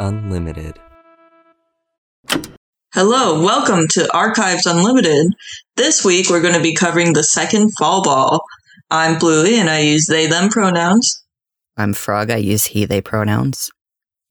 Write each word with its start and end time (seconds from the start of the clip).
Archives 0.00 0.22
Unlimited. 0.24 0.78
Hello, 2.94 3.42
welcome 3.44 3.86
to 3.88 4.10
Archives 4.16 4.64
Unlimited. 4.64 5.26
This 5.76 6.02
week 6.02 6.30
we're 6.30 6.40
going 6.40 6.54
to 6.54 6.62
be 6.62 6.74
covering 6.74 7.12
the 7.12 7.22
second 7.22 7.70
fall 7.78 8.02
ball. 8.02 8.42
I'm 8.90 9.18
Bluey 9.18 9.58
and 9.58 9.68
I 9.68 9.80
use 9.80 10.06
they 10.06 10.26
them 10.26 10.48
pronouns. 10.48 11.22
I'm 11.76 11.92
Frog. 11.92 12.30
I 12.30 12.36
use 12.36 12.64
he, 12.64 12.86
they 12.86 13.02
pronouns. 13.02 13.70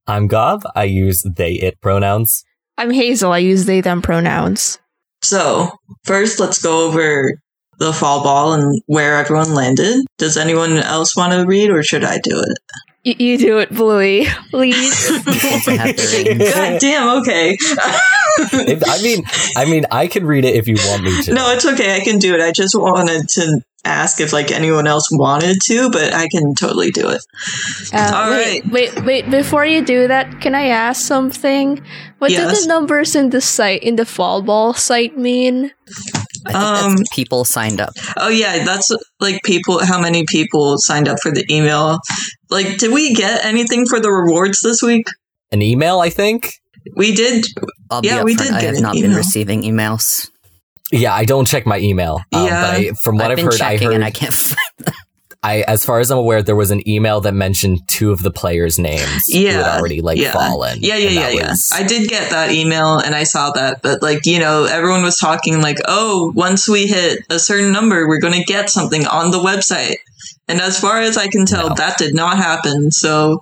I'm 0.07 0.25
Gob. 0.25 0.63
I 0.75 0.85
use 0.85 1.23
they, 1.35 1.53
it 1.53 1.79
pronouns. 1.81 2.43
I'm 2.77 2.89
Hayzel. 2.89 3.29
I 3.29 3.37
use 3.37 3.65
they, 3.65 3.81
them 3.81 4.01
pronouns. 4.01 4.79
So, 5.21 5.69
first 6.03 6.39
let's 6.39 6.61
go 6.61 6.87
over 6.87 7.39
the 7.77 7.93
fall 7.93 8.23
ball 8.23 8.53
and 8.53 8.81
where 8.87 9.17
everyone 9.17 9.53
landed. 9.53 10.03
Does 10.17 10.35
anyone 10.35 10.77
else 10.77 11.15
want 11.15 11.33
to 11.33 11.45
read 11.45 11.69
or 11.69 11.83
should 11.83 12.03
I 12.03 12.17
do 12.17 12.39
it? 12.39 12.57
Y- 13.05 13.15
you 13.17 13.37
do 13.37 13.59
it, 13.59 13.69
Bluey, 13.71 14.25
please. 14.49 14.93
Since 15.23 15.67
I 15.67 15.73
have 15.77 15.95
the 15.95 16.23
reins. 16.37 16.53
God 16.53 16.79
damn, 16.81 17.21
okay. 17.21 17.57
If- 17.59 18.83
I 18.87 19.01
mean, 19.01 19.23
I 19.57 19.65
mean, 19.65 19.85
I 19.91 20.07
can 20.07 20.25
read 20.25 20.45
it 20.45 20.55
if 20.55 20.67
you 20.67 20.75
want 20.87 21.03
me 21.03 21.21
to. 21.23 21.33
no, 21.33 21.51
it's 21.51 21.65
okay. 21.65 21.95
I 21.95 22.01
can 22.01 22.19
do 22.19 22.33
it. 22.35 22.41
I 22.41 22.51
just 22.51 22.75
wanted 22.75 23.27
to 23.29 23.61
ask 23.85 24.19
if 24.19 24.33
like 24.33 24.51
anyone 24.51 24.85
else 24.87 25.07
wanted 25.11 25.57
to, 25.65 25.89
but 25.89 26.13
I 26.13 26.27
can 26.27 26.53
totally 26.55 26.91
do 26.91 27.09
it. 27.09 27.21
Uh, 27.93 28.11
All 28.13 28.31
wait, 28.31 28.65
wait, 28.67 29.05
wait. 29.05 29.29
Before 29.31 29.65
you 29.65 29.83
do 29.83 30.07
that, 30.09 30.41
can 30.41 30.53
I 30.53 30.67
ask 30.67 31.05
something? 31.05 31.81
What 32.19 32.31
Yes. 32.31 32.53
do 32.53 32.61
the 32.61 32.67
numbers 32.67 33.15
in 33.15 33.29
the 33.29 33.39
site 33.41 33.81
in 33.81 33.95
the 33.95 34.05
fall 34.05 34.41
ball 34.41 34.73
site 34.73 35.17
mean? 35.17 35.71
I 36.45 36.51
think 36.51 36.55
Um, 36.55 36.95
that's 36.97 37.15
people 37.15 37.45
signed 37.45 37.79
up. 37.81 37.93
Oh 38.17 38.29
yeah, 38.29 38.63
that's 38.65 38.91
like 39.21 39.41
people. 39.43 39.83
How 39.85 39.99
many 39.99 40.25
people 40.27 40.75
signed 40.77 41.07
up 41.07 41.19
for 41.21 41.31
the 41.31 41.45
email? 41.49 41.99
Like, 42.49 42.77
did 42.77 42.91
we 42.91 43.13
get 43.13 43.45
anything 43.45 43.85
for 43.85 43.99
the 43.99 44.09
rewards 44.09 44.61
this 44.61 44.81
week? 44.81 45.05
An 45.51 45.61
email, 45.61 45.99
I 45.99 46.09
think. 46.09 46.53
We 46.95 47.13
did. 47.15 47.45
I'll 47.91 48.01
yeah, 48.03 48.19
be 48.19 48.23
we 48.25 48.35
did 48.35 48.51
I 48.51 48.61
get 48.61 48.67
have 48.69 48.75
an 48.77 48.81
not 48.83 48.95
been 48.95 49.13
receiving 49.15 49.63
emails. 49.63 50.29
Yeah, 50.91 51.13
I 51.13 51.25
don't 51.25 51.45
check 51.45 51.65
my 51.65 51.77
email. 51.79 52.21
Um, 52.33 52.45
Yeah. 52.47 52.61
But 52.61 52.73
I, 52.79 52.91
from 53.03 53.17
what 53.17 53.25
I've 53.25 53.31
I've, 53.31 53.35
been 53.37 53.45
heard, 53.45 53.61
I 53.61 53.77
heard, 53.77 53.93
and 53.93 54.03
I 54.03 54.11
can't 54.11 54.33
find 54.33 54.57
them. 54.79 54.93
I, 55.41 55.61
as 55.61 55.85
far 55.85 55.99
as 56.01 56.11
I'm 56.11 56.17
aware, 56.17 56.43
there 56.43 56.55
was 56.55 56.69
an 56.69 56.85
email 56.87 57.21
that 57.21 57.33
mentioned 57.33 57.87
two 57.87 58.11
of 58.11 58.21
the 58.23 58.31
players' 58.31 58.77
names 58.77 59.23
who 59.31 59.39
Yeah, 59.39 59.51
had 59.63 59.79
already 59.79 60.01
like 60.01 60.17
yeah. 60.17 60.33
fallen. 60.33 60.79
Yeah, 60.81 60.97
yeah, 60.97 61.09
yeah, 61.09 61.29
yeah. 61.29 61.49
was- 61.51 61.71
I 61.73 61.83
did 61.83 62.09
get 62.09 62.31
that 62.31 62.51
email 62.51 62.97
and 62.97 63.15
I 63.15 63.23
saw 63.23 63.51
that, 63.51 63.81
but 63.81 64.01
like 64.01 64.25
you 64.25 64.39
know, 64.39 64.65
everyone 64.65 65.01
was 65.01 65.17
talking 65.17 65.61
like, 65.61 65.77
oh, 65.87 66.33
once 66.35 66.67
we 66.67 66.87
hit 66.87 67.19
a 67.29 67.39
certain 67.39 67.71
number, 67.71 68.05
we're 68.07 68.19
going 68.19 68.33
to 68.33 68.43
get 68.43 68.69
something 68.69 69.05
on 69.07 69.31
the 69.31 69.37
website. 69.39 69.95
And 70.49 70.59
as 70.59 70.79
far 70.79 70.99
as 70.99 71.15
I 71.17 71.27
can 71.27 71.45
tell, 71.45 71.69
No. 71.69 71.75
that 71.75 71.97
did 71.97 72.13
not 72.15 72.37
happen. 72.37 72.91
So 72.91 73.39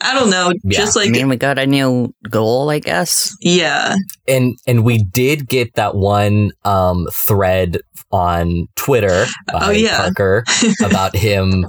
I 0.00 0.14
don't 0.14 0.30
know. 0.30 0.52
Yeah. 0.62 0.78
Just 0.78 0.96
like 0.96 1.08
I 1.08 1.10
mean, 1.10 1.28
we 1.28 1.36
got 1.36 1.58
a 1.58 1.66
new 1.66 2.14
goal, 2.30 2.70
I 2.70 2.78
guess. 2.78 3.34
yeah, 3.42 3.94
and 4.28 4.54
and 4.66 4.84
we 4.84 4.98
did 4.98 5.48
get 5.48 5.74
that 5.74 5.94
one 5.96 6.52
um 6.64 7.06
thread 7.12 7.78
on 8.12 8.66
Twitter 8.76 9.26
by 9.52 9.58
Oh, 9.66 9.70
yeah. 9.70 9.96
Parker 9.98 10.44
about 10.84 11.16
him 11.16 11.66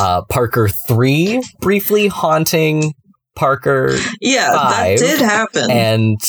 uh 0.00 0.22
Parker 0.30 0.68
3 0.88 1.42
briefly 1.60 2.06
haunting 2.08 2.94
Parker 3.36 3.96
yeah, 4.20 4.52
Five. 4.52 4.98
that 4.98 5.04
did 5.06 5.20
happen. 5.20 5.70
and 5.70 6.20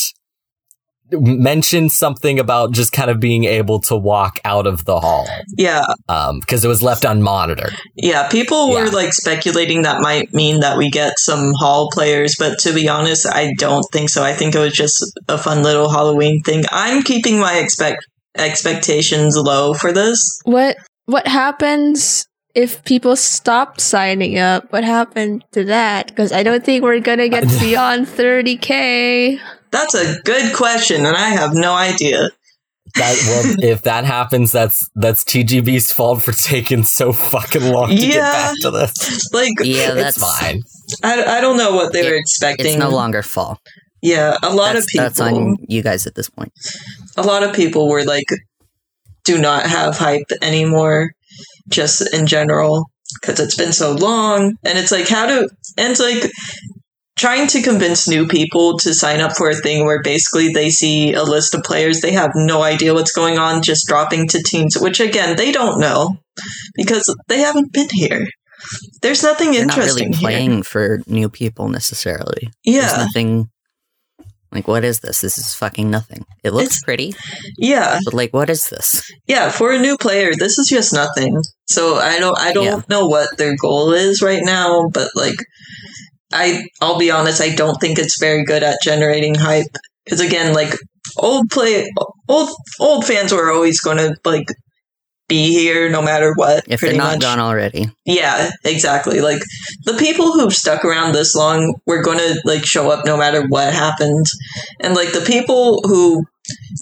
mentioned 1.12 1.92
something 1.92 2.38
about 2.40 2.72
just 2.72 2.92
kind 2.92 3.10
of 3.10 3.20
being 3.20 3.44
able 3.44 3.78
to 3.78 3.96
walk 3.96 4.40
out 4.44 4.66
of 4.66 4.84
the 4.86 4.98
hall 5.00 5.26
yeah, 5.56 5.84
um 6.08 6.40
because 6.40 6.64
it 6.64 6.68
was 6.68 6.82
left 6.82 7.02
unmonitored. 7.04 7.74
Yeah, 7.94 8.28
people 8.28 8.70
were 8.70 8.86
Yeah. 8.86 8.90
like 8.90 9.12
speculating 9.12 9.82
that 9.82 10.00
might 10.00 10.32
mean 10.32 10.60
that 10.60 10.76
we 10.78 10.90
get 10.90 11.18
some 11.18 11.52
hall 11.54 11.88
players, 11.92 12.36
but 12.38 12.58
to 12.60 12.72
be 12.72 12.88
honest, 12.88 13.26
I 13.26 13.52
don't 13.58 13.84
think 13.92 14.08
so. 14.08 14.22
I 14.24 14.32
think 14.32 14.54
it 14.54 14.58
was 14.58 14.72
just 14.72 14.96
a 15.28 15.36
fun 15.38 15.62
little 15.62 15.88
Halloween 15.90 16.42
thing. 16.42 16.64
I'm 16.70 17.02
keeping 17.02 17.38
my 17.38 17.58
expect 17.58 18.06
expectations 18.36 19.36
low 19.36 19.74
for 19.74 19.92
this. 19.92 20.40
What 20.44 20.76
What 21.06 21.26
happens 21.28 22.26
if 22.54 22.82
people 22.84 23.14
stop 23.16 23.80
signing 23.80 24.38
up? 24.38 24.72
What 24.72 24.84
happened 24.84 25.44
to 25.52 25.64
that? 25.64 26.06
Because 26.08 26.32
I 26.32 26.42
don't 26.42 26.64
think 26.64 26.82
we're 26.82 27.00
gonna 27.00 27.28
get 27.28 27.44
beyond 27.60 28.06
30k. 28.06 29.38
That's 29.74 29.94
a 29.94 30.20
good 30.22 30.54
question, 30.54 31.04
and 31.04 31.16
I 31.16 31.28
have 31.30 31.52
no 31.54 31.74
idea. 31.74 32.30
That 32.96 33.16
well, 33.26 33.56
if 33.72 33.82
that 33.82 34.04
happens, 34.04 34.52
that's 34.52 34.88
that's 34.94 35.24
TGB's 35.24 35.92
fault 35.92 36.22
for 36.22 36.32
taking 36.32 36.84
so 36.84 37.12
fucking 37.12 37.72
long 37.72 37.88
to 37.90 37.96
get 37.96 38.14
Yeah. 38.14 38.30
back 38.30 38.54
to 38.62 38.70
this. 38.70 38.92
Like, 39.32 39.52
Yeah, 39.60 39.92
It's 39.94 40.16
that's 40.16 40.18
fine. 40.18 40.62
I, 41.02 41.38
I 41.38 41.40
don't 41.40 41.56
know 41.56 41.74
what 41.74 41.92
they 41.92 42.08
were 42.08 42.16
expecting. 42.16 42.66
It's 42.66 42.76
no 42.76 42.90
longer 42.90 43.22
fall. 43.22 43.58
yeah, 44.02 44.36
a 44.42 44.54
lot 44.54 44.74
That's, 44.74 44.84
of 44.86 44.88
people. 44.90 45.04
that's 45.06 45.20
on 45.20 45.56
you 45.66 45.82
guys 45.82 46.06
at 46.06 46.14
this 46.14 46.30
point. 46.30 46.52
a 47.16 47.22
lot 47.22 47.42
of 47.42 47.52
people 47.54 47.88
were 47.88 48.04
like, 48.04 48.26
do 49.24 49.40
not 49.40 49.66
have 49.66 49.96
hype 49.98 50.30
anymore, 50.42 51.12
just 51.68 52.14
in 52.14 52.26
general, 52.26 52.90
because 53.20 53.40
it's 53.40 53.56
been 53.56 53.72
so 53.72 53.92
long. 53.92 54.56
And 54.64 54.78
it's 54.78 54.92
like, 54.92 55.08
how 55.08 55.26
do, 55.26 55.48
and 55.78 55.90
it's 55.90 56.00
like, 56.00 56.30
trying 57.16 57.46
to 57.48 57.62
convince 57.62 58.08
new 58.08 58.26
people 58.26 58.76
to 58.78 58.92
sign 58.94 59.20
up 59.20 59.36
for 59.36 59.48
a 59.48 59.54
thing 59.54 59.84
where 59.84 60.02
basically 60.02 60.52
they 60.52 60.68
see 60.70 61.12
a 61.12 61.22
list 61.22 61.54
of 61.54 61.62
players, 61.62 62.00
they 62.00 62.12
have 62.12 62.30
no 62.34 62.62
idea 62.62 62.92
what's 62.94 63.12
going 63.12 63.38
on, 63.38 63.62
just 63.62 63.86
dropping 63.86 64.26
to 64.28 64.42
teams, 64.42 64.76
which 64.78 65.00
again, 65.00 65.36
they 65.36 65.52
don't 65.52 65.78
know 65.80 66.16
because 66.74 67.14
they 67.28 67.38
haven't 67.38 67.72
been 67.72 67.88
here. 67.92 68.26
There's 69.02 69.22
nothing 69.22 69.52
They're 69.52 69.66
not 69.66 69.76
interesting 69.76 70.08
really 70.08 70.18
here. 70.18 70.28
playing 70.28 70.62
for 70.64 71.00
new 71.06 71.28
people 71.28 71.68
necessarily. 71.68 72.48
There's 72.64 72.76
Yeah, 72.76 72.96
nothing. 72.96 73.48
Like, 74.50 74.68
what 74.68 74.84
is 74.84 75.00
this? 75.00 75.20
This 75.20 75.36
is 75.36 75.52
fucking 75.54 75.90
nothing. 75.90 76.24
It 76.44 76.52
looks 76.52 76.66
It's- 76.66 76.82
pretty, 76.84 77.14
yeah, 77.58 77.98
but 78.04 78.14
like, 78.14 78.32
what 78.32 78.48
is 78.48 78.68
this? 78.70 79.02
yeah. 79.26 79.50
For 79.50 79.72
a 79.72 79.80
new 79.80 79.96
player, 79.98 80.30
this 80.32 80.58
is 80.58 80.68
just 80.70 80.92
nothing. 80.94 81.36
So 81.66 81.96
I 81.96 82.18
don't, 82.20 82.38
I 82.38 82.52
don't 82.52 82.64
Yeah. 82.64 82.80
know 82.88 83.06
what 83.06 83.36
their 83.36 83.56
goal 83.56 83.92
is 83.92 84.22
right 84.22 84.42
now, 84.44 84.88
but 84.92 85.08
like, 85.16 85.36
I, 86.34 86.66
I'll 86.80 86.98
be 86.98 87.10
honest, 87.10 87.40
I 87.40 87.54
don't 87.54 87.80
think 87.80 87.98
it's 87.98 88.18
very 88.18 88.44
good 88.44 88.62
at 88.62 88.78
generating 88.82 89.34
hype. 89.34 89.66
Because 90.04 90.20
again, 90.20 90.52
like 90.52 90.74
old 91.16 91.48
play, 91.50 91.90
old 92.28 92.50
old 92.80 93.06
fans 93.06 93.32
were 93.32 93.50
always 93.50 93.80
going 93.80 93.98
to 93.98 94.16
like 94.24 94.48
be 95.28 95.52
here 95.52 95.88
no 95.88 96.02
matter 96.02 96.34
what. 96.34 96.64
If 96.68 96.80
pretty 96.80 96.96
they're 96.96 97.04
not 97.04 97.14
much. 97.14 97.22
gone 97.22 97.40
already, 97.40 97.88
Yeah, 98.04 98.50
exactly. 98.64 99.20
Like 99.20 99.42
the 99.84 99.94
people 99.94 100.32
who've 100.32 100.52
stuck 100.52 100.84
around 100.84 101.12
this 101.12 101.34
long 101.34 101.74
were 101.86 102.02
going 102.02 102.18
to 102.18 102.40
like 102.44 102.64
show 102.64 102.90
up 102.90 103.06
no 103.06 103.16
matter 103.16 103.46
what 103.46 103.72
happened. 103.72 104.26
And 104.80 104.94
like 104.94 105.12
the 105.12 105.24
people 105.26 105.80
who 105.84 106.26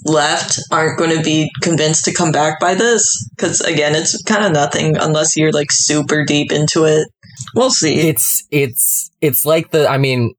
left 0.03 0.59
aren't 0.71 0.99
going 0.99 1.15
to 1.15 1.23
be 1.23 1.49
convinced 1.61 2.03
to 2.05 2.13
come 2.13 2.33
back 2.33 2.59
by 2.59 2.75
this 2.75 3.05
cuz 3.37 3.61
again, 3.61 3.95
it's 3.95 4.21
kind 4.23 4.43
of 4.43 4.51
nothing 4.51 4.97
unless 4.97 5.37
you're 5.37 5.53
like 5.53 5.71
super 5.71 6.25
deep 6.25 6.51
into 6.51 6.83
it. 6.83 7.07
We'll 7.55 7.71
see. 7.71 8.07
It's 8.07 8.43
it's 8.51 9.11
it's 9.21 9.45
like 9.45 9.71
the 9.71 9.87
I 9.89 9.97
mean 9.97 10.33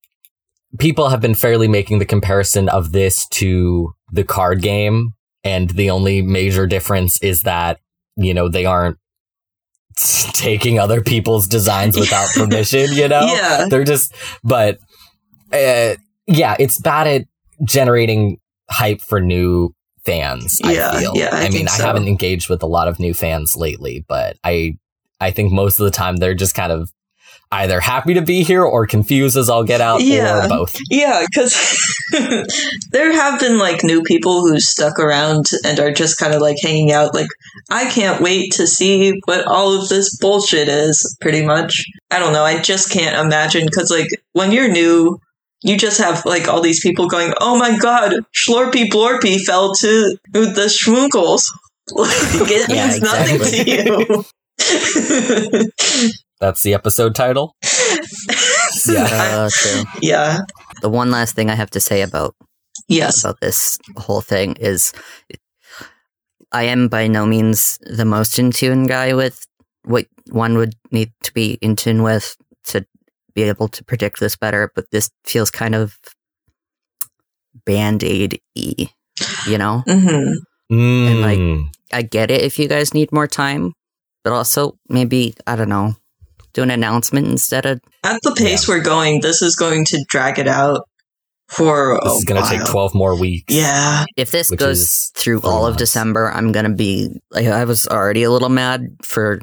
people 0.78 1.08
have 1.08 1.20
been 1.20 1.34
fairly 1.34 1.68
making 1.68 1.98
the 1.98 2.04
comparison 2.04 2.68
of 2.68 2.92
this 2.92 3.26
to 3.28 3.94
the 4.12 4.24
card 4.24 4.60
game 4.62 5.10
and 5.44 5.70
the 5.70 5.90
only 5.90 6.22
major 6.22 6.66
difference 6.66 7.20
is 7.22 7.42
that 7.42 7.78
you 8.16 8.34
know 8.34 8.48
they 8.48 8.64
aren't 8.64 8.98
taking 10.32 10.78
other 10.78 11.00
people's 11.00 11.46
designs 11.46 11.96
without 11.98 12.28
permission, 12.34 12.92
you 12.92 13.08
know? 13.08 13.26
Yeah. 13.26 13.66
They're 13.68 13.84
just 13.84 14.14
but 14.42 14.78
uh 15.52 15.94
yeah, 16.26 16.56
it's 16.58 16.80
bad 16.80 17.06
at 17.06 17.22
generating 17.66 18.38
hype 18.70 19.00
for 19.00 19.20
new 19.20 19.74
fans, 20.06 20.58
Yeah, 20.64 20.90
I 20.90 21.00
feel. 21.00 21.12
yeah, 21.14 21.30
I 21.32 21.42
mean, 21.44 21.52
think 21.66 21.70
I 21.70 21.76
haven't 21.86 22.08
engaged 22.08 22.48
with 22.50 22.62
a 22.62 22.66
lot 22.66 22.88
of 22.88 22.98
new 22.98 23.14
fans 23.14 23.56
lately, 23.56 24.04
but 24.08 24.36
I 24.44 24.76
I 25.24 25.30
think 25.30 25.52
most 25.52 25.80
of 25.80 25.84
the 25.84 25.90
time 25.90 26.16
they're 26.16 26.34
just 26.34 26.54
kind 26.54 26.70
of 26.72 26.90
either 27.52 27.78
happy 27.78 28.14
to 28.14 28.22
be 28.22 28.42
here 28.42 28.64
or 28.64 28.86
confused 28.86 29.36
as 29.36 29.48
I'll 29.48 29.64
get 29.64 29.80
out 29.80 30.02
Yeah. 30.02 30.44
or 30.44 30.48
both. 30.48 30.76
Yeah, 30.90 31.24
because 31.28 31.78
there 32.90 33.12
have 33.12 33.38
been 33.40 33.58
like 33.58 33.84
new 33.84 34.02
people 34.02 34.40
who 34.46 34.58
stuck 34.58 34.98
around 34.98 35.46
and 35.64 35.78
are 35.78 35.92
just 35.92 36.18
kind 36.18 36.34
of 36.34 36.40
like 36.40 36.56
hanging 36.62 36.90
out. 36.92 37.14
Like, 37.14 37.28
I 37.70 37.88
can't 37.90 38.20
wait 38.20 38.52
to 38.54 38.66
see 38.66 39.12
what 39.26 39.46
all 39.46 39.80
of 39.80 39.88
this 39.88 40.16
bullshit 40.18 40.68
is, 40.68 41.16
pretty 41.20 41.44
much. 41.44 41.84
I 42.10 42.18
don't 42.18 42.32
know. 42.32 42.44
I 42.44 42.60
just 42.60 42.90
can't 42.90 43.24
imagine 43.24 43.66
because, 43.66 43.90
like, 43.90 44.08
when 44.32 44.50
you're 44.50 44.68
new, 44.70 45.18
you 45.62 45.76
just 45.78 45.98
have 45.98 46.24
like 46.26 46.48
all 46.48 46.60
these 46.60 46.80
people 46.80 47.06
going, 47.08 47.32
oh 47.40 47.56
my 47.58 47.76
god, 47.78 48.12
Schlorpy 48.34 48.86
Blorpy 48.88 49.40
fell 49.40 49.74
to 49.76 50.16
the 50.32 50.68
schmunkles. 50.68 51.42
Like, 51.92 52.10
it 52.50 52.68
Yeah, 52.74 52.86
means 52.88 53.00
nothing 53.02 53.38
to 53.40 53.70
you. 53.70 54.24
That's 56.40 56.62
the 56.62 56.74
episode 56.74 57.14
title. 57.14 57.54
Yeah. 58.86 59.04
uh, 59.04 59.50
true. 59.52 59.84
yeah. 60.02 60.38
The 60.82 60.88
one 60.90 61.10
last 61.10 61.34
thing 61.36 61.48
I 61.48 61.54
have 61.54 61.70
to 61.70 61.80
say 61.80 62.02
about 62.02 62.34
Yes. 62.88 63.22
about 63.22 63.40
this 63.40 63.78
whole 63.96 64.20
thing 64.20 64.56
is 64.56 64.92
I 66.52 66.64
am 66.64 66.88
by 66.88 67.06
no 67.06 67.24
means 67.24 67.78
the 67.82 68.04
most 68.04 68.38
in 68.38 68.50
tune 68.50 68.86
guy 68.86 69.14
with 69.14 69.46
what 69.84 70.06
one 70.30 70.56
would 70.58 70.74
need 70.90 71.12
to 71.22 71.32
be 71.32 71.56
in 71.62 71.76
tune 71.76 72.02
with 72.02 72.36
to 72.66 72.84
be 73.34 73.44
able 73.44 73.68
to 73.68 73.84
predict 73.84 74.20
this 74.20 74.36
better, 74.36 74.70
but 74.74 74.84
this 74.90 75.08
feels 75.24 75.50
kind 75.50 75.74
of 75.74 75.96
band 77.64 78.02
aid 78.04 78.40
y, 78.56 78.90
you 79.46 79.56
know? 79.58 79.82
hmm 79.86 80.32
And, 80.68 81.20
like, 81.20 81.38
Mm. 81.38 81.68
I 81.92 82.02
get 82.02 82.30
it 82.30 82.42
if 82.42 82.58
you 82.58 82.68
guys 82.68 82.92
need 82.94 83.12
more 83.12 83.28
time, 83.28 83.72
but 84.24 84.32
also 84.32 84.76
maybe, 84.88 85.34
I 85.46 85.54
don't 85.54 85.68
know, 85.68 85.94
do 86.54 86.62
an 86.62 86.70
announcement 86.70 87.28
instead 87.28 87.66
of. 87.66 87.80
At 88.02 88.20
the 88.22 88.34
pace 88.36 88.66
we're 88.66 88.82
going, 88.82 89.20
this 89.20 89.42
is 89.42 89.54
going 89.54 89.84
to 89.86 90.04
drag 90.08 90.38
it 90.38 90.48
out 90.48 90.88
for 91.48 92.00
this 92.02 92.12
a 92.12 92.16
is 92.16 92.24
going 92.24 92.42
to 92.42 92.48
take 92.48 92.64
12 92.64 92.94
more 92.94 93.18
weeks. 93.18 93.54
Yeah. 93.54 94.04
If 94.16 94.30
this 94.30 94.50
goes 94.50 95.12
through 95.16 95.40
four 95.40 95.50
all 95.50 95.66
of. 95.66 95.76
December, 95.76 96.30
I'm 96.32 96.52
going 96.52 96.64
to 96.64 96.74
be. 96.74 97.20
Like, 97.30 97.46
I 97.46 97.64
was 97.64 97.86
already 97.86 98.22
a 98.22 98.30
little 98.30 98.48
mad 98.48 98.96
for 99.02 99.40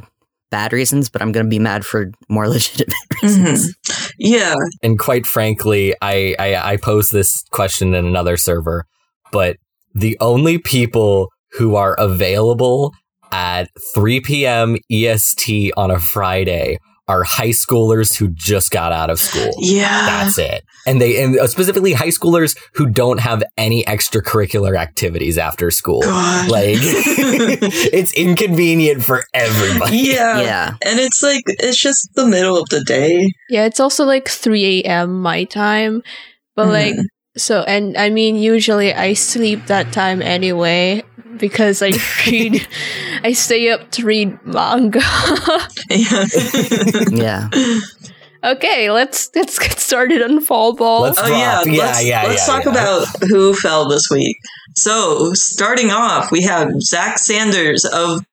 bad 0.50 0.74
reasons, 0.74 1.10
but 1.10 1.22
I'm 1.22 1.32
going 1.32 1.46
to 1.46 1.50
be 1.50 1.60
mad 1.60 1.86
for 1.86 2.12
more 2.28 2.50
legitimate 2.50 2.96
reasons. 3.22 3.74
Mm-hmm. 3.74 4.10
Yeah. 4.18 4.56
And 4.82 4.98
quite 4.98 5.26
frankly, 5.26 5.96
I, 6.02 6.36
I, 6.40 6.74
I 6.74 6.78
posed 6.78 7.12
this 7.12 7.44
question 7.52 7.94
in 7.94 8.06
another 8.06 8.36
server, 8.36 8.86
but 9.32 9.58
the 9.94 10.18
only 10.20 10.58
people 10.58 11.30
who 11.54 11.76
are 11.76 11.96
available 12.00 12.94
at 13.32 13.70
3 13.94 14.22
p.m. 14.22 14.78
EST 14.92 15.72
on 15.78 15.92
a 15.92 16.00
Friday 16.00 16.78
are 17.08 17.24
high 17.24 17.50
schoolers 17.50 18.16
who 18.18 18.30
just 18.30 18.72
got 18.72 18.94
out 18.94 19.10
of 19.10 19.20
school. 19.20 19.52
Yeah. 19.58 20.06
That's 20.06 20.38
it. 20.38 20.64
And 20.88 21.02
they, 21.02 21.22
and 21.22 21.36
specifically 21.50 21.92
high 21.94 22.08
schoolers 22.08 22.58
who 22.76 22.86
don't 22.88 23.20
have 23.20 23.44
any 23.58 23.84
extracurricular 23.84 24.78
activities 24.78 25.38
after 25.38 25.72
school. 25.72 26.02
God. 26.02 26.50
Like, 26.50 26.78
it's 26.82 28.14
inconvenient 28.14 29.04
for 29.04 29.24
everybody. 29.34 29.98
yeah. 29.98 30.42
Yeah. 30.42 30.70
And 30.86 31.00
it's 31.00 31.22
like, 31.22 31.44
it's 31.48 31.82
just 31.82 32.10
the 32.16 32.26
middle 32.26 32.58
of 32.58 32.70
the 32.70 32.82
day. 32.86 33.30
Yeah, 33.50 33.66
it's 33.66 33.80
also 33.80 34.06
like 34.06 34.30
3 34.30 34.84
a.m. 34.84 35.22
my 35.22 35.44
time. 35.46 36.04
But 36.56 36.68
Mhm. 36.68 36.72
like, 36.72 36.96
so, 37.38 37.62
and 37.62 37.98
I 37.98 38.10
mean, 38.10 38.36
usually 38.36 38.94
I 38.94 39.14
sleep 39.14 39.66
that 39.68 39.92
time 39.92 40.22
anyway 40.22 41.04
because 41.38 41.82
I 41.82 41.92
read, 42.28 42.68
I 43.24 43.34
stay 43.34 43.70
up 43.70 43.92
to 43.92 44.06
read 44.06 44.38
manga. 44.46 45.02
Yeah. 45.90 46.26
Yeah. 47.12 47.50
okay, 48.44 48.90
let's, 48.92 49.30
let's 49.36 49.60
get 49.60 49.80
started 49.80 50.22
on 50.22 50.42
Fall 50.42 50.74
Ball. 50.76 51.02
Let's- 51.02 51.20
Oh 51.20 51.28
yeah, 51.28 51.62
Yeah, 51.66 51.84
let's, 51.86 52.06
yeah, 52.06 52.24
let's 52.24 52.48
yeah, 52.48 52.54
talk 52.54 52.66
yeah. 52.66 52.72
about 52.72 53.08
who 53.30 53.54
fell 53.54 53.88
this 53.88 54.10
week. 54.10 54.38
So, 54.76 55.32
starting 55.34 55.92
off, 55.92 56.32
we 56.32 56.44
have 56.44 56.70
Zack 56.82 57.18
Sanders 57.20 57.84
of 57.86 58.24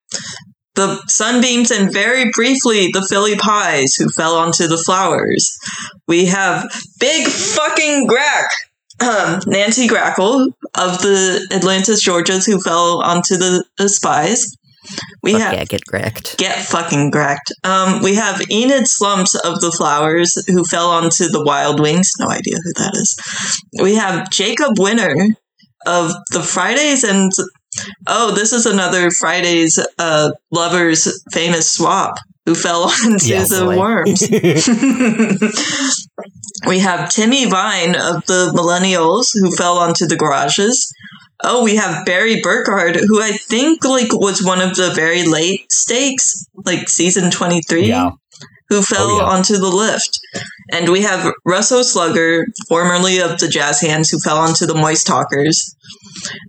the 0.74 1.02
Sunbeams 1.08 1.70
and 1.72 1.92
very 1.92 2.30
briefly 2.30 2.88
the 2.92 3.02
Philly 3.02 3.36
Pies 3.36 3.94
who 3.94 4.08
fell 4.08 4.36
onto 4.36 4.68
the 4.68 4.78
flowers. 4.78 5.50
We 6.06 6.26
have 6.26 6.64
Big 7.00 7.26
fucking 7.26 8.06
Grack, 8.08 8.46
Nancy 9.46 9.86
Grackle 9.86 10.48
of 10.74 11.02
the 11.02 11.46
Atlantis 11.52 12.04
Georgias 12.04 12.46
who 12.46 12.60
fell 12.60 13.02
onto 13.02 13.36
the, 13.36 13.64
the 13.76 13.88
Spies. 13.88 14.56
We 15.22 15.32
Fuck 15.32 15.40
have 15.42 15.52
yeah, 15.54 15.64
get 15.64 15.82
wrecked. 15.92 16.38
Get 16.38 16.56
fucking 16.64 17.10
cracked. 17.10 17.52
Um, 17.62 18.02
we 18.02 18.14
have 18.14 18.40
Enid 18.50 18.88
Slumps 18.88 19.34
of 19.34 19.60
the 19.60 19.70
Flowers 19.70 20.34
who 20.46 20.64
fell 20.64 20.90
onto 20.90 21.28
the 21.28 21.44
Wild 21.44 21.80
Wings. 21.80 22.12
No 22.18 22.28
idea 22.28 22.56
who 22.56 22.72
that 22.74 22.94
is. 22.94 23.62
We 23.82 23.96
have 23.96 24.30
Jacob 24.30 24.78
Winner 24.78 25.36
of 25.86 26.12
the 26.32 26.42
Fridays 26.42 27.04
and 27.04 27.30
oh, 28.06 28.32
this 28.32 28.52
is 28.52 28.66
another 28.66 29.10
Fridays 29.10 29.78
uh, 29.98 30.30
lovers 30.50 31.22
famous 31.32 31.70
swap 31.70 32.18
who 32.46 32.54
fell 32.54 32.84
onto 33.04 33.26
Yes, 33.26 33.50
the 33.50 33.64
boy. 33.64 33.78
worms. 33.78 34.22
we 36.66 36.78
have 36.80 37.10
Timmy 37.10 37.46
Vine 37.46 37.94
of 37.94 38.24
the 38.26 38.52
Millennials 38.54 39.28
who 39.34 39.54
fell 39.54 39.78
onto 39.78 40.06
the 40.06 40.16
garages. 40.16 40.92
Oh, 41.44 41.62
we 41.62 41.76
have 41.76 42.04
Barry 42.04 42.40
Burkhardt, 42.40 42.96
who 42.96 43.22
I 43.22 43.30
think 43.32 43.84
like 43.84 44.12
was 44.12 44.42
one 44.42 44.60
of 44.60 44.74
the 44.74 44.90
very 44.94 45.22
late 45.24 45.70
stakes, 45.70 46.46
like 46.66 46.88
season 46.88 47.30
twenty 47.30 47.62
three, 47.62 47.86
Yeah. 47.88 48.10
who 48.68 48.82
fell 48.82 49.06
Oh, 49.10 49.18
yeah. 49.18 49.24
onto 49.36 49.56
the 49.56 49.68
lift. 49.68 50.18
And 50.72 50.90
we 50.90 51.02
have 51.02 51.32
Russo 51.44 51.82
Slugger, 51.82 52.44
formerly 52.68 53.20
of 53.20 53.38
the 53.38 53.48
Jazz 53.48 53.80
Hands, 53.80 54.08
who 54.10 54.18
fell 54.18 54.38
onto 54.38 54.66
the 54.66 54.74
Moist 54.74 55.06
Talkers. 55.06 55.76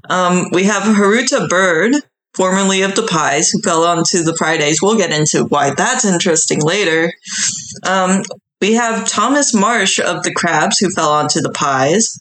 Um, 0.09 0.45
we 0.53 0.63
have 0.63 0.83
Haruta 0.83 1.47
Bird, 1.47 1.93
formerly 2.35 2.81
of 2.81 2.95
the 2.95 3.07
Pies, 3.07 3.49
who 3.49 3.61
fell 3.61 3.83
onto 3.83 4.23
the 4.23 4.35
Fridays. 4.37 4.81
We'll 4.81 4.97
get 4.97 5.11
into 5.11 5.45
why 5.45 5.73
that's 5.73 6.05
interesting 6.05 6.61
later. 6.61 7.13
Um, 7.85 8.23
we 8.61 8.73
have 8.73 9.07
Thomas 9.07 9.53
Marsh 9.53 9.99
of 9.99 10.23
the 10.23 10.33
Crabs, 10.33 10.79
who 10.79 10.89
fell 10.89 11.09
onto 11.09 11.41
the 11.41 11.51
Pies. 11.51 12.19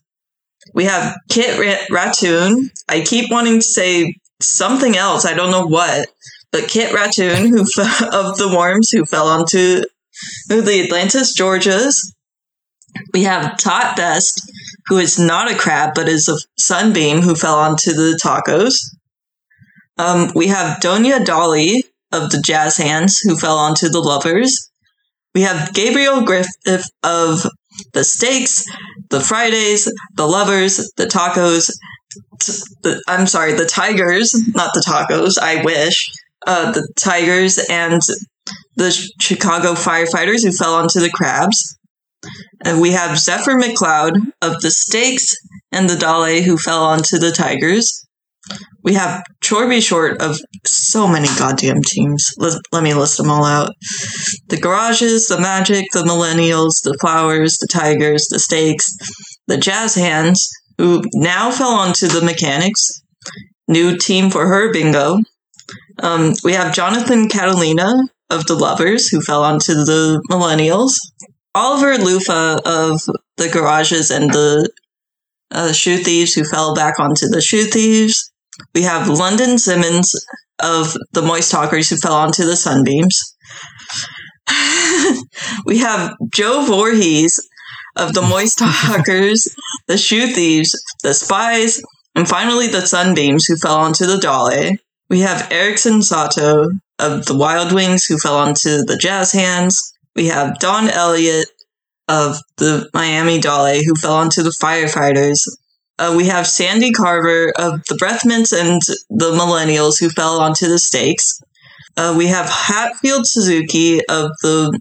We 0.74 0.84
have 0.84 1.16
Kit 1.28 1.58
Ra- 1.58 1.96
Ratoon. 1.96 2.70
I 2.88 3.00
keep 3.00 3.30
wanting 3.30 3.56
to 3.56 3.66
say 3.66 4.14
something 4.40 4.96
else. 4.96 5.24
I 5.24 5.34
don't 5.34 5.50
know 5.50 5.66
what, 5.66 6.08
but 6.52 6.68
Kit 6.68 6.94
Ratoon, 6.94 7.48
who 7.48 7.60
of 8.12 8.38
the 8.38 8.54
Worms, 8.56 8.90
who 8.90 9.04
fell 9.04 9.26
onto 9.26 9.82
the 10.48 10.84
Atlantis 10.84 11.36
Georgias. 11.38 11.94
We 13.12 13.24
have 13.24 13.58
Tot 13.58 13.96
Best, 13.96 14.50
who 14.86 14.98
is 14.98 15.18
not 15.18 15.50
a 15.50 15.56
crab 15.56 15.94
but 15.94 16.08
is 16.08 16.28
a 16.28 16.36
sunbeam, 16.60 17.20
who 17.20 17.34
fell 17.34 17.56
onto 17.56 17.92
the 17.92 18.18
tacos. 18.22 18.74
Um, 19.98 20.30
we 20.34 20.46
have 20.48 20.80
Donia 20.80 21.24
Dolly 21.24 21.84
of 22.12 22.30
the 22.30 22.40
Jazz 22.40 22.76
Hands, 22.76 23.18
who 23.18 23.36
fell 23.36 23.58
onto 23.58 23.88
the 23.88 24.00
lovers. 24.00 24.70
We 25.34 25.42
have 25.42 25.74
Gabriel 25.74 26.22
Griffith 26.22 26.88
of 27.02 27.44
the 27.92 28.04
Steaks, 28.04 28.64
the 29.10 29.20
Fridays, 29.20 29.92
the 30.14 30.26
Lovers, 30.26 30.90
the 30.96 31.06
Tacos. 31.06 31.70
T- 32.40 32.52
the, 32.82 33.02
I'm 33.08 33.26
sorry, 33.26 33.52
the 33.52 33.66
Tigers, 33.66 34.34
not 34.54 34.72
the 34.74 34.80
Tacos. 34.80 35.38
I 35.38 35.62
wish. 35.64 36.10
Uh, 36.46 36.70
the 36.70 36.88
Tigers 36.96 37.58
and 37.68 38.00
the 38.76 38.90
Chicago 39.20 39.74
firefighters 39.74 40.44
who 40.44 40.52
fell 40.52 40.74
onto 40.74 41.00
the 41.00 41.10
crabs. 41.10 41.76
And 42.64 42.80
we 42.80 42.92
have 42.92 43.18
Zephyr 43.18 43.52
McLeod 43.52 44.32
of 44.40 44.60
the 44.60 44.70
Stakes 44.70 45.36
and 45.72 45.88
the 45.88 45.96
Dale 45.96 46.42
who 46.42 46.56
fell 46.56 46.84
onto 46.84 47.18
the 47.18 47.32
Tigers. 47.32 48.07
We 48.82 48.94
have 48.94 49.22
Chorby 49.42 49.82
Short 49.82 50.22
of 50.22 50.38
so 50.66 51.06
many 51.06 51.28
goddamn 51.38 51.82
teams. 51.82 52.30
Let, 52.38 52.60
let 52.72 52.82
me 52.82 52.94
list 52.94 53.16
them 53.16 53.30
all 53.30 53.44
out. 53.44 53.72
The 54.48 54.58
Garages, 54.58 55.26
the 55.26 55.40
Magic, 55.40 55.86
the 55.92 56.04
Millennials, 56.04 56.82
the 56.82 56.96
Flowers, 57.00 57.58
the 57.58 57.68
Tigers, 57.70 58.26
the 58.28 58.38
Stakes, 58.38 58.86
the 59.46 59.58
Jazz 59.58 59.94
Hands, 59.94 60.48
who 60.78 61.02
now 61.14 61.50
fell 61.50 61.72
onto 61.72 62.06
the 62.06 62.22
Mechanics. 62.22 62.88
New 63.66 63.98
team 63.98 64.30
for 64.30 64.46
her, 64.46 64.72
bingo. 64.72 65.18
Um, 66.02 66.32
we 66.44 66.54
have 66.54 66.74
Jonathan 66.74 67.28
Catalina 67.28 68.08
of 68.30 68.46
the 68.46 68.54
Lovers, 68.54 69.08
who 69.08 69.20
fell 69.20 69.44
onto 69.44 69.74
the 69.74 70.22
Millennials. 70.30 70.92
Oliver 71.54 71.98
Loofah 71.98 72.60
of 72.64 73.02
the 73.36 73.48
Garages 73.48 74.10
and 74.10 74.30
the 74.30 74.70
uh, 75.50 75.72
Shoe 75.72 75.98
Thieves, 75.98 76.34
who 76.34 76.44
fell 76.44 76.74
back 76.74 77.00
onto 77.00 77.26
the 77.28 77.40
Shoe 77.40 77.64
Thieves. 77.64 78.30
We 78.74 78.82
have 78.82 79.08
London 79.08 79.58
Simmons 79.58 80.10
of 80.60 80.96
the 81.12 81.22
Moist 81.22 81.50
Talkers, 81.50 81.88
who 81.88 81.96
fell 81.96 82.14
onto 82.14 82.44
the 82.44 82.56
Sunbeams. 82.56 83.36
we 85.66 85.78
have 85.78 86.14
Joe 86.32 86.64
Voorhees 86.66 87.40
of 87.96 88.12
the 88.14 88.22
Moist 88.22 88.58
Talkers, 88.86 89.48
the 89.86 89.98
Shoe 89.98 90.28
Thieves, 90.28 90.72
the 91.02 91.14
Spies, 91.14 91.82
and 92.14 92.28
finally 92.28 92.66
the 92.66 92.86
Sunbeams, 92.86 93.44
who 93.46 93.56
fell 93.56 93.76
onto 93.76 94.06
the 94.06 94.18
Dale. 94.18 94.76
We 95.10 95.20
have 95.20 95.50
Erickson 95.50 96.02
Sato 96.02 96.68
of 96.98 97.26
the 97.26 97.36
Wild 97.36 97.72
Wings, 97.72 98.04
who 98.04 98.18
fell 98.18 98.38
onto 98.38 98.84
the 98.84 98.98
Jazz 99.00 99.32
Hands. 99.32 99.92
We 100.14 100.26
have 100.26 100.58
Don 100.58 100.88
Elliott 100.88 101.48
of 102.08 102.38
the 102.56 102.88
Miami 102.94 103.38
Dale 103.38 103.82
who 103.84 103.94
fell 103.94 104.14
onto 104.14 104.42
the 104.42 104.50
Firefighters. 104.50 105.38
Uh, 105.98 106.14
we 106.16 106.26
have 106.26 106.46
Sandy 106.46 106.92
Carver 106.92 107.52
of 107.58 107.84
the 107.88 107.96
Breathmints 107.96 108.52
and 108.52 108.80
the 109.10 109.32
Millennials, 109.32 109.98
who 109.98 110.08
fell 110.10 110.40
onto 110.40 110.68
the 110.68 110.78
Stakes. 110.78 111.40
Uh, 111.96 112.14
we 112.16 112.28
have 112.28 112.48
Hatfield 112.48 113.26
Suzuki 113.26 113.98
of 114.06 114.30
the 114.42 114.80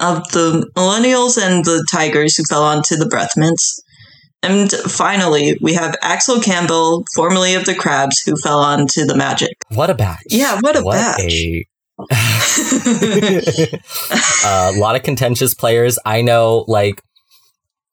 of 0.00 0.26
the 0.32 0.68
Millennials 0.76 1.40
and 1.40 1.64
the 1.64 1.86
Tigers, 1.90 2.36
who 2.36 2.42
fell 2.44 2.62
onto 2.62 2.96
the 2.96 3.04
Breathmints. 3.04 3.80
And 4.42 4.72
finally, 4.72 5.58
we 5.60 5.74
have 5.74 5.94
Axel 6.02 6.40
Campbell, 6.40 7.04
formerly 7.14 7.54
of 7.54 7.66
the 7.66 7.74
Crabs, 7.74 8.20
who 8.20 8.34
fell 8.36 8.58
onto 8.58 9.04
the 9.04 9.14
Magic. 9.14 9.52
What 9.68 9.90
a 9.90 9.94
batch. 9.94 10.24
Yeah, 10.30 10.58
what 10.60 10.76
a 10.76 10.82
what 10.82 10.94
batch. 10.94 11.34
A... 11.34 11.66
a 14.46 14.72
lot 14.78 14.96
of 14.96 15.02
contentious 15.02 15.54
players. 15.54 15.98
I 16.06 16.22
know, 16.22 16.64
like, 16.66 17.02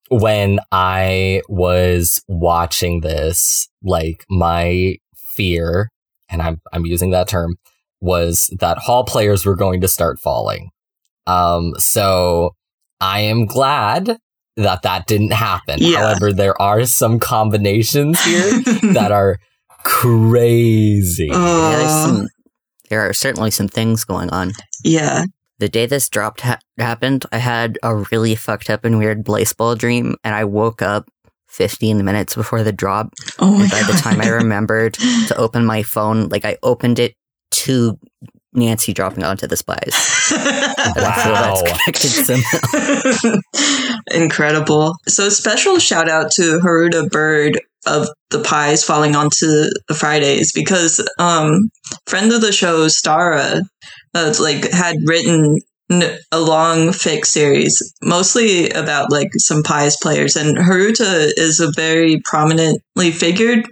when 0.10 0.60
I 0.72 1.42
was 1.50 2.22
watching 2.28 3.02
this, 3.02 3.68
like, 3.84 4.26
my 4.30 4.98
fear, 5.36 5.90
and 6.30 6.42
I'm, 6.42 6.62
I'm 6.74 6.86
using 6.86 7.12
that 7.12 7.28
term, 7.28 7.56
was 8.00 8.50
that 8.60 8.78
hall 8.78 9.04
players 9.04 9.46
were 9.46 9.56
going 9.56 9.82
to 9.82 9.88
start 9.88 10.20
falling. 10.20 10.70
Um, 11.26 11.74
so 11.78 12.52
I 13.02 13.22
am 13.22 13.46
glad 13.46 14.18
that 14.56 14.82
that 14.84 15.08
didn't 15.08 15.34
happen. 15.34 15.78
Yeah. 15.80 16.00
However, 16.00 16.34
there 16.34 16.60
are 16.62 16.86
some 16.86 17.20
combinations 17.20 18.20
here 18.24 18.62
that 18.94 19.12
are 19.12 19.40
crazy. 19.84 21.28
Yeah, 21.28 21.36
Uh, 21.36 22.06
some, 22.06 22.28
there 22.90 23.02
are 23.02 23.14
certainly 23.14 23.52
some 23.52 23.68
things 23.68 24.04
going 24.04 24.30
on. 24.30 24.54
yeah. 24.84 25.24
The 25.60 25.70
day 25.70 25.86
this 25.88 26.08
dropped 26.10 26.42
ha- 26.42 26.60
happened, 26.78 27.26
I 27.32 27.38
had 27.38 27.80
a 27.84 27.96
really 28.12 28.36
fucked 28.36 28.70
up 28.70 28.86
and 28.86 28.98
weird 29.00 29.24
baseball 29.24 29.76
dream, 29.76 30.16
and 30.24 30.36
I 30.36 30.44
woke 30.46 30.82
up 30.82 31.08
15 31.50 32.04
minutes 32.06 32.36
before 32.36 32.64
the 32.64 32.72
drop. 32.72 33.14
Oh 33.40 33.52
my 33.56 33.62
And 33.64 33.72
by 33.72 33.82
god. 33.82 33.90
the 33.94 33.98
time 34.00 34.22
I 34.22 34.28
remembered 34.44 34.94
to 34.94 35.36
open 35.38 35.66
my 35.66 35.82
phone, 35.84 36.30
like 36.30 36.46
I 36.46 36.58
opened 36.62 37.00
it 37.00 37.14
to 37.52 37.98
Nancy 38.54 38.94
dropping 38.94 39.24
onto 39.24 39.48
the 39.48 39.56
spies. 39.58 39.94
And 40.32 41.06
I 41.06 41.24
feel 41.24 41.34
Wow. 41.34 41.64
that's. 41.88 43.28
Incredible. 44.16 44.94
So 45.08 45.30
special 45.30 45.80
shout 45.80 46.10
out 46.10 46.32
to 46.32 46.60
Haruta 46.64 47.10
Bird 47.10 47.60
of 47.86 48.08
the 48.32 48.42
pies 48.44 48.84
falling 48.84 49.16
onto 49.16 49.46
the 49.88 49.96
Fridays 49.98 50.52
because 50.54 51.00
um 51.20 51.70
friend 52.08 52.32
of 52.34 52.42
the 52.42 52.52
show 52.52 52.88
Stara 52.88 53.62
like 54.40 54.72
had 54.72 54.98
written 55.06 55.60
a 55.90 56.40
long 56.40 56.90
fic 56.90 57.26
series 57.26 57.94
mostly 58.04 58.70
about 58.72 59.12
like 59.12 59.30
some 59.38 59.64
pies 59.64 59.98
players. 60.02 60.36
And 60.36 60.58
Haruta 60.58 61.30
is 61.38 61.60
a 61.60 61.72
very 61.72 62.22
prominently 62.26 63.12
figured 63.12 63.66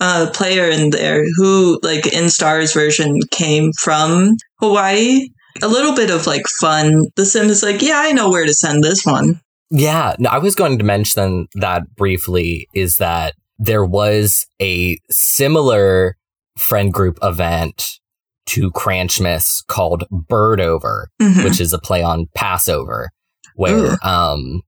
uh, 0.00 0.30
player 0.34 0.68
in 0.68 0.90
there 0.90 1.24
who 1.36 1.78
like 1.82 2.06
in 2.12 2.28
Star's 2.28 2.72
version 2.72 3.18
came 3.30 3.70
from 3.80 4.36
Hawaii. 4.60 5.28
A 5.62 5.68
little 5.68 5.94
bit 5.94 6.10
of 6.10 6.26
like 6.26 6.46
fun. 6.46 7.06
The 7.16 7.24
sim 7.24 7.48
is 7.48 7.62
like 7.62 7.82
yeah 7.82 8.00
I 8.04 8.12
know 8.12 8.30
where 8.30 8.46
to 8.46 8.54
send 8.54 8.82
this 8.82 9.04
one. 9.04 9.40
Yeah, 9.70 10.14
no, 10.18 10.28
I 10.28 10.38
was 10.38 10.54
going 10.54 10.78
to 10.78 10.84
mention 10.84 11.48
that 11.54 11.94
briefly 11.96 12.68
is 12.74 12.98
that 12.98 13.34
there 13.58 13.84
was 13.84 14.46
a 14.60 14.98
similar 15.10 16.16
friend 16.58 16.92
group 16.92 17.18
event 17.22 18.00
to 18.46 18.70
Cranchmas 18.72 19.64
called 19.66 20.04
Birdover, 20.12 21.06
Mhm. 21.20 21.44
which 21.44 21.60
is 21.60 21.72
a 21.72 21.78
play 21.78 22.02
on 22.02 22.26
Passover, 22.34 23.08
where 23.54 23.96
um, 24.02 24.62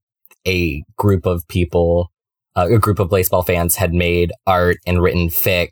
a 0.47 0.83
group 0.97 1.25
of 1.25 1.47
people, 1.47 2.09
uh, 2.55 2.67
a 2.71 2.79
group 2.79 2.99
of 2.99 3.09
baseball 3.09 3.43
fans 3.43 3.75
had 3.75 3.93
made 3.93 4.31
art 4.47 4.77
and 4.85 5.01
written 5.01 5.29
fic 5.29 5.69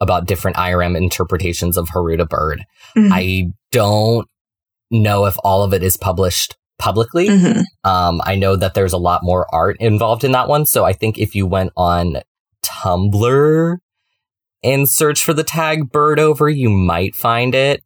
about 0.00 0.26
different 0.26 0.56
IRM 0.56 0.96
interpretations 0.96 1.76
of 1.76 1.88
Haruta 1.88 2.28
Bird. 2.28 2.62
Mhm. 2.96 3.10
I 3.12 3.44
don't 3.72 4.26
know 4.90 5.26
if 5.26 5.36
all 5.44 5.62
of 5.62 5.72
it 5.72 5.82
is 5.82 5.96
published 5.96 6.56
publicly. 6.78 7.28
Mhm. 7.28 7.62
Um, 7.84 8.20
I 8.24 8.34
know 8.34 8.56
that 8.56 8.74
there's 8.74 8.92
a 8.92 8.98
lot 8.98 9.20
more 9.22 9.46
art 9.52 9.76
involved 9.80 10.24
in 10.24 10.32
that 10.32 10.48
one. 10.48 10.66
So 10.66 10.84
I 10.84 10.92
think 10.92 11.18
if 11.18 11.34
you 11.34 11.46
went 11.46 11.70
on 11.76 12.18
Tumblr 12.64 13.76
and 14.64 14.88
search 14.88 15.22
for 15.24 15.34
the 15.34 15.44
tag 15.44 15.92
bird 15.92 16.18
over, 16.18 16.48
you 16.48 16.70
might 16.70 17.14
find 17.14 17.54
it. 17.54 17.82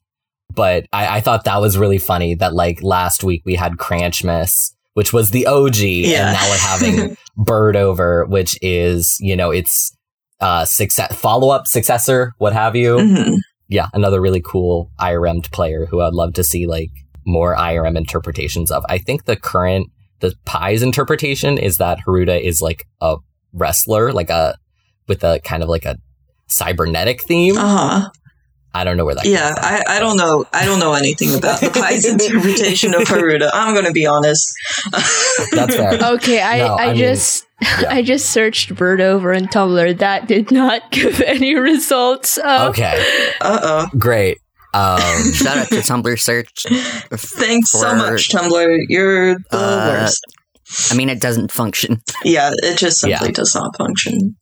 But 0.55 0.87
I, 0.93 1.19
I 1.19 1.21
thought 1.21 1.45
that 1.45 1.61
was 1.61 1.77
really 1.77 1.99
funny 1.99 2.35
that 2.37 2.55
like 2.55 2.83
last 2.83 3.23
week 3.23 3.43
we 3.45 3.55
had 3.57 3.73
Cranchmas, 3.75 4.73
which 4.95 5.13
was 5.13 5.31
the 5.31 5.47
OG, 5.47 5.77
Yeah. 5.77 6.29
and 6.31 6.33
now 6.39 6.49
we're 6.49 6.57
having 6.97 7.17
bird 7.37 7.77
over, 7.77 8.25
which 8.27 8.59
is, 8.63 9.17
you 9.21 9.37
know, 9.37 9.51
it's 9.51 9.95
uh 10.41 10.65
success 10.65 11.15
follow 11.17 11.51
up 11.51 11.67
successor, 11.67 12.33
what 12.39 12.53
have 12.53 12.77
you 12.77 12.97
Mhm. 12.97 13.39
yeah, 13.69 13.89
another 13.93 14.21
really 14.21 14.41
cool 14.41 14.91
IRM 15.01 15.51
player 15.51 15.85
who 15.87 16.01
I'd 16.01 16.15
love 16.15 16.33
to 16.35 16.45
see 16.45 16.67
like 16.67 16.91
more 17.27 17.55
IRM 17.57 17.97
interpretations 17.99 18.71
of. 18.71 18.85
I 18.89 18.99
think 18.99 19.25
the 19.25 19.37
current 19.37 19.89
the 20.21 20.35
Pies 20.47 20.83
interpretation 20.83 21.59
is 21.59 21.77
that 21.77 21.99
Haruta 22.07 22.41
is 22.41 22.63
like 22.63 22.85
a 23.01 23.17
wrestler, 23.53 24.13
like 24.13 24.31
a 24.31 24.57
with 25.09 25.23
a 25.25 25.41
kind 25.45 25.63
of 25.63 25.69
like 25.69 25.85
a 25.85 25.97
cybernetic 26.49 27.23
theme. 27.25 27.57
Uh-huh. 27.57 28.09
I 28.75 28.85
don't 28.85 28.97
know 28.97 29.05
where 29.07 29.15
that. 29.15 29.25
Yeah, 29.25 29.55
I, 29.57 29.83
I 29.89 29.99
don't 29.99 30.17
know. 30.19 30.45
I 30.53 30.65
don't 30.67 30.79
know 30.79 30.93
anything 30.93 31.35
about 31.35 31.61
the 31.61 31.71
Pie's 31.71 32.05
interpretation 32.13 32.95
of 32.95 33.03
Haruta. 33.03 33.51
I'm 33.53 33.73
going 33.75 33.87
to 33.87 33.93
be 33.93 34.07
honest. 34.07 34.55
That's 35.53 35.75
fair. 35.75 35.99
Okay, 36.15 36.41
I, 36.43 36.59
No, 36.59 36.75
I, 36.75 36.83
I 36.85 36.87
mean, 36.89 36.97
just 36.99 37.47
yeah. 37.63 37.85
I 37.89 38.03
just 38.03 38.31
searched 38.31 38.75
bird 38.77 39.01
over 39.01 39.33
in 39.33 39.47
Tumblr. 39.47 39.99
That 39.99 40.29
did 40.29 40.53
not 40.53 40.91
give 40.93 41.21
any 41.23 41.55
results. 41.57 42.39
Uh, 42.39 42.67
Okay, 42.71 43.03
Uh-oh. 43.41 43.87
great. 43.99 44.39
Um, 44.75 45.01
Shout 45.33 45.57
out 45.57 45.69
to 45.69 45.77
Tumblr 45.77 46.21
search. 46.21 46.67
Thanks 47.11 47.71
so 47.71 47.95
much, 47.97 48.29
Tumblr. 48.29 48.79
You're 48.89 49.37
the 49.51 49.57
Uh, 49.59 50.01
worst. 50.03 50.23
I 50.91 50.95
mean, 50.95 51.09
it 51.09 51.21
doesn't 51.21 51.51
function. 51.51 52.03
Yeah, 52.23 52.51
it 52.63 52.77
just 52.77 52.99
simply 53.01 53.29
Yeah. 53.29 53.33
does 53.33 53.55
not 53.55 53.75
function. 53.79 54.37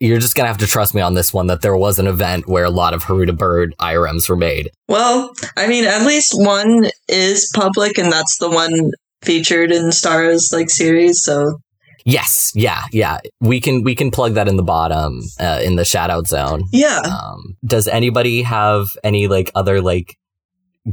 You're 0.00 0.18
just 0.18 0.34
gonna 0.34 0.48
have 0.48 0.58
to 0.58 0.66
trust 0.66 0.94
me 0.94 1.00
on 1.00 1.14
this 1.14 1.32
one 1.32 1.46
that 1.46 1.62
there 1.62 1.76
was 1.76 1.98
an 1.98 2.06
event 2.06 2.46
where 2.48 2.64
a 2.64 2.70
lot 2.70 2.94
of 2.94 3.04
Haruta 3.04 3.36
Bird 3.36 3.74
IRMs 3.80 4.28
were 4.28 4.36
made. 4.36 4.70
Well, 4.88 5.32
I 5.56 5.66
mean, 5.66 5.84
at 5.84 6.04
least 6.06 6.32
one 6.34 6.86
is 7.08 7.50
public, 7.54 7.96
and 7.98 8.12
that's 8.12 8.36
the 8.38 8.50
one 8.50 8.90
featured 9.22 9.72
in 9.72 9.92
Star's 9.92 10.50
like 10.52 10.68
series. 10.68 11.22
So 11.22 11.58
Yes, 12.04 12.52
yeah, 12.54 12.82
yeah. 12.92 13.18
We 13.40 13.60
can 13.60 13.82
we 13.82 13.94
can 13.94 14.10
plug 14.10 14.34
that 14.34 14.46
in 14.46 14.56
the 14.56 14.62
bottom 14.62 15.22
uh, 15.40 15.60
in 15.64 15.76
the 15.76 15.86
shout 15.86 16.10
out 16.10 16.26
zone. 16.26 16.64
yeah, 16.70 16.98
Um, 17.00 17.56
does 17.64 17.88
anybody 17.88 18.42
have 18.42 18.88
any 19.02 19.26
like 19.26 19.50
other 19.54 19.80
like 19.80 20.16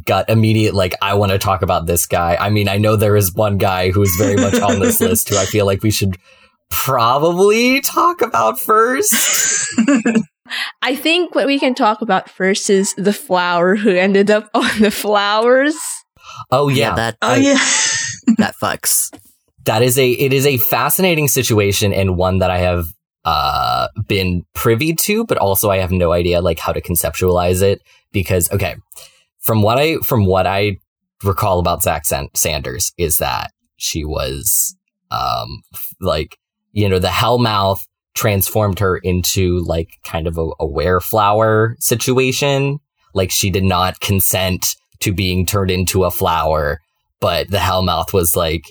gut 0.05 0.29
immediate 0.29 0.73
like 0.73 0.95
I 1.01 1.15
want 1.15 1.33
to 1.33 1.37
talk 1.37 1.63
about 1.63 1.85
this 1.85 2.05
guy? 2.05 2.37
I 2.39 2.49
mean, 2.49 2.69
I 2.69 2.77
know 2.77 2.95
there 2.95 3.17
is 3.17 3.33
one 3.33 3.57
guy 3.57 3.91
who 3.91 4.01
is 4.01 4.15
very 4.17 4.37
much 4.37 4.61
on 4.61 4.79
this 4.79 5.01
list 5.07 5.27
who 5.27 5.37
I 5.37 5.43
feel 5.45 5.65
like 5.65 5.83
we 5.83 5.91
should 5.91 6.17
probably 6.71 7.81
talk 7.81 8.21
about 8.21 8.59
first. 8.59 9.13
I 10.81 10.95
think 10.95 11.35
what 11.35 11.47
we 11.47 11.59
can 11.59 11.75
talk 11.75 12.01
about 12.01 12.29
first 12.29 12.69
is 12.69 12.93
the 12.95 13.13
flower 13.13 13.75
who 13.75 13.91
ended 13.91 14.31
up 14.31 14.49
on 14.53 14.79
the 14.79 14.91
flowers. 14.91 15.75
Oh 16.49 16.69
yeah, 16.69 16.95
that 16.95 17.17
oh 17.21 17.35
yeah, 17.35 17.53
that 18.37 18.55
fucks. 18.61 19.11
that 19.65 19.81
is 19.81 19.97
a 19.97 20.09
it 20.09 20.33
is 20.33 20.45
a 20.45 20.57
fascinating 20.57 21.27
situation 21.27 21.93
and 21.93 22.17
one 22.17 22.39
that 22.39 22.49
I 22.49 22.59
have 22.59 22.85
uh 23.25 23.87
been 24.07 24.43
privy 24.53 24.93
to, 24.93 25.25
but 25.25 25.37
also 25.37 25.69
I 25.69 25.77
have 25.77 25.91
no 25.91 26.11
idea 26.11 26.41
like 26.41 26.59
how 26.59 26.71
to 26.71 26.81
conceptualize 26.81 27.61
it 27.61 27.81
because 28.11 28.51
okay, 28.51 28.75
from 29.39 29.61
what 29.61 29.77
I 29.77 29.97
from 29.97 30.25
what 30.25 30.47
I 30.47 30.77
recall 31.23 31.59
about 31.59 31.83
Zack 31.83 32.05
San- 32.05 32.29
Sanders 32.33 32.93
is 32.97 33.17
that 33.17 33.51
she 33.77 34.03
was 34.03 34.75
um 35.11 35.61
f- 35.73 35.95
like 35.99 36.37
you 36.71 36.89
know 36.89 36.99
the 36.99 37.07
Hellmouth 37.07 37.79
transformed 38.13 38.79
her 38.79 38.97
into 38.97 39.59
like 39.59 39.89
kind 40.03 40.27
of 40.27 40.37
a, 40.37 40.45
a 40.59 40.67
wereflower 40.67 41.75
situation. 41.79 42.79
Like 43.13 43.31
she 43.31 43.49
did 43.49 43.63
not 43.63 43.99
consent 43.99 44.75
to 44.99 45.13
being 45.13 45.45
turned 45.45 45.71
into 45.71 46.03
a 46.03 46.11
flower, 46.11 46.79
but 47.19 47.49
the 47.49 47.57
Hellmouth 47.57 48.13
was 48.13 48.35
like, 48.35 48.63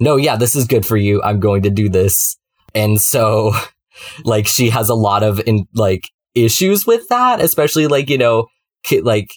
no, 0.00 0.16
yeah, 0.16 0.36
this 0.36 0.54
is 0.54 0.66
good 0.66 0.86
for 0.86 0.96
you. 0.96 1.22
I'm 1.22 1.40
going 1.40 1.62
to 1.62 1.70
do 1.70 1.88
this. 1.88 2.36
And 2.74 3.00
so, 3.00 3.52
like, 4.24 4.46
she 4.46 4.70
has 4.70 4.88
a 4.88 4.94
lot 4.94 5.22
of 5.22 5.40
in 5.46 5.66
like 5.74 6.02
issues 6.34 6.86
with 6.86 7.08
that, 7.08 7.40
especially 7.40 7.86
like, 7.86 8.08
you 8.08 8.18
know, 8.18 8.46
ki- 8.84 9.00
like 9.00 9.28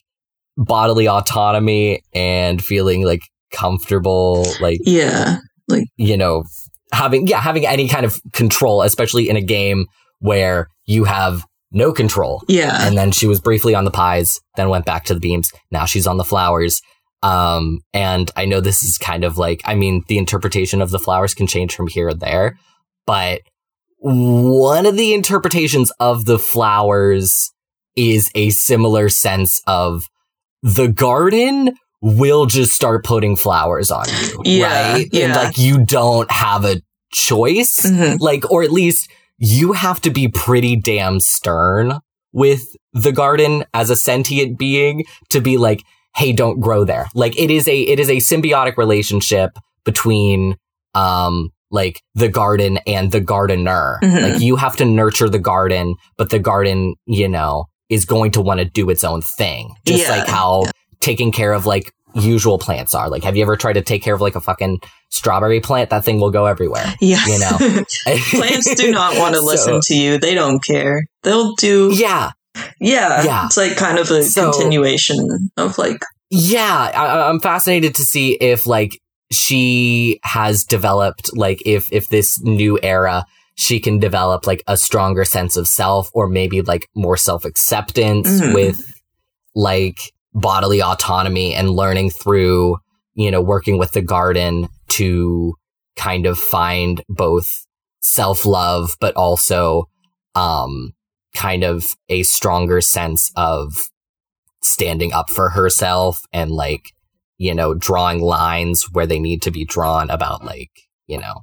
bodily 0.57 1.07
autonomy 1.07 2.03
and 2.13 2.63
feeling 2.63 3.03
like 3.05 3.21
comfortable, 3.51 4.45
like, 4.59 4.79
yeah. 4.83 5.37
Like, 5.67 5.85
you 5.95 6.17
know, 6.17 6.43
having, 6.91 7.27
yeah, 7.27 7.41
having 7.41 7.65
any 7.65 7.87
kind 7.87 8.05
of 8.05 8.19
control, 8.33 8.81
especially 8.81 9.29
in 9.29 9.35
a 9.35 9.41
game 9.41 9.85
where 10.19 10.67
you 10.85 11.05
have 11.05 11.45
no 11.71 11.93
control. 11.93 12.43
Yeah. 12.47 12.85
And 12.85 12.97
then 12.97 13.11
she 13.11 13.27
was 13.27 13.39
briefly 13.39 13.73
on 13.73 13.85
the 13.85 13.91
pies, 13.91 14.39
then 14.55 14.69
went 14.69 14.85
back 14.85 15.05
to 15.05 15.13
the 15.13 15.19
beams. 15.19 15.49
Now 15.71 15.85
she's 15.85 16.07
on 16.07 16.17
the 16.17 16.23
flowers. 16.23 16.81
Um, 17.23 17.79
and 17.93 18.31
I 18.35 18.45
know 18.45 18.61
this 18.61 18.83
is 18.83 18.97
kind 18.97 19.23
of 19.23 19.37
like, 19.37 19.61
I 19.63 19.75
mean, 19.75 20.03
the 20.07 20.17
interpretation 20.17 20.81
of 20.81 20.89
the 20.89 20.99
flowers 20.99 21.33
can 21.33 21.47
change 21.47 21.75
from 21.75 21.87
here 21.87 22.09
or 22.09 22.13
there, 22.13 22.57
but 23.05 23.41
one 23.99 24.87
of 24.87 24.97
the 24.97 25.13
interpretations 25.13 25.91
of 25.99 26.25
the 26.25 26.39
flowers 26.39 27.51
is 27.95 28.31
a 28.33 28.49
similar 28.49 29.09
sense 29.09 29.61
of 29.67 30.03
the 30.63 30.87
garden 30.87 31.75
will 32.01 32.45
just 32.47 32.71
start 32.73 33.05
putting 33.05 33.35
flowers 33.37 33.91
on 33.91 34.05
you. 34.09 34.41
Yeah, 34.45 34.93
right? 34.93 35.13
And 35.13 35.33
like 35.33 35.57
you 35.57 35.85
don't 35.85 36.29
have 36.31 36.65
a 36.65 36.81
choice 37.13 37.81
Mhm. 37.85 38.19
like 38.19 38.49
or 38.49 38.63
at 38.63 38.71
least 38.71 39.09
you 39.37 39.73
have 39.73 39.99
to 40.01 40.09
be 40.09 40.27
pretty 40.29 40.75
damn 40.77 41.19
stern 41.19 41.99
with 42.31 42.63
the 42.93 43.11
garden 43.11 43.65
as 43.73 43.89
a 43.89 43.95
sentient 43.97 44.57
being 44.57 45.03
to 45.29 45.41
be 45.41 45.57
like 45.57 45.81
hey 46.15 46.31
don't 46.31 46.61
grow 46.61 46.85
there 46.85 47.07
like 47.13 47.37
it 47.37 47.51
is 47.51 47.67
a 47.67 47.81
it 47.81 47.99
is 47.99 48.09
a 48.09 48.17
symbiotic 48.17 48.77
relationship 48.77 49.57
between 49.83 50.55
um 50.95 51.49
like 51.69 52.01
the 52.15 52.29
garden 52.29 52.79
and 52.87 53.11
the 53.11 53.19
gardener 53.19 53.99
Mhm. 54.01 54.21
like 54.31 54.41
you 54.41 54.55
have 54.55 54.77
to 54.77 54.85
nurture 54.85 55.27
the 55.29 55.39
garden 55.39 55.95
but 56.17 56.29
the 56.29 56.39
garden 56.39 56.95
you 57.05 57.27
know 57.27 57.65
is 57.89 58.05
going 58.05 58.31
to 58.31 58.41
want 58.41 58.59
to 58.59 58.65
do 58.65 58.89
its 58.89 59.03
own 59.03 59.21
thing 59.21 59.73
just 59.85 60.03
Yeah. 60.03 60.09
like 60.17 60.27
how 60.29 60.63
taking 61.01 61.31
care 61.31 61.51
of 61.53 61.65
like 61.65 61.91
usual 62.15 62.57
plants 62.57 62.93
are. 62.95 63.09
Like, 63.09 63.23
have 63.23 63.35
you 63.37 63.43
ever 63.43 63.55
tried 63.57 63.73
to 63.73 63.81
take 63.81 64.03
care 64.03 64.13
of 64.15 64.21
like 64.21 64.35
a 64.35 64.41
fucking 64.41 64.79
strawberry 65.09 65.59
plant? 65.59 65.89
That 65.89 66.03
thing 66.05 66.19
will 66.19 66.31
go 66.31 66.45
everywhere. 66.45 66.85
Yeah. 67.01 67.25
You 67.25 67.39
know. 67.39 67.57
Plants 68.31 68.75
do 68.75 68.91
not 68.91 69.17
want 69.17 69.35
to 69.35 69.39
So- 69.41 69.45
listen 69.47 69.79
to 69.83 69.95
you. 69.95 70.17
They 70.17 70.33
don't 70.33 70.63
care. 70.63 71.05
They'll 71.23 71.53
do. 71.55 71.91
Yeah, 71.93 72.31
Yeah. 72.79 73.23
Yeah. 73.23 73.45
It's 73.45 73.57
like 73.57 73.75
kind 73.77 73.97
of 73.99 74.09
a 74.11 74.23
So- 74.23 74.51
continuation 74.51 75.49
of 75.57 75.77
like, 75.77 76.01
yeah. 76.29 76.91
I, 76.93 77.29
I'm 77.29 77.39
fascinated 77.39 77.95
to 77.95 78.03
see 78.03 78.33
if 78.33 78.67
like 78.67 78.91
she 79.31 80.19
has 80.23 80.63
developed 80.65 81.35
like 81.35 81.61
if 81.65 81.87
if 81.93 82.09
this 82.09 82.41
new 82.41 82.77
era 82.83 83.25
she 83.55 83.79
can 83.79 83.97
develop 83.99 84.45
like 84.45 84.61
a 84.67 84.75
stronger 84.75 85.23
sense 85.23 85.55
of 85.55 85.67
self 85.67 86.09
or 86.13 86.27
maybe 86.27 86.61
like 86.61 86.87
more 86.95 87.15
self 87.15 87.45
acceptance 87.45 88.27
Mhm. 88.41 88.53
with 88.53 88.75
like 89.55 89.97
bodily 90.33 90.81
autonomy 90.81 91.53
and 91.53 91.71
learning 91.71 92.09
through 92.09 92.77
you 93.13 93.29
know 93.29 93.41
working 93.41 93.77
with 93.77 93.91
the 93.91 94.01
garden 94.01 94.67
to 94.87 95.53
kind 95.95 96.25
of 96.25 96.37
find 96.37 97.03
both 97.09 97.47
self 97.99 98.45
love 98.45 98.91
but 98.99 99.15
also 99.15 99.85
um 100.35 100.91
kind 101.35 101.63
of 101.63 101.83
a 102.09 102.23
stronger 102.23 102.81
sense 102.81 103.31
of 103.35 103.73
standing 104.61 105.11
up 105.11 105.29
for 105.29 105.49
herself 105.49 106.19
and 106.31 106.51
like 106.51 106.91
you 107.37 107.53
know 107.53 107.73
drawing 107.73 108.21
lines 108.21 108.85
where 108.91 109.07
they 109.07 109.19
need 109.19 109.41
to 109.41 109.51
be 109.51 109.65
drawn 109.65 110.09
about 110.09 110.45
like 110.45 110.71
you 111.07 111.19
know 111.19 111.41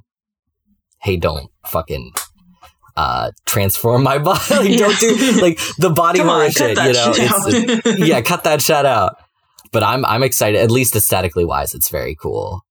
hey 1.01 1.15
don't 1.15 1.51
fucking 1.65 2.11
uh 2.99 3.31
transform 3.45 4.03
my 4.03 4.17
body 4.29 4.39
like, 4.49 4.77
don't 4.77 4.99
do 4.99 5.41
like 5.41 5.59
the 5.77 5.89
body 5.89 6.19
horror 6.19 6.51
shit 6.51 6.77
you 6.77 6.93
know 6.93 7.13
shit 7.13 7.99
yeah 7.99 8.21
cut 8.21 8.43
that 8.43 8.61
shit 8.61 8.85
out 8.85 9.15
but 9.71 9.83
i'm 9.83 10.03
i'm 10.05 10.23
excited 10.23 10.59
at 10.59 10.69
least 10.69 10.95
aesthetically 10.95 11.45
wise 11.45 11.73
it's 11.73 11.89
very 11.89 12.15
cool 12.15 12.61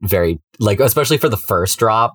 very 0.00 0.40
like 0.58 0.80
especially 0.80 1.18
for 1.18 1.28
the 1.28 1.36
first 1.36 1.78
drop 1.78 2.14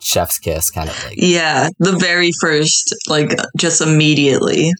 chef's 0.00 0.38
kiss 0.38 0.70
kind 0.70 0.88
of 0.88 1.04
like 1.04 1.14
yeah. 1.16 1.68
The 1.78 1.92
very 1.92 2.30
first, 2.40 2.94
like, 3.08 3.30
just 3.56 3.80
immediately. 3.80 4.72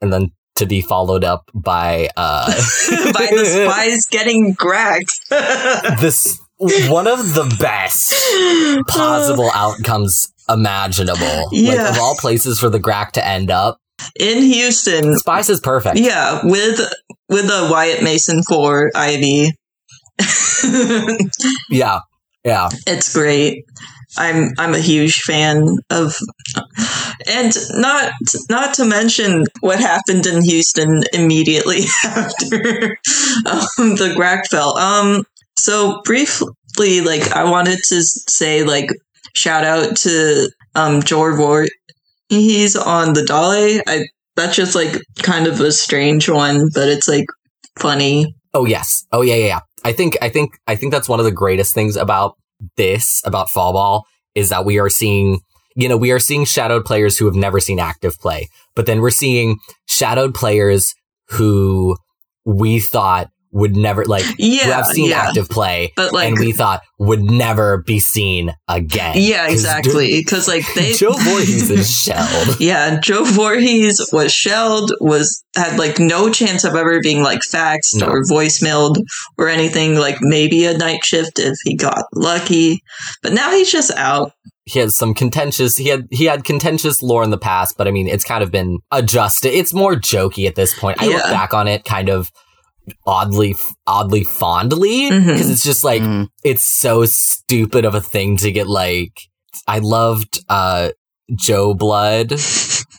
and 0.00 0.12
then 0.12 0.30
to 0.56 0.66
be 0.66 0.82
followed 0.82 1.24
up 1.24 1.50
by 1.54 2.10
uh 2.16 2.46
By 3.12 3.28
the 3.30 3.44
spies 3.46 4.06
getting 4.06 4.54
cracked. 4.54 5.12
this 6.00 6.38
one 6.58 7.06
of 7.06 7.32
the 7.34 7.56
best 7.58 8.12
possible 8.88 9.50
outcomes 9.54 10.30
imaginable. 10.52 11.48
Like 11.52 11.76
Yeah. 11.76 11.90
of 11.90 11.98
all 11.98 12.16
places 12.16 12.58
for 12.58 12.68
the 12.68 12.78
Grack 12.80 13.12
to 13.12 13.26
end 13.26 13.50
up, 13.50 13.78
In 14.18 14.42
Houston, 14.42 15.18
Spies 15.18 15.50
is 15.50 15.60
perfect. 15.60 15.98
Yeah, 15.98 16.40
with 16.44 16.80
with 17.28 17.44
a 17.46 17.68
Wyatt 17.70 18.02
Mason 18.02 18.42
for 18.42 18.90
Ivy. 18.94 19.52
Yeah. 21.70 22.00
Yeah. 22.44 22.68
it's 22.86 23.12
great. 23.12 23.64
I'm 24.18 24.50
I'm 24.58 24.74
a 24.74 24.80
huge 24.80 25.20
fan 25.20 25.66
of 25.90 26.16
and 27.28 27.52
not 27.74 28.12
not 28.48 28.74
to 28.74 28.84
mention 28.84 29.44
what 29.60 29.78
happened 29.78 30.26
in 30.26 30.42
Houston 30.42 31.02
immediately 31.12 31.84
after 32.04 32.98
um, 33.46 33.94
the 33.96 34.12
Grack 34.16 34.48
fell. 34.48 34.76
Um 34.78 35.24
so 35.56 36.00
briefly 36.04 37.02
like 37.02 37.30
I 37.32 37.44
wanted 37.44 37.78
to 37.84 38.02
say 38.02 38.64
like 38.64 38.90
shout 39.34 39.64
out 39.64 39.96
to 39.98 40.50
um 40.74 41.00
Jorvor. 41.00 41.66
He's 42.28 42.76
on 42.76 43.14
the 43.14 43.24
Dale. 43.24 43.82
I 43.86 44.06
that's 44.36 44.56
just 44.56 44.74
like 44.74 45.00
kind 45.22 45.46
of 45.46 45.60
a 45.60 45.72
strange 45.72 46.28
one, 46.28 46.68
but 46.72 46.88
it's 46.88 47.08
like 47.08 47.26
funny. 47.78 48.34
Oh 48.54 48.64
yes. 48.64 49.04
Oh 49.12 49.22
yeah, 49.22 49.34
yeah, 49.34 49.46
yeah. 49.46 49.60
I 49.84 49.92
think 49.92 50.16
I 50.22 50.28
think 50.28 50.58
I 50.66 50.76
think 50.76 50.92
that's 50.92 51.08
one 51.08 51.18
of 51.18 51.24
the 51.24 51.32
greatest 51.32 51.74
things 51.74 51.96
about 51.96 52.36
this, 52.76 53.22
about 53.24 53.50
fall 53.50 53.72
ball, 53.72 54.06
is 54.34 54.50
that 54.50 54.64
we 54.64 54.78
are 54.78 54.88
seeing 54.88 55.40
you 55.76 55.88
know, 55.88 55.96
we 55.96 56.10
are 56.10 56.18
seeing 56.18 56.44
shadowed 56.44 56.84
players 56.84 57.16
who 57.16 57.26
have 57.26 57.34
never 57.34 57.60
seen 57.60 57.78
active 57.78 58.18
play, 58.18 58.48
but 58.74 58.86
then 58.86 59.00
we're 59.00 59.10
seeing 59.10 59.58
shadowed 59.86 60.34
players 60.34 60.94
who 61.28 61.96
we 62.44 62.80
thought 62.80 63.30
would 63.52 63.74
never 63.76 64.04
like 64.04 64.24
who 64.24 64.34
Yeah, 64.38 64.76
have 64.76 64.86
seen 64.86 65.10
yeah. 65.10 65.18
active 65.22 65.48
play 65.48 65.92
But 65.96 66.12
like 66.12 66.28
and 66.28 66.38
we 66.38 66.52
thought 66.52 66.82
would 66.98 67.22
never 67.22 67.78
be 67.78 67.98
seen 67.98 68.54
again. 68.68 69.14
Yeah, 69.16 69.48
exactly. 69.48 70.20
Because 70.20 70.46
like 70.46 70.64
they, 70.74 70.92
Joe 70.94 71.12
Voorhees 71.12 71.70
is 71.70 71.90
shelled. 72.04 72.60
yeah, 72.60 73.00
Joe 73.00 73.24
Voorhees 73.24 74.08
was 74.12 74.32
shelled, 74.32 74.92
was 75.00 75.42
had 75.56 75.78
like 75.78 75.98
no 75.98 76.30
chance 76.30 76.62
of 76.64 76.74
ever 76.74 77.00
being 77.00 77.22
like 77.22 77.40
faxed 77.40 77.94
No. 77.96 78.06
or 78.06 78.22
voicemailed 78.22 78.96
or 79.38 79.48
anything. 79.48 79.96
Like 79.96 80.18
maybe 80.20 80.64
a 80.66 80.76
night 80.78 81.04
shift 81.04 81.38
if 81.38 81.56
he 81.64 81.76
got 81.76 82.04
lucky, 82.14 82.82
but 83.22 83.32
now 83.32 83.50
he's 83.50 83.70
just 83.72 83.90
out. 83.96 84.32
He 84.66 84.78
has 84.78 84.96
some 84.96 85.14
contentious. 85.14 85.76
He 85.76 85.88
had 85.88 86.06
he 86.12 86.26
had 86.26 86.44
contentious 86.44 87.02
lore 87.02 87.24
in 87.24 87.30
the 87.30 87.38
past, 87.38 87.76
but 87.76 87.88
I 87.88 87.90
mean, 87.90 88.06
it's 88.06 88.22
kind 88.24 88.44
of 88.44 88.52
been 88.52 88.78
adjusted. 88.92 89.48
It's 89.52 89.74
more 89.74 89.94
jokey 89.96 90.46
at 90.46 90.54
this 90.54 90.78
point. 90.78 91.02
I 91.02 91.08
look 91.08 91.24
back 91.24 91.52
on 91.52 91.66
it 91.66 91.84
kind 91.84 92.08
of 92.08 92.28
oddly 93.06 93.54
oddly 93.86 94.24
fondly 94.24 95.10
because 95.10 95.50
it's 95.50 95.62
just 95.64 95.84
like 95.84 96.02
Mm. 96.02 96.28
it's 96.44 96.64
so 96.64 97.04
stupid 97.06 97.84
of 97.84 97.94
a 97.94 98.00
thing 98.00 98.36
to 98.38 98.50
get 98.52 98.66
like. 98.68 99.12
I 99.66 99.78
loved 99.80 100.40
uh 100.48 100.90
Joe 101.34 101.74
Blood. 101.74 102.32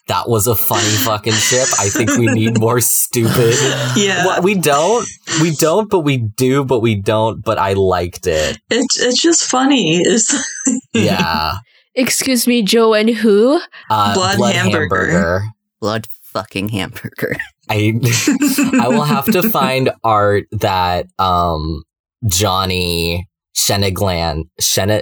That 0.08 0.28
was 0.28 0.46
a 0.46 0.56
funny 0.56 0.90
fucking 1.06 1.32
ship. 1.32 1.68
I 1.80 1.88
think 1.88 2.10
we 2.18 2.26
need 2.28 2.60
more 2.60 2.82
stupid. 2.82 3.56
Yeah, 3.96 4.26
What 4.26 4.44
we 4.44 4.56
don't, 4.56 5.08
we 5.42 5.52
don't, 5.52 5.90
but 5.90 6.00
we 6.00 6.18
do, 6.18 6.66
but 6.66 6.82
we 6.82 6.96
don't. 6.96 7.42
But 7.42 7.58
I 7.58 7.74
liked 7.74 8.28
it. 8.28 8.58
it's 8.70 9.00
it's 9.00 9.22
just 9.22 9.44
funny. 9.44 10.00
It's 10.04 10.34
Yeah, 10.94 11.54
Excuse 11.96 12.46
me, 12.46 12.62
Joe 12.62 12.94
and 12.94 13.10
who? 13.10 13.62
uh, 13.90 14.14
Blood 14.14 14.54
hamburger. 14.54 15.44
Blood 15.80 16.08
fucking 16.34 16.70
hamburger. 16.70 17.38
I 17.72 18.00
I 18.82 18.88
will 18.90 19.04
have 19.04 19.26
to 19.26 19.50
find 19.50 19.92
art 20.04 20.46
that 20.52 21.08
um 21.20 21.84
Johnny 22.28 23.28
Sheniglan 23.56 24.44
Shen 24.60 25.02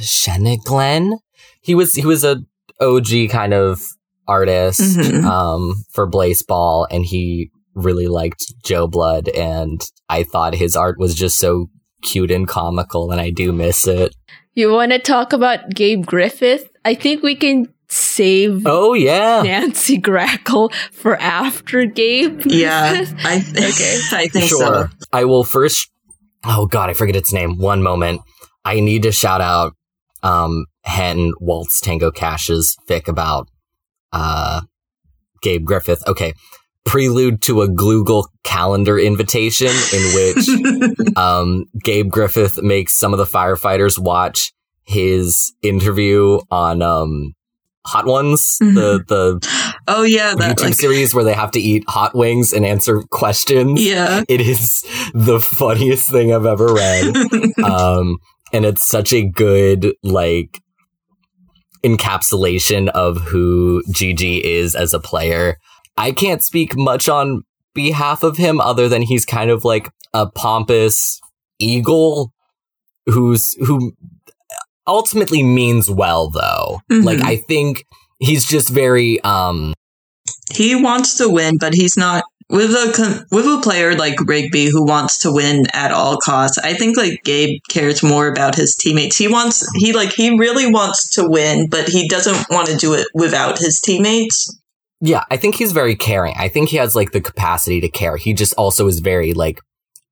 Sheniglan 0.00 1.12
he 1.60 1.74
was 1.74 1.94
he 1.94 2.04
was 2.06 2.24
a 2.24 2.38
OG 2.80 3.28
kind 3.30 3.54
of 3.54 3.80
artist 4.26 4.80
Mhm. 4.80 5.24
um 5.24 5.84
for 5.92 6.10
Blaseball 6.10 6.86
and 6.90 7.04
he 7.04 7.50
really 7.74 8.06
liked 8.06 8.44
Joe 8.64 8.86
Blood 8.86 9.28
and 9.28 9.80
I 10.08 10.22
thought 10.24 10.54
his 10.54 10.76
art 10.76 10.98
was 10.98 11.14
just 11.14 11.38
so 11.38 11.66
cute 12.02 12.30
and 12.30 12.46
comical 12.46 13.10
and 13.10 13.20
I 13.20 13.30
do 13.30 13.52
miss 13.52 13.86
it. 13.86 14.14
You 14.54 14.70
want 14.70 14.92
to 14.92 14.98
talk 15.00 15.32
about 15.32 15.70
Gabe 15.74 16.06
Griffith? 16.06 16.68
I 16.84 16.94
think 16.94 17.22
we 17.22 17.34
can 17.34 17.66
save 17.94 18.62
Oh 18.66 18.94
yeah. 18.94 19.42
Nancy 19.42 19.98
Grackle 20.00 20.72
for 20.92 21.16
after 21.16 21.84
Gabe. 21.86 22.42
yeah. 22.46 22.96
Griffith. 22.96 23.14
I 23.24 23.36
Okay. 23.38 24.00
I 24.12 24.28
think 24.28 24.48
sure. 24.48 24.58
so. 24.58 25.06
I 25.12 25.24
will 25.24 25.44
first. 25.44 25.90
Oh 26.44 26.66
God, 26.66 26.90
I 26.90 26.94
forget 26.94 27.16
its 27.16 27.32
name. 27.32 27.58
One 27.58 27.82
moment. 27.82 28.20
I 28.64 28.80
need 28.80 29.02
to 29.02 29.12
shout 29.12 29.40
out 29.40 29.74
um, 30.22 30.64
Hen 30.82 31.32
Waltz 31.40 31.80
Tango 31.80 32.10
Cash's 32.10 32.76
fic 32.88 33.08
about 33.08 33.48
uh, 34.12 34.62
Gabe 35.42 35.64
Griffith. 35.66 36.02
Okay, 36.08 36.32
prelude 36.84 37.42
to 37.42 37.60
a 37.62 37.68
Google 37.68 38.28
Calendar 38.42 38.98
invitation 38.98 39.68
in 39.92 40.14
which 40.14 41.16
um, 41.16 41.66
Gabe 41.82 42.10
Griffith 42.10 42.62
makes 42.62 42.94
some 42.94 43.12
of 43.12 43.18
the 43.18 43.24
firefighters 43.26 43.98
watch 43.98 44.52
his 44.84 45.52
interview 45.62 46.40
on 46.50 46.80
um, 46.82 47.34
Hot 47.86 48.06
Ones, 48.06 48.56
the 48.60 49.04
the 49.06 49.74
oh 49.88 50.02
yeah, 50.02 50.34
that 50.34 50.56
YouTube 50.56 50.64
like 50.64 50.74
series 50.74 51.14
where 51.14 51.24
they 51.24 51.34
have 51.34 51.50
to 51.52 51.60
eat 51.60 51.84
hot 51.86 52.14
wings 52.14 52.52
and 52.52 52.64
answer 52.64 53.02
questions. 53.10 53.84
yeah. 53.84 54.22
It 54.28 54.40
is 54.40 54.82
the 55.12 55.38
funniest 55.40 56.10
thing 56.10 56.32
I've 56.32 56.46
ever 56.46 56.72
read. 56.72 57.16
um, 57.64 58.18
and 58.52 58.64
it's 58.64 58.82
such 58.84 59.12
a 59.12 59.26
good, 59.26 59.94
like, 60.04 60.60
encapsulation 61.84 62.88
of 62.90 63.18
who 63.18 63.82
GG 63.90 64.40
is 64.42 64.74
as 64.76 64.94
a 64.94 65.00
player. 65.00 65.58
I 65.96 66.12
can't 66.12 66.42
speak 66.42 66.76
much 66.76 67.08
on 67.08 67.42
behalf 67.74 68.22
of 68.22 68.36
him 68.36 68.60
other 68.60 68.88
than 68.88 69.02
he's 69.02 69.26
kind 69.26 69.50
of 69.50 69.64
like 69.64 69.90
a 70.12 70.30
pompous 70.30 71.20
eagle 71.58 72.32
who's, 73.06 73.54
who 73.66 73.92
ultimately 74.86 75.42
means 75.42 75.90
well 75.90 76.30
though. 76.30 76.80
Mhm. 76.90 77.04
Like, 77.04 77.22
I 77.22 77.36
think 77.36 77.84
he's 78.18 78.46
just 78.46 78.68
very, 78.68 79.20
um, 79.20 79.74
he 80.52 80.74
wants 80.74 81.16
to 81.18 81.28
win, 81.28 81.56
but 81.58 81.74
he's 81.74 81.96
not 81.96 82.24
with 82.50 82.70
a 82.70 83.24
with 83.30 83.46
a 83.46 83.60
player 83.62 83.94
like 83.94 84.20
Rigby 84.20 84.66
who 84.66 84.86
wants 84.86 85.18
to 85.20 85.32
win 85.32 85.64
at 85.72 85.90
all 85.92 86.18
costs. 86.18 86.58
I 86.58 86.74
think 86.74 86.96
like 86.96 87.20
Gabe 87.24 87.58
cares 87.70 88.02
more 88.02 88.28
about 88.28 88.54
his 88.54 88.76
teammates. 88.76 89.16
He 89.16 89.28
wants 89.28 89.66
he 89.76 89.92
like 89.92 90.12
he 90.12 90.38
really 90.38 90.70
wants 90.70 91.10
to 91.14 91.26
win, 91.28 91.68
but 91.70 91.88
he 91.88 92.06
doesn't 92.08 92.46
want 92.50 92.68
to 92.68 92.76
do 92.76 92.92
it 92.94 93.06
without 93.14 93.58
his 93.58 93.80
teammates. 93.80 94.60
Yeah, 95.00 95.24
I 95.30 95.36
think 95.36 95.56
he's 95.56 95.72
very 95.72 95.96
caring. 95.96 96.34
I 96.38 96.48
think 96.48 96.68
he 96.68 96.76
has 96.76 96.94
like 96.94 97.12
the 97.12 97.20
capacity 97.20 97.80
to 97.80 97.88
care. 97.88 98.16
He 98.16 98.32
just 98.34 98.54
also 98.54 98.86
is 98.86 99.00
very 99.00 99.32
like 99.32 99.60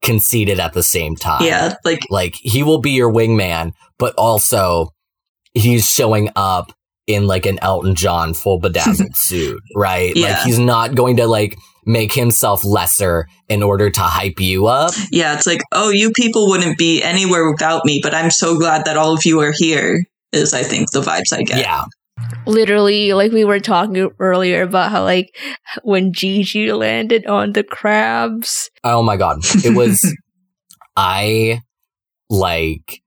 conceited 0.03 0.61
at 0.61 0.73
the 0.73 0.83
same 0.83 1.17
time. 1.17 1.45
Yeah, 1.45 1.75
like 1.85 2.01
Like 2.11 2.35
he 2.41 2.63
will 2.63 2.81
be 2.81 2.91
your 2.93 3.13
wingman, 3.13 3.73
but 3.99 4.15
also 4.17 4.91
he's 5.55 5.87
showing 5.89 6.31
up 6.37 6.73
in 7.07 7.27
like 7.27 7.47
an 7.47 7.59
Elton 7.63 7.95
John 7.95 8.35
full 8.35 8.59
bedazzled 8.59 9.15
suit, 9.17 9.61
right? 9.77 10.15
Like 10.15 10.25
Yeah. 10.25 10.45
he's 10.45 10.59
not 10.59 10.95
going 10.95 11.17
to 11.17 11.27
like 11.27 11.57
make 11.85 12.13
himself 12.13 12.65
lesser 12.65 13.27
in 13.49 13.63
order 13.63 13.91
to 13.91 14.01
hype 14.01 14.39
you 14.39 14.67
up. 14.67 14.93
yeah, 15.11 15.35
it's 15.35 15.47
like, 15.47 15.61
oh, 15.73 15.91
you 15.91 16.13
people 16.13 16.49
wouldn't 16.49 16.79
be 16.79 17.03
anywhere 17.03 17.51
without 17.51 17.85
me, 17.85 17.99
but 18.03 18.15
I'm 18.15 18.31
so 18.31 18.57
glad 18.57 18.85
that 18.85 18.97
all 18.97 19.15
of 19.15 19.25
you 19.25 19.41
are 19.41 19.53
here. 19.55 20.05
Is 20.33 20.55
I 20.55 20.63
think 20.63 20.91
the 20.93 21.01
vibes 21.03 21.33
I 21.37 21.43
get. 21.43 21.59
Yeah. 21.59 21.85
Literally, 22.47 23.13
like 23.13 23.33
we 23.33 23.45
were 23.45 23.61
talking 23.61 24.11
earlier 24.19 24.63
about 24.63 24.91
how 24.91 25.05
like 25.05 25.37
when 25.83 26.13
Gigi 26.13 26.73
landed 26.73 27.27
on 27.27 27.53
the 27.53 27.63
crabs. 27.63 28.71
Oh 28.85 29.03
my 29.03 29.17
god. 29.17 29.39
It 29.65 29.77
was 29.77 30.05
I 30.97 31.63
like 32.29 33.01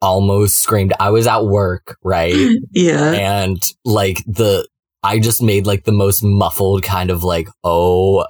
almost 0.00 0.56
screamed. 0.60 0.94
I 0.98 1.10
was 1.10 1.26
at 1.26 1.44
work, 1.44 1.96
right? 2.02 2.34
yeah. 2.72 3.12
and 3.12 3.62
like 3.84 4.18
the 4.26 4.66
I 5.02 5.18
just 5.18 5.42
made 5.42 5.66
like 5.66 5.84
the 5.84 5.92
most 5.92 6.22
muffled 6.22 6.82
kind 6.82 7.10
of 7.10 7.24
like 7.24 7.48
oh 7.64 8.26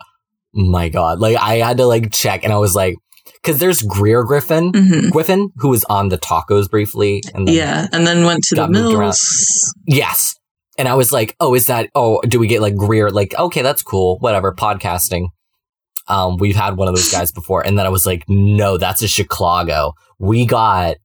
my 0.53 0.89
god 0.89 1.21
like 1.21 1.37
I 1.37 1.57
had 1.57 1.77
to 1.77 1.87
like 1.87 2.13
check 2.13 2.43
and 2.43 2.53
I 2.53 2.59
was 2.59 2.75
like 2.75 2.97
because 3.43 3.59
there's 3.59 3.83
Greer 3.83 4.25
Gwiffin 4.25 4.75
hmm 4.77 5.09
Griffin 5.11 5.49
who 5.57 5.69
was 5.69 5.85
on 5.85 6.09
the 6.09 6.19
tacos 6.19 6.69
briefly 6.71 7.23
and 7.35 7.47
then 7.49 7.55
Yeah, 7.55 7.87
and 7.93 8.07
then 8.07 8.25
went 8.25 8.43
to 8.49 8.55
the 8.57 8.69
mills. 8.69 9.21
yes. 9.87 10.35
And 10.79 10.89
I 10.89 10.95
was 10.95 11.13
like 11.13 11.37
oh 11.41 11.55
is 11.55 11.67
that 11.67 11.89
oh 11.95 12.21
do 12.23 12.39
we 12.39 12.47
get 12.47 12.61
like 12.63 12.77
Greer? 12.77 13.11
Like 13.11 13.35
okay 13.39 13.63
that's 13.63 13.83
cool. 13.83 14.19
Whatever 14.21 14.55
podcasting. 14.55 15.27
Um 16.09 16.37
we've 16.39 16.57
had 16.57 16.77
one 16.77 16.89
of 16.89 16.95
those 16.95 17.11
guys 17.13 17.33
before. 17.33 17.67
And 17.67 17.79
then 17.79 17.87
I 17.87 17.91
was 17.91 18.07
like 18.07 18.25
no 18.29 18.79
that's 18.79 19.03
a 19.03 19.09
Chicago. 19.09 19.93
We 20.19 20.47
got 20.47 20.97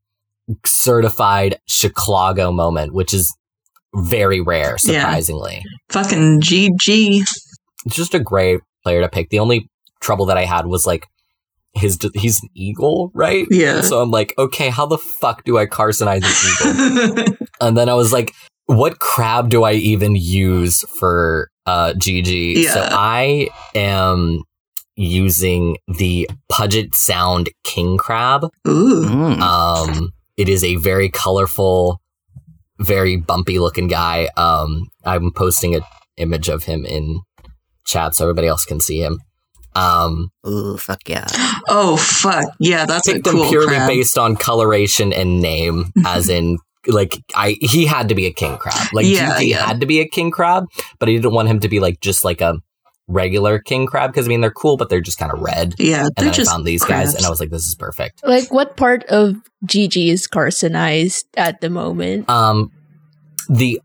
certified 0.66 1.60
Chicago 1.68 2.52
moment 2.52 2.94
which 2.94 3.14
is 3.14 3.36
very 3.96 4.42
rare 4.42 4.78
Yeah. 4.84 5.02
surprisingly. 5.04 5.64
Fucking 5.90 6.42
GG. 6.42 7.22
It's 7.86 7.96
just 7.96 8.14
a 8.14 8.20
great 8.20 8.60
player 8.84 9.02
to 9.02 9.10
pick. 9.10 9.30
The 9.30 9.40
only 9.40 9.70
trouble 10.02 10.26
that 10.28 10.38
I 10.38 10.46
had 10.46 10.66
was 10.68 10.86
like 10.86 11.08
his 11.76 11.98
he's 12.16 12.42
an 12.42 12.50
eagle, 12.56 13.12
right? 13.14 13.48
Yeah. 13.50 13.82
So 13.82 14.02
I'm 14.02 14.12
like, 14.12 14.34
okay, 14.38 14.70
how 14.70 14.86
the 14.86 14.98
fuck 14.98 15.44
do 15.44 15.58
I 15.58 15.66
Carcinize 15.66 16.24
an 16.24 17.18
eagle? 17.22 17.38
and 17.62 17.78
then 17.78 17.90
I 17.90 17.94
was 17.94 18.14
like, 18.14 18.34
what 18.66 19.00
crab 19.00 19.50
do 19.50 19.64
I 19.64 19.74
even 19.74 20.16
use 20.16 20.84
for 21.00 21.50
uh 21.66 21.94
GG? 21.94 22.66
So 22.66 22.88
I 22.92 23.50
am 23.74 24.44
using 24.96 25.78
the 25.88 26.30
Puget 26.52 26.96
Sound 26.96 27.50
king 27.64 27.98
crab. 27.98 28.46
Ooh. 28.68 29.06
Mm. 29.06 29.40
Um, 29.42 30.12
it 30.38 30.50
is 30.50 30.64
a 30.64 30.76
very 30.78 31.10
colorful, 31.10 32.00
very 32.80 33.18
bumpy 33.18 33.60
looking 33.60 33.88
guy. 33.88 34.30
Um, 34.38 34.88
I'm 35.04 35.32
posting 35.32 35.76
an 35.76 35.82
image 36.18 36.50
of 36.50 36.64
him 36.64 36.86
in 36.86 37.22
chat 37.86 38.16
so 38.16 38.26
everybody 38.26 38.48
else 38.48 38.66
can 38.66 38.80
see 38.80 39.00
him. 39.00 39.20
Um, 39.76 40.30
Ooh, 40.48 40.78
fuck 40.78 41.02
yeah. 41.08 41.28
Oh 41.68 41.98
fuck. 41.98 42.46
Yeah, 42.60 42.86
that's 42.86 43.08
a 43.08 43.14
picked 43.14 43.26
cool 43.28 43.44
him 43.44 43.50
purely 43.50 43.68
crab. 43.76 43.88
based 43.90 44.18
on 44.18 44.36
coloration 44.38 45.12
and 45.14 45.42
name, 45.42 45.92
as 46.06 46.30
in 46.30 46.58
like 46.88 47.18
I 47.36 47.58
he 47.62 47.86
had 47.86 48.10
to 48.10 48.16
be 48.16 48.26
a 48.26 48.32
king 48.32 48.58
crab. 48.58 48.88
Like 48.94 49.06
Yeah, 49.06 49.38
GG 49.38 49.48
yeah. 49.50 49.66
had 49.66 49.82
to 49.82 49.86
be 49.86 50.00
a 50.00 50.08
king 50.08 50.32
crab, 50.32 50.66
but 51.00 51.10
I 51.10 51.14
didn't 51.14 51.34
want 51.34 51.50
him 51.50 51.60
to 51.60 51.68
be 51.68 51.80
like 51.80 52.00
just 52.00 52.24
like 52.24 52.42
a 52.42 52.60
regular 53.08 53.60
king 53.60 53.86
crab 53.86 54.12
because 54.12 54.28
I 54.28 54.30
mean 54.30 54.42
they're 54.42 54.50
cool, 54.52 54.78
but 54.78 54.90
they're 54.90 55.02
just 55.02 55.18
kind 55.20 55.32
of 55.32 55.40
red. 55.42 55.76
yeah, 55.78 56.06
And 56.06 56.12
they're 56.16 56.30
I 56.30 56.32
just 56.32 56.50
found 56.52 56.66
these 56.66 56.84
crabs. 56.84 57.12
guys, 57.12 57.16
and 57.16 57.26
I 57.26 57.30
was 57.30 57.40
like, 57.40 57.50
"This 57.50 57.68
is 57.68 57.76
perfect." 57.76 58.26
Like 58.26 58.52
what 58.54 58.78
part 58.78 59.04
of 59.06 59.36
Gigi 59.66 60.10
is 60.10 60.28
Carcinized 60.28 61.26
at 61.36 61.60
the 61.62 61.70
moment? 61.70 62.30
Um, 62.30 62.72
the 63.50 63.82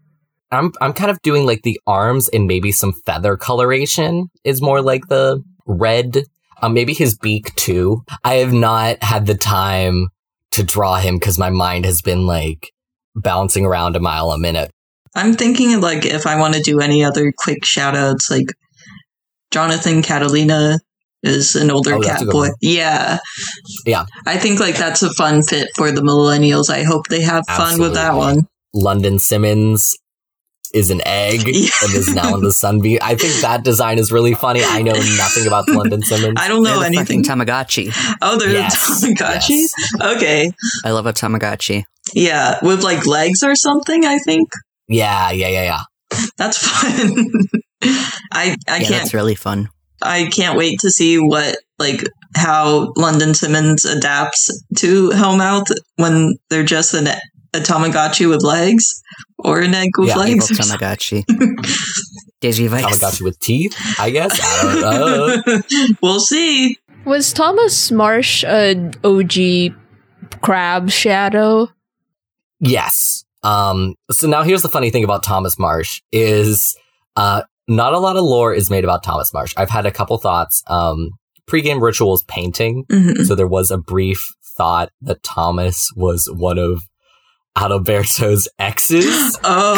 I'm 0.52 0.72
I'm 0.80 0.92
kind 0.92 1.10
of 1.10 1.20
doing 1.22 1.46
like 1.46 1.62
the 1.62 1.80
arms 1.86 2.28
and 2.28 2.46
maybe 2.46 2.72
some 2.72 2.92
feather 2.92 3.36
coloration 3.36 4.28
is 4.44 4.60
more 4.62 4.82
like 4.82 5.06
the 5.08 5.42
red. 5.66 6.24
Um, 6.62 6.74
maybe 6.74 6.92
his 6.92 7.16
beak 7.16 7.54
too. 7.54 8.02
I 8.22 8.34
have 8.34 8.52
not 8.52 9.02
had 9.02 9.26
the 9.26 9.34
time 9.34 10.08
to 10.52 10.62
draw 10.62 10.96
him 10.98 11.16
because 11.16 11.38
my 11.38 11.48
mind 11.50 11.84
has 11.86 12.02
been 12.02 12.26
like 12.26 12.70
bouncing 13.14 13.64
around 13.64 13.96
a 13.96 14.00
mile 14.00 14.30
a 14.30 14.38
minute. 14.38 14.70
I'm 15.14 15.32
thinking 15.34 15.80
like 15.80 16.04
if 16.04 16.26
I 16.26 16.38
want 16.38 16.54
to 16.54 16.60
do 16.60 16.80
any 16.80 17.02
other 17.04 17.32
quick 17.36 17.64
shout 17.64 17.96
outs, 17.96 18.30
like 18.30 18.46
Jonathan 19.50 20.02
Catalina 20.02 20.78
is 21.22 21.54
an 21.56 21.70
older 21.70 21.94
Oh, 21.94 22.00
cat 22.00 22.20
boy. 22.26 22.32
one. 22.48 22.50
Yeah. 22.60 23.18
Yeah. 23.84 24.06
I 24.26 24.36
think 24.38 24.60
like 24.60 24.76
that's 24.76 25.02
a 25.02 25.10
fun 25.14 25.42
fit 25.42 25.68
for 25.76 25.90
the 25.90 26.00
millennials. 26.02 26.70
I 26.70 26.82
hope 26.82 27.08
they 27.08 27.22
have 27.22 27.44
fun 27.46 27.80
with 27.80 27.94
that 27.94 28.14
one. 28.14 28.46
London 28.72 29.18
Simmons 29.18 29.96
is 30.72 30.90
an 30.90 31.00
egg 31.06 31.42
Yeah. 31.46 31.68
and 31.82 31.94
is 31.94 32.14
now 32.14 32.34
in 32.34 32.42
the 32.42 32.52
Sunbeam. 32.52 32.98
I 33.02 33.14
think 33.14 33.34
that 33.42 33.64
design 33.64 33.98
is 33.98 34.10
really 34.12 34.34
funny. 34.34 34.62
I 34.64 34.82
know 34.82 34.92
nothing 34.92 35.46
about 35.46 35.68
London 35.68 36.02
Simmons. 36.02 36.34
I 36.38 36.48
don't 36.48 36.62
know 36.62 36.70
They're 36.80 36.90
the 36.90 36.96
anything. 36.98 37.22
fucking 37.24 37.46
Tamagotchi. 37.46 38.16
oh, 38.22 38.38
there's 38.38 38.52
Yes, 38.52 39.02
a 39.02 39.06
Tamagotchi? 39.06 39.48
yes. 39.50 39.72
Okay. 40.16 40.52
I 40.84 40.90
love 40.90 41.06
a 41.06 41.12
Tamagotchi. 41.12 41.84
Yeah. 42.14 42.58
With 42.62 42.82
like 42.82 43.06
legs 43.06 43.42
or 43.42 43.54
something, 43.54 44.04
I 44.04 44.18
think. 44.18 44.48
Yeah, 44.88 45.30
yeah, 45.30 45.48
yeah, 45.48 45.62
yeah. 45.62 46.18
That's 46.36 46.58
fun. 46.66 47.26
I 47.82 48.56
I 48.68 48.76
yeah, 48.76 48.78
can't 48.78 48.88
that's 48.88 49.14
really 49.14 49.34
fun. 49.34 49.68
I 50.02 50.26
can't 50.26 50.56
wait 50.58 50.80
to 50.80 50.90
see 50.90 51.18
what 51.18 51.56
like 51.78 52.02
how 52.34 52.92
London 52.96 53.34
Simmons 53.34 53.84
adapts 53.84 54.50
to 54.78 55.10
Hellmouth 55.10 55.70
when 55.96 56.34
they're 56.48 56.62
just 56.64 56.94
an 56.94 57.08
a 57.54 57.58
Tamagotchi 57.58 58.28
with 58.28 58.42
legs 58.44 58.84
or 59.38 59.60
an 59.60 59.74
egg 59.74 59.88
with 59.98 60.08
Yeah, 60.08 60.14
Evil 60.14 60.30
legs. 60.32 60.50
or 60.50 60.54
something. 60.54 60.78
Tamagotchi. 60.78 61.24
Digivice. 62.40 62.82
Tamagotchi 62.82 63.22
with 63.22 63.38
teeth, 63.40 63.76
I 63.98 64.10
guess. 64.10 64.38
I 64.42 64.98
don't 64.98 65.46
know. 65.46 65.92
we'll 66.02 66.20
see. 66.20 66.76
Was 67.04 67.32
Thomas 67.32 67.90
Marsh 67.90 68.44
an 68.44 68.92
OG 69.04 69.74
crab 70.42 70.90
shadow? 70.90 71.68
Yes. 72.60 73.24
Um, 73.42 73.94
so 74.10 74.26
now 74.28 74.42
here's 74.42 74.62
the 74.62 74.68
funny 74.68 74.90
thing 74.90 75.02
about 75.04 75.22
Thomas 75.22 75.58
Marsh 75.58 76.00
is, 76.12 76.76
uh, 77.16 77.42
not 77.68 77.94
a 77.94 77.98
lot 77.98 78.16
of 78.16 78.24
lore 78.24 78.52
is 78.52 78.70
made 78.70 78.84
about 78.84 79.02
Thomas 79.02 79.32
Marsh. 79.32 79.54
I've 79.56 79.70
had 79.70 79.86
a 79.86 79.90
couple 79.90 80.18
thoughts. 80.18 80.62
Um, 80.66 81.10
pre-game 81.46 81.82
rituals 81.82 82.22
painting. 82.24 82.84
Mhm. 82.90 83.24
So 83.26 83.34
there 83.34 83.46
was 83.46 83.70
a 83.70 83.78
brief 83.78 84.22
thought 84.56 84.90
that 85.02 85.22
Thomas 85.22 85.88
was 85.96 86.28
one 86.36 86.58
of 86.58 86.82
Adalberto's 87.56 88.48
exes. 88.58 89.38
Oh, 89.44 89.76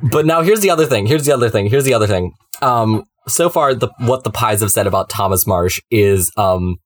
but 0.10 0.24
now 0.26 0.42
here's 0.42 0.60
the 0.60 0.70
other 0.70 0.86
thing. 0.86 1.06
Here's 1.06 1.24
the 1.24 1.32
other 1.32 1.50
thing. 1.50 1.68
Here's 1.68 1.84
the 1.84 1.94
other 1.94 2.06
thing. 2.06 2.32
Um, 2.62 3.04
so 3.26 3.48
far, 3.50 3.74
the 3.74 3.88
what 4.00 4.24
the 4.24 4.30
pies 4.30 4.60
have 4.60 4.70
said 4.70 4.86
about 4.86 5.10
Thomas 5.10 5.46
Marsh 5.46 5.80
is, 5.90 6.32
um, 6.36 6.76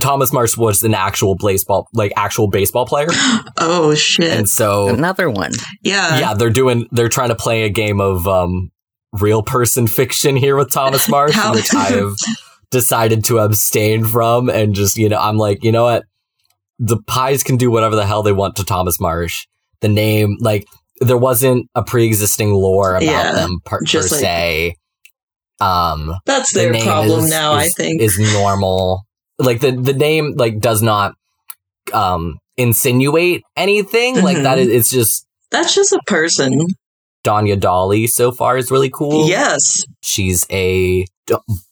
Thomas 0.00 0.32
Marsh 0.32 0.56
was 0.56 0.82
an 0.82 0.94
actual 0.94 1.36
baseball, 1.36 1.86
like 1.92 2.12
actual 2.16 2.48
baseball 2.48 2.86
player, 2.86 3.08
oh 3.58 3.94
shit! 3.94 4.32
and 4.32 4.48
so 4.48 4.88
Another 4.88 5.30
one. 5.30 5.52
Yeah, 5.82 6.18
yeah, 6.18 6.34
they're 6.34 6.50
doing, 6.50 6.88
they're 6.90 7.08
trying 7.08 7.28
to 7.28 7.36
play 7.36 7.62
a 7.64 7.68
game 7.68 8.00
of 8.00 8.26
um, 8.26 8.70
real 9.12 9.42
person 9.42 9.86
fiction 9.86 10.36
here 10.36 10.56
with 10.56 10.72
Thomas 10.72 11.08
Marsh, 11.10 11.34
How- 11.34 11.54
which 11.54 11.72
I 11.74 11.84
have 11.90 12.14
decided 12.70 13.24
to 13.26 13.38
abstain 13.38 14.04
from, 14.04 14.48
and 14.48 14.74
just 14.74 14.96
you 14.96 15.08
know, 15.08 15.18
I'm 15.18 15.36
like, 15.36 15.62
you 15.62 15.70
know 15.72 15.84
what, 15.84 16.04
the 16.84 17.00
pies 17.06 17.42
can 17.44 17.56
do 17.56 17.70
whatever 17.70 17.94
the 17.94 18.04
hell 18.06 18.22
they 18.24 18.32
want 18.32 18.56
to 18.56 18.64
Thomas 18.64 18.98
Marsh. 19.00 19.46
The 19.82 19.88
name, 19.88 20.36
like, 20.40 20.66
there 21.00 21.16
wasn't 21.16 21.66
a 21.74 21.82
pre-existing 21.84 22.52
lore 22.52 22.96
about 22.96 23.02
Yeah, 23.04 23.32
them 23.32 23.58
per, 23.64 23.78
per 23.78 23.98
like- 24.00 24.08
se. 24.08 24.76
Um, 25.60 26.14
that's 26.26 26.52
the 26.52 26.60
their 26.72 26.82
problem 26.82 27.24
is- 27.24 27.30
now. 27.30 27.52
I 27.54 27.68
think. 27.68 28.00
is 28.00 28.18
normal. 28.18 29.02
Like 29.38 29.60
the 29.60 29.70
the 29.72 29.92
name 29.92 30.34
like 30.36 30.58
does 30.58 30.82
not 30.82 31.14
um 31.92 32.38
insinuate 32.56 33.42
anything. 33.56 34.20
Like 34.22 34.38
Mhm. 34.38 34.42
that 34.42 34.58
is 34.58 34.68
it's 34.68 34.90
just 34.90 35.24
that's 35.50 35.74
just 35.74 35.92
a 35.92 36.00
person. 36.06 36.66
Danya 37.24 37.58
Dolly 37.58 38.08
so 38.08 38.32
far 38.32 38.56
is 38.56 38.70
really 38.72 38.90
cool. 38.90 39.28
Yes. 39.28 39.60
She's 40.02 40.46
a 40.50 41.04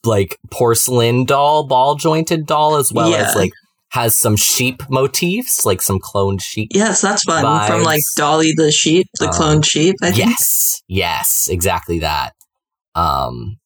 like 0.05 0.37
porcelain 0.53 1.25
doll, 1.25 1.67
ball 1.67 1.97
jointed 1.97 2.47
doll, 2.47 2.77
as 2.77 2.93
well 2.93 3.11
Yeah. 3.11 3.29
as 3.29 3.35
like 3.35 3.51
has 3.91 4.19
some 4.21 4.37
sheep 4.37 4.83
motifs, 4.89 5.65
like 5.67 5.83
some 5.83 5.99
cloned 5.99 6.41
sheep. 6.41 6.71
Yes, 6.73 7.01
that's 7.01 7.25
fun. 7.25 7.43
From 7.67 7.83
like 7.83 8.03
Dolly 8.17 8.53
the 8.57 8.71
sheep, 8.71 9.07
the 9.19 9.27
Um, 9.27 9.33
cloned 9.33 9.65
sheep. 9.65 9.97
I 10.03 10.11
think. 10.13 10.29
Yes, 10.31 10.83
yes, 10.89 11.49
exactly 11.49 12.01
that. 12.01 12.33
Um, 12.95 13.57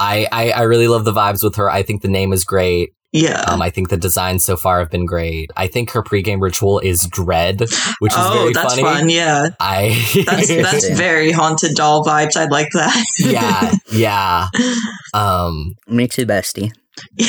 I, 0.00 0.26
I 0.32 0.50
I 0.50 0.62
really 0.62 0.88
love 0.88 1.04
the 1.04 1.12
vibes 1.12 1.42
with 1.44 1.56
her. 1.56 1.70
I 1.70 1.82
think 1.82 2.02
the 2.02 2.08
name 2.08 2.32
is 2.32 2.44
great. 2.44 2.90
Yeah. 3.12 3.42
Um, 3.46 3.62
I 3.62 3.70
think 3.70 3.90
the 3.90 3.96
designs 3.96 4.44
so 4.44 4.56
far 4.56 4.80
have 4.80 4.90
been 4.90 5.06
great. 5.06 5.52
I 5.56 5.68
think 5.68 5.90
her 5.92 6.02
pregame 6.02 6.40
ritual 6.40 6.80
is 6.80 7.06
dread, 7.12 7.60
which 8.00 8.12
is 8.12 8.18
oh, 8.18 8.32
very 8.40 8.52
that's 8.52 8.74
funny. 8.74 8.82
fun. 8.82 9.08
Yeah. 9.08 9.50
I 9.60 9.90
That's 10.26 10.48
that's 10.48 10.88
very 10.98 11.30
haunted 11.30 11.76
doll 11.76 12.02
vibes. 12.04 12.36
I 12.36 12.46
like 12.46 12.70
that. 12.72 13.06
yeah, 13.20 13.72
yeah. 13.92 14.48
Um, 15.14 15.74
Me 15.86 16.08
too, 16.08 16.26
bestie. 16.26 16.72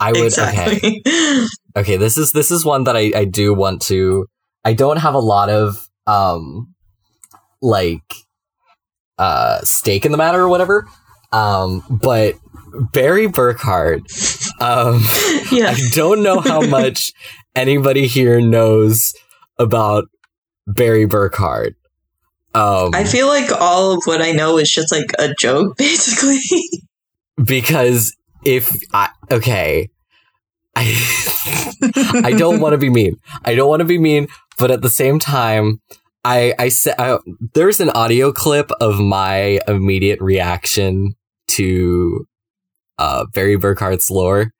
I 0.00 0.12
would- 0.14 0.24
exactly. 0.24 1.02
Okay, 1.74 1.96
this 1.96 2.18
is 2.18 2.32
this 2.32 2.50
is 2.50 2.66
one 2.66 2.84
that 2.84 2.96
I, 2.98 3.12
I 3.16 3.24
do 3.24 3.54
want 3.54 3.80
to 3.82 4.26
I 4.62 4.74
don't 4.74 4.98
have 4.98 5.14
a 5.14 5.18
lot 5.18 5.48
of 5.48 5.88
um 6.06 6.74
like 7.62 8.14
uh 9.18 9.60
stake 9.62 10.04
in 10.04 10.12
the 10.12 10.18
matter 10.18 10.42
or 10.42 10.48
whatever. 10.50 10.86
Um 11.32 11.82
but 11.88 12.34
Barry 12.92 13.26
Burkhart 13.26 14.00
um 14.60 15.00
yeah. 15.50 15.70
I 15.70 15.80
don't 15.92 16.22
know 16.22 16.40
how 16.40 16.60
much 16.60 17.12
anybody 17.56 18.06
here 18.06 18.38
knows 18.42 19.14
about 19.58 20.04
Barry 20.66 21.06
Burkhart. 21.06 21.74
Um 22.54 22.90
I 22.92 23.04
feel 23.04 23.28
like 23.28 23.50
all 23.50 23.92
of 23.94 24.02
what 24.04 24.20
I 24.20 24.32
know 24.32 24.58
is 24.58 24.70
just 24.70 24.92
like 24.92 25.10
a 25.18 25.32
joke, 25.38 25.78
basically. 25.78 26.38
because 27.42 28.14
if 28.44 28.70
I 28.92 29.08
okay, 29.30 29.88
I 30.76 30.94
I 32.24 32.32
don't 32.32 32.60
want 32.60 32.72
to 32.72 32.78
be 32.78 32.90
mean. 32.90 33.16
I 33.44 33.54
don't 33.54 33.68
want 33.68 33.80
to 33.80 33.86
be 33.86 33.98
mean, 33.98 34.28
but 34.58 34.70
at 34.70 34.82
the 34.82 34.90
same 34.90 35.18
time, 35.18 35.80
I 36.24 36.54
I 36.58 36.68
said 36.68 36.96
there's 37.54 37.80
an 37.80 37.90
audio 37.90 38.32
clip 38.32 38.70
of 38.80 38.98
my 38.98 39.60
immediate 39.66 40.20
reaction 40.20 41.14
to 41.48 42.26
uh 42.98 43.26
Barry 43.34 43.56
Burkhart's 43.56 44.10
lore, 44.10 44.52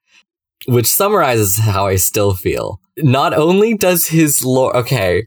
which 0.66 0.90
summarizes 0.90 1.58
how 1.58 1.86
I 1.86 1.96
still 1.96 2.34
feel. 2.34 2.80
Not 2.98 3.32
only 3.32 3.76
does 3.76 4.06
his 4.06 4.44
lore 4.44 4.76
okay, 4.76 5.26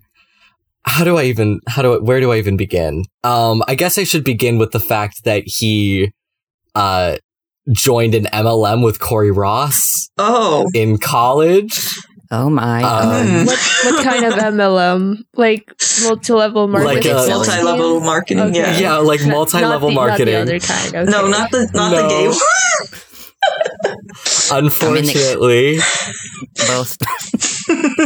how 0.83 1.03
do 1.03 1.17
I 1.17 1.23
even 1.23 1.61
how 1.67 1.81
do 1.81 1.95
I, 1.95 1.97
where 1.97 2.19
do 2.19 2.31
I 2.31 2.37
even 2.37 2.57
begin? 2.57 3.05
Um 3.23 3.63
I 3.67 3.75
guess 3.75 3.97
I 3.97 4.03
should 4.03 4.23
begin 4.23 4.57
with 4.57 4.71
the 4.71 4.79
fact 4.79 5.23
that 5.23 5.43
he 5.45 6.11
uh 6.75 7.17
joined 7.71 8.15
an 8.15 8.25
MLM 8.25 8.83
with 8.83 8.99
Corey 8.99 9.31
Ross 9.31 10.09
oh. 10.17 10.65
in 10.73 10.97
college. 10.97 11.79
Oh 12.31 12.49
my. 12.49 12.81
Um, 12.81 13.45
What 13.45 13.59
what 13.85 14.03
kind 14.03 14.25
of 14.25 14.33
MLM? 14.33 15.17
Like 15.35 15.71
multi-level 16.03 16.67
marketing? 16.67 17.13
Like 17.13 17.27
a- 17.27 17.29
Multi 17.29 17.61
level 17.63 17.99
marketing, 17.99 18.43
Okay. 18.43 18.57
yeah. 18.59 18.77
Yeah, 18.79 18.97
like 18.97 19.21
Not- 19.21 19.29
multi-level 19.29 19.91
not 19.91 19.93
the- 19.93 20.07
marketing. 20.09 20.33
Not 20.33 20.45
the 20.47 20.55
other 20.55 20.59
kind. 20.59 20.95
Okay. 20.95 21.11
No, 21.11 21.27
not 21.27 21.51
the 21.51 21.69
not 21.73 21.91
No. 21.91 22.01
the 22.01 22.07
gay 22.09 22.27
one. 22.27 22.37
Unfortunately, 24.51 25.77
Both. 26.67 26.97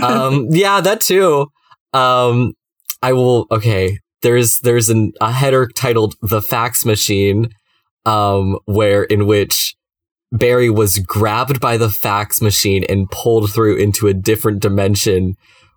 um, 0.04 0.48
yeah, 0.50 0.82
that 0.82 1.00
too. 1.02 1.48
Um, 1.94 2.54
I 3.02 3.14
will. 3.14 3.48
Okay, 3.52 4.00
there's 4.22 4.60
there's 4.60 4.90
an, 4.90 5.14
a 5.22 5.32
header 5.32 5.68
titled 5.76 6.16
"The 6.22 6.42
Fax 6.42 6.86
Machine," 6.86 7.50
um, 8.06 8.58
where 8.66 9.04
in 9.04 9.26
which 9.26 9.76
Barry 10.32 10.70
was 10.70 11.00
grabbed 11.00 11.60
by 11.60 11.78
the 11.78 11.90
fax 11.90 12.42
machine 12.42 12.84
and 12.88 13.10
pulled 13.10 13.52
through 13.52 13.78
into 13.78 14.08
a 14.08 14.14
different 14.14 14.62
dimension, 14.62 15.36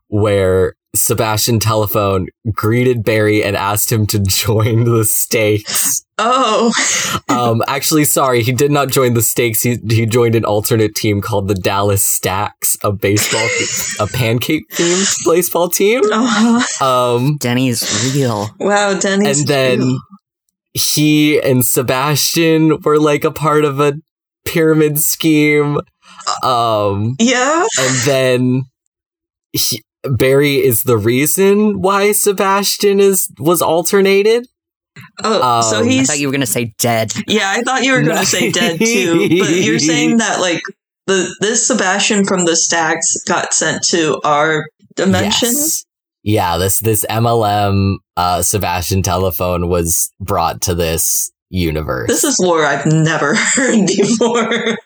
where 0.08 0.74
Sebastian 0.94 1.58
Telephone 1.58 2.26
greeted 2.52 3.02
Barry 3.02 3.42
and 3.42 3.56
asked 3.56 3.90
him 3.90 4.06
to 4.08 4.18
join 4.18 4.85
the 4.85 5.04
stakes. 5.04 6.04
Oh. 6.18 6.70
um, 7.30 7.62
actually, 7.66 8.04
sorry, 8.04 8.42
he 8.42 8.52
did 8.52 8.70
not 8.70 8.90
join 8.90 9.14
the 9.14 9.22
stakes. 9.22 9.62
He 9.62 9.78
he 9.88 10.04
joined 10.04 10.35
an 10.35 10.44
alternate 10.44 10.94
team 10.94 11.22
called 11.22 11.48
the 11.48 11.54
Dallas 11.54 12.04
Stacks, 12.04 12.76
a 12.85 12.92
baseball, 12.92 13.48
a 14.00 14.06
pancake 14.06 14.68
themed 14.70 15.14
baseball 15.24 15.70
team. 15.70 16.02
Uh-huh. 16.04 16.85
Um, 16.85 17.38
Denny's 17.38 18.14
real. 18.14 18.50
Wow, 18.61 18.98
Denny's. 18.98 19.40
and 19.40 19.48
then 19.48 19.80
cute. 19.80 20.02
He 20.74 21.40
and 21.40 21.64
Sebastian 21.64 22.80
were 22.82 22.98
like 22.98 23.24
a 23.24 23.30
part 23.30 23.64
of 23.64 23.80
a 23.80 23.94
pyramid 24.44 24.98
scheme. 24.98 25.78
Um, 26.42 27.16
Yeah. 27.18 27.64
and 27.78 27.96
then 28.04 28.62
he, 29.52 29.82
Barry 30.04 30.56
is 30.56 30.82
the 30.82 30.98
reason 30.98 31.80
why 31.80 32.12
Sebastian 32.12 33.00
is 33.00 33.28
was 33.38 33.62
alternated. 33.62 34.46
Oh, 35.22 35.61
so 35.62 35.80
Um, 35.80 35.88
I 35.88 36.04
thought 36.04 36.18
you 36.18 36.26
were 36.28 36.32
gonna 36.32 36.46
say 36.46 36.74
dead. 36.78 37.12
Yeah, 37.26 37.50
I 37.50 37.62
thought 37.62 37.82
you 37.82 37.92
were 37.92 38.02
going 38.02 38.18
to 38.18 38.26
say 38.26 38.50
dead 38.50 38.78
too, 38.78 39.28
but 39.38 39.50
you're 39.50 39.78
saying 39.92 40.18
that 40.18 40.40
like 40.40 40.61
the 41.06 41.35
this 41.40 41.66
Sebastian 41.66 42.24
from 42.24 42.44
the 42.44 42.56
stacks 42.56 43.16
got 43.26 43.54
sent 43.54 43.82
to 43.88 44.20
our 44.24 44.66
dimension. 44.94 45.48
Yes. 45.48 45.85
Yeah, 46.22 46.56
this 46.56 46.78
this 46.80 47.04
MLM 47.11 47.96
uh, 48.16 48.42
Sebastian 48.42 49.02
telephone 49.02 49.68
was 49.68 50.12
brought 50.20 50.61
to 50.62 50.74
this 50.74 51.30
universe. 51.50 52.08
This 52.08 52.24
is 52.24 52.38
lore 52.38 52.64
I've 52.64 52.87
never 52.87 53.35
heard 53.54 53.87
before. 53.87 54.76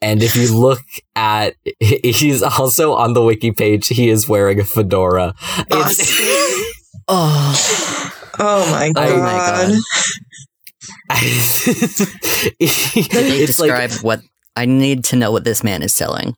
and 0.00 0.22
if 0.22 0.36
you 0.36 0.56
look 0.56 0.80
at, 1.16 1.54
he's 1.80 2.42
also 2.42 2.94
on 2.94 3.12
the 3.12 3.22
wiki 3.22 3.52
page. 3.52 3.88
He 3.88 4.08
is 4.08 4.28
wearing 4.28 4.60
a 4.60 4.64
fedora. 4.64 5.34
It's, 5.70 6.64
Oh. 7.10 8.10
oh 8.38 8.70
my 8.70 8.92
god! 8.92 9.08
Oh 9.08 9.18
my 9.18 9.32
God. 9.32 9.78
Did 12.58 13.10
they 13.10 13.38
it's 13.40 13.58
like 13.58 13.70
describe 13.70 13.92
what 14.02 14.20
I 14.56 14.66
need 14.66 15.04
to 15.04 15.16
know 15.16 15.32
what 15.32 15.44
this 15.44 15.64
man 15.64 15.82
is 15.82 15.94
selling? 15.94 16.36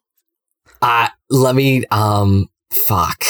Uh, 0.81 1.09
let 1.29 1.55
me, 1.57 1.85
um, 1.91 2.49
fuck. 2.71 3.25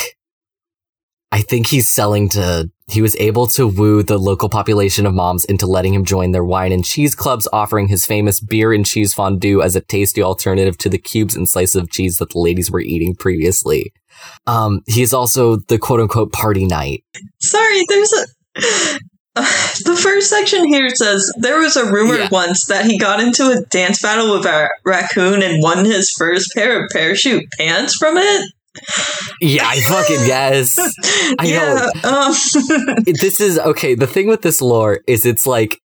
I 1.32 1.42
think 1.42 1.68
he's 1.68 1.88
selling 1.88 2.28
to, 2.30 2.70
he 2.88 3.00
was 3.00 3.14
able 3.16 3.46
to 3.48 3.68
woo 3.68 4.02
the 4.02 4.18
local 4.18 4.48
population 4.48 5.06
of 5.06 5.14
moms 5.14 5.44
into 5.44 5.64
letting 5.66 5.94
him 5.94 6.04
join 6.04 6.32
their 6.32 6.44
wine 6.44 6.72
and 6.72 6.84
cheese 6.84 7.14
clubs, 7.14 7.48
offering 7.52 7.86
his 7.86 8.04
famous 8.04 8.40
beer 8.40 8.72
and 8.72 8.84
cheese 8.84 9.14
fondue 9.14 9.62
as 9.62 9.76
a 9.76 9.80
tasty 9.80 10.22
alternative 10.22 10.76
to 10.78 10.88
the 10.88 10.98
cubes 10.98 11.36
and 11.36 11.48
slices 11.48 11.76
of 11.76 11.90
cheese 11.90 12.18
that 12.18 12.30
the 12.30 12.38
ladies 12.40 12.70
were 12.70 12.80
eating 12.80 13.14
previously. 13.14 13.92
Um, 14.48 14.80
he's 14.88 15.14
also 15.14 15.56
the 15.68 15.78
quote 15.78 16.00
unquote 16.00 16.32
party 16.32 16.66
night. 16.66 17.04
Sorry, 17.40 17.84
there's 17.88 18.12
a. 18.12 18.26
the 19.36 19.98
first 20.02 20.28
section 20.28 20.64
here 20.66 20.90
says 20.90 21.32
there 21.40 21.60
was 21.60 21.76
a 21.76 21.90
rumor 21.90 22.16
Yeah. 22.16 22.28
once 22.32 22.66
that 22.66 22.86
he 22.86 22.98
got 22.98 23.20
into 23.20 23.50
a 23.50 23.60
dance 23.70 24.02
battle 24.02 24.36
with 24.36 24.44
a 24.46 24.68
raccoon 24.84 25.42
and 25.42 25.62
won 25.62 25.84
his 25.84 26.10
first 26.10 26.52
pair 26.54 26.82
of 26.84 26.90
parachute 26.92 27.44
pants 27.56 27.94
from 27.94 28.16
it. 28.18 28.50
Yeah, 29.40 29.64
I 29.66 29.80
fucking 29.80 30.26
guess. 30.26 30.76
I 31.38 31.44
yeah, 31.44 31.88
um, 32.04 33.04
this 33.20 33.40
is 33.40 33.58
okay. 33.58 33.94
The 33.94 34.06
thing 34.06 34.26
with 34.28 34.42
this 34.42 34.60
lore 34.60 35.00
is 35.06 35.24
it's 35.26 35.46
like 35.46 35.78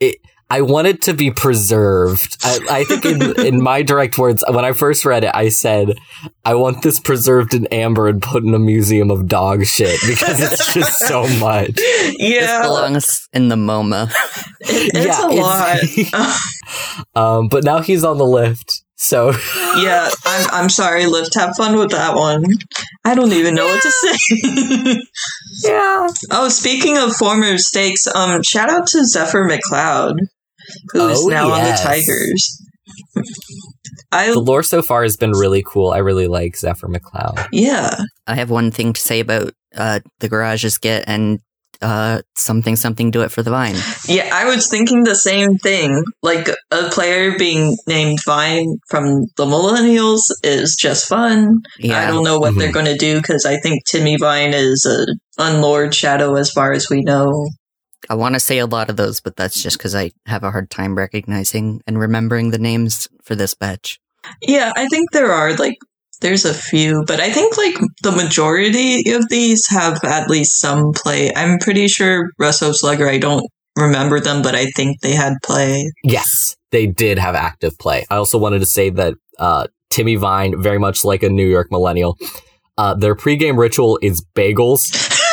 it. 0.00 0.16
I 0.48 0.60
want 0.60 0.86
it 0.86 1.02
to 1.02 1.12
be 1.12 1.32
preserved. 1.32 2.36
I, 2.44 2.58
I 2.70 2.84
think 2.84 3.04
in, 3.04 3.40
in 3.46 3.60
my 3.60 3.82
direct 3.82 4.16
words, 4.16 4.44
when 4.48 4.64
I 4.64 4.70
first 4.74 5.04
read 5.04 5.24
it, 5.24 5.32
I 5.34 5.48
said, 5.48 5.96
I 6.44 6.54
want 6.54 6.82
this 6.82 7.00
preserved 7.00 7.52
in 7.52 7.66
amber 7.66 8.06
and 8.06 8.22
put 8.22 8.44
in 8.44 8.54
a 8.54 8.58
museum 8.60 9.10
of 9.10 9.26
dog 9.26 9.64
shit 9.64 9.98
because 10.06 10.40
it's 10.40 10.72
just 10.72 11.00
so 11.00 11.22
much. 11.40 11.72
This 11.72 12.14
yeah, 12.20 12.62
belongs 12.62 13.26
in 13.32 13.48
the 13.48 13.56
MoMA. 13.56 14.08
it- 14.60 14.92
it's 14.94 15.18
a 15.18 16.12
it's- 16.12 16.12
lot. 16.14 17.40
um, 17.40 17.48
but 17.48 17.64
now 17.64 17.80
he's 17.80 18.04
on 18.04 18.16
the 18.18 18.24
lift. 18.26 18.84
So 18.96 19.30
yeah, 19.76 20.10
I'm 20.24 20.50
I'm 20.50 20.68
sorry, 20.68 21.06
Lift. 21.06 21.34
Have 21.34 21.54
fun 21.56 21.76
with 21.76 21.90
that 21.90 22.14
one. 22.14 22.44
I 23.04 23.14
don't 23.14 23.32
even 23.32 23.54
know 23.54 23.66
what 23.66 23.82
to 23.82 23.90
say. 23.90 25.00
yeah. 25.64 26.08
oh, 26.32 26.48
speaking 26.48 26.96
of 26.96 27.14
former 27.14 27.58
stakes, 27.58 28.06
um, 28.06 28.42
shout 28.42 28.70
out 28.70 28.86
to 28.88 29.04
Zephyr 29.04 29.46
McLeod, 29.48 30.14
who's 30.92 31.24
Oh, 31.24 31.28
now 31.28 31.48
yes. 31.48 31.58
on 31.58 31.64
the 31.64 31.96
Tigers. 31.96 32.62
I 34.12 34.32
The 34.32 34.40
lore 34.40 34.62
so 34.62 34.82
far 34.82 35.02
has 35.02 35.16
been 35.16 35.32
really 35.32 35.62
cool. 35.66 35.90
I 35.90 35.98
really 35.98 36.26
like 36.26 36.56
Zephyr 36.56 36.88
McLeod. 36.88 37.48
yeah. 37.52 37.90
I 38.26 38.34
have 38.36 38.50
one 38.50 38.70
thing 38.70 38.92
to 38.92 39.00
say 39.00 39.20
about 39.20 39.52
uh, 39.74 40.00
the 40.20 40.28
garages 40.28 40.78
get 40.78 41.04
and 41.06 41.40
uh, 41.82 42.22
something 42.34 42.76
something 42.76 43.10
do 43.10 43.22
it 43.22 43.30
for 43.30 43.42
the 43.42 43.50
vine. 43.50 43.76
Yeah, 44.08 44.30
I 44.32 44.44
was 44.46 44.68
thinking 44.68 45.04
the 45.04 45.14
same 45.14 45.56
thing. 45.58 46.02
Like 46.22 46.48
a 46.70 46.88
player 46.90 47.36
being 47.38 47.76
named 47.86 48.18
Vine 48.24 48.78
from 48.88 49.24
the 49.36 49.44
Millennials 49.46 50.22
is 50.42 50.76
just 50.76 51.06
fun. 51.08 51.58
I 51.84 52.06
don't 52.06 52.24
know 52.24 52.38
what 52.38 52.56
they're 52.56 52.70
Mhm. 52.70 52.74
going 52.74 52.86
to 52.86 52.96
do 52.96 53.20
because 53.20 53.44
I 53.44 53.58
think 53.60 53.82
Timmy 53.90 54.16
Vine 54.18 54.54
is 54.54 54.86
a 54.86 55.06
unlord 55.42 55.92
shadow 55.94 56.34
as 56.36 56.50
far 56.50 56.72
as 56.72 56.88
we 56.90 57.02
know. 57.02 57.48
I 58.08 58.14
want 58.14 58.34
to 58.34 58.40
say 58.40 58.58
a 58.58 58.66
lot 58.66 58.88
of 58.88 58.96
those, 58.96 59.20
but 59.20 59.36
that's 59.36 59.60
just 59.62 59.78
because 59.78 59.94
I 59.94 60.12
have 60.26 60.44
a 60.44 60.50
hard 60.50 60.70
time 60.70 60.96
recognizing 60.96 61.80
and 61.86 61.98
remembering 61.98 62.50
the 62.50 62.58
names 62.58 63.08
for 63.22 63.34
this 63.34 63.54
batch. 63.54 63.98
Yeah, 64.42 64.72
I 64.76 64.86
think 64.86 65.10
there 65.12 65.32
are 65.32 65.54
like 65.54 65.76
there's 66.20 66.44
a 66.44 66.54
few, 66.54 67.04
but 67.06 67.20
I 67.20 67.30
think 67.30 67.56
like 67.56 67.74
the 68.02 68.12
majority 68.12 69.12
of 69.12 69.28
these 69.28 69.66
have 69.68 70.00
at 70.04 70.28
least 70.28 70.60
some 70.60 70.92
play. 70.92 71.32
I'm 71.34 71.58
pretty 71.58 71.88
sure 71.88 72.30
Russo 72.38 72.72
Slugger. 72.72 73.08
I 73.08 73.18
don't 73.18 73.44
remember 73.76 74.20
them, 74.20 74.42
but 74.42 74.54
I 74.54 74.66
think 74.66 75.00
they 75.00 75.12
had 75.12 75.34
play. 75.44 75.92
Yes, 76.02 76.56
they 76.70 76.86
did 76.86 77.18
have 77.18 77.34
active 77.34 77.78
play. 77.78 78.06
I 78.10 78.16
also 78.16 78.38
wanted 78.38 78.60
to 78.60 78.66
say 78.66 78.90
that 78.90 79.14
uh, 79.38 79.66
Timmy 79.90 80.16
Vine, 80.16 80.60
very 80.60 80.78
much 80.78 81.04
like 81.04 81.22
a 81.22 81.28
New 81.28 81.46
York 81.46 81.68
millennial, 81.70 82.16
uh, 82.78 82.94
their 82.94 83.14
pregame 83.14 83.58
ritual 83.58 83.98
is 84.02 84.24
bagels. 84.34 84.80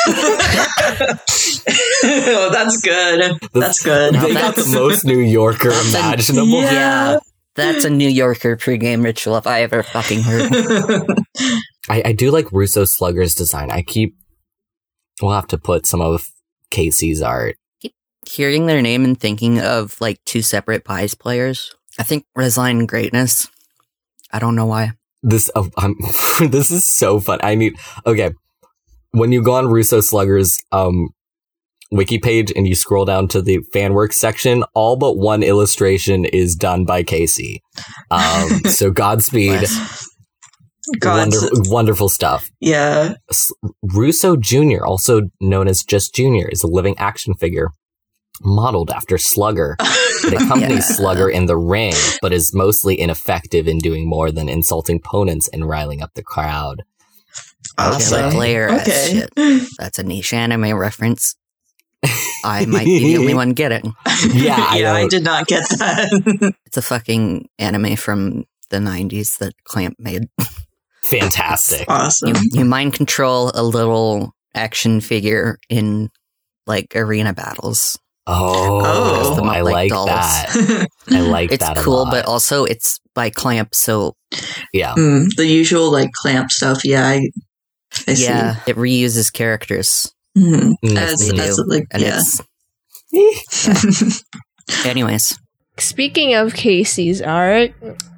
oh, 2.04 2.50
that's 2.52 2.80
good. 2.82 3.38
That's 3.52 3.82
good. 3.82 4.12
Now 4.12 4.26
they 4.26 4.34
got 4.34 4.54
the 4.54 4.70
most 4.74 5.04
New 5.04 5.18
Yorker 5.18 5.70
That's 5.70 5.94
an- 5.94 6.36
imaginable. 6.36 6.60
Yeah. 6.60 7.18
That's 7.54 7.84
a 7.84 7.90
New 7.90 8.08
Yorker 8.08 8.56
pregame 8.56 9.04
ritual 9.04 9.36
if 9.36 9.46
I 9.46 9.62
ever 9.62 9.82
fucking 9.82 10.22
heard. 10.22 10.50
I, 11.88 12.02
I 12.06 12.12
do 12.12 12.30
like 12.30 12.50
Russo 12.50 12.84
Slugger's 12.84 13.34
design. 13.34 13.70
I 13.70 13.82
keep. 13.82 14.16
We'll 15.22 15.32
have 15.32 15.46
to 15.48 15.58
put 15.58 15.86
some 15.86 16.00
of 16.00 16.24
Casey's 16.70 17.22
art. 17.22 17.56
Hearing 18.28 18.66
their 18.66 18.82
name 18.82 19.04
and 19.04 19.18
thinking 19.18 19.60
of 19.60 20.00
like 20.00 20.18
two 20.24 20.42
separate 20.42 20.84
Pies 20.84 21.14
players, 21.14 21.74
I 21.98 22.02
think 22.02 22.24
resign 22.34 22.86
greatness. 22.86 23.48
I 24.32 24.38
don't 24.38 24.56
know 24.56 24.66
why. 24.66 24.92
This 25.22 25.50
oh, 25.54 25.70
I'm, 25.76 25.94
this 26.50 26.70
is 26.70 26.88
so 26.88 27.20
fun. 27.20 27.38
I 27.42 27.54
need 27.54 27.74
okay. 28.06 28.32
When 29.12 29.30
you 29.30 29.42
go 29.42 29.54
on 29.54 29.68
Russo 29.68 30.00
Slugger's 30.00 30.56
um 30.72 31.10
wiki 31.90 32.18
page 32.18 32.52
and 32.56 32.66
you 32.66 32.74
scroll 32.74 33.04
down 33.04 33.28
to 33.28 33.42
the 33.42 33.58
fan 33.72 33.92
work 33.94 34.12
section, 34.12 34.64
all 34.74 34.96
but 34.96 35.16
one 35.16 35.42
illustration 35.42 36.24
is 36.24 36.54
done 36.56 36.84
by 36.84 37.02
Casey. 37.02 37.62
Um, 38.10 38.60
so 38.66 38.90
Godspeed, 38.90 39.58
Bless. 39.60 40.08
God's, 40.98 41.36
wonderful, 41.40 41.72
wonderful 41.72 42.08
stuff. 42.10 42.46
yeah. 42.60 43.14
Russo 43.82 44.36
Jr., 44.36 44.84
also 44.84 45.22
known 45.40 45.66
as 45.66 45.82
Just 45.82 46.14
Jr., 46.14 46.48
is 46.50 46.62
a 46.62 46.66
living 46.66 46.94
action 46.98 47.32
figure 47.34 47.68
modeled 48.42 48.90
after 48.90 49.16
Slugger. 49.18 49.76
It 50.26 50.32
accompanies 50.40 50.88
Yeah. 50.88 50.96
Slugger 50.96 51.28
in 51.28 51.44
the 51.46 51.56
ring, 51.56 51.92
but 52.22 52.32
is 52.32 52.54
mostly 52.54 52.98
ineffective 52.98 53.68
in 53.68 53.76
doing 53.76 54.08
more 54.08 54.30
than 54.32 54.48
insulting 54.48 54.96
opponents 55.04 55.48
and 55.48 55.68
riling 55.68 56.00
up 56.00 56.12
the 56.14 56.22
crowd. 56.22 56.80
Okay, 57.78 57.88
Awesome. 57.96 58.22
like 58.30 58.34
layer 58.34 58.70
Okay. 58.70 59.26
That's 59.78 59.98
a 59.98 60.02
niche 60.02 60.32
anime 60.32 60.72
reference. 60.78 61.36
I 62.44 62.66
might 62.66 62.84
be 62.84 62.98
the 63.14 63.18
only 63.18 63.34
one 63.34 63.50
getting. 63.52 63.94
Yeah, 64.32 64.56
I 64.58 64.78
yeah, 64.78 64.92
I, 64.94 65.00
don't- 65.00 65.10
did 65.10 65.24
not 65.24 65.46
get 65.46 65.68
that. 65.78 66.54
It's 66.66 66.76
a 66.76 66.82
fucking 66.82 67.48
anime 67.58 67.96
from 67.96 68.44
the 68.70 68.78
90s 68.78 69.38
that 69.38 69.52
Clamp 69.64 69.96
made. 69.98 70.24
Fantastic. 71.04 71.84
awesome. 71.88 72.30
You, 72.30 72.34
you 72.52 72.64
mind 72.64 72.94
control 72.94 73.50
a 73.54 73.62
little 73.62 74.32
action 74.54 75.00
figure 75.00 75.58
in 75.68 76.10
like 76.66 76.96
arena 76.96 77.32
battles. 77.34 77.98
Oh, 78.26 79.34
up 79.36 79.44
I 79.44 79.60
like 79.60 79.90
like 79.92 80.06
that. 80.06 80.86
I 81.10 81.20
like 81.20 81.52
It's 81.52 81.62
that 81.62 81.76
a 81.76 81.82
cool, 81.82 82.04
lot. 82.04 82.10
but 82.10 82.24
also 82.24 82.64
it's 82.64 82.98
by 83.14 83.28
Clamp, 83.28 83.74
so 83.74 84.16
yeah. 84.72 84.94
Mm, 84.96 85.26
the 85.36 85.46
usual 85.46 85.92
like 85.92 86.10
clamp 86.12 86.50
stuff. 86.50 86.84
Yeah, 86.86 87.06
I, 87.06 87.20
I 88.08 88.12
yeah, 88.12 88.56
it 88.66 88.76
reuses 88.76 89.30
characters. 89.30 90.13
See. 90.36 90.40
Mhm. 90.40 90.74
Mm, 90.84 90.96
As, 90.96 91.32
as 91.38 91.58
like 91.66 91.86
And 91.90 92.02
yeah. 92.02 92.20
it's 93.12 94.24
anyways. 94.86 95.38
Speaking 95.78 96.34
of 96.34 96.54
Casey's 96.54 97.20
art, 97.22 97.72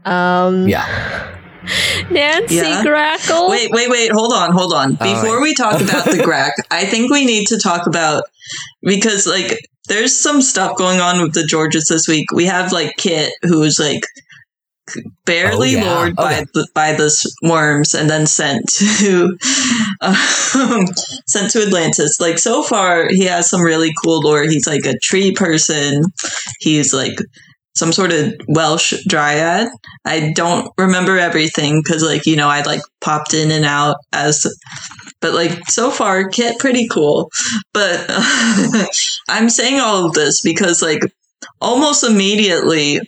um, 0.05 0.69
Yeah. 0.69 1.33
Nancy 2.11 2.57
Yeah. 2.57 2.83
Grackle. 2.85 3.51
Wait, 3.51 3.71
wait, 3.73 3.91
wait. 3.91 4.13
Hold 4.13 4.33
on, 4.33 4.53
hold 4.53 4.73
on. 4.73 4.93
Before 4.93 5.35
right. 5.37 5.43
we 5.43 5.55
talk 5.55 5.81
about 5.81 6.05
the 6.05 6.19
Grack, 6.25 6.53
I 6.71 6.85
think 6.85 7.11
we 7.11 7.25
need 7.25 7.47
to 7.49 7.59
talk 7.59 7.87
about 7.87 8.25
because 8.83 9.27
like 9.27 9.59
there's 9.89 10.17
some 10.17 10.43
stuff 10.43 10.77
going 10.77 11.01
on 11.01 11.21
with 11.23 11.35
the 11.35 11.45
Georges 11.45 11.89
this 11.89 12.07
week. 12.09 12.31
We 12.33 12.45
have 12.47 12.73
like 12.73 12.97
Kit, 12.97 13.33
who's 13.43 13.79
like 13.81 14.03
barely 15.25 15.77
Oh, 15.77 15.81
yeah. 15.81 15.99
lured 15.99 16.17
by 16.17 16.35
Okay. 16.35 16.45
the 16.55 16.69
by 16.75 16.93
the 16.93 17.11
worms 17.43 17.95
and 17.95 18.09
then 18.09 18.27
sent 18.27 18.63
to 18.99 19.37
um, 20.01 20.87
sent 21.27 21.51
to 21.53 21.63
Atlantis. 21.63 22.19
Like 22.21 22.39
so 22.39 22.63
far, 22.63 23.09
he 23.11 23.25
has 23.25 23.49
some 23.51 23.63
really 23.63 23.93
cool 24.03 24.21
lore. 24.21 24.43
He's 24.45 24.67
like 24.67 24.85
a 24.87 24.99
tree 25.03 25.33
person. 25.33 26.03
He's 26.61 26.93
like 26.95 27.17
some 27.75 27.93
sort 27.93 28.11
of 28.13 28.33
Welsh 28.49 28.95
dryad. 29.07 29.69
I 30.05 30.33
don't 30.35 30.71
remember 30.79 31.19
everything 31.19 31.83
because, 31.85 32.03
like, 32.03 32.25
you 32.25 32.35
know, 32.35 32.49
I 32.49 32.63
like 32.63 32.81
popped 33.03 33.35
in 33.35 33.51
and 33.51 33.67
out 33.67 33.97
as, 34.15 34.47
but 35.21 35.35
like 35.35 35.69
so 35.69 35.91
far, 35.91 36.29
Kit 36.31 36.59
pretty 36.59 36.89
cool. 36.89 37.31
But 37.75 38.07
I'm 39.29 39.51
saying 39.51 39.79
all 39.79 40.07
of 40.07 40.15
this 40.15 40.41
because, 40.41 40.81
like, 40.81 41.03
almost 41.61 42.03
immediately, 42.03 42.99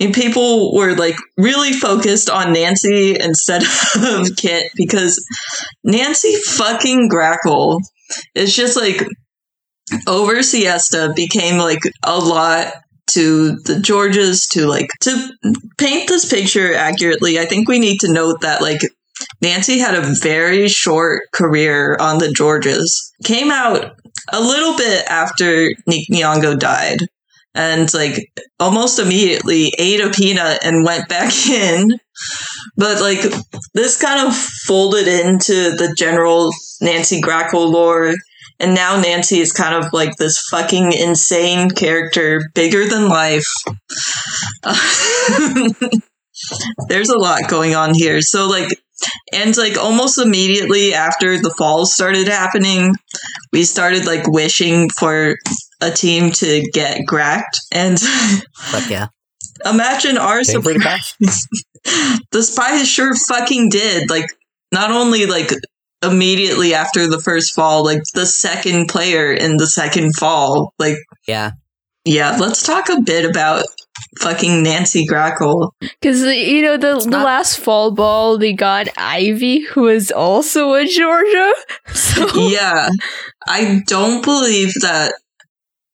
and 0.00 0.14
people 0.14 0.74
were 0.74 0.94
like 0.94 1.16
really 1.36 1.72
focused 1.72 2.28
on 2.28 2.52
Nancy 2.52 3.16
instead 3.18 3.62
of 3.96 4.36
Kit 4.36 4.70
because 4.74 5.24
Nancy 5.84 6.34
fucking 6.36 7.08
Grackle 7.08 7.80
is 8.34 8.54
just 8.54 8.76
like 8.76 9.06
over 10.06 10.42
Siesta 10.42 11.12
became 11.14 11.58
like 11.58 11.82
a 12.02 12.18
lot 12.18 12.72
to 13.06 13.56
the 13.64 13.80
Georges 13.80 14.46
to 14.52 14.66
like 14.66 14.88
to 15.02 15.30
paint 15.78 16.08
this 16.08 16.28
picture 16.28 16.74
accurately. 16.74 17.38
I 17.38 17.44
think 17.44 17.68
we 17.68 17.78
need 17.78 18.00
to 18.00 18.12
note 18.12 18.40
that 18.40 18.62
like 18.62 18.80
Nancy 19.42 19.78
had 19.78 19.94
a 19.94 20.14
very 20.20 20.68
short 20.68 21.22
career 21.32 21.96
on 22.00 22.18
the 22.18 22.32
Georges. 22.32 23.12
Came 23.24 23.50
out 23.50 23.96
a 24.32 24.40
little 24.40 24.76
bit 24.76 25.04
after 25.06 25.70
Nick 25.86 26.08
Nyong'o 26.10 26.58
died 26.58 26.98
and 27.54 27.92
like 27.94 28.32
almost 28.58 28.98
immediately 28.98 29.72
ate 29.78 30.00
a 30.00 30.10
peanut 30.10 30.64
and 30.64 30.84
went 30.84 31.08
back 31.08 31.32
in. 31.48 31.98
But 32.76 33.00
like 33.00 33.20
this 33.74 34.00
kind 34.00 34.26
of 34.26 34.36
folded 34.36 35.06
into 35.08 35.76
the 35.76 35.94
general 35.96 36.50
Nancy 36.80 37.20
Grackle 37.20 37.70
lore. 37.70 38.14
And 38.60 38.74
now 38.74 39.00
Nancy 39.00 39.40
is 39.40 39.50
kind 39.52 39.74
of 39.74 39.92
like 39.92 40.16
this 40.16 40.38
fucking 40.48 40.92
insane 40.92 41.70
character, 41.70 42.40
bigger 42.54 42.86
than 42.86 43.08
life. 43.08 43.52
There's 46.88 47.08
a 47.08 47.18
lot 47.18 47.48
going 47.48 47.74
on 47.74 47.94
here. 47.94 48.20
So 48.20 48.48
like 48.48 48.68
and 49.32 49.56
like 49.56 49.76
almost 49.76 50.18
immediately 50.18 50.94
after 50.94 51.40
the 51.40 51.50
falls 51.50 51.92
started 51.92 52.28
happening, 52.28 52.94
we 53.52 53.64
started 53.64 54.06
like 54.06 54.26
wishing 54.28 54.88
for 54.88 55.36
a 55.84 55.90
team 55.94 56.30
to 56.32 56.62
get 56.72 57.06
gracked. 57.06 57.58
And 57.72 57.98
But 58.72 58.88
yeah. 58.90 59.06
Imagine 59.64 60.18
our 60.18 60.42
pretty 60.44 60.50
surprise. 60.80 61.14
fast. 61.22 61.48
the 62.32 62.42
spies 62.42 62.88
sure 62.88 63.14
fucking 63.14 63.68
did. 63.70 64.10
Like, 64.10 64.26
not 64.72 64.90
only 64.90 65.26
like 65.26 65.50
immediately 66.02 66.74
after 66.74 67.06
the 67.06 67.20
first 67.20 67.54
fall, 67.54 67.84
like 67.84 68.02
the 68.14 68.26
second 68.26 68.88
player 68.88 69.32
in 69.32 69.56
the 69.56 69.66
second 69.66 70.16
fall. 70.16 70.74
Like, 70.78 70.96
Yeah. 71.26 71.52
yeah, 72.04 72.36
let's 72.40 72.62
talk 72.62 72.88
a 72.88 73.00
bit 73.00 73.24
about 73.28 73.64
fucking 74.20 74.62
Nancy 74.62 75.06
Grackle. 75.06 75.70
Because 75.80 76.22
you 76.22 76.60
know 76.62 76.76
the 76.76 76.98
the 77.04 77.10
not- 77.10 77.24
last 77.24 77.58
fall 77.58 77.92
ball 77.92 78.36
they 78.38 78.52
got 78.52 78.88
Ivy, 78.98 79.60
who 79.60 79.82
was 79.82 80.10
also 80.10 80.74
a 80.74 80.84
Georgia. 80.86 81.52
So 81.94 82.26
yeah, 82.48 82.88
I 83.48 83.80
don't 83.86 84.22
believe 84.24 84.72
that 84.82 85.14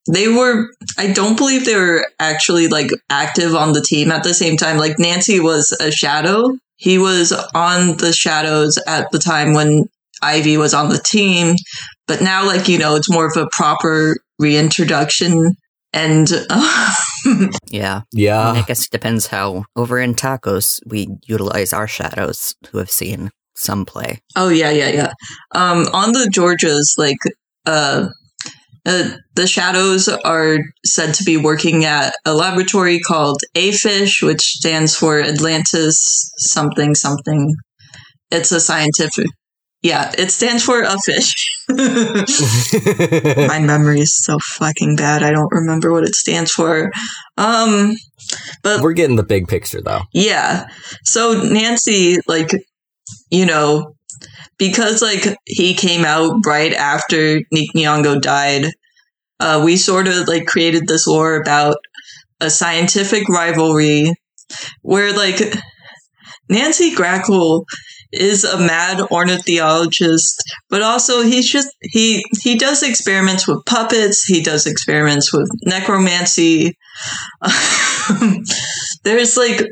they 0.06 0.28
were. 0.28 0.66
I 0.98 1.12
don't 1.12 1.36
believe 1.36 1.64
they 1.64 1.76
were 1.76 2.06
actually 2.18 2.68
like 2.68 2.90
active 3.10 3.54
on 3.54 3.72
the 3.72 3.82
team 3.82 4.10
at 4.10 4.22
the 4.22 4.34
same 4.34 4.56
time. 4.56 4.76
Like 4.76 4.98
Nancy 4.98 5.40
was 5.40 5.76
a 5.80 5.90
shadow. 5.90 6.50
He 6.76 6.98
was 6.98 7.32
on 7.54 7.98
the 7.98 8.12
shadows 8.12 8.78
at 8.86 9.10
the 9.10 9.18
time 9.18 9.52
when 9.52 9.88
Ivy 10.22 10.56
was 10.56 10.74
on 10.74 10.88
the 10.88 10.98
team, 10.98 11.56
but 12.06 12.22
now, 12.22 12.46
like 12.46 12.68
you 12.68 12.78
know, 12.78 12.96
it's 12.96 13.10
more 13.10 13.26
of 13.26 13.36
a 13.36 13.48
proper 13.52 14.16
reintroduction. 14.38 15.54
And 15.92 16.30
um, 16.50 17.50
Yeah. 17.70 18.02
Yeah. 18.12 18.50
And 18.50 18.58
I 18.58 18.62
guess 18.62 18.86
it 18.86 18.90
depends 18.90 19.26
how 19.26 19.64
over 19.76 19.98
in 19.98 20.14
tacos 20.14 20.80
we 20.86 21.08
utilize 21.26 21.72
our 21.72 21.88
shadows 21.88 22.54
who 22.70 22.78
have 22.78 22.90
seen 22.90 23.30
some 23.54 23.84
play. 23.84 24.20
Oh 24.36 24.48
yeah, 24.48 24.70
yeah, 24.70 24.88
yeah. 24.88 25.12
Um, 25.54 25.86
on 25.92 26.12
the 26.12 26.30
Georgias, 26.32 26.96
like 26.96 27.18
uh, 27.66 28.08
uh, 28.86 29.10
the 29.34 29.46
shadows 29.46 30.08
are 30.08 30.58
said 30.84 31.14
to 31.14 31.24
be 31.24 31.36
working 31.36 31.84
at 31.84 32.14
a 32.24 32.34
laboratory 32.34 32.98
called 33.00 33.40
AFISH, 33.54 34.22
which 34.22 34.40
stands 34.40 34.94
for 34.96 35.20
Atlantis 35.20 36.30
something 36.38 36.94
something. 36.94 37.54
It's 38.30 38.52
a 38.52 38.60
scientific. 38.60 39.26
Yeah, 39.82 40.12
it 40.18 40.30
stands 40.30 40.62
for 40.62 40.82
a 40.82 40.96
fish. 40.98 41.56
My 41.70 43.58
memory 43.60 44.00
is 44.00 44.14
so 44.22 44.38
fucking 44.38 44.96
bad. 44.96 45.22
I 45.22 45.30
don't 45.30 45.50
remember 45.50 45.90
what 45.90 46.04
it 46.04 46.14
stands 46.14 46.50
for. 46.50 46.90
Um, 47.38 47.94
but 48.62 48.82
We're 48.82 48.92
getting 48.92 49.16
the 49.16 49.22
big 49.22 49.48
picture 49.48 49.80
though. 49.80 50.02
yeah. 50.12 50.66
So 51.04 51.42
Nancy, 51.44 52.18
like, 52.26 52.50
you 53.30 53.46
know, 53.46 53.94
because 54.60 55.00
like 55.00 55.26
he 55.46 55.74
came 55.74 56.04
out 56.04 56.34
right 56.46 56.74
after 56.74 57.40
Nick 57.50 57.70
Nyong'o 57.74 58.20
died, 58.20 58.66
uh, 59.40 59.62
we 59.64 59.76
sort 59.76 60.06
of 60.06 60.28
like 60.28 60.46
created 60.46 60.86
this 60.86 61.06
lore 61.06 61.40
about 61.40 61.78
a 62.40 62.50
scientific 62.50 63.28
rivalry 63.28 64.12
where 64.82 65.16
like 65.16 65.40
Nancy 66.50 66.94
Grackle 66.94 67.64
is 68.12 68.44
a 68.44 68.58
mad 68.58 69.00
ornithologist, 69.10 70.42
but 70.68 70.82
also 70.82 71.22
he's 71.22 71.50
just 71.50 71.68
he 71.80 72.22
he 72.42 72.58
does 72.58 72.82
experiments 72.82 73.48
with 73.48 73.64
puppets. 73.64 74.24
He 74.24 74.42
does 74.42 74.66
experiments 74.66 75.32
with 75.32 75.48
necromancy. 75.64 76.76
There's 79.04 79.38
like, 79.38 79.64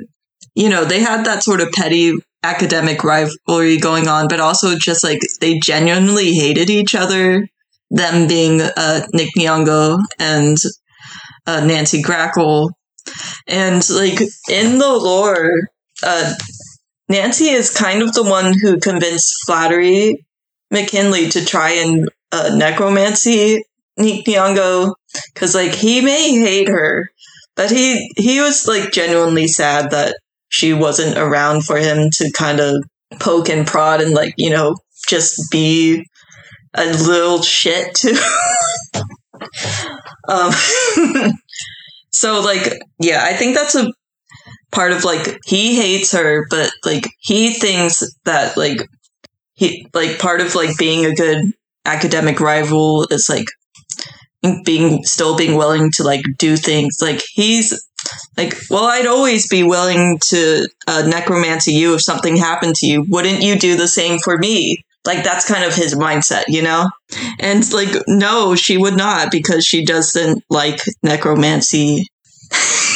you 0.55 0.71
know, 0.71 0.87
they 0.87 1.01
had 1.01 1.27
that 1.27 1.43
sort 1.43 1.61
of 1.61 1.73
petty 1.73 2.15
academic 2.43 3.05
rivalry 3.05 3.79
going 3.79 4.09
on, 4.09 4.29
but 4.29 4.41
also 4.41 4.77
just 4.77 5.05
like 5.05 5.21
they 5.41 5.59
genuinely 5.59 6.33
hated 6.33 6.71
each 6.71 6.95
other. 6.95 7.49
Them 7.91 8.29
being 8.29 8.61
uh, 8.61 9.07
Nick 9.15 9.31
Nyong'o 9.37 9.99
and 10.19 10.57
uh, 11.47 11.65
Nancy 11.65 12.03
Grackle, 12.03 12.71
and 13.47 13.89
like 13.89 14.21
in 14.51 14.79
the 14.79 14.89
lore, 14.89 15.69
uh, 16.03 16.35
Nancy 17.09 17.47
is 17.47 17.71
kind 17.71 18.03
of 18.03 18.13
the 18.13 18.23
one 18.23 18.53
who 18.59 18.79
convinced 18.79 19.35
Flattery 19.47 20.27
McKinley 20.71 21.31
to 21.31 21.45
try 21.45 21.71
and 21.71 22.11
uh, 22.31 22.55
necromancy 22.55 23.65
Nick 23.97 24.27
Nyong'o 24.27 24.95
because 25.33 25.55
like 25.55 25.75
he 25.75 26.01
may 26.01 26.39
hate 26.39 26.69
her, 26.69 27.11
but 27.57 27.71
he 27.71 28.13
he 28.17 28.41
was 28.41 28.67
like 28.69 28.93
genuinely 28.93 29.49
sad 29.49 29.91
that 29.91 30.17
she 30.49 30.73
wasn't 30.73 31.17
around 31.17 31.65
for 31.65 31.77
him 31.77 32.09
to 32.13 32.33
kind 32.37 32.61
of 32.61 32.83
poke 33.19 33.49
and 33.49 33.67
prod 33.67 34.01
and 34.01 34.15
like 34.15 34.35
you 34.37 34.51
know 34.51 34.77
just 35.09 35.51
be 35.51 36.05
a 36.75 36.85
little 36.85 37.43
shit 37.43 37.95
too. 37.95 38.17
um, 40.29 40.53
so 42.13 42.41
like 42.41 42.73
yeah, 43.01 43.23
I 43.25 43.35
think 43.35 43.55
that's 43.55 43.75
a 43.75 43.93
part 44.73 44.93
of 44.93 45.05
like 45.05 45.39
he 45.45 45.77
hates 45.77 46.13
her, 46.13 46.47
but 46.51 46.71
like 46.85 47.07
he 47.21 47.55
thinks 47.55 48.03
that 48.25 48.57
like 48.57 48.79
he 49.55 49.89
like 49.95 50.19
part 50.19 50.41
of 50.41 50.55
like 50.55 50.77
being 50.79 51.05
a 51.05 51.15
good 51.15 51.53
academic 51.85 52.41
rival 52.41 53.07
is 53.11 53.29
like 53.29 53.47
being 54.65 55.03
still 55.05 55.37
being 55.37 55.57
willing 55.57 55.91
to 55.91 56.05
like 56.05 56.23
do 56.37 56.57
things 56.57 56.99
like 57.03 57.21
he's 57.33 57.88
like 58.37 58.55
well 58.71 58.85
i'd 58.85 59.07
always 59.07 59.49
be 59.49 59.63
willing 59.63 60.19
to 60.25 60.69
uh, 60.87 61.03
necromancy 61.07 61.73
you 61.73 61.95
if 61.95 62.03
something 62.03 62.37
happened 62.37 62.75
to 62.75 62.87
you 62.87 63.05
wouldn't 63.09 63.43
you 63.43 63.59
do 63.59 63.77
the 63.77 63.89
same 63.89 64.19
for 64.19 64.37
me 64.39 64.85
like 65.05 65.23
that's 65.25 65.47
kind 65.47 65.65
of 65.65 65.75
his 65.75 65.95
mindset 65.95 66.45
you 66.49 66.63
know 66.63 66.89
and 67.41 67.73
like 67.73 67.89
no 68.07 68.55
she 68.55 68.77
would 68.77 68.97
not 68.97 69.31
because 69.31 69.65
she 69.65 69.85
doesn't 69.85 70.43
like 70.51 70.81
necromancy 71.03 72.07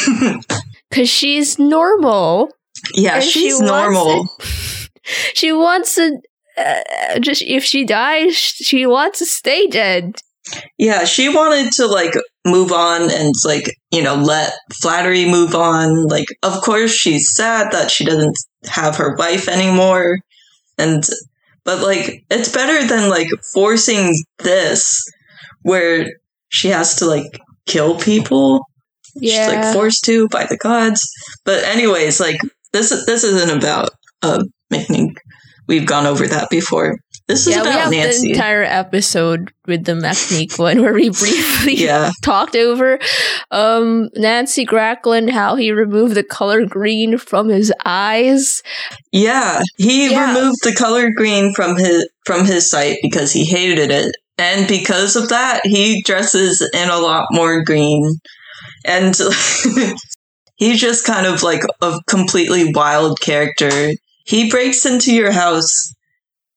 Because 0.89 1.09
she's 1.09 1.57
normal. 1.57 2.49
yeah 2.93 3.15
and 3.15 3.23
she 3.23 3.41
she's 3.41 3.59
wants 3.59 3.71
normal 3.71 4.25
it- 4.41 4.89
She 5.33 5.51
wants 5.51 5.95
to. 5.95 6.17
Uh, 6.57 7.19
just 7.19 7.41
if 7.41 7.63
she 7.65 7.83
dies, 7.83 8.35
she 8.37 8.85
wants 8.85 9.19
to 9.19 9.25
stay 9.25 9.67
dead. 9.67 10.15
Yeah, 10.77 11.03
she 11.03 11.27
wanted 11.27 11.73
to 11.73 11.87
like 11.87 12.13
move 12.45 12.71
on 12.71 13.09
and 13.11 13.33
like, 13.45 13.65
you 13.91 14.01
know, 14.03 14.15
let 14.15 14.53
flattery 14.81 15.29
move 15.29 15.55
on. 15.55 16.07
Like, 16.07 16.27
of 16.43 16.61
course, 16.61 16.91
she's 16.91 17.33
sad 17.33 17.71
that 17.71 17.89
she 17.91 18.05
doesn't 18.05 18.35
have 18.65 18.97
her 18.97 19.15
wife 19.15 19.47
anymore. 19.47 20.19
And, 20.77 21.03
but 21.63 21.81
like, 21.81 22.25
it's 22.29 22.51
better 22.51 22.85
than 22.87 23.09
like 23.09 23.29
forcing 23.53 24.15
this 24.39 25.03
where 25.61 26.07
she 26.49 26.69
has 26.69 26.95
to 26.97 27.05
like 27.05 27.39
kill 27.65 27.97
people. 27.97 28.65
She's 29.19 29.33
Yeah. 29.33 29.47
like 29.47 29.73
forced 29.73 30.03
to 30.05 30.27
by 30.29 30.45
the 30.45 30.57
gods. 30.57 31.07
But 31.45 31.63
anyways, 31.63 32.19
like 32.19 32.39
this 32.73 32.89
this 33.05 33.23
isn't 33.23 33.55
about 33.57 33.91
uh 34.21 34.43
making 34.69 35.15
we've 35.67 35.85
gone 35.85 36.05
over 36.05 36.27
that 36.27 36.49
before. 36.49 36.97
This 37.27 37.47
is 37.47 37.55
yeah, 37.55 37.63
we 37.63 37.69
have 37.69 37.91
Nancy. 37.91 38.27
the 38.27 38.33
entire 38.33 38.63
episode 38.63 39.53
with 39.65 39.85
the 39.85 39.93
Mechanique 39.93 40.59
one 40.59 40.81
where 40.81 40.93
we 40.93 41.09
briefly 41.19 41.75
yeah. 41.75 42.11
talked 42.21 42.55
over 42.55 42.99
um 43.49 44.09
Nancy 44.15 44.65
Grackle, 44.65 45.29
how 45.31 45.55
he 45.55 45.71
removed 45.71 46.15
the 46.15 46.23
color 46.23 46.65
green 46.65 47.17
from 47.17 47.47
his 47.47 47.71
eyes. 47.85 48.61
Yeah, 49.13 49.61
he 49.77 50.11
Yeah. 50.11 50.35
removed 50.35 50.57
the 50.63 50.73
color 50.75 51.11
green 51.11 51.53
from 51.53 51.77
his 51.77 52.07
from 52.25 52.45
his 52.45 52.69
sight 52.69 52.97
because 53.01 53.31
he 53.31 53.45
hated 53.45 53.89
it, 53.89 54.13
and 54.37 54.67
because 54.67 55.15
of 55.15 55.29
that, 55.29 55.61
he 55.65 56.01
dresses 56.03 56.61
in 56.73 56.89
a 56.89 56.99
lot 56.99 57.27
more 57.31 57.63
green, 57.63 58.03
and 58.85 59.17
he's 60.55 60.79
just 60.81 61.05
kind 61.05 61.25
of 61.25 61.41
like 61.41 61.63
a 61.81 61.99
completely 62.07 62.73
wild 62.73 63.19
character. 63.21 63.91
He 64.25 64.49
breaks 64.49 64.85
into 64.85 65.13
your 65.13 65.31
house 65.31 65.93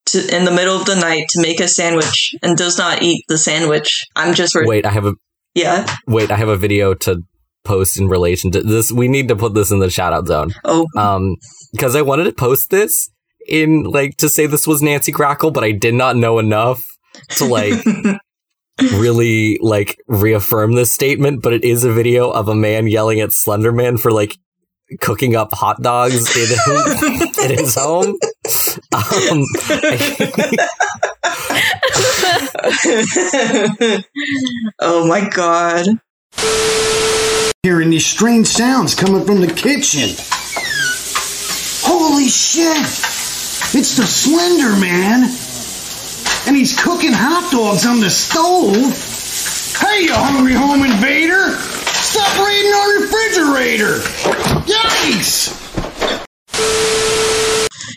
to, 0.07 0.36
in 0.36 0.44
the 0.44 0.50
middle 0.50 0.76
of 0.76 0.86
the 0.86 0.96
night 0.96 1.26
to 1.30 1.42
make 1.42 1.61
a 1.61 1.68
sandwich 1.68 2.34
and 2.42 2.57
does 2.57 2.78
not 2.78 3.02
eat 3.02 3.24
the 3.28 3.38
sandwich. 3.38 4.04
I'm 4.14 4.34
just 4.34 4.54
re- 4.54 4.66
Wait, 4.66 4.86
I 4.86 4.90
have 4.90 5.07
a 5.07 5.14
yeah. 5.54 5.86
wait. 6.07 6.30
I 6.30 6.36
have 6.36 6.48
a 6.48 6.57
video 6.57 6.94
to 6.94 7.22
post 7.64 7.98
in 7.98 8.09
relation 8.09 8.50
to 8.52 8.62
this. 8.62 8.92
We 8.92 9.09
need 9.09 9.28
to 9.28 9.36
put 9.36 9.54
this 9.54 9.70
in 9.70 9.80
the 9.80 9.90
shout 9.90 10.12
out 10.12 10.26
zone. 10.26 10.52
Oh, 10.64 10.86
Um, 10.96 11.36
because 11.72 11.96
I 11.96 12.02
wanted 12.02 12.24
to 12.24 12.32
post 12.32 12.70
this 12.70 13.11
in 13.48 13.82
like 13.82 14.16
to 14.18 14.28
say 14.28 14.46
this 14.46 14.66
was 14.66 14.82
Nancy 14.82 15.12
Grackle, 15.12 15.52
but 15.52 15.64
I 15.64 15.72
did 15.72 15.94
not 15.94 16.16
know 16.16 16.38
enough 16.38 16.82
to 17.36 17.44
like 17.44 17.74
really 18.80 19.59
like 19.61 19.96
reaffirm 20.07 20.74
this 20.74 20.92
statement. 20.92 21.42
But 21.42 21.52
it 21.52 21.64
is 21.64 21.84
a 21.84 21.92
video 21.92 22.30
of 22.30 22.48
a 22.48 22.54
man 22.54 22.86
yelling 22.86 23.20
at 23.20 23.30
Slenderman 23.30 23.98
for 23.98 24.12
like 24.12 24.36
cooking 25.00 25.34
up 25.34 25.52
hot 25.52 25.82
dogs 25.82 26.36
in 26.36 27.50
in 27.50 27.59
his 27.59 27.74
home. 27.74 28.16
Um, 28.47 28.53
oh 34.80 35.05
my 35.09 35.28
god. 35.28 35.86
Hearing 37.64 37.90
these 37.90 38.07
strange 38.07 38.47
sounds 38.47 38.94
coming 38.94 39.24
from 39.24 39.40
the 39.40 39.49
kitchen. 39.49 40.11
Holy 41.82 42.28
shit! 42.28 42.76
It's 43.74 43.97
the 43.97 44.07
Slender 44.07 44.76
Man! 44.80 45.24
And 46.47 46.57
he's 46.57 46.80
cooking 46.80 47.12
hot 47.12 47.51
dogs 47.51 47.84
on 47.84 47.99
the 47.99 48.11
stove! 48.11 48.76
Hey, 49.80 50.05
you 50.05 50.14
hungry 50.14 50.55
home 50.55 50.84
invader! 50.84 51.51
Stop 51.57 52.47
raiding 52.47 52.72
our 52.72 53.01
refrigerator! 53.01 53.99
Yikes! 54.66 55.51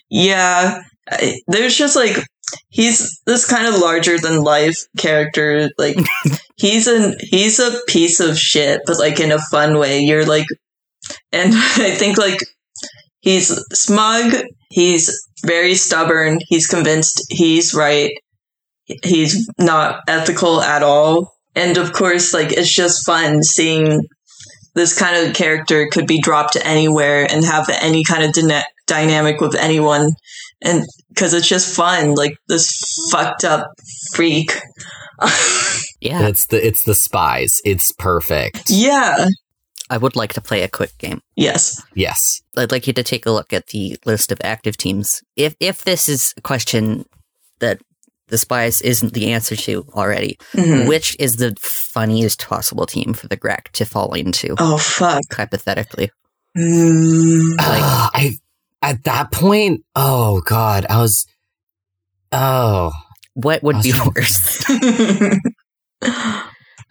Yeah, 0.09 0.81
I, 1.09 1.39
there's 1.47 1.77
just 1.77 1.95
like 1.95 2.17
he's 2.69 3.21
this 3.25 3.45
kind 3.45 3.67
of 3.67 3.79
larger 3.79 4.17
than 4.17 4.43
life 4.43 4.85
character. 4.97 5.69
Like 5.77 5.97
he's 6.57 6.87
an 6.87 7.15
he's 7.19 7.59
a 7.59 7.79
piece 7.87 8.19
of 8.19 8.37
shit, 8.37 8.81
but 8.85 8.99
like 8.99 9.19
in 9.19 9.31
a 9.31 9.39
fun 9.51 9.77
way. 9.77 9.99
You're 9.99 10.25
like, 10.25 10.47
and 11.31 11.53
I 11.55 11.91
think 11.91 12.17
like 12.17 12.39
he's 13.19 13.49
smug. 13.73 14.43
He's 14.69 15.27
very 15.43 15.75
stubborn. 15.75 16.39
He's 16.47 16.67
convinced 16.67 17.25
he's 17.29 17.73
right. 17.73 18.11
He's 19.03 19.49
not 19.59 20.01
ethical 20.07 20.61
at 20.61 20.83
all. 20.83 21.33
And 21.55 21.77
of 21.77 21.93
course, 21.93 22.33
like 22.33 22.51
it's 22.51 22.71
just 22.71 23.05
fun 23.05 23.43
seeing 23.43 24.07
this 24.75 24.97
kind 24.97 25.27
of 25.27 25.35
character 25.35 25.89
could 25.91 26.07
be 26.07 26.21
dropped 26.21 26.55
anywhere 26.63 27.27
and 27.29 27.43
have 27.43 27.69
any 27.81 28.03
kind 28.03 28.23
of 28.23 28.33
dyna- 28.33 28.63
dynamic 28.89 29.39
with 29.39 29.55
anyone 29.55 30.11
and 30.61 30.83
because 31.09 31.33
it's 31.33 31.47
just 31.47 31.75
fun 31.75 32.13
like 32.15 32.35
this 32.49 32.67
fucked 33.11 33.43
up 33.45 33.67
freak 34.13 34.51
Yeah, 36.01 36.27
it's 36.29 36.47
the 36.47 36.65
it's 36.65 36.83
the 36.83 36.95
spies. 36.95 37.61
It's 37.65 37.91
perfect. 37.91 38.69
yeah 38.69 39.27
I 39.89 39.97
would 39.97 40.15
like 40.15 40.33
to 40.33 40.41
play 40.41 40.61
a 40.63 40.67
quick 40.69 40.97
game. 40.97 41.21
yes 41.35 41.81
Yes. 41.93 42.41
I'd 42.57 42.71
like 42.71 42.87
you 42.87 42.93
to 42.93 43.03
take 43.03 43.25
a 43.25 43.31
look 43.31 43.51
at 43.53 43.67
the 43.67 43.97
list 44.05 44.31
of 44.31 44.39
active 44.43 44.77
teams. 44.77 45.21
If 45.35 45.55
if 45.59 45.83
this 45.83 46.07
is 46.09 46.33
a 46.37 46.41
question 46.41 47.05
that 47.59 47.79
the 48.27 48.37
spies 48.37 48.81
isn't 48.81 49.13
the 49.13 49.33
answer 49.33 49.55
to 49.57 49.85
already, 49.93 50.37
Mhm. 50.53 50.87
which 50.87 51.15
is 51.19 51.35
the 51.37 51.55
funniest 51.59 52.47
possible 52.47 52.85
team 52.85 53.13
for 53.13 53.27
the 53.27 53.35
Grek 53.37 53.71
to 53.73 53.85
fall 53.85 54.13
into? 54.13 54.55
oh 54.59 54.77
fuck 54.77 55.23
Hypothetically, 55.33 56.11
Mm. 56.57 57.55
Ah, 57.59 58.09
I 58.21 58.37
at 58.81 59.03
that 59.05 59.31
point, 59.31 59.83
oh 59.95 60.41
god, 60.45 60.85
I 60.89 61.01
was 61.01 61.25
oh 62.31 62.91
what 63.33 63.63
would 63.63 63.81
be 63.81 63.91
Awesome. 63.93 64.13
worse? 64.15 64.63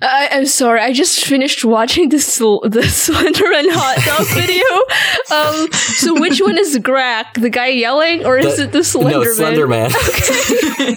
I, 0.01 0.29
I'm 0.31 0.47
sorry, 0.47 0.81
I 0.81 0.93
just 0.93 1.25
finished 1.25 1.65
watching 1.65 2.09
the 2.11 2.21
sl- 2.21 2.61
the 2.63 2.81
Slenderman 2.83 3.67
hot 3.73 3.97
dog 4.07 4.27
video. 4.33 4.65
Um, 5.35 5.73
so 5.73 6.21
which 6.21 6.41
one 6.41 6.57
is 6.57 6.79
Grack? 6.79 7.35
The 7.35 7.51
guy 7.51 7.69
yelling, 7.69 8.25
or 8.25 8.39
is 8.39 8.59
The- 8.59 8.65
it 8.65 8.73
the 8.73 8.79
Slenderman? 8.79 9.11
no 9.11 9.89
Slenderman. 9.89 10.95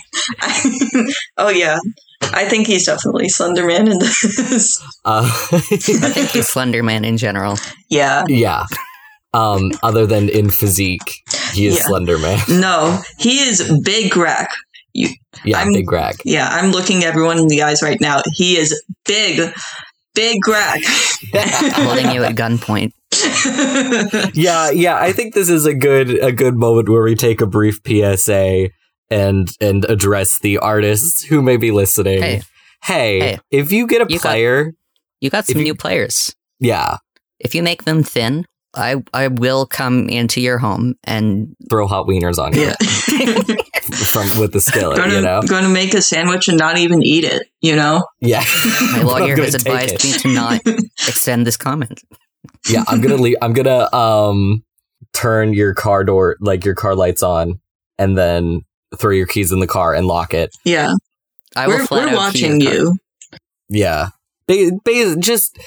oh 1.37 1.49
yeah 1.49 1.77
i 2.33 2.45
think 2.45 2.67
he's 2.67 2.85
definitely 2.85 3.27
slenderman 3.27 3.91
in 3.91 3.97
this 3.97 4.79
uh, 5.03 5.23
I 5.51 5.57
think 5.59 6.29
he's 6.29 6.47
Slender 6.47 6.83
Man 6.83 7.03
in 7.03 7.17
general. 7.17 7.57
yeah 7.89 8.23
yeah. 8.27 8.65
Um, 9.33 9.71
other 9.83 10.05
than 10.05 10.29
in 10.29 10.49
physique, 10.49 11.21
he 11.53 11.65
is 11.67 11.77
Yeah. 11.77 11.85
Slender 11.87 12.17
Man. 12.19 12.39
No, 12.49 12.99
he 13.17 13.39
is 13.39 13.71
Big 13.83 14.11
Grack. 14.11 14.47
Yeah, 14.93 15.59
I'm- 15.59 15.71
Big 15.73 15.85
Greg. 15.85 16.15
Yeah, 16.25 16.49
I'm 16.51 16.71
looking 16.71 17.03
everyone 17.03 17.37
in 17.39 17.47
the 17.47 17.61
eyes 17.63 17.81
right 17.81 17.99
now. 18.01 18.21
He 18.33 18.57
is 18.57 18.79
big, 19.05 19.53
big 20.13 20.41
Grack. 20.45 20.81
Holding 21.75 22.11
you 22.11 22.23
at 22.25 22.35
gunpoint. 22.35 22.91
yeah, 24.33 24.69
yeah. 24.71 24.97
I 24.97 25.11
think 25.13 25.33
this 25.33 25.49
is 25.49 25.65
a 25.65 25.73
good 25.73 26.09
a 26.23 26.31
good 26.31 26.55
moment 26.57 26.89
where 26.89 27.03
we 27.03 27.15
take 27.15 27.39
a 27.41 27.45
brief 27.47 27.79
PSA 27.87 28.69
and 29.09 29.47
and 29.61 29.85
address 29.85 30.39
the 30.39 30.57
artists 30.57 31.23
who 31.23 31.41
may 31.41 31.57
be 31.57 31.71
listening. 31.71 32.21
Hey. 32.21 32.41
Hey, 32.83 33.19
Hey. 33.19 33.39
if 33.51 33.71
you 33.71 33.85
get 33.87 34.01
a 34.01 34.05
You 34.11 34.17
got- 34.19 34.29
player, 34.29 34.73
You 35.21 35.29
got 35.29 35.41
If 35.47 35.53
some 35.53 35.59
you- 35.59 35.65
new 35.65 35.75
players. 35.75 36.35
yeah, 36.59 36.97
If 37.39 37.53
you 37.55 37.61
make 37.63 37.83
them 37.83 38.01
thin, 38.03 38.45
I 38.73 39.03
I 39.13 39.27
will 39.27 39.65
come 39.65 40.07
into 40.09 40.39
your 40.39 40.57
home 40.57 40.95
and 41.03 41.55
throw 41.69 41.87
hot 41.87 42.07
wieners 42.07 42.37
on 42.37 42.53
you 42.53 42.61
yeah. 42.61 42.75
from 44.05 44.39
with 44.39 44.53
the 44.53 44.61
skillet. 44.61 44.97
gonna, 44.97 45.15
you 45.15 45.21
know, 45.21 45.41
gonna 45.41 45.69
make 45.69 45.93
a 45.93 46.01
sandwich 46.01 46.47
and 46.47 46.57
not 46.57 46.77
even 46.77 47.03
eat 47.03 47.25
it, 47.25 47.43
you 47.59 47.75
know? 47.75 48.05
yeah. 48.21 48.43
my 48.93 49.01
lawyer 49.05 49.35
has 49.37 49.55
advised 49.55 49.95
it. 49.95 50.03
me 50.03 50.11
to 50.19 50.33
not 50.33 50.61
extend 51.07 51.45
this 51.45 51.57
comment. 51.57 52.01
yeah, 52.69 52.83
I'm 52.87 53.01
gonna 53.01 53.15
leave. 53.15 53.35
I'm 53.41 53.53
gonna 53.53 53.93
um 53.93 54.63
turn 55.13 55.53
your 55.53 55.73
car 55.73 56.03
door, 56.03 56.37
like 56.39 56.63
your 56.63 56.75
car 56.75 56.95
lights 56.95 57.23
on, 57.23 57.59
and 57.97 58.17
then 58.17 58.61
throw 58.97 59.11
your 59.11 59.27
keys 59.27 59.51
in 59.51 59.59
the 59.59 59.67
car 59.67 59.93
and 59.93 60.07
lock 60.07 60.33
it. 60.33 60.55
Yeah. 60.63 60.93
I 61.55 61.67
will 61.67 61.79
we're 61.79 61.85
flat 61.85 62.09
we're 62.11 62.15
watching 62.15 62.61
you. 62.61 62.97
Yeah. 63.69 64.09
Ba- 64.47 64.71
ba- 64.83 65.15
just 65.19 65.57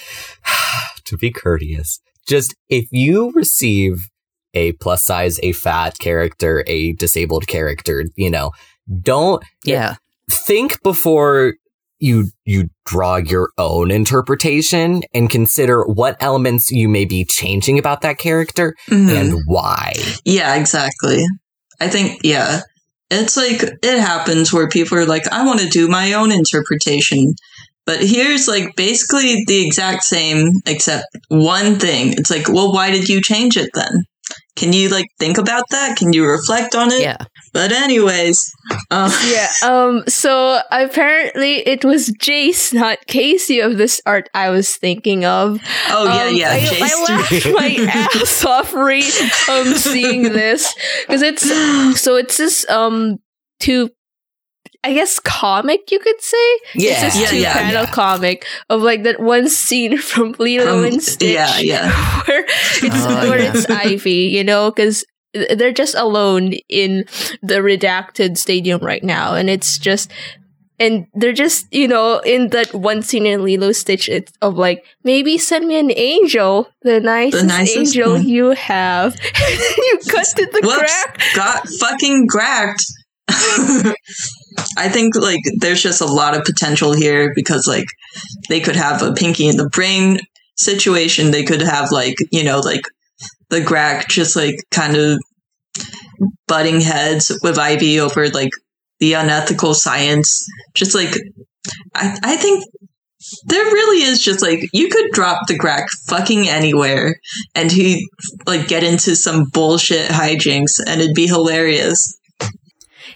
to 1.04 1.16
be 1.16 1.30
courteous, 1.30 2.00
just 2.26 2.54
if 2.68 2.86
you 2.90 3.30
receive 3.32 4.08
a 4.54 4.72
plus 4.72 5.04
size, 5.04 5.38
a 5.42 5.52
fat 5.52 5.98
character, 5.98 6.64
a 6.66 6.92
disabled 6.94 7.46
character, 7.46 8.04
you 8.16 8.30
know, 8.30 8.52
don't 9.02 9.42
Yeah, 9.64 9.96
think 10.30 10.82
before 10.82 11.54
you 11.98 12.26
you 12.44 12.68
draw 12.86 13.16
your 13.16 13.50
own 13.56 13.90
interpretation 13.90 15.02
and 15.14 15.30
consider 15.30 15.84
what 15.84 16.16
elements 16.20 16.70
you 16.70 16.88
may 16.88 17.04
be 17.04 17.24
changing 17.24 17.78
about 17.78 18.00
that 18.02 18.18
character 18.18 18.74
Mhm. 18.90 19.10
and 19.10 19.40
why. 19.46 19.92
Yeah, 20.24 20.54
exactly. 20.56 21.24
I 21.80 21.88
think, 21.88 22.20
yeah. 22.22 22.60
It's 23.10 23.36
like, 23.36 23.62
it 23.82 24.00
happens 24.00 24.52
where 24.52 24.68
people 24.68 24.98
are 24.98 25.06
like, 25.06 25.26
I 25.32 25.44
want 25.44 25.60
to 25.60 25.68
do 25.68 25.88
my 25.88 26.14
own 26.14 26.32
interpretation. 26.32 27.34
But 27.86 28.00
here's 28.00 28.48
like 28.48 28.74
basically 28.76 29.44
the 29.46 29.66
exact 29.66 30.04
same, 30.04 30.50
except 30.66 31.04
one 31.28 31.78
thing. 31.78 32.12
It's 32.12 32.30
like, 32.30 32.48
well, 32.48 32.72
why 32.72 32.90
did 32.90 33.08
you 33.08 33.20
change 33.20 33.56
it 33.56 33.70
then? 33.74 34.04
Can 34.56 34.72
you 34.72 34.88
like 34.88 35.06
think 35.18 35.36
about 35.36 35.64
that? 35.70 35.96
Can 35.98 36.12
you 36.12 36.24
reflect 36.26 36.74
on 36.74 36.92
it? 36.92 37.02
yeah. 37.02 37.16
But 37.52 37.72
anyways, 37.72 38.40
um, 38.90 39.10
yeah. 39.28 39.48
Um. 39.62 40.04
So 40.08 40.60
apparently 40.70 41.56
it 41.66 41.84
was 41.84 42.08
Jace, 42.20 42.72
not 42.72 42.98
Casey, 43.06 43.60
of 43.60 43.76
this 43.76 44.00
art 44.06 44.28
I 44.32 44.50
was 44.50 44.76
thinking 44.76 45.24
of. 45.24 45.60
oh 45.88 46.04
yeah, 46.04 46.24
Um, 46.24 46.34
yeah, 46.36 46.50
I, 46.50 46.60
Jace. 46.60 46.82
I 46.82 47.04
laughed 47.04 47.46
my 47.52 47.92
ass 48.22 48.44
off 48.44 48.72
re 48.74 49.02
um 49.50 49.74
seeing 49.74 50.22
this 50.22 50.74
because 51.06 51.22
it's 51.22 52.00
so 52.00 52.16
it's 52.16 52.36
this 52.36 52.68
um 52.70 53.18
two. 53.60 53.90
I 54.84 54.94
guess 54.94 55.18
comic 55.18 55.90
you 55.90 55.98
could 55.98 56.20
say. 56.20 56.36
It's 56.74 57.00
this 57.00 57.20
Yeah, 57.20 57.26
two 57.28 57.38
yeah, 57.38 57.52
panel 57.54 57.84
yeah. 57.84 57.90
comic 57.90 58.46
of 58.70 58.82
like 58.82 59.02
that 59.04 59.18
one 59.20 59.48
scene 59.48 59.98
from 60.10 60.34
Lilo 60.38 60.66
From- 60.82 60.84
and 60.84 61.02
Stitch. 61.02 61.34
yeah, 61.34 61.58
yeah. 61.58 61.90
where 62.26 62.44
it's 62.46 63.04
Oh, 63.06 63.28
where 63.30 63.40
yeah. 63.40 63.52
it's 63.54 63.68
Ivy, 63.70 64.28
you 64.30 64.44
know, 64.44 64.70
because 64.70 65.04
they're 65.32 65.72
just 65.72 65.94
alone 65.96 66.52
in 66.68 67.06
the 67.42 67.56
redacted 67.56 68.38
stadium 68.38 68.80
right 68.82 69.02
now, 69.02 69.34
and 69.34 69.50
it's 69.50 69.78
just. 69.78 70.12
And 70.80 71.06
they're 71.14 71.32
just, 71.32 71.72
you 71.72 71.86
know, 71.86 72.18
in 72.26 72.48
that 72.48 72.74
one 72.74 73.00
scene 73.02 73.26
in 73.26 73.44
Lilo 73.44 73.70
Stitch 73.70 74.08
it's 74.08 74.32
of 74.42 74.58
like, 74.58 74.84
maybe 75.04 75.38
send 75.38 75.68
me 75.68 75.78
an 75.78 75.92
angel, 75.94 76.68
the 76.82 76.98
nicest, 76.98 77.46
nicest 77.46 77.78
angel 77.78 78.14
one. 78.14 78.26
you 78.26 78.50
have. 78.50 79.14
you 79.78 79.98
cut 80.10 80.26
to 80.34 80.46
the 80.46 80.60
Whoops. 80.64 80.76
crack. 80.76 81.20
got 81.36 81.68
fucking 81.78 82.26
gracked. 82.26 82.82
I 83.28 84.88
think 84.88 85.16
like 85.16 85.40
there's 85.58 85.82
just 85.82 86.00
a 86.00 86.06
lot 86.06 86.36
of 86.36 86.44
potential 86.44 86.92
here 86.92 87.32
because 87.34 87.66
like 87.66 87.86
they 88.48 88.60
could 88.60 88.76
have 88.76 89.02
a 89.02 89.12
pinky 89.12 89.48
in 89.48 89.56
the 89.56 89.68
brain 89.68 90.18
situation. 90.56 91.30
They 91.30 91.44
could 91.44 91.62
have 91.62 91.90
like 91.90 92.16
you 92.30 92.44
know 92.44 92.60
like 92.60 92.82
the 93.50 93.60
Grack 93.60 94.08
just 94.08 94.36
like 94.36 94.56
kind 94.70 94.96
of 94.96 95.18
butting 96.46 96.80
heads 96.80 97.32
with 97.42 97.58
Ivy 97.58 98.00
over 98.00 98.28
like 98.28 98.50
the 99.00 99.14
unethical 99.14 99.74
science. 99.74 100.46
Just 100.74 100.94
like 100.94 101.14
I 101.94 102.18
I 102.22 102.36
think 102.36 102.64
there 103.46 103.64
really 103.64 104.02
is 104.02 104.22
just 104.22 104.42
like 104.42 104.60
you 104.72 104.88
could 104.88 105.10
drop 105.12 105.46
the 105.46 105.58
Grack 105.58 105.86
fucking 106.08 106.48
anywhere 106.48 107.18
and 107.54 107.70
he 107.70 108.06
like 108.46 108.68
get 108.68 108.84
into 108.84 109.16
some 109.16 109.44
bullshit 109.52 110.10
hijinks 110.10 110.78
and 110.86 111.00
it'd 111.00 111.14
be 111.14 111.26
hilarious. 111.26 112.18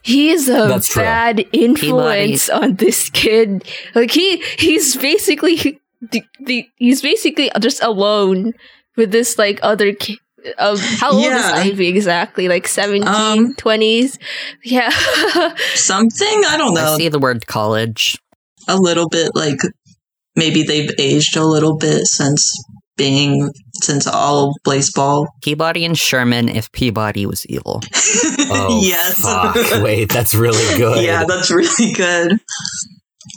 He's 0.02 0.48
a 0.48 0.68
That's 0.68 0.88
true. 0.88 1.02
bad 1.02 1.46
influence 1.52 2.48
on 2.50 2.76
this 2.76 3.10
kid. 3.10 3.64
Like 3.94 4.10
he, 4.10 4.42
he's 4.58 4.96
basically 4.96 5.80
the, 6.00 6.22
the 6.44 6.68
he's 6.76 7.02
basically 7.02 7.50
just 7.60 7.82
alone 7.82 8.52
with 8.96 9.10
this 9.12 9.38
like 9.38 9.58
other 9.62 9.92
kid. 9.92 10.18
Of 10.56 10.80
how 10.80 11.10
old 11.12 11.24
is 11.24 11.30
Yeah. 11.30 11.50
Ivy 11.52 11.88
exactly? 11.88 12.48
Like 12.48 12.68
17, 12.68 13.08
Um, 13.08 13.54
20s? 13.56 14.18
Yeah. 14.64 14.88
Something 15.74 16.42
I 16.46 16.56
don't 16.56 16.78
I 16.78 16.82
know. 16.84 16.96
see 16.96 17.08
the 17.08 17.18
word 17.18 17.46
college. 17.48 18.16
A 18.68 18.76
little 18.76 19.08
bit 19.08 19.32
like 19.34 19.58
maybe 20.36 20.62
they've 20.62 20.90
aged 20.98 21.36
a 21.36 21.44
little 21.44 21.76
bit 21.76 22.06
since 22.06 22.54
being 22.98 23.50
since 23.82 24.06
all 24.06 24.50
of 24.50 24.54
Blaseball. 24.66 25.26
Peabody 25.42 25.84
and 25.86 25.96
Sherman 25.96 26.48
if 26.48 26.70
Peabody 26.72 27.24
was 27.24 27.46
evil. 27.46 27.80
Oh, 28.50 28.80
yes. 28.82 29.18
fuck. 29.20 29.54
Wait, 29.82 30.08
that's 30.10 30.34
really 30.34 30.74
good. 30.78 31.04
Yeah, 31.04 31.24
that's 31.26 31.50
really 31.50 31.92
good. 31.92 32.38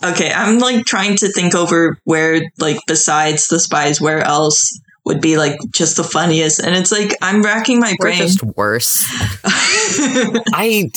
Okay, 0.05 0.31
I'm 0.31 0.57
like 0.59 0.85
trying 0.85 1.17
to 1.17 1.27
think 1.27 1.53
over 1.53 1.97
where, 2.05 2.41
like, 2.59 2.77
besides 2.87 3.47
the 3.49 3.59
spies, 3.59 3.99
where 3.99 4.19
else 4.21 4.79
would 5.05 5.19
be 5.19 5.35
like 5.35 5.57
just 5.73 5.97
the 5.97 6.03
funniest. 6.05 6.59
And 6.61 6.75
it's 6.77 6.93
like 6.93 7.13
I'm 7.21 7.41
racking 7.41 7.79
my 7.81 7.91
Or 7.99 8.03
brain. 8.05 8.19
just 8.19 8.41
worse. 8.41 9.03
I 9.43 10.89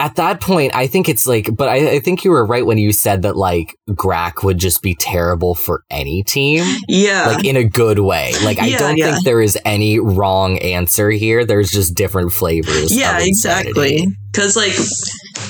at 0.00 0.14
that 0.14 0.40
point, 0.40 0.74
I 0.76 0.86
think 0.86 1.08
it's 1.08 1.26
like, 1.26 1.54
but 1.56 1.68
I, 1.68 1.96
I 1.96 1.98
think 1.98 2.24
you 2.24 2.30
were 2.30 2.46
right 2.46 2.64
when 2.64 2.78
you 2.78 2.92
said 2.92 3.22
that 3.22 3.36
like 3.36 3.76
Grack 3.90 4.44
would 4.44 4.58
just 4.58 4.80
be 4.80 4.94
terrible 4.94 5.56
for 5.56 5.82
any 5.90 6.22
team, 6.22 6.64
yeah. 6.88 7.26
like 7.26 7.44
in 7.44 7.56
a 7.56 7.64
good 7.64 7.98
way. 7.98 8.32
Like 8.44 8.60
I 8.60 8.70
don't 8.70 8.96
yeah. 8.96 9.12
think 9.12 9.24
there 9.24 9.42
is 9.42 9.58
any 9.64 9.98
wrong 9.98 10.58
answer 10.58 11.10
here. 11.10 11.44
There's 11.44 11.72
just 11.72 11.94
different 11.94 12.32
flavors. 12.32 12.96
yeah, 12.96 13.18
exactly. 13.20 14.06
Because 14.30 14.56
like, 14.56 14.78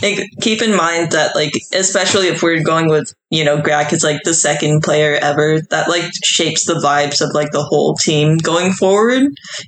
like, 0.02 0.26
keep 0.40 0.62
in 0.62 0.74
mind 0.74 1.12
that 1.12 1.34
like, 1.34 1.52
especially 1.74 2.28
if 2.28 2.42
we're 2.42 2.62
going 2.62 2.88
with 2.88 3.12
you 3.30 3.44
know, 3.44 3.58
Grack 3.60 3.92
is 3.92 4.02
like 4.02 4.22
the 4.24 4.32
second 4.32 4.82
player 4.82 5.18
ever 5.20 5.60
that 5.70 5.88
like 5.88 6.10
shapes 6.24 6.64
the 6.64 6.74
vibes 6.74 7.20
of 7.20 7.34
like 7.34 7.50
the 7.52 7.62
whole 7.62 7.94
team 7.94 8.38
going 8.38 8.72
forward. 8.72 9.22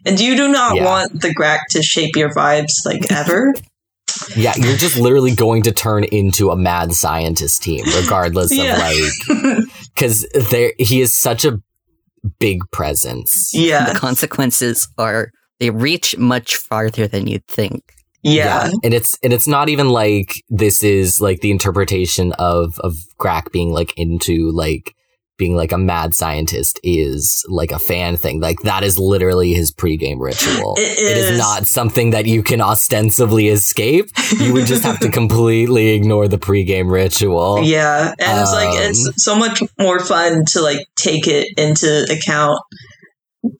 And 0.07 0.19
you 0.19 0.37
do 0.37 0.51
not 0.51 0.77
Yeah. 0.77 0.85
want 0.87 1.21
the 1.21 1.35
Grack 1.35 1.67
to 1.71 1.83
shape 1.83 2.17
your 2.17 2.31
vibes 2.31 2.87
like 2.87 3.13
ever. 3.13 3.53
Yeah, 4.37 4.53
you're 4.57 4.77
just 4.77 4.97
literally 4.99 5.35
going 5.35 5.63
to 5.65 5.73
turn 5.73 6.05
into 6.05 6.51
a 6.51 6.57
mad 6.57 6.93
scientist 6.93 7.63
team, 7.63 7.85
regardless 8.03 8.53
Yeah. 8.53 8.75
of 8.75 8.79
like, 8.79 9.65
because 9.95 10.27
there 10.51 10.73
he 10.79 11.01
is 11.01 11.15
such 11.19 11.45
a 11.45 11.59
big 12.39 12.61
presence. 12.71 13.53
yeah, 13.55 13.93
The 13.93 13.99
consequences 13.99 14.89
are 14.99 15.31
they 15.59 15.71
reach 15.71 16.17
much 16.19 16.57
farther 16.57 17.07
than 17.07 17.27
you'd 17.27 17.47
think. 17.47 17.83
yeah, 18.23 18.71
and 18.85 18.93
it's 18.93 19.17
and 19.23 19.33
it's 19.33 19.47
not 19.47 19.69
even 19.71 19.89
like 19.89 20.35
this 20.51 20.83
is 20.83 21.21
like 21.21 21.41
the 21.41 21.51
interpretation 21.51 22.33
of 22.39 22.79
of 22.81 22.95
Grack 23.19 23.51
being 23.53 23.71
like 23.73 23.93
into 23.97 24.51
like 24.53 24.95
being 25.41 25.57
like 25.57 25.73
a 25.73 25.79
mad 25.79 26.15
scientist 26.15 26.79
is 26.85 27.45
like 27.49 27.73
a 27.73 27.79
fan 27.79 28.17
thing. 28.19 28.41
Like 28.41 28.61
that 28.61 28.85
is 28.85 28.99
literally 28.99 29.55
his 29.55 29.73
pregame 29.73 30.21
ritual. 30.21 30.75
It 30.79 30.99
It 30.99 31.17
is 31.17 31.31
is. 31.31 31.39
not 31.39 31.67
something 31.67 32.11
that 32.11 32.27
you 32.27 32.43
can 32.43 32.61
ostensibly 32.61 33.49
escape. 33.49 34.11
You 34.39 34.53
would 34.53 34.67
just 34.67 34.83
have 34.85 35.01
to 35.01 35.09
completely 35.21 35.89
ignore 35.95 36.29
the 36.29 36.37
pregame 36.39 36.93
ritual. 36.93 37.63
Yeah, 37.65 38.13
and 38.19 38.41
it's 38.41 38.53
like 38.53 38.69
Um, 38.69 38.77
it's 38.91 39.25
so 39.25 39.35
much 39.35 39.63
more 39.79 39.99
fun 40.05 40.45
to 40.53 40.61
like 40.61 40.87
take 40.97 41.27
it 41.27 41.49
into 41.57 42.07
account. 42.13 42.61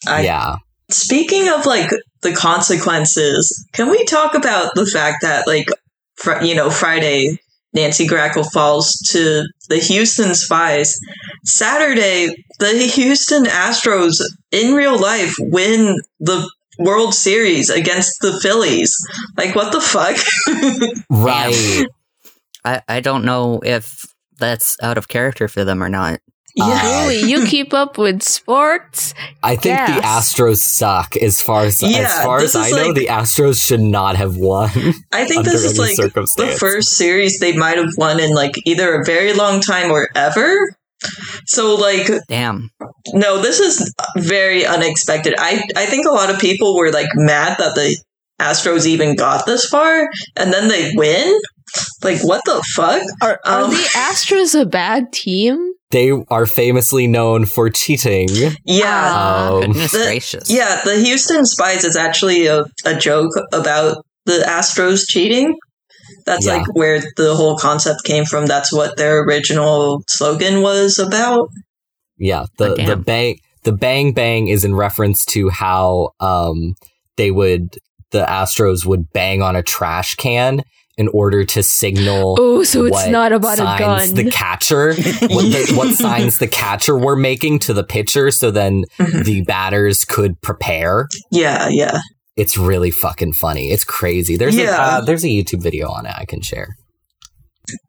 I, 0.07 0.23
yeah. 0.25 0.57
Speaking 0.91 1.49
of 1.49 1.65
like 1.65 1.91
the 2.21 2.33
consequences, 2.35 3.67
can 3.73 3.91
we 3.91 4.05
talk 4.05 4.35
about 4.35 4.75
the 4.75 4.85
fact 4.87 5.23
that 5.23 5.47
like 5.47 5.69
fr- 6.17 6.43
you 6.43 6.55
know 6.55 6.69
Friday 6.69 7.39
Nancy 7.73 8.07
Grackle 8.07 8.51
falls 8.51 8.93
to 9.11 9.45
the 9.69 9.79
Houston 9.79 10.35
Spies. 10.35 10.99
Saturday 11.45 12.35
the 12.59 12.91
Houston 12.95 13.45
Astros 13.45 14.21
in 14.51 14.75
real 14.75 14.99
life 14.99 15.35
win 15.39 16.01
the 16.21 16.49
World 16.79 17.15
Series 17.15 17.69
against 17.69 18.21
the 18.21 18.39
Phillies. 18.41 18.97
Like, 19.37 19.55
what 19.55 19.73
the 19.73 19.81
fuck? 19.81 20.17
Right. 21.11 21.87
I, 22.65 22.83
I 22.89 23.01
don't 23.01 23.25
know 23.25 23.61
if 23.65 24.05
that's 24.39 24.77
out 24.83 24.97
of 24.99 25.09
character 25.09 25.49
for 25.49 25.65
them 25.65 25.83
or 25.83 25.89
not. 25.89 26.21
Yeah. 26.55 26.65
Uh, 26.65 27.01
Really, 27.09 27.31
you 27.31 27.45
keep 27.47 27.73
up 27.75 27.99
with 27.99 28.23
sports? 28.23 29.15
I 29.43 29.57
think 29.57 29.79
the 29.79 30.01
Astros 30.03 30.59
suck 30.59 31.17
as 31.17 31.41
far 31.43 31.65
as 31.65 31.83
as 31.83 32.25
far 32.25 32.39
as 32.41 32.55
I 32.57 32.67
is 32.67 32.73
know 32.75 32.87
like- 32.87 32.95
the 32.97 33.07
Astros 33.07 33.61
should 33.65 33.81
not 33.81 34.17
have 34.17 34.37
won. 34.37 34.71
I 35.13 35.25
think 35.25 35.39
under 35.39 35.51
this 35.51 35.65
is 35.65 35.79
like 35.79 35.97
the 35.97 36.57
first 36.59 36.91
series 36.91 37.39
they 37.39 37.57
might 37.57 37.77
have 37.79 37.93
won 37.97 38.21
in 38.21 38.35
like 38.35 38.53
either 38.67 39.01
a 39.01 39.05
very 39.05 39.33
long 39.33 39.61
time 39.61 39.91
or 39.91 40.09
ever. 40.15 40.57
So 41.47 41.77
like 41.77 42.09
Damn. 42.29 42.71
no, 43.15 43.41
this 43.41 43.59
is 43.61 43.93
very 44.19 44.67
unexpected. 44.67 45.35
I 45.39 45.63
I 45.77 45.87
think 45.87 46.07
a 46.07 46.13
lot 46.13 46.29
of 46.31 46.39
people 46.39 46.77
were 46.77 46.91
like 46.93 47.09
mad 47.15 47.57
that 47.59 47.75
the 47.75 47.97
Astros 48.41 48.87
even 48.87 49.17
got 49.17 49.47
this 49.47 49.67
far 49.67 50.09
and 50.37 50.53
then 50.53 50.69
they 50.69 50.93
win. 50.95 51.41
Like 52.03 52.21
what 52.23 52.43
the 52.45 52.63
fuck? 52.75 53.03
Are, 53.23 53.39
are 53.45 53.63
Um, 53.65 53.71
the 53.71 53.77
Astros 53.95 54.59
a 54.61 54.65
bad 54.67 55.13
team? 55.13 55.73
they 55.91 56.13
are 56.29 56.47
famously 56.47 57.07
known 57.09 57.47
for 57.47 57.69
cheating. 57.69 58.29
Yeah. 58.65 58.87
Ah. 58.87 59.49
Um, 59.55 59.61
Goodness 59.73 59.91
the- 59.93 59.99
gracious. 60.05 60.49
Yeah, 60.51 60.81
the 60.85 60.97
Houston 60.97 61.45
Spies 61.45 61.83
is 61.85 61.97
actually 61.97 62.47
a, 62.47 62.65
a 62.85 62.95
joke 62.95 63.33
about 63.53 64.05
the 64.25 64.45
Astros 64.47 65.03
cheating. 65.09 65.57
That's 66.27 66.47
Yeah. 66.47 66.59
like 66.59 66.67
where 66.77 67.01
the 67.17 67.35
whole 67.35 67.57
concept 67.57 68.05
came 68.05 68.25
from. 68.25 68.47
That's 68.47 68.73
what 68.73 68.97
their 68.97 69.25
original 69.25 70.03
slogan 70.09 70.63
was 70.63 70.99
about. 70.99 71.49
Yeah, 72.19 72.45
the 72.59 72.73
Oh, 72.73 72.75
the 72.77 72.97
bang 72.97 73.39
the 73.65 73.73
bang 73.73 74.13
bang 74.13 74.47
is 74.49 74.65
in 74.65 74.75
reference 74.77 75.25
to 75.27 75.49
how 75.49 76.11
um 76.21 76.75
they 77.17 77.31
would 77.33 77.79
the 78.13 78.25
Astros 78.25 78.85
would 78.87 79.11
bang 79.13 79.43
on 79.43 79.57
a 79.57 79.63
trash 79.63 80.15
can 80.17 80.63
in 80.99 81.09
order 81.09 81.45
to 81.45 81.63
signal 81.63 82.37
Oh, 82.39 82.63
so 82.63 82.85
it's 82.85 82.93
what 82.93 83.11
not 83.11 83.33
about 83.33 83.59
a 83.59 83.79
gun. 83.79 84.15
the 84.15 84.31
catcher 84.31 84.89
what, 84.95 84.97
the, 85.45 85.73
what 85.75 85.95
signs 85.95 86.39
the 86.39 86.49
catcher 86.49 86.97
were 86.99 87.17
making 87.17 87.61
to 87.61 87.73
the 87.73 87.85
pitcher 87.85 88.31
so 88.31 88.51
then 88.51 88.85
Mhm. 88.99 89.25
the 89.25 89.43
batters 89.43 90.05
could 90.05 90.41
prepare. 90.43 91.07
Yeah, 91.31 91.69
yeah. 91.71 91.99
It's 92.37 92.57
really 92.59 92.91
fucking 92.91 93.33
funny. 93.35 93.71
It's 93.71 93.85
crazy. 93.85 94.37
There's 94.37 94.57
a 94.57 94.67
uh, 94.67 95.01
there's 95.03 95.25
a 95.25 95.29
YouTube 95.29 95.63
video 95.63 95.89
on 95.91 96.07
it 96.07 96.15
I 96.17 96.25
can 96.25 96.41
share. 96.43 96.69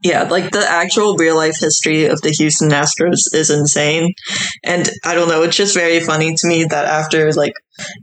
Yeah, 0.04 0.24
like 0.24 0.52
the 0.52 0.64
actual 0.68 1.16
real 1.18 1.36
life 1.36 1.58
history 1.60 2.06
of 2.06 2.22
the 2.22 2.30
Houston 2.30 2.70
Astros 2.70 3.34
is 3.34 3.50
insane. 3.50 4.14
And 4.64 4.88
I 5.04 5.16
don't 5.16 5.28
know, 5.28 5.42
it's 5.44 5.56
just 5.58 5.74
very 5.74 6.00
funny 6.00 6.36
to 6.36 6.48
me 6.48 6.66
that 6.66 6.86
after 6.86 7.32
like 7.34 7.54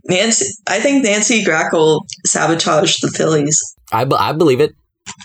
Nancy, 0.09 0.47
I 0.67 0.81
think 0.81 1.05
Nancy 1.05 1.45
Grackle 1.45 2.01
sabotaged 2.27 2.99
the 3.03 3.09
Phillies. 3.09 3.57
I, 3.93 4.07
I 4.19 4.33
believe 4.33 4.61
it. 4.61 4.75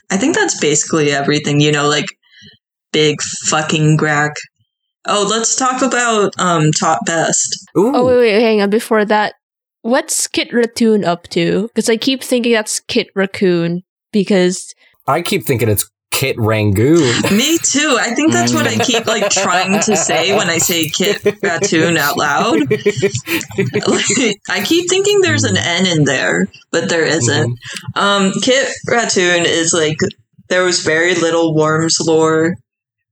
I 0.10 0.18
think 0.18 0.36
that's 0.36 0.60
basically 0.60 1.12
everything, 1.12 1.60
you 1.60 1.72
know, 1.72 1.88
like 1.88 2.06
big 2.92 3.22
fucking 3.48 3.98
Grack. 3.98 4.32
Oh, 5.06 5.28
let's 5.30 5.56
talk 5.56 5.82
about 5.82 6.34
um 6.40 6.72
top 6.72 7.00
best. 7.06 7.56
Ooh. 7.78 7.96
Oh 7.96 8.06
wait, 8.06 8.18
wait, 8.18 8.42
hang 8.42 8.62
on. 8.62 8.70
Before 8.70 9.04
that, 9.06 9.36
what's 9.82 10.28
Kit 10.28 10.54
Raccoon 10.54 11.04
up 11.04 11.28
to? 11.30 11.68
Because 11.68 11.90
I 11.90 11.98
keep 11.98 12.24
thinking 12.24 12.54
that's 12.54 12.80
Kit 12.80 13.08
Raccoon 13.16 13.84
because 14.12 14.74
I 15.08 15.22
keep 15.22 15.46
thinking 15.46 15.70
it's 15.70 15.90
Kit 16.14 16.38
Rangoon. 16.38 17.22
Me 17.36 17.58
too. 17.58 17.98
I 18.00 18.14
think 18.14 18.32
that's 18.32 18.54
what 18.54 18.68
I 18.68 18.78
keep 18.78 19.08
like 19.08 19.32
trying 19.32 19.82
to 19.82 19.98
say 19.98 20.38
when 20.38 20.48
I 20.48 20.60
say 20.60 20.88
Kit 20.88 21.24
Raccoon 21.42 21.98
out 21.98 22.18
loud. 22.18 22.60
Like, 22.70 24.38
I 24.50 24.64
keep 24.64 24.90
thinking 24.90 25.22
there's 25.22 25.44
an 25.44 25.58
N 25.58 25.88
in 25.88 26.04
there, 26.04 26.48
but 26.72 26.88
there 26.88 27.04
isn't. 27.04 27.60
Um, 27.96 28.32
Kit 28.44 28.70
Raccoon 28.88 29.46
is 29.48 29.74
like 29.74 29.98
there 30.50 30.64
was 30.64 30.82
very 30.82 31.16
little 31.16 31.56
worms 31.56 31.98
lore 32.00 32.58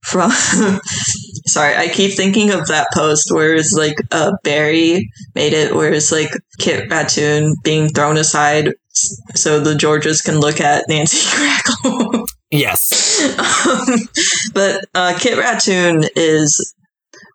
from. 0.04 0.32
Sorry, 1.48 1.76
I 1.76 1.88
keep 1.88 2.16
thinking 2.16 2.52
of 2.52 2.68
that 2.68 2.90
post 2.94 3.32
where 3.32 3.56
it's 3.56 3.74
like 3.74 3.96
uh, 4.12 4.34
Barry 4.44 5.10
made 5.34 5.54
it, 5.54 5.74
where 5.74 5.92
it's 5.92 6.12
like 6.12 6.30
Kit 6.60 6.88
Raccoon 6.90 7.56
being 7.64 7.90
thrown 7.90 8.18
aside 8.18 8.70
so 8.94 9.60
the 9.60 9.76
Georges 9.76 10.22
can 10.22 10.40
look 10.40 10.62
at 10.62 10.86
Nancy 10.88 11.18
Grackle. 11.36 12.28
Yes. 12.52 13.22
um, 13.40 13.98
but 14.54 14.86
uh, 14.94 15.18
Kit 15.20 15.38
Raccoon 15.38 16.04
is 16.16 16.74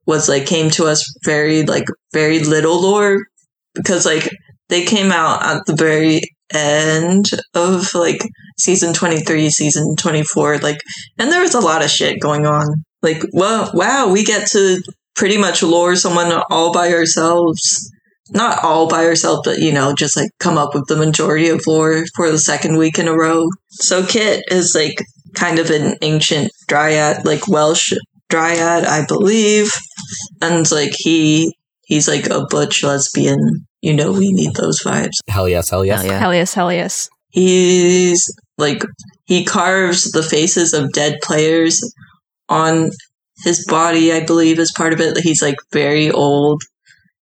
was 0.06 0.28
like 0.28 0.46
came 0.46 0.70
to 0.70 0.84
us 0.86 1.04
very 1.24 1.64
like 1.64 1.86
very 2.12 2.40
little 2.40 2.80
lore 2.80 3.18
because 3.74 4.06
like 4.06 4.28
they 4.68 4.84
came 4.84 5.10
out 5.10 5.42
at 5.42 5.66
the 5.66 5.74
very 5.74 6.20
end 6.52 7.26
of 7.54 7.92
like 7.94 8.20
season 8.58 8.92
23 8.92 9.50
season 9.50 9.96
24 9.96 10.58
like 10.58 10.78
and 11.18 11.32
there 11.32 11.42
was 11.42 11.54
a 11.54 11.60
lot 11.60 11.82
of 11.82 11.90
shit 11.90 12.20
going 12.20 12.46
on 12.46 12.84
like 13.02 13.20
well 13.32 13.68
wow 13.74 14.08
we 14.08 14.22
get 14.22 14.48
to 14.48 14.80
pretty 15.16 15.36
much 15.36 15.62
lure 15.64 15.96
someone 15.96 16.40
all 16.50 16.72
by 16.72 16.92
ourselves 16.92 17.90
not 18.30 18.64
all 18.64 18.88
by 18.88 19.04
herself, 19.04 19.40
but 19.44 19.58
you 19.58 19.72
know 19.72 19.94
just 19.94 20.16
like 20.16 20.30
come 20.38 20.58
up 20.58 20.74
with 20.74 20.86
the 20.88 20.96
majority 20.96 21.48
of 21.48 21.66
lore 21.66 22.04
for 22.14 22.30
the 22.30 22.38
second 22.38 22.76
week 22.76 22.98
in 22.98 23.08
a 23.08 23.14
row 23.14 23.48
so 23.78 24.04
Kit 24.04 24.44
is 24.50 24.74
like 24.74 25.04
kind 25.34 25.58
of 25.58 25.70
an 25.70 25.96
ancient 26.02 26.50
dryad, 26.66 27.24
like 27.24 27.46
Welsh 27.46 27.92
dryad, 28.28 28.84
I 28.84 29.06
believe, 29.06 29.72
and 30.40 30.70
like 30.70 30.92
he 30.96 31.54
he's 31.84 32.08
like 32.08 32.28
a 32.28 32.46
butch 32.48 32.82
lesbian. 32.82 33.38
You 33.82 33.94
know, 33.94 34.12
we 34.12 34.32
need 34.32 34.54
those 34.54 34.82
vibes. 34.82 35.18
Hell 35.28 35.48
yes, 35.48 35.70
hell 35.70 35.84
yes. 35.84 36.02
Hell 36.02 36.10
yeah. 36.10 36.18
hell 36.18 36.34
yes, 36.34 36.54
hell 36.54 36.72
yes. 36.72 37.08
He's 37.30 38.22
like 38.58 38.82
he 39.26 39.44
carves 39.44 40.10
the 40.10 40.22
faces 40.22 40.72
of 40.72 40.92
dead 40.92 41.18
players 41.22 41.80
on 42.48 42.90
his 43.44 43.64
body, 43.66 44.12
I 44.12 44.24
believe, 44.24 44.58
is 44.58 44.72
part 44.74 44.94
of 44.94 45.00
it. 45.00 45.18
He's 45.18 45.42
like 45.42 45.56
very 45.72 46.10
old, 46.10 46.62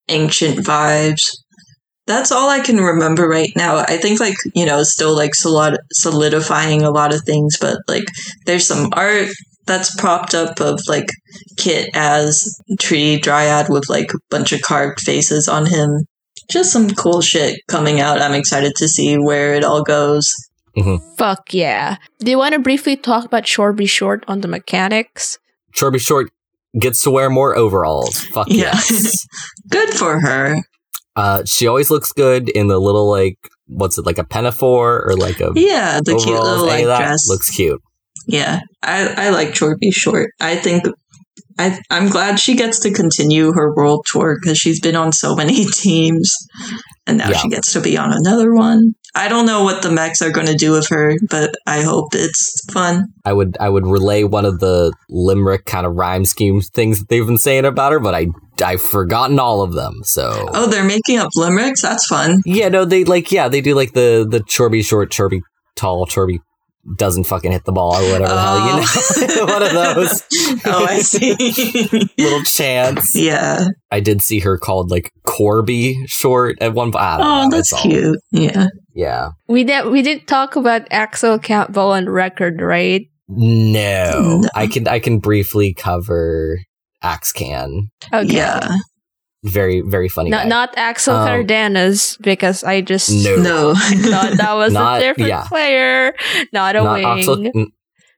ancient 0.08 0.58
vibes. 0.58 1.22
That's 2.06 2.30
all 2.30 2.50
I 2.50 2.60
can 2.60 2.76
remember 2.76 3.26
right 3.26 3.50
now. 3.56 3.78
I 3.78 3.96
think 3.96 4.20
like, 4.20 4.36
you 4.54 4.66
know, 4.66 4.82
still 4.82 5.14
like 5.14 5.34
solid- 5.34 5.80
solidifying 5.92 6.82
a 6.82 6.90
lot 6.90 7.14
of 7.14 7.22
things, 7.22 7.56
but 7.58 7.78
like 7.88 8.04
there's 8.44 8.66
some 8.66 8.90
art 8.92 9.28
that's 9.66 9.94
propped 9.96 10.34
up 10.34 10.60
of 10.60 10.80
like 10.86 11.08
Kit 11.56 11.88
as 11.94 12.46
tree 12.78 13.18
dryad 13.18 13.66
with 13.70 13.88
like 13.88 14.12
a 14.12 14.18
bunch 14.30 14.52
of 14.52 14.60
carved 14.60 15.00
faces 15.00 15.48
on 15.48 15.66
him. 15.66 16.04
Just 16.50 16.72
some 16.72 16.90
cool 16.90 17.22
shit 17.22 17.58
coming 17.68 18.00
out. 18.00 18.20
I'm 18.20 18.34
excited 18.34 18.74
to 18.76 18.88
see 18.88 19.16
where 19.16 19.54
it 19.54 19.64
all 19.64 19.82
goes. 19.82 20.30
Mm-hmm. 20.76 21.14
Fuck 21.16 21.54
yeah. 21.54 21.96
Do 22.18 22.30
you 22.30 22.36
want 22.36 22.52
to 22.52 22.58
briefly 22.58 22.96
talk 22.96 23.24
about 23.24 23.44
Chorby 23.44 23.88
Short 23.88 24.24
on 24.28 24.42
the 24.42 24.48
mechanics? 24.48 25.38
Chorby 25.74 26.00
Short 26.00 26.30
gets 26.80 27.02
to 27.04 27.10
wear 27.10 27.30
more 27.30 27.56
overalls. 27.56 28.18
Fuck 28.34 28.48
Yeah. 28.50 28.72
yes. 28.74 29.26
Good 29.70 29.90
for 29.90 30.20
her. 30.20 30.62
uh, 31.16 31.42
she 31.46 31.66
always 31.66 31.90
looks 31.90 32.12
good 32.12 32.48
in 32.48 32.66
the 32.68 32.78
little 32.80 33.08
like 33.08 33.38
what's 33.68 33.96
it 33.98 34.04
like 34.06 34.18
a 34.18 34.24
pinafore 34.24 35.06
or 35.08 35.14
like 35.16 35.40
a 35.40 35.50
Yeah, 35.54 36.00
the 36.04 36.14
cute 36.16 36.26
little 36.40 36.66
like 36.66 36.84
dress. 36.84 37.28
looks 37.28 37.50
cute. 37.50 37.80
Yeah, 38.26 38.60
I 38.82 39.06
I 39.26 39.30
like 39.30 39.48
Chorby 39.54 39.92
Short. 39.92 40.30
I 40.40 40.56
think 40.56 40.84
I 41.58 41.78
I'm 41.90 42.08
glad 42.08 42.40
she 42.40 42.56
gets 42.56 42.80
to 42.80 42.92
continue 42.92 43.52
her 43.52 43.74
world 43.74 44.06
tour 44.10 44.36
because 44.40 44.58
she's 44.58 44.80
been 44.80 44.96
on 44.96 45.12
so 45.12 45.34
many 45.36 45.64
teams, 45.72 46.34
and 47.06 47.18
now 47.18 47.30
Yeah. 47.30 47.36
she 47.38 47.48
gets 47.48 47.72
to 47.74 47.80
be 47.80 47.96
on 47.98 48.12
another 48.12 48.52
one. 48.54 48.92
I 49.16 49.28
don't 49.28 49.46
know 49.46 49.62
what 49.62 49.82
the 49.82 49.92
mechs 49.92 50.20
are 50.22 50.30
going 50.30 50.48
to 50.48 50.56
do 50.56 50.72
with 50.72 50.88
her, 50.88 51.16
but 51.30 51.54
I 51.68 51.82
hope 51.82 52.14
it's 52.14 52.64
fun. 52.72 53.04
I 53.24 53.32
would 53.32 53.56
I 53.60 53.68
would 53.68 53.86
relay 53.86 54.24
one 54.24 54.44
of 54.44 54.58
the 54.58 54.92
limerick 55.08 55.66
kind 55.66 55.86
of 55.86 55.94
rhyme 55.94 56.24
scheme 56.24 56.60
things 56.60 56.98
that 56.98 57.08
they've 57.08 57.24
been 57.26 57.38
saying 57.38 57.64
about 57.64 57.92
her, 57.92 58.00
but 58.00 58.14
I 58.14 58.26
I've 58.64 58.82
forgotten 58.82 59.38
all 59.38 59.62
of 59.62 59.74
them. 59.74 60.00
So 60.02 60.48
Oh, 60.52 60.66
they're 60.66 60.84
making 60.84 61.18
up 61.18 61.28
limericks. 61.36 61.82
That's 61.82 62.06
fun. 62.06 62.40
yeah, 62.44 62.68
no, 62.68 62.84
they 62.84 63.04
like 63.04 63.30
yeah 63.30 63.48
they 63.48 63.60
do 63.60 63.74
like 63.76 63.92
the 63.92 64.26
the 64.28 64.40
Chorby 64.40 64.84
Short, 64.84 65.12
Chorby 65.12 65.40
Tall, 65.76 66.06
Chorby 66.06 66.38
doesn't 66.96 67.24
fucking 67.24 67.52
hit 67.52 67.64
the 67.64 67.72
ball 67.72 67.94
or 67.94 68.12
whatever 68.12 68.34
the 68.34 68.40
hell 68.40 68.58
you 68.58 68.84
oh. 68.84 69.36
know 69.36 69.46
one 69.52 69.62
of 69.62 69.72
those 69.72 70.22
oh, 70.66 70.84
I 70.84 70.98
see. 71.00 71.34
little 72.18 72.42
chance. 72.42 73.12
yeah. 73.14 73.68
I 73.90 74.00
did 74.00 74.22
see 74.22 74.40
her 74.40 74.58
called 74.58 74.90
like 74.90 75.10
Corby 75.24 76.04
Short 76.06 76.58
at 76.60 76.74
one 76.74 76.92
point. 76.92 77.04
Oh, 77.04 77.44
know, 77.44 77.48
that's 77.50 77.72
cute. 77.80 78.18
Yeah. 78.30 78.68
Yeah. 78.94 79.30
We 79.48 79.64
did 79.64 79.86
we 79.86 80.02
did 80.02 80.26
talk 80.26 80.56
about 80.56 80.86
Axel 80.90 81.38
Campbell 81.38 81.92
on 81.92 82.08
record, 82.08 82.60
right? 82.60 83.02
No, 83.28 84.40
No. 84.40 84.48
I 84.54 84.66
can 84.66 84.86
I 84.86 84.98
can 84.98 85.18
briefly 85.18 85.74
cover 85.74 86.58
Axcan. 87.02 87.88
Okay. 88.12 88.34
Yeah. 88.34 88.76
Very 89.44 89.82
very 89.82 90.08
funny. 90.08 90.30
Not 90.30 90.44
guy. 90.44 90.48
not 90.48 90.74
Axel 90.76 91.14
Um, 91.14 91.26
Cardenas 91.26 92.16
because 92.20 92.64
I 92.64 92.80
just 92.80 93.10
no, 93.10 93.36
No. 93.36 93.74
thought 93.76 94.36
that 94.38 94.54
was 94.54 94.72
Not- 94.72 95.00
a 95.00 95.04
different 95.04 95.28
yeah. 95.28 95.44
player, 95.46 96.14
not 96.52 96.76
a 96.76 96.82
not 96.82 96.92
wing. 96.94 97.04
Axel. 97.04 97.46
n- 97.46 97.72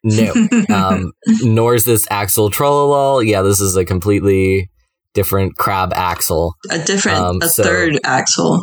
No, 0.05 0.33
um, 0.75 1.13
nor 1.43 1.75
is 1.75 1.85
this 1.85 2.07
Axel 2.11 2.49
Trollolol. 2.51 3.27
Yeah, 3.27 3.43
this 3.43 3.61
is 3.61 3.75
a 3.77 3.85
completely 3.85 4.71
different 5.15 5.57
crab 5.57 5.93
Axel. 5.95 6.55
A 6.71 6.79
different, 6.79 7.19
Um, 7.19 7.39
a 7.43 7.49
so- 7.49 7.65
third 7.65 7.99
Axel. 8.05 8.63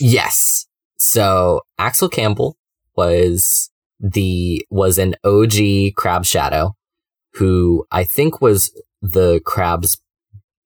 Yes. 0.00 0.66
So 0.98 1.62
Axel 1.78 2.08
Campbell 2.08 2.56
was 2.96 3.70
the 3.98 4.64
was 4.70 4.98
an 4.98 5.14
OG 5.24 5.94
crab 5.96 6.24
shadow 6.24 6.72
who 7.34 7.84
I 7.90 8.04
think 8.04 8.40
was 8.40 8.70
the 9.02 9.40
crab's 9.44 10.00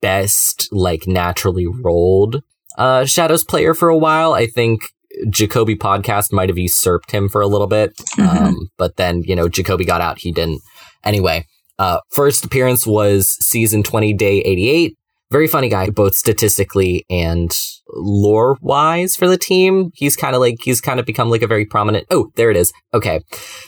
best 0.02 0.68
like 0.70 1.06
naturally 1.06 1.66
rolled 1.66 2.42
uh 2.76 3.04
shadows 3.06 3.44
player 3.44 3.72
for 3.72 3.88
a 3.88 3.96
while. 3.96 4.34
I 4.34 4.46
think 4.46 4.82
Jacoby 5.30 5.76
podcast 5.76 6.32
might 6.32 6.48
have 6.50 6.58
usurped 6.58 7.10
him 7.10 7.28
for 7.28 7.40
a 7.40 7.46
little 7.46 7.66
bit. 7.66 7.92
Mhm. 8.18 8.40
Um, 8.42 8.68
but 8.78 8.96
then, 8.96 9.22
you 9.24 9.34
know, 9.36 9.48
Jacoby 9.48 9.84
got 9.84 10.00
out, 10.00 10.18
he 10.18 10.32
didn't. 10.32 10.60
Anyway, 11.04 11.46
uh 11.78 12.00
first 12.10 12.44
appearance 12.44 12.86
was 12.86 13.36
season 13.40 13.82
20 13.82 14.12
day 14.14 14.40
88 14.40 14.94
very 15.32 15.48
funny 15.48 15.70
guy, 15.70 15.88
both 15.88 16.14
statistically 16.14 17.06
and 17.08 17.50
lore 17.94 18.58
wise 18.60 19.16
for 19.16 19.26
the 19.26 19.38
team. 19.38 19.90
He's 19.94 20.14
kind 20.14 20.34
of 20.36 20.40
like, 20.42 20.56
he's 20.62 20.80
kind 20.80 21.00
of 21.00 21.06
become 21.06 21.30
like 21.30 21.40
a 21.40 21.46
very 21.46 21.64
prominent. 21.64 22.06
Oh, 22.10 22.30
there 22.36 22.50
it 22.50 22.56
is. 22.56 22.70
Okay. 22.92 23.20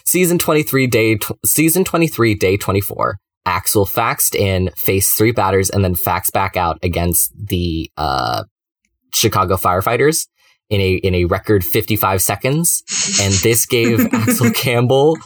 Season 0.05 0.37
23, 0.37 0.87
day, 0.87 1.17
tw- 1.17 1.33
season 1.45 1.83
23, 1.83 2.35
day 2.35 2.59
24. 2.59 3.17
Axel 3.47 3.87
faxed 3.87 4.35
in, 4.35 4.71
faced 4.77 5.17
three 5.17 5.33
batters, 5.33 5.71
and 5.71 5.85
then 5.85 5.95
faxed 5.95 6.33
back 6.33 6.57
out 6.57 6.79
against 6.83 7.33
the, 7.37 7.91
uh, 7.97 8.45
Chicago 9.13 9.57
firefighters 9.57 10.27
in 10.71 10.81
a, 10.81 10.95
in 10.95 11.15
a 11.15 11.27
record 11.27 11.63
55 11.63 12.23
seconds. 12.23 12.83
And 13.21 13.33
this 13.35 13.67
gave 13.67 14.01
Axel 14.13 14.51
Campbell 14.51 15.19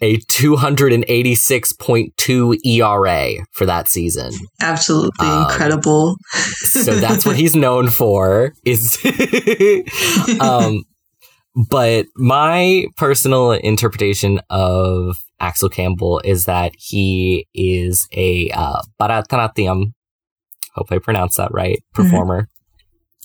a 0.00 0.18
286.2 0.18 2.56
ERA 2.64 3.44
for 3.52 3.64
that 3.66 3.88
season 3.88 4.30
Absolutely 4.60 5.26
Um, 5.26 5.42
incredible. 5.44 6.16
so 6.32 6.94
that's 6.94 7.24
what 7.24 7.36
he's 7.36 7.54
known 7.56 7.88
for 7.88 8.52
is 8.64 8.98
um 10.40 10.82
but 11.70 12.06
my 12.16 12.86
personal 12.96 13.52
interpretation 13.52 14.40
of 14.50 15.16
Axel 15.40 15.68
Campbell 15.68 16.20
is 16.24 16.44
that 16.44 16.72
he 16.78 17.46
is 17.54 18.08
a 18.12 18.50
uh, 18.54 18.82
Bharatanatyam, 19.00 19.92
hope 20.74 20.90
I 20.90 20.98
pronounced 20.98 21.36
that 21.36 21.52
right, 21.52 21.82
performer. 21.92 22.48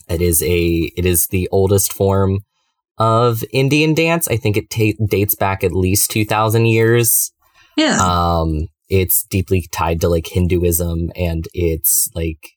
It 0.07 0.21
is 0.21 0.41
a 0.41 0.91
it 0.97 1.05
is 1.05 1.27
the 1.27 1.47
oldest 1.51 1.93
form 1.93 2.39
of 2.97 3.43
Indian 3.53 3.93
dance. 3.93 4.27
I 4.27 4.37
think 4.37 4.57
it 4.57 4.69
ta- 4.69 5.05
dates 5.07 5.35
back 5.35 5.63
at 5.63 5.71
least 5.71 6.11
2000 6.11 6.65
years. 6.65 7.31
yeah. 7.77 7.97
Um, 8.01 8.67
it's 8.89 9.23
deeply 9.29 9.65
tied 9.71 10.01
to 10.01 10.09
like 10.09 10.25
Hinduism 10.27 11.11
and 11.15 11.47
it's 11.53 12.09
like, 12.15 12.49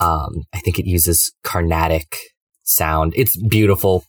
um, 0.00 0.44
I 0.54 0.60
think 0.60 0.78
it 0.78 0.86
uses 0.86 1.32
Carnatic 1.44 2.16
sound. 2.64 3.12
It's 3.16 3.36
beautiful. 3.36 4.04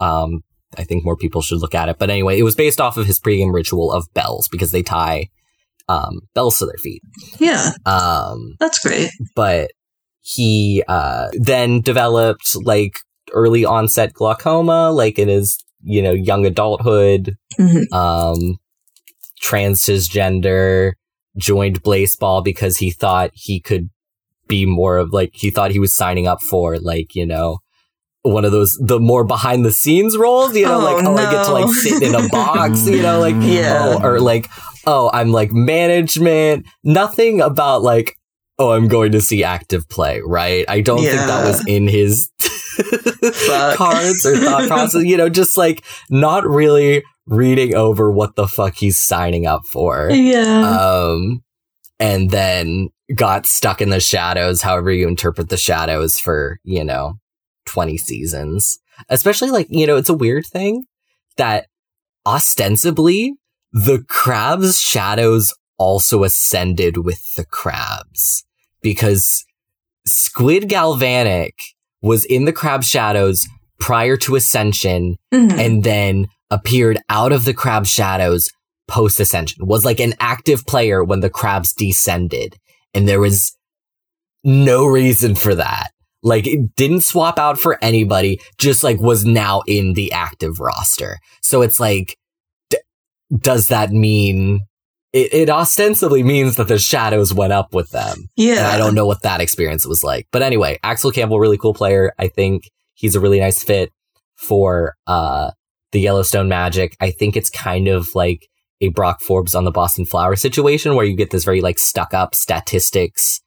Um, 0.00 0.42
I 0.76 0.84
think 0.84 1.04
more 1.04 1.16
people 1.16 1.40
should 1.42 1.60
look 1.60 1.74
at 1.74 1.88
it. 1.88 1.98
But 1.98 2.10
anyway, 2.10 2.38
it 2.38 2.42
was 2.42 2.54
based 2.54 2.80
off 2.80 2.96
of 2.96 3.06
his 3.06 3.20
pregame 3.20 3.52
ritual 3.52 3.90
of 3.92 4.12
bells 4.14 4.48
because 4.50 4.70
they 4.70 4.82
tie, 4.82 5.28
um, 5.88 6.20
bells 6.34 6.58
to 6.58 6.66
their 6.66 6.76
feet. 6.78 7.02
yeah. 7.38 7.70
Um, 7.86 8.54
That's 8.60 8.78
great. 8.78 9.10
but 9.34 9.70
he 10.20 10.82
uh, 10.88 11.28
then 11.32 11.80
developed 11.80 12.54
like 12.62 12.98
early 13.32 13.64
onset 13.64 14.12
glaucoma, 14.12 14.90
like 14.90 15.18
in 15.18 15.28
his 15.28 15.62
you 15.82 16.02
know 16.02 16.12
young 16.12 16.44
adulthood. 16.44 17.34
Mhm. 17.58 17.90
Um, 17.92 18.58
transgender 19.42 20.92
joined 21.36 21.82
baseball 21.82 22.42
because 22.42 22.78
he 22.78 22.90
thought 22.90 23.30
he 23.32 23.60
could 23.60 23.88
be 24.48 24.66
more 24.66 24.96
of 24.98 25.12
like 25.12 25.30
he 25.34 25.50
thought 25.50 25.70
he 25.70 25.78
was 25.78 25.94
signing 25.94 26.26
up 26.26 26.40
for 26.42 26.78
like 26.78 27.14
you 27.14 27.24
know 27.26 27.58
one 28.22 28.44
of 28.44 28.52
those 28.52 28.76
the 28.84 28.98
more 29.00 29.24
behind 29.24 29.64
the 29.64 29.70
scenes 29.72 30.16
roles 30.16 30.54
you 30.56 30.64
know 30.64 30.80
Oh, 30.80 30.84
like 30.84 31.04
oh 31.04 31.16
i 31.16 31.30
get 31.32 31.46
to 31.46 31.52
like 31.52 31.68
sit 31.68 32.02
in 32.02 32.14
a 32.14 32.28
box 32.28 32.86
you 32.86 33.00
know 33.02 33.20
like 33.20 33.36
Yeah. 33.38 33.98
oh, 34.00 34.02
or 34.06 34.20
like 34.20 34.48
oh 34.86 35.10
i'm 35.14 35.30
like 35.30 35.52
management 35.52 36.66
nothing 36.84 37.40
about 37.40 37.82
like 37.82 38.14
oh 38.58 38.72
i'm 38.72 38.88
going 38.88 39.12
to 39.12 39.20
see 39.20 39.44
active 39.44 39.88
play 39.88 40.20
right 40.26 40.64
i 40.68 40.80
don't 40.80 40.98
think 41.00 41.12
that 41.12 41.46
was 41.46 41.64
in 41.66 41.86
his 41.88 42.28
Fuck. 42.38 43.76
cards 43.76 44.26
or 44.26 44.36
thought 44.36 44.66
process 44.68 45.04
you 45.04 45.16
know 45.16 45.28
just 45.28 45.56
like 45.56 45.84
not 46.10 46.46
really 46.46 47.02
reading 47.26 47.74
over 47.74 48.10
what 48.10 48.36
the 48.36 48.46
fuck 48.48 48.74
he's 48.76 49.00
signing 49.00 49.46
up 49.46 49.62
for 49.70 50.10
Yeah. 50.10 50.70
um 50.70 51.42
and 52.00 52.30
then 52.30 52.88
got 53.14 53.46
stuck 53.46 53.80
in 53.80 53.90
the 53.90 54.00
shadows 54.00 54.62
however 54.62 54.90
you 54.90 55.06
interpret 55.08 55.48
the 55.48 55.56
shadows 55.56 56.18
for 56.18 56.58
you 56.64 56.84
know 56.84 57.14
20 57.68 57.96
seasons. 57.98 58.78
Especially 59.08 59.50
like 59.50 59.66
you 59.70 59.86
know 59.86 59.96
it's 59.96 60.08
a 60.08 60.14
weird 60.14 60.44
thing 60.46 60.84
that 61.36 61.66
ostensibly 62.26 63.34
the 63.72 64.04
crabs 64.08 64.78
shadows 64.80 65.54
also 65.78 66.24
ascended 66.24 66.96
with 66.98 67.20
the 67.36 67.44
crabs 67.44 68.44
because 68.82 69.44
squid 70.06 70.68
galvanic 70.68 71.54
was 72.02 72.24
in 72.24 72.44
the 72.44 72.52
crab 72.52 72.82
shadows 72.82 73.46
prior 73.78 74.16
to 74.16 74.34
ascension 74.36 75.16
Mhm. 75.32 75.52
and 75.58 75.84
then 75.84 76.26
appeared 76.50 76.98
out 77.08 77.30
of 77.32 77.44
the 77.44 77.54
crab 77.54 77.86
shadows 77.86 78.50
post 78.88 79.20
ascension 79.20 79.66
was 79.66 79.84
like 79.84 80.00
an 80.00 80.14
active 80.18 80.66
player 80.66 81.04
when 81.04 81.20
the 81.20 81.30
crabs 81.30 81.72
descended. 81.74 82.56
And 82.94 83.06
there 83.06 83.20
was 83.20 83.54
no 84.42 84.86
reason 84.86 85.34
for 85.34 85.54
that 85.54 85.88
like 86.28 86.46
it 86.46 86.76
didn't 86.76 87.00
swap 87.02 87.38
out 87.38 87.58
for 87.58 87.78
anybody 87.82 88.40
just 88.58 88.84
like 88.84 89.00
was 89.00 89.24
now 89.24 89.62
in 89.66 89.94
the 89.94 90.12
active 90.12 90.60
roster 90.60 91.18
so 91.42 91.62
it's 91.62 91.80
like 91.80 92.16
d- 92.70 92.78
does 93.36 93.66
that 93.66 93.90
mean 93.90 94.60
it, 95.12 95.32
it 95.32 95.50
ostensibly 95.50 96.22
means 96.22 96.56
that 96.56 96.68
the 96.68 96.78
shadows 96.78 97.32
went 97.32 97.52
up 97.52 97.72
with 97.72 97.90
them 97.90 98.28
yeah. 98.36 98.58
and 98.58 98.66
I 98.66 98.78
don't 98.78 98.94
know 98.94 99.06
what 99.06 99.22
that 99.22 99.40
experience 99.40 99.86
was 99.86 100.04
like. 100.04 100.26
But 100.30 100.42
anyway, 100.42 100.78
Axel 100.82 101.10
Campbell, 101.10 101.40
really 101.40 101.56
cool 101.56 101.74
player. 101.74 102.12
I 102.18 102.28
think 102.28 102.64
he's 102.94 103.14
a 103.14 103.20
really 103.20 103.40
nice 103.40 103.62
fit 103.62 103.90
for 104.36 104.96
uh 105.06 105.50
the 105.92 106.00
Yellowstone 106.00 106.48
Magic. 106.48 106.94
I 107.00 107.10
think 107.10 107.36
it's 107.36 107.48
kind 107.50 107.88
of 107.88 108.14
like 108.14 108.48
a 108.80 108.88
Brock 108.88 109.20
Forbes 109.20 109.54
on 109.54 109.64
the 109.64 109.70
Boston 109.70 110.04
Flower 110.04 110.36
situation 110.36 110.94
where 110.94 111.06
you 111.06 111.16
get 111.16 111.30
this 111.30 111.44
very 111.44 111.60
like 111.60 111.78
stuck 111.78 112.12
up 112.12 112.34
statistics 112.34 113.40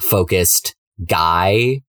focused 0.00 0.74
guy 1.06 1.80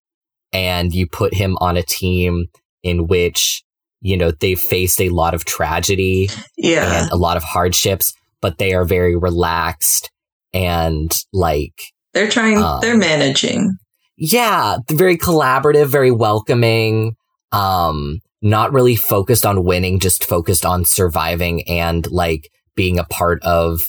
and 0.52 0.92
you 0.92 1.06
put 1.06 1.34
him 1.34 1.56
on 1.60 1.76
a 1.76 1.82
team 1.82 2.46
in 2.82 3.06
which 3.06 3.62
you 4.00 4.16
know 4.16 4.30
they've 4.30 4.58
faced 4.60 5.00
a 5.00 5.08
lot 5.10 5.34
of 5.34 5.44
tragedy 5.44 6.28
Yeah. 6.56 7.02
and 7.02 7.10
a 7.12 7.16
lot 7.16 7.36
of 7.36 7.42
hardships 7.42 8.12
but 8.40 8.58
they 8.58 8.72
are 8.74 8.84
very 8.84 9.16
relaxed 9.16 10.10
and 10.52 11.10
like 11.32 11.72
They're 12.12 12.28
trying, 12.28 12.58
Um, 12.58 12.80
they're 12.80 12.96
managing. 12.98 13.76
yeah, 14.16 14.76
very 14.90 15.16
collaborative, 15.16 15.86
very 15.86 16.10
welcoming. 16.10 17.14
Um, 17.52 18.18
not 18.42 18.72
really 18.72 18.96
focused 18.96 19.46
on 19.46 19.62
winning, 19.64 20.00
just 20.00 20.24
focused 20.24 20.66
on 20.66 20.84
surviving 20.84 21.62
and 21.68 22.10
like 22.10 22.50
being 22.74 22.98
a 22.98 23.04
part 23.04 23.40
of 23.44 23.80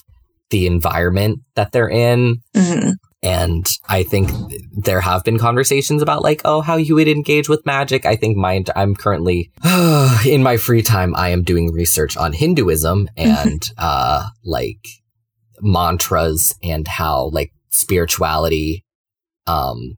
the 0.52 0.68
environment 0.68 1.40
that 1.56 1.72
they're 1.72 1.90
in. 1.90 2.38
hmm 2.56 2.92
And 3.24 3.66
I 3.88 4.04
think 4.04 4.30
there 4.74 5.00
have 5.00 5.24
been 5.24 5.40
conversations 5.40 6.02
about 6.02 6.24
like, 6.24 6.42
oh, 6.44 6.60
how 6.60 6.76
you 6.76 6.96
would 6.96 7.08
engage 7.08 7.48
with 7.48 7.66
magic. 7.66 8.06
I 8.06 8.18
think 8.18 8.36
my, 8.36 8.64
I'm 8.76 8.96
currently 8.96 9.50
in 10.26 10.44
my 10.44 10.58
free 10.58 10.82
time, 10.82 11.16
I 11.16 11.30
am 11.30 11.44
doing 11.44 11.72
research 11.72 12.18
on 12.18 12.34
Hinduism 12.34 13.08
and, 13.16 13.64
uh, 13.78 14.28
like 14.44 14.86
mantras 15.62 16.54
and 16.62 16.86
how 16.86 17.30
like 17.32 17.52
spirituality, 17.70 18.84
um, 19.48 19.96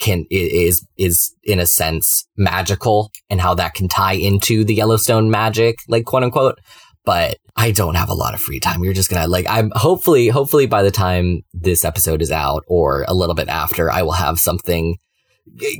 can, 0.00 0.24
is, 0.30 0.84
is 0.96 1.32
in 1.44 1.60
a 1.60 1.66
sense 1.66 2.26
magical 2.36 3.12
and 3.28 3.40
how 3.40 3.54
that 3.54 3.74
can 3.74 3.86
tie 3.86 4.14
into 4.14 4.64
the 4.64 4.74
Yellowstone 4.74 5.30
magic, 5.30 5.76
like 5.86 6.04
quote 6.04 6.24
unquote. 6.24 6.58
But 7.04 7.38
I 7.56 7.70
don't 7.70 7.94
have 7.94 8.10
a 8.10 8.14
lot 8.14 8.34
of 8.34 8.40
free 8.40 8.60
time. 8.60 8.84
You're 8.84 8.92
just 8.92 9.10
gonna 9.10 9.26
like, 9.26 9.46
I'm 9.48 9.70
hopefully, 9.74 10.28
hopefully 10.28 10.66
by 10.66 10.82
the 10.82 10.90
time 10.90 11.42
this 11.54 11.84
episode 11.84 12.20
is 12.22 12.30
out 12.30 12.62
or 12.66 13.04
a 13.08 13.14
little 13.14 13.34
bit 13.34 13.48
after, 13.48 13.90
I 13.90 14.02
will 14.02 14.12
have 14.12 14.38
something 14.38 14.96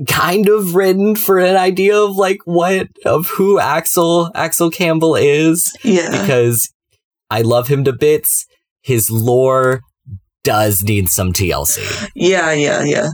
kind 0.08 0.48
of 0.48 0.74
written 0.74 1.14
for 1.14 1.38
an 1.38 1.56
idea 1.56 1.96
of 1.96 2.16
like 2.16 2.38
what, 2.44 2.88
of 3.04 3.28
who 3.28 3.58
Axel, 3.60 4.30
Axel 4.34 4.70
Campbell 4.70 5.14
is 5.14 5.70
Yeah. 5.84 6.10
because 6.22 6.72
I 7.30 7.42
love 7.42 7.68
him 7.68 7.84
to 7.84 7.92
bits. 7.92 8.46
His 8.82 9.10
lore 9.10 9.80
does 10.42 10.82
need 10.82 11.08
some 11.10 11.32
TLC. 11.32 12.08
yeah. 12.14 12.50
Yeah. 12.52 12.82
Yeah. 12.84 13.08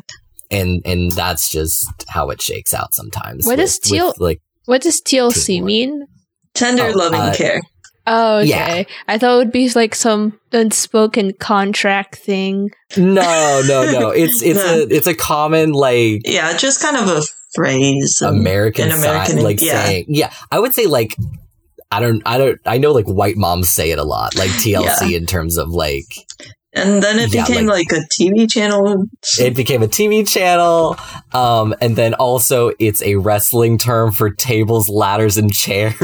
And, 0.51 0.81
and 0.87 1.11
that's 1.11 1.51
just 1.51 1.85
how 2.09 2.31
it 2.31 2.41
shakes 2.41 2.73
out 2.73 2.95
sometimes. 2.95 3.45
What 3.47 3.59
with- 3.59 3.67
does 3.67 3.81
TL 3.81 4.07
with, 4.13 4.21
like, 4.21 4.41
What 4.67 4.81
does 4.83 5.03
TLC 5.03 5.61
mean? 5.63 6.07
Tender 6.55 6.85
Oh, 6.95 6.99
loving 6.99 7.21
uh, 7.21 7.35
care. 7.37 7.61
Oh, 8.07 8.39
okay. 8.39 8.49
Yeah. 8.49 8.85
I 9.09 9.19
thought 9.19 9.35
it 9.35 9.39
would 9.39 9.53
be 9.53 9.69
like 9.71 9.95
some 9.95 10.39
unspoken 10.53 11.33
contract 11.35 12.17
thing. 12.17 12.71
No, 12.97 13.63
no, 13.67 13.91
no. 13.91 14.11
It's 14.15 14.43
it's 14.43 14.65
No. 14.65 14.75
a 14.75 14.87
it's 14.89 15.07
a 15.07 15.15
common 15.15 15.73
like 15.73 16.21
Yeah, 16.25 16.57
just 16.57 16.81
kind 16.81 16.97
of 16.97 17.09
a 17.09 17.23
phrase. 17.55 18.21
American, 18.23 18.91
an 18.91 18.99
American, 18.99 19.37
side, 19.37 19.43
like 19.43 19.61
yeah. 19.61 19.85
saying 19.85 20.05
yeah. 20.09 20.33
I 20.53 20.59
would 20.61 20.73
say 20.75 20.87
like 20.87 21.17
I 21.91 22.01
don't 22.01 22.23
I 22.27 22.39
don't 22.39 22.61
I 22.65 22.79
know 22.79 22.93
like 22.93 23.07
white 23.07 23.37
moms 23.37 23.71
say 23.71 23.91
it 23.91 23.99
a 23.99 24.05
lot, 24.05 24.37
like 24.37 24.51
TLC 24.63 25.17
in 25.17 25.27
terms 25.27 25.57
of 25.59 25.71
like 25.71 26.07
And 26.75 27.03
then 27.03 27.19
it 27.19 27.33
Yeah, 27.33 27.47
became 27.47 27.67
like, 27.67 27.91
a 27.91 28.03
TV 28.15 28.47
channel. 28.51 29.07
it 29.41 29.55
became 29.57 29.83
a 29.83 29.89
TV 29.89 30.29
channel. 30.29 30.97
Um, 31.33 31.75
and 31.81 31.97
then 31.97 32.13
also 32.15 32.73
it's 32.79 33.01
a 33.03 33.17
wrestling 33.17 33.79
term 33.79 34.13
for 34.13 34.29
tables, 34.31 34.87
ladders, 34.91 35.39
and 35.39 35.51
chairs. 35.51 35.95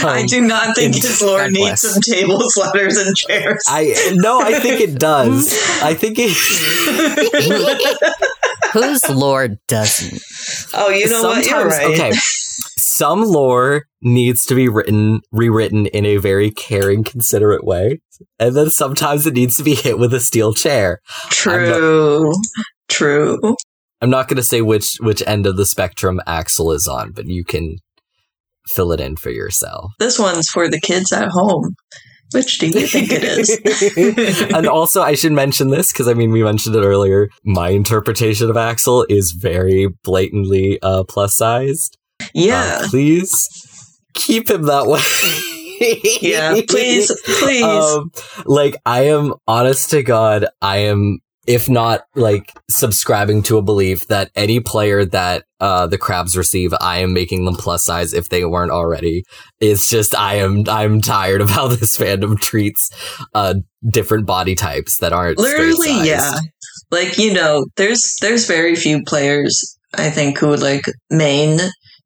I 0.04 0.20
um, 0.22 0.26
do 0.26 0.40
not 0.40 0.74
think 0.74 0.94
his 0.94 1.22
lore 1.22 1.38
God 1.40 1.52
needs 1.52 1.80
some 1.82 2.00
tables, 2.02 2.56
ladders, 2.56 2.96
and 2.96 3.16
chairs. 3.16 3.64
I 3.68 4.12
no, 4.14 4.40
I 4.40 4.58
think 4.58 4.80
it 4.80 4.98
does. 4.98 5.52
I 5.82 5.94
think 5.94 6.16
it. 6.18 6.34
Whose 8.72 9.08
lord 9.08 9.58
doesn't? 9.66 10.22
oh, 10.74 10.90
you 10.90 11.08
know 11.08 11.22
what? 11.22 11.46
You're 11.46 11.70
Sometimes- 11.70 11.78
right. 11.78 11.94
Okay. 11.94 12.12
Some 12.76 13.22
lore 13.22 13.84
needs 14.02 14.44
to 14.46 14.54
be 14.54 14.68
written, 14.68 15.20
rewritten 15.32 15.86
in 15.86 16.06
a 16.06 16.16
very 16.16 16.50
caring, 16.50 17.04
considerate 17.04 17.64
way. 17.64 18.00
And 18.38 18.56
then 18.56 18.70
sometimes 18.70 19.26
it 19.26 19.34
needs 19.34 19.56
to 19.56 19.62
be 19.62 19.74
hit 19.74 19.98
with 19.98 20.14
a 20.14 20.20
steel 20.20 20.54
chair. 20.54 21.00
True. 21.28 22.32
True. 22.88 23.56
I'm 24.00 24.10
not 24.10 24.28
going 24.28 24.36
to 24.36 24.42
say 24.42 24.62
which, 24.62 24.96
which 25.00 25.22
end 25.26 25.46
of 25.46 25.56
the 25.56 25.66
spectrum 25.66 26.20
Axel 26.26 26.72
is 26.72 26.86
on, 26.86 27.12
but 27.12 27.26
you 27.26 27.44
can 27.44 27.78
fill 28.74 28.92
it 28.92 29.00
in 29.00 29.16
for 29.16 29.30
yourself. 29.30 29.92
This 29.98 30.18
one's 30.18 30.48
for 30.48 30.68
the 30.68 30.80
kids 30.80 31.12
at 31.12 31.28
home. 31.28 31.74
Which 32.32 32.58
do 32.58 32.66
you 32.66 32.86
think 32.86 33.08
it 33.10 33.24
is? 33.24 34.42
and 34.54 34.66
also, 34.66 35.00
I 35.00 35.14
should 35.14 35.32
mention 35.32 35.70
this 35.70 35.90
because 35.90 36.08
I 36.08 36.14
mean, 36.14 36.30
we 36.30 36.42
mentioned 36.42 36.76
it 36.76 36.84
earlier. 36.84 37.30
My 37.42 37.70
interpretation 37.70 38.50
of 38.50 38.56
Axel 38.56 39.06
is 39.08 39.32
very 39.32 39.88
blatantly 40.04 40.78
uh, 40.82 41.04
plus 41.04 41.34
sized. 41.34 41.96
yeah. 42.34 42.80
Uh, 42.82 42.88
please 42.88 43.32
keep 44.12 44.50
him 44.50 44.62
that 44.64 44.86
way. 44.86 45.00
yeah. 46.20 46.60
Please. 46.68 47.10
Please. 47.24 47.62
Um, 47.64 48.10
like 48.44 48.76
I 48.84 49.06
am 49.06 49.34
honest 49.46 49.90
to 49.90 50.02
God, 50.02 50.46
I 50.60 50.78
am 50.78 51.20
if 51.48 51.66
not 51.66 52.02
like 52.14 52.52
subscribing 52.68 53.42
to 53.42 53.56
a 53.56 53.62
belief 53.62 54.06
that 54.08 54.30
any 54.36 54.60
player 54.60 55.06
that 55.06 55.44
uh 55.60 55.86
the 55.86 55.96
crabs 55.96 56.36
receive, 56.36 56.74
I 56.78 56.98
am 56.98 57.14
making 57.14 57.46
them 57.46 57.54
plus 57.54 57.84
size 57.84 58.12
if 58.12 58.28
they 58.28 58.44
weren't 58.44 58.70
already. 58.70 59.24
It's 59.58 59.88
just 59.88 60.14
I 60.14 60.34
am 60.34 60.64
I'm 60.68 61.00
tired 61.00 61.40
of 61.40 61.48
how 61.48 61.66
this 61.68 61.96
fandom 61.96 62.38
treats 62.38 62.90
uh 63.34 63.54
different 63.90 64.26
body 64.26 64.54
types 64.54 64.98
that 64.98 65.14
aren't 65.14 65.38
Literally, 65.38 66.06
yeah. 66.06 66.34
Like 66.90 67.16
you 67.16 67.32
know, 67.32 67.66
there's 67.76 68.18
there's 68.20 68.46
very 68.46 68.76
few 68.76 69.02
players 69.04 69.78
I 69.94 70.10
think 70.10 70.38
who 70.38 70.48
would 70.48 70.62
like 70.62 70.84
main 71.10 71.58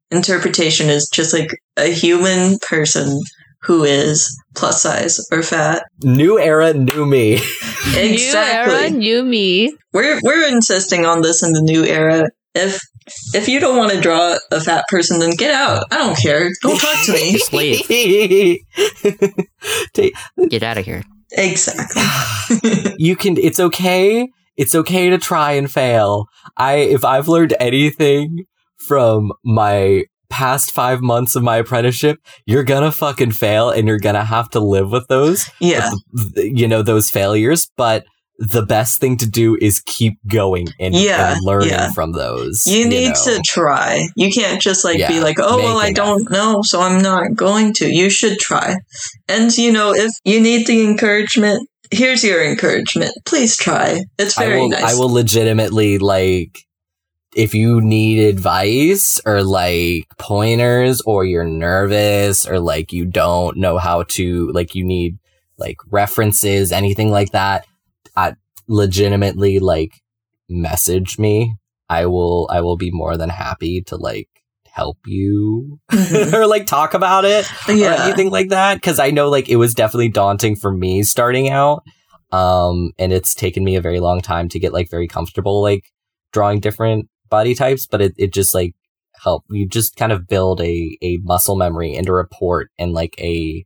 interpretation 0.09 0.89
is 0.89 1.09
just 1.13 1.33
like 1.33 1.49
a 1.75 1.87
human 1.87 2.59
person 2.59 3.19
who 3.63 3.83
is 3.83 4.35
plus 4.55 4.81
size 4.81 5.19
or 5.31 5.41
fat. 5.41 5.83
New 6.03 6.39
era, 6.39 6.73
new 6.73 7.05
me. 7.05 7.33
exactly. 7.95 8.01
New 8.01 8.03
era, 8.03 8.65
Exactly. 8.65 8.97
new 8.97 9.23
me. 9.23 9.75
We're 9.93 10.19
we're 10.23 10.47
insisting 10.47 11.05
on 11.05 11.21
this 11.21 11.43
in 11.43 11.53
the 11.53 11.61
new 11.61 11.83
era. 11.83 12.29
If 12.55 12.79
if 13.33 13.47
you 13.47 13.59
don't 13.59 13.77
want 13.77 13.91
to 13.91 14.01
draw 14.01 14.37
a 14.51 14.61
fat 14.61 14.85
person, 14.87 15.19
then 15.19 15.35
get 15.35 15.53
out. 15.53 15.85
I 15.91 15.97
don't 15.97 16.17
care. 16.17 16.49
Don't 16.61 16.79
talk 16.79 17.05
to 17.05 17.13
me. 17.13 17.31
Just 17.33 17.53
leave. 17.53 17.87
Get 20.49 20.63
out 20.63 20.77
of 20.77 20.85
here. 20.85 21.03
exactly. 21.31 22.93
you 22.97 23.15
can 23.15 23.37
it's 23.37 23.59
okay 23.59 24.27
it's 24.55 24.75
okay 24.75 25.09
to 25.09 25.17
try 25.17 25.53
and 25.53 25.71
fail 25.71 26.27
i 26.57 26.75
if 26.75 27.03
i've 27.03 27.27
learned 27.27 27.55
anything 27.59 28.45
from 28.77 29.31
my 29.43 30.03
past 30.33 30.71
five 30.71 30.99
months 31.01 31.35
of 31.35 31.43
my 31.43 31.57
apprenticeship 31.57 32.17
you're 32.47 32.63
gonna 32.63 32.91
fucking 32.91 33.31
fail 33.31 33.69
and 33.69 33.87
you're 33.87 33.99
gonna 33.99 34.25
have 34.25 34.49
to 34.49 34.59
live 34.59 34.89
with 34.91 35.07
those 35.07 35.49
Yeah. 35.59 35.91
you 36.35 36.67
know 36.67 36.81
those 36.81 37.09
failures 37.09 37.69
but 37.77 38.05
the 38.39 38.65
best 38.65 38.99
thing 38.99 39.15
to 39.17 39.27
do 39.29 39.55
is 39.61 39.79
keep 39.85 40.15
going 40.27 40.67
and, 40.79 40.95
Yeah, 40.95 41.33
and 41.33 41.39
learning 41.43 41.69
yeah. 41.69 41.91
from 41.91 42.13
those 42.13 42.63
You 42.65 42.89
need 42.89 43.09
know. 43.09 43.23
to 43.25 43.41
try. 43.45 44.07
You 44.15 44.31
can't 44.31 44.59
just 44.59 44.83
like 44.83 44.97
be 45.07 45.19
like, 45.19 45.37
oh, 45.39 45.57
well, 45.57 45.77
I 45.77 45.91
don't 45.93 46.29
know, 46.31 46.61
so 46.63 46.81
I'm 46.81 46.99
not 46.99 47.35
going 47.35 47.73
to. 47.75 47.85
You 47.85 48.09
should 48.09 48.39
try. 48.39 48.75
And, 49.29 49.55
you 49.55 49.71
know, 49.71 49.93
if 49.93 50.11
you 50.25 50.41
need 50.41 50.65
the 50.65 50.81
encouragement, 50.83 51.69
here's 51.91 52.23
your 52.23 52.43
encouragement. 52.43 53.11
Please 53.25 53.55
try. 53.55 54.01
It's 54.17 54.35
I 54.37 54.47
very 54.47 54.61
will, 54.61 54.69
nice. 54.69 54.83
I 54.83 54.95
will 54.99 55.09
legitimately 55.13 55.99
like 55.99 56.57
if 57.35 57.53
you 57.53 57.81
need 57.81 58.19
advice 58.19 59.19
or 59.25 59.43
like 59.43 60.05
pointers 60.17 61.01
or 61.01 61.25
you're 61.25 61.43
nervous 61.45 62.45
or 62.47 62.59
like 62.59 62.91
you 62.93 63.05
don't 63.05 63.57
know 63.57 63.77
how 63.77 64.03
to 64.03 64.51
like 64.51 64.75
you 64.75 64.83
need 64.83 65.17
like 65.57 65.77
references 65.91 66.71
anything 66.71 67.09
like 67.11 67.31
that 67.31 67.65
I 68.15 68.35
legitimately 68.67 69.59
like 69.59 69.91
message 70.49 71.17
me 71.17 71.55
I 71.89 72.05
will 72.05 72.47
I 72.51 72.61
will 72.61 72.77
be 72.77 72.91
more 72.91 73.17
than 73.17 73.29
happy 73.29 73.81
to 73.83 73.95
like 73.95 74.27
help 74.69 74.97
you 75.05 75.79
Mhm. 75.91 76.33
or 76.35 76.47
like 76.47 76.65
talk 76.65 76.93
about 76.93 77.25
it 77.25 77.45
or 77.67 77.73
yeah. 77.73 78.05
anything 78.05 78.31
like 78.31 78.49
that 78.49 78.75
because 78.75 78.99
I 78.99 79.11
know 79.11 79.29
like 79.29 79.47
it 79.49 79.57
was 79.57 79.73
definitely 79.73 80.09
daunting 80.09 80.55
for 80.55 80.71
me 80.71 81.03
starting 81.03 81.49
out. 81.49 81.83
Um, 82.31 82.91
and 82.97 83.13
it's 83.13 83.35
taken 83.35 83.63
me 83.63 83.75
a 83.75 83.81
very 83.81 83.99
long 83.99 84.19
time 84.21 84.49
to 84.49 84.59
get 84.59 84.73
like 84.73 84.89
very 84.89 85.07
comfortable 85.07 85.61
like 85.61 85.85
drawing 86.31 86.59
different 86.59 87.07
body 87.29 87.55
types, 87.55 87.87
but 87.87 88.01
it, 88.01 88.13
it 88.17 88.33
just 88.33 88.53
like 88.53 88.75
help 89.23 89.43
you 89.49 89.67
just 89.67 89.95
kind 89.95 90.11
of 90.11 90.27
build 90.27 90.59
a 90.61 90.97
a 91.01 91.17
muscle 91.23 91.55
memory 91.55 91.95
and 91.95 92.07
a 92.09 92.11
report 92.13 92.69
and 92.77 92.93
like 92.93 93.15
a 93.19 93.65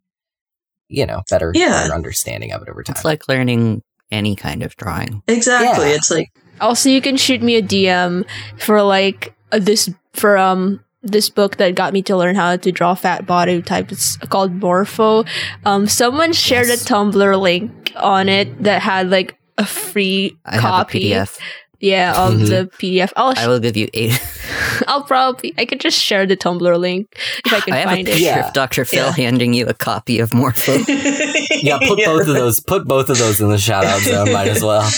you 0.89 1.05
know 1.05 1.23
better, 1.29 1.51
Yeah. 1.55 1.83
better 1.83 1.93
understanding 1.95 2.51
of 2.51 2.61
it 2.61 2.69
over 2.69 2.83
time. 2.83 2.93
It's 2.95 3.05
like 3.05 3.27
learning 3.27 3.81
any 4.11 4.35
kind 4.35 4.63
of 4.63 4.75
drawing. 4.77 5.21
Exactly. 5.27 5.89
Yeah. 5.89 5.95
It's 5.95 6.09
like, 6.11 6.31
Also, 6.61 6.89
you 6.89 7.01
can 7.01 7.17
shoot 7.17 7.41
me 7.41 7.55
a 7.55 7.61
DM 7.61 8.25
for 8.57 8.81
like 8.81 9.33
uh, 9.51 9.59
this 9.59 9.89
for 10.13 10.37
um 10.37 10.83
this 11.03 11.29
book 11.29 11.57
that 11.57 11.75
got 11.75 11.93
me 11.93 12.01
to 12.03 12.17
learn 12.17 12.35
how 12.35 12.55
to 12.57 12.71
draw 12.71 12.93
fat 12.95 13.25
body 13.25 13.61
type. 13.61 13.91
It's 13.91 14.17
called 14.17 14.51
Morpho. 14.53 15.23
Um, 15.65 15.87
someone 15.87 16.33
shared 16.33 16.67
Yes. 16.67 16.83
a 16.83 16.85
Tumblr 16.93 17.39
link 17.41 17.91
on 17.95 18.27
it 18.29 18.63
that 18.63 18.81
had 18.81 19.09
like 19.09 19.37
a 19.57 19.65
free 19.65 20.37
I 20.45 20.57
copy. 20.57 21.09
have 21.11 21.27
a 21.27 21.31
PDF. 21.31 21.39
Yeah, 21.79 22.13
of 22.25 22.33
Mhm. 22.33 22.47
the 22.49 22.69
PDF. 22.79 23.11
I'll 23.15 23.35
sh- 23.35 23.39
I 23.39 23.47
will 23.47 23.59
give 23.59 23.77
you 23.77 23.87
eight. 23.93 24.19
I'll 24.87 25.03
probably 25.03 25.53
I 25.57 25.65
could 25.65 25.79
just 25.79 25.99
share 25.99 26.25
the 26.25 26.35
Tumblr 26.37 26.79
link 26.79 27.07
if 27.45 27.53
I 27.53 27.59
can 27.59 27.73
I 27.73 27.77
have 27.77 27.89
a 27.89 27.91
find 27.95 28.07
it. 28.07 28.11
picture 28.11 28.23
Yeah. 28.25 28.47
of 28.47 28.53
Dr. 28.53 28.83
Phil 28.85 29.05
Yeah. 29.05 29.11
handing 29.13 29.53
you 29.53 29.65
a 29.67 29.73
copy 29.73 30.19
of 30.19 30.31
Morpho. 30.33 30.73
yeah, 31.61 31.77
put 31.79 31.99
both 32.05 32.27
of 32.27 32.33
those 32.33 32.59
put 32.61 32.87
both 32.87 33.09
of 33.09 33.17
those 33.17 33.41
in 33.41 33.49
the 33.49 33.57
shout 33.57 33.85
out 33.85 34.01
zone, 34.01 34.31
might 34.33 34.47
as 34.47 34.63
well. 34.63 34.89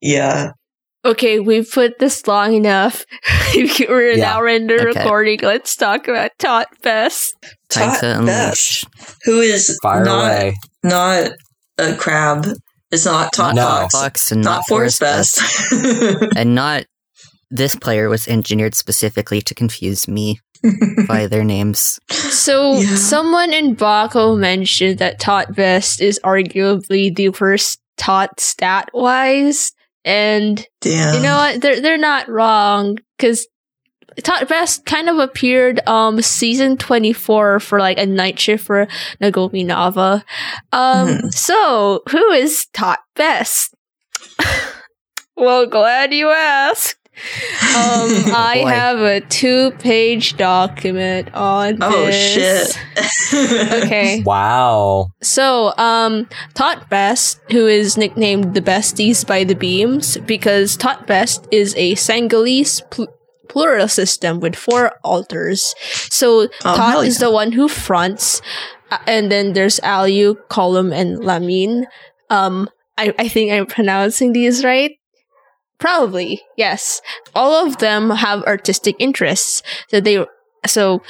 Yeah. 0.00 0.50
Okay, 1.04 1.38
we've 1.38 1.70
put 1.70 1.98
this 2.00 2.26
long 2.26 2.54
enough. 2.54 3.04
We're 3.54 4.10
an 4.12 4.18
Yeah. 4.18 4.34
hour 4.34 4.48
into 4.48 4.74
Okay. 4.74 4.84
recording. 5.00 5.38
Let's 5.42 5.76
talk 5.76 6.08
about 6.08 6.32
Tot 6.40 6.66
Fest. 6.82 7.32
Time 7.68 7.90
Tot 7.90 8.00
to 8.00 8.24
Best, 8.24 8.84
unleash. 8.84 8.84
who 9.24 9.40
is 9.40 9.78
Fire 9.82 10.04
not, 10.04 10.24
away. 10.24 10.54
not 10.82 11.30
a 11.78 11.94
crab. 11.94 12.46
It's 12.90 13.04
not 13.04 13.32
Top 13.32 13.54
Not 13.54 13.56
No. 13.56 13.62
Fox. 13.88 13.94
Fox 13.94 14.32
and 14.32 14.42
Not 14.42 14.50
not 14.56 14.66
Force 14.68 14.98
Force 14.98 15.00
Best. 15.00 15.70
Best. 15.70 16.32
And 16.36 16.54
not 16.54 16.84
this 17.50 17.76
player 17.76 18.08
was 18.08 18.26
engineered 18.28 18.74
specifically 18.74 19.40
to 19.42 19.54
confuse 19.54 20.08
me 20.08 20.40
by 21.06 21.26
their 21.26 21.44
names. 21.44 21.98
So, 22.10 22.78
Yeah. 22.78 22.96
someone 22.96 23.52
in 23.52 23.76
Baco 23.76 24.38
mentioned 24.38 24.98
that 24.98 25.20
Tot 25.20 25.54
Best 25.54 26.00
is 26.00 26.18
arguably 26.24 27.14
the 27.14 27.28
worst 27.40 27.78
Tot 27.96 28.40
stat 28.40 28.88
wise. 28.92 29.72
And 30.04 30.64
Damn. 30.80 31.14
you 31.14 31.22
know 31.22 31.36
what? 31.36 31.60
They're, 31.60 31.80
they're 31.80 31.98
not 31.98 32.28
wrong 32.28 32.98
because 33.18 33.46
Tot 34.22 34.48
Best 34.48 34.84
kind 34.86 35.08
of 35.08 35.18
appeared 35.18 35.80
um 35.86 36.20
season 36.22 36.76
24 36.76 37.60
for 37.60 37.78
like 37.78 37.98
a 37.98 38.06
night 38.06 38.38
shift 38.38 38.64
for 38.66 38.88
Nagomi 39.20 39.64
Nava. 39.64 40.22
Um, 40.72 41.08
Mhm. 41.08 41.34
so 41.34 42.02
who 42.10 42.30
is 42.32 42.66
Tot 42.72 42.98
Best? 43.14 43.74
well, 45.36 45.66
glad 45.66 46.12
you 46.14 46.28
asked. 46.30 46.96
Um, 47.16 47.22
I 48.34 48.60
boy. 48.62 48.68
have 48.68 48.98
a 49.00 49.20
two-page 49.22 50.36
document 50.36 51.32
on 51.34 51.78
oh, 51.80 52.06
this. 52.06 52.74
shit. 52.74 52.82
Okay, 53.82 54.22
Wow. 54.24 55.08
so 55.22 55.72
um, 55.78 56.28
Tot 56.54 56.88
Best, 56.90 57.40
who 57.50 57.66
is 57.66 57.96
nicknamed 57.96 58.54
the 58.54 58.60
Besties 58.60 59.26
by 59.26 59.44
the 59.44 59.54
Beams, 59.54 60.16
because 60.18 60.76
Tot 60.76 61.06
Best 61.06 61.46
is 61.50 61.74
a 61.76 61.94
Sinhalese 61.94 62.82
pl- 62.90 63.08
plural 63.48 63.88
system 63.88 64.40
with 64.40 64.56
four 64.56 64.92
alters. 65.02 65.74
So 66.10 66.48
Oh, 66.64 66.76
Tot 66.76 66.90
hell 66.90 67.00
is 67.00 67.18
the 67.18 67.30
one 67.30 67.52
who 67.52 67.68
fronts, 67.68 68.40
uh, 68.90 68.98
and 69.06 69.30
then 69.30 69.52
there's 69.52 69.80
Aliu, 69.80 70.36
Column, 70.48 70.92
and 70.92 71.24
Lamin. 71.24 71.86
Um, 72.30 72.68
I, 72.98 73.14
I 73.18 73.28
think 73.28 73.52
I'm 73.52 73.66
pronouncing 73.66 74.32
these 74.32 74.64
right. 74.64 74.92
Probably 75.78 76.42
yes. 76.56 77.02
All 77.34 77.66
of 77.66 77.78
them 77.78 78.10
have 78.10 78.42
artistic 78.44 78.96
interests. 78.98 79.62
So 79.90 80.00
they 80.00 80.24
so 80.66 81.02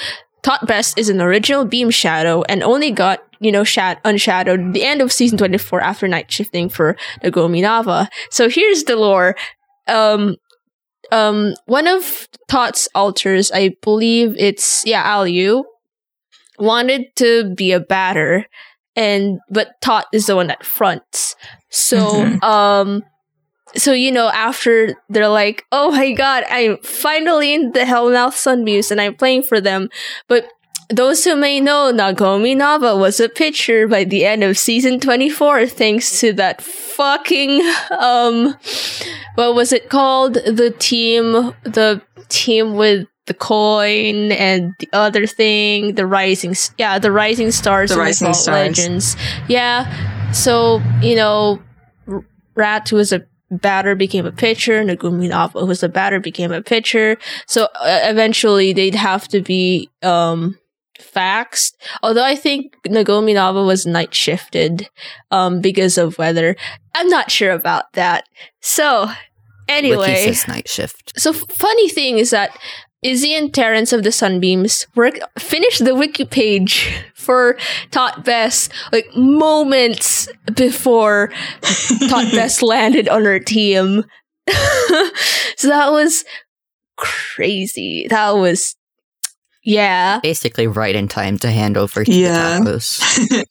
Tot 0.43 0.67
Best 0.67 0.99
is 0.99 1.09
an 1.09 1.21
original 1.21 1.65
Beam 1.65 1.91
Shadow 1.91 2.43
and 2.49 2.63
only 2.65 2.91
got 2.91 3.21
you 3.39 3.53
know 3.53 3.63
shad- 3.63 4.01
unshadowed 4.05 4.73
the 4.75 4.83
end 4.83 5.01
of 5.01 5.13
season 5.13 5.39
24 5.39 5.81
after 5.81 6.09
night 6.09 6.33
shifting 6.33 6.69
for 6.69 6.97
Nagomi 7.23 7.63
Nava. 7.63 8.09
So 8.31 8.49
here's 8.49 8.85
the 8.85 8.97
lore. 8.97 9.37
Um, 9.87 10.35
um, 11.13 11.55
one 11.67 11.87
of 11.87 12.29
Tot's 12.49 12.89
alters, 12.95 13.51
I 13.53 13.77
believe 13.83 14.35
it's 14.39 14.85
yeah 14.87 15.05
Aliu, 15.17 15.65
wanted 16.59 17.15
to 17.17 17.55
be 17.55 17.73
a 17.73 17.81
batter, 17.81 18.47
and 18.95 19.39
but 19.51 19.81
Tot 19.81 20.07
is 20.13 20.27
the 20.27 20.37
one 20.37 20.47
that 20.49 20.65
fronts. 20.65 21.35
So 21.71 21.99
Mhm. 21.99 22.43
um 22.45 23.03
so 23.75 23.93
you 23.93 24.11
know 24.13 24.29
after 24.29 24.95
they're 25.11 25.29
like 25.29 25.65
oh 25.73 25.91
my 25.91 26.13
god 26.13 26.45
i'm 26.49 26.79
finally 26.83 27.53
in 27.53 27.73
the 27.73 27.81
hellmouth 27.81 28.33
sunbeams 28.35 28.91
and 28.93 29.01
i'm 29.01 29.15
playing 29.15 29.43
for 29.43 29.61
them 29.61 29.89
but 30.29 30.47
those 30.91 31.25
who 31.25 31.35
may 31.37 31.61
know 31.61 31.91
nagomi 31.93 32.55
nava 32.55 32.99
was 32.99 33.19
a 33.21 33.29
pitcher 33.29 33.89
by 33.89 34.05
the 34.05 34.25
end 34.25 34.45
of 34.45 34.57
season 34.57 35.01
24 35.01 35.67
thanks 35.67 36.21
to 36.21 36.33
that 36.33 36.63
fucking 36.63 37.61
um 37.99 38.55
what 39.35 39.55
was 39.55 39.73
it 39.73 39.91
called? 39.91 40.35
The 40.35 40.75
team 40.79 41.33
the 41.65 42.01
team 42.29 42.75
with 42.75 43.07
the 43.27 43.35
coin 43.35 44.33
and 44.33 44.73
the 44.79 44.89
other 44.93 45.27
thing 45.27 45.95
the 45.95 46.07
rising 46.07 46.55
yeah 46.79 46.99
the 46.99 47.13
rising 47.13 47.51
stars 47.51 47.91
The 47.91 47.99
Rising 47.99 48.35
Stars. 48.35 48.79
legends. 48.79 49.17
Yeah 49.49 50.33
so 50.33 50.81
you 51.03 51.17
know 51.17 51.61
rat 52.55 52.89
who 52.89 52.97
was 52.97 53.13
a 53.13 53.27
batter 53.51 53.95
became 53.95 54.27
a 54.27 54.33
pitcher 54.33 54.83
nagomi 54.83 55.29
nava 55.29 55.61
who 55.61 55.67
was 55.67 55.83
a 55.83 55.89
batter 55.89 56.21
became 56.21 56.53
a 56.53 56.63
pitcher. 56.63 57.17
So 57.47 57.65
uh, 57.65 58.01
eventually 58.05 58.73
they'd 58.73 58.95
have 58.95 59.29
to 59.29 59.41
be 59.41 59.91
um 60.03 60.57
faxed 61.17 61.73
although 62.03 62.25
i 62.25 62.37
think 62.37 62.75
nagomi 62.87 63.35
nava 63.35 63.65
was 63.65 63.87
night 63.87 64.15
shifted 64.15 64.89
um 65.31 65.61
because 65.61 65.97
of 65.97 66.19
weather 66.19 66.57
i'm 66.95 67.09
not 67.09 67.31
sure 67.31 67.53
about 67.53 67.93
that 67.95 68.25
so 68.61 69.09
anyway 69.69 70.33
night 70.49 70.69
shift. 70.69 71.13
so 71.19 71.33
funny 71.33 71.89
thing 71.89 72.19
is 72.19 72.31
that 72.31 72.57
Izzy 73.03 73.35
and 73.35 73.55
Terrence 73.55 73.93
of 73.93 74.03
the 74.03 74.11
Sunbeams 74.11 74.87
work 74.97 75.15
finished 75.39 75.85
the 75.85 75.95
wiki 75.95 76.25
page 76.25 76.93
for 77.15 77.57
Tot 77.91 78.25
Best 78.25 78.73
like 78.91 79.07
moments 79.15 80.29
before 80.55 81.31
Tot 82.09 82.33
Best 82.33 82.63
landed 82.63 83.09
on 83.09 83.25
her 83.25 83.39
team. 83.39 84.05
so 84.49 85.69
that 85.69 85.93
was 85.93 86.25
crazy. 86.97 88.07
That 88.09 88.33
was 88.37 88.76
yeah. 89.67 90.21
Basically, 90.23 90.67
right 90.67 90.95
in 90.97 91.09
time 91.09 91.37
to 91.39 91.51
hand 91.51 91.77
over 91.77 92.05
to 92.05 92.11
Yeah. 92.13 92.61
the 92.61 92.65
tacos. 92.79 93.45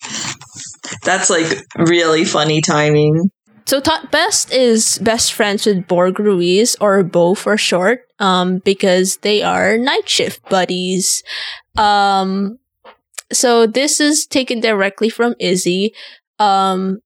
That's 1.03 1.29
like 1.29 1.47
really 1.77 2.25
funny 2.25 2.61
timing. 2.61 3.29
So 3.65 3.79
Tot 3.81 4.11
Best 4.11 4.53
is 4.53 4.99
best 4.99 5.33
friends 5.33 5.65
with 5.65 5.87
Borg 5.87 6.19
Ruiz, 6.19 6.75
or 6.79 7.03
Bo 7.03 7.33
for 7.33 7.57
short, 7.57 8.01
um, 8.19 8.59
because 8.59 9.17
they 9.17 9.41
are 9.41 9.77
night 9.77 10.07
shift 10.07 10.47
buddies. 10.49 11.23
Um, 11.75 12.59
so 13.33 13.65
this 13.65 13.99
is 13.99 14.27
taken 14.27 14.59
directly 14.59 15.09
from 15.09 15.33
Izzy. 15.39 15.93
Um, 16.37 16.99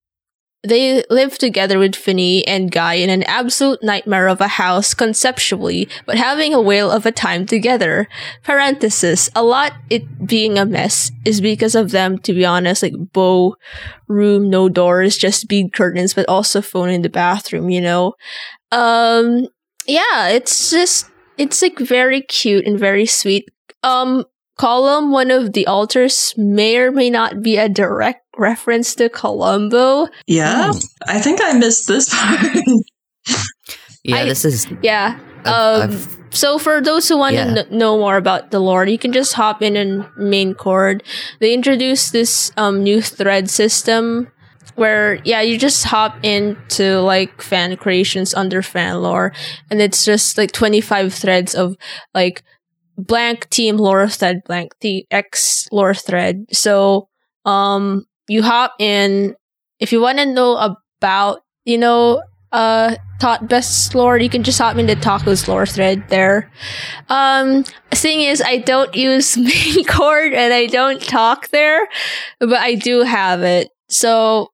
they 0.64 1.04
live 1.10 1.38
together 1.38 1.80
with 1.80 1.96
Finny 1.96 2.46
and 2.46 2.70
Guy 2.70 2.96
in 2.96 3.10
an 3.10 3.24
absolute 3.24 3.82
nightmare 3.82 4.28
of 4.28 4.42
a 4.42 4.48
house 4.48 4.94
conceptually, 4.94 5.88
but 6.06 6.18
having 6.18 6.54
a 6.54 6.62
whale 6.62 6.92
of 6.92 7.06
a 7.06 7.12
time 7.12 7.46
together. 7.46 8.08
Parenthesis, 8.44 9.30
a 9.36 9.44
lot 9.44 9.74
it 9.90 10.28
being 10.28 10.58
a 10.58 10.66
mess 10.66 11.12
is 11.24 11.40
because 11.40 11.76
of 11.76 11.92
them, 11.92 12.18
to 12.20 12.34
be 12.34 12.46
honest, 12.46 12.84
like 12.84 12.94
bow 13.14 13.56
room, 14.08 14.50
no 14.50 14.68
doors, 14.68 15.18
just 15.18 15.48
bead 15.48 15.72
curtains, 15.72 16.14
but 16.14 16.28
also 16.28 16.62
phone 16.62 16.90
in 16.90 17.04
the 17.04 17.10
bathroom, 17.10 17.70
you 17.70 17.80
know? 17.80 18.14
Um, 18.72 19.48
yeah, 19.88 20.28
it's 20.28 20.70
just, 20.70 21.10
it's 21.38 21.62
like 21.62 21.80
very 21.80 22.22
cute 22.22 22.66
and 22.66 22.78
very 22.78 23.06
sweet. 23.06 23.48
Um, 23.82 24.26
column, 24.58 25.12
one 25.12 25.32
of 25.32 25.54
the 25.54 25.66
alters 25.68 26.34
may 26.36 26.78
or 26.78 26.92
may 26.92 27.10
not 27.10 27.42
be 27.42 27.56
a 27.56 27.70
direct 27.70 28.29
reference 28.40 28.96
to 28.96 29.10
Columbo. 29.10 30.08
Yeah, 30.28 30.72
Hmm. 30.72 30.80
I 31.08 31.20
think 31.20 31.40
I 31.44 31.54
missed 31.54 31.88
this 31.88 32.10
part. 32.14 32.56
Yeah, 34.04 34.18
I- 34.18 34.26
this 34.26 34.46
is. 34.46 34.68
Yeah. 34.82 35.20
I've- 35.46 35.50
Um, 35.50 35.82
I've- 35.92 36.16
So 36.32 36.60
for 36.60 36.80
those 36.80 37.10
who 37.10 37.18
want 37.18 37.34
Yeah. 37.34 37.46
to 37.46 37.54
kn- 37.66 37.78
know 37.80 37.98
more 37.98 38.16
about 38.16 38.52
the 38.52 38.60
lore, 38.60 38.86
you 38.86 39.00
can 39.00 39.12
just 39.12 39.34
hop 39.34 39.64
in 39.64 39.76
and 39.76 40.06
main 40.16 40.54
chord. 40.54 41.02
They 41.42 41.54
introduced 41.56 42.14
this 42.14 42.52
um 42.56 42.84
new 42.84 43.02
thread 43.02 43.50
system 43.50 44.30
where 44.76 45.18
yeah, 45.26 45.42
you 45.42 45.58
just 45.58 45.86
hop 45.86 46.14
into 46.22 47.02
like 47.02 47.42
fan 47.42 47.76
creations 47.78 48.36
under 48.36 48.62
fan 48.62 49.02
lore 49.02 49.34
and 49.72 49.82
it's 49.82 50.06
just 50.06 50.38
like 50.38 50.52
25 50.54 51.12
threads 51.12 51.56
of 51.56 51.76
like 52.14 52.44
blank 52.96 53.50
team 53.50 53.78
lore 53.78 54.08
thread 54.08 54.42
blank 54.46 54.74
the 54.82 55.08
X 55.10 55.66
lore 55.72 55.96
thread. 55.96 56.46
So 56.54 57.10
um 57.44 58.06
you 58.30 58.44
hop 58.44 58.76
in 58.80 59.36
if 59.80 59.92
you 59.92 60.02
want 60.02 60.18
to 60.20 60.26
know 60.26 60.58
about, 61.02 61.42
you 61.66 61.78
know, 61.78 62.22
uh 62.52 62.96
Tot 63.20 63.50
Best 63.50 63.94
lore, 63.96 64.18
you 64.18 64.30
can 64.30 64.44
just 64.44 64.58
hop 64.60 64.78
in 64.78 64.88
the 64.88 64.96
Taco's 64.96 65.48
lore 65.48 65.66
thread 65.66 66.08
there. 66.08 66.50
Um, 67.10 67.66
thing 67.92 68.22
is, 68.22 68.42
I 68.42 68.58
don't 68.58 68.96
use 68.96 69.38
main 69.76 69.84
chord 69.86 70.34
and 70.34 70.54
I 70.54 70.68
don't 70.68 71.02
talk 71.02 71.50
there, 71.50 71.88
but 72.40 72.54
I 72.54 72.76
do 72.76 73.02
have 73.02 73.44
it. 73.44 73.70
So 73.90 74.52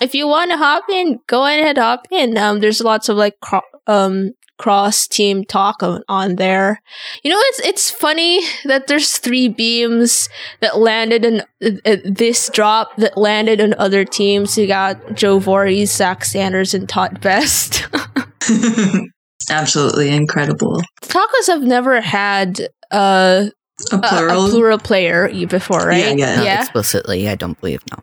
if 0.00 0.14
you 0.14 0.28
want 0.28 0.50
to 0.52 0.56
hop 0.56 0.84
in, 0.88 1.18
go 1.26 1.44
ahead, 1.46 1.66
and 1.66 1.78
hop 1.78 2.06
in. 2.10 2.38
Um, 2.38 2.60
there's 2.60 2.80
lots 2.80 3.08
of 3.08 3.16
like 3.16 3.34
cro- 3.40 3.60
um 3.86 4.32
cross 4.58 5.06
team 5.06 5.44
talk 5.44 5.82
on, 5.82 6.02
on 6.08 6.36
there. 6.36 6.80
You 7.22 7.30
know, 7.30 7.38
it's 7.40 7.60
it's 7.60 7.90
funny 7.90 8.40
that 8.64 8.86
there's 8.86 9.18
three 9.18 9.48
beams 9.48 10.28
that 10.60 10.78
landed 10.78 11.24
in 11.24 11.40
uh, 11.64 11.70
uh, 11.84 11.96
this 12.04 12.48
drop 12.50 12.96
that 12.96 13.16
landed 13.16 13.60
on 13.60 13.74
other 13.78 14.04
teams. 14.04 14.56
You 14.56 14.66
got 14.66 15.14
Joe 15.14 15.38
Voorhees, 15.38 15.92
Zack 15.92 16.24
Sanders, 16.24 16.74
and 16.74 16.88
Tot 16.88 17.20
Best. 17.20 17.86
Absolutely 19.50 20.08
incredible. 20.10 20.82
Tacos 21.02 21.46
have 21.46 21.62
never 21.62 22.00
had 22.00 22.68
uh, 22.90 23.46
A 23.92 23.96
a, 23.96 23.98
plural. 23.98 24.46
a 24.46 24.50
plural 24.50 24.78
player 24.78 25.28
e- 25.28 25.44
before, 25.44 25.86
right? 25.86 26.16
Yeah, 26.18 26.42
yeah. 26.42 26.54
Not 26.54 26.60
explicitly, 26.62 27.28
I 27.28 27.34
don't 27.36 27.58
believe 27.60 27.82
no. 27.90 28.02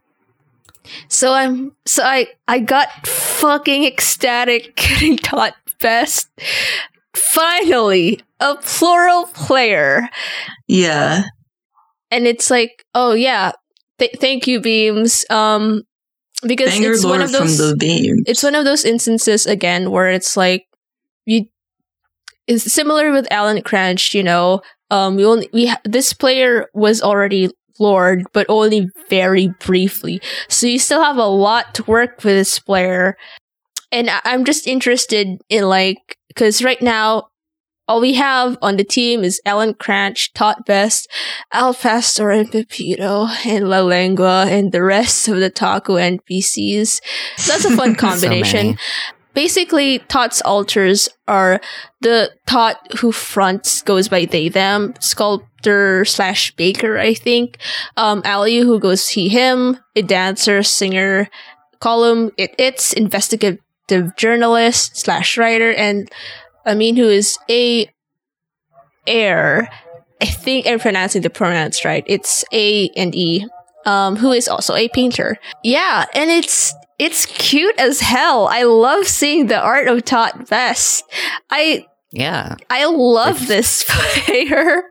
So 1.07 1.33
I'm 1.33 1.71
so 1.85 2.03
I 2.03 2.27
I 2.47 2.59
got 2.59 2.89
fucking 3.07 3.85
ecstatic 3.85 4.75
getting 4.77 5.17
Tot 5.17 5.53
best. 5.83 6.27
Finally, 7.15 8.19
a 8.39 8.55
plural 8.55 9.27
player, 9.27 10.09
yeah. 10.67 11.25
and 12.09 12.25
it's 12.25 12.49
like, 12.49 12.85
oh 12.95 13.13
yeah, 13.13 13.51
th- 13.99 14.17
thank 14.19 14.47
you, 14.47 14.59
Beams. 14.59 15.23
Um, 15.29 15.83
because 16.47 16.77
it's 16.79 17.05
one 17.05 17.21
of 17.21 17.31
those. 17.31 17.57
from 17.57 17.69
the 17.69 17.75
beam. 17.77 18.15
it's 18.25 18.43
one 18.43 18.55
of 18.55 18.65
those 18.65 18.83
instances 18.85 19.45
again 19.45 19.91
where 19.91 20.09
it's 20.09 20.35
like 20.35 20.65
you 21.25 21.45
it's 22.47 22.71
similar 22.71 23.11
with 23.11 23.27
Alan 23.31 23.61
Cranch, 23.61 24.13
you 24.13 24.23
know. 24.23 24.61
Um 24.91 25.15
we 25.15 25.25
only 25.25 25.49
we 25.53 25.67
ha- 25.67 25.81
this 25.85 26.13
player 26.13 26.67
was 26.73 27.01
already 27.01 27.49
Lord, 27.79 28.23
but 28.33 28.45
only 28.49 28.89
very 29.09 29.49
briefly. 29.59 30.21
So 30.49 30.67
you 30.67 30.79
still 30.79 31.01
have 31.01 31.17
a 31.17 31.25
lot 31.25 31.73
to 31.75 31.83
work 31.85 32.17
with 32.23 32.35
this 32.35 32.59
player. 32.59 33.15
And 33.93 34.09
I- 34.09 34.21
I'm 34.25 34.43
just 34.43 34.67
interested 34.67 35.27
in 35.49 35.63
like 35.69 36.17
because 36.27 36.63
right 36.63 36.81
now 36.81 37.27
all 37.87 38.01
we 38.01 38.13
have 38.15 38.57
on 38.61 38.77
the 38.77 38.83
team 38.83 39.23
is 39.23 39.39
Alan 39.45 39.73
Cranch, 39.73 40.33
Tot 40.33 40.65
Best, 40.65 41.07
Al 41.51 41.73
Pastor, 41.73 42.31
and 42.31 42.49
Pepito, 42.51 43.27
and 43.45 43.69
La 43.69 43.81
Lengua, 43.81 44.45
and 44.49 44.71
the 44.71 44.81
rest 44.81 45.27
of 45.27 45.37
the 45.37 45.49
taco 45.49 45.95
NPCs. 45.95 46.99
So 47.37 47.51
that's 47.51 47.65
a 47.65 47.75
fun 47.75 47.95
combination. 48.07 48.65
many. 48.67 48.77
Basically, 49.33 49.99
Tot's 49.99 50.41
alters 50.43 51.09
are 51.27 51.59
the 52.01 52.31
Tot 52.47 52.77
who 52.99 53.11
fronts 53.11 53.81
goes 53.81 54.07
by 54.07 54.25
they 54.25 54.47
them, 54.47 54.93
sculptor 55.01 56.05
slash 56.05 56.55
baker, 56.55 56.97
I 56.97 57.13
think. 57.13 57.57
Um, 57.97 58.21
Ali 58.25 58.59
who 58.59 58.79
goes 58.79 59.09
he 59.09 59.29
him, 59.29 59.77
a 59.95 60.01
dancer, 60.03 60.63
singer, 60.63 61.29
column, 61.79 62.31
it 62.37 62.55
it's 62.57 62.93
investigative 62.93 63.59
journalist 64.17 64.97
slash 64.97 65.37
writer, 65.37 65.71
and 65.73 66.09
Amin 66.65 66.95
who 66.95 67.07
is 67.09 67.37
a 67.49 67.87
Air. 69.05 69.69
I 70.21 70.25
think 70.25 70.65
I'm 70.65 70.79
pronouncing 70.79 71.21
the 71.23 71.29
pronouns 71.29 71.83
right. 71.83 72.03
It's 72.07 72.45
A 72.53 72.87
and 72.95 73.13
E. 73.13 73.45
Um, 73.85 74.15
who 74.15 74.31
is 74.31 74.47
also 74.47 74.75
a 74.75 74.87
painter. 74.87 75.37
Yeah, 75.61 76.05
and 76.13 76.29
it's 76.31 76.73
it's 76.99 77.25
cute 77.25 77.77
as 77.77 77.99
hell. 77.99 78.47
I 78.47 78.63
love 78.63 79.05
seeing 79.07 79.47
the 79.47 79.59
art 79.59 79.89
of 79.89 80.05
Tot 80.05 80.47
Best. 80.47 81.03
I 81.49 81.85
Yeah. 82.13 82.55
I 82.69 82.85
love 82.85 83.45
this 83.47 83.83
player. 83.89 84.83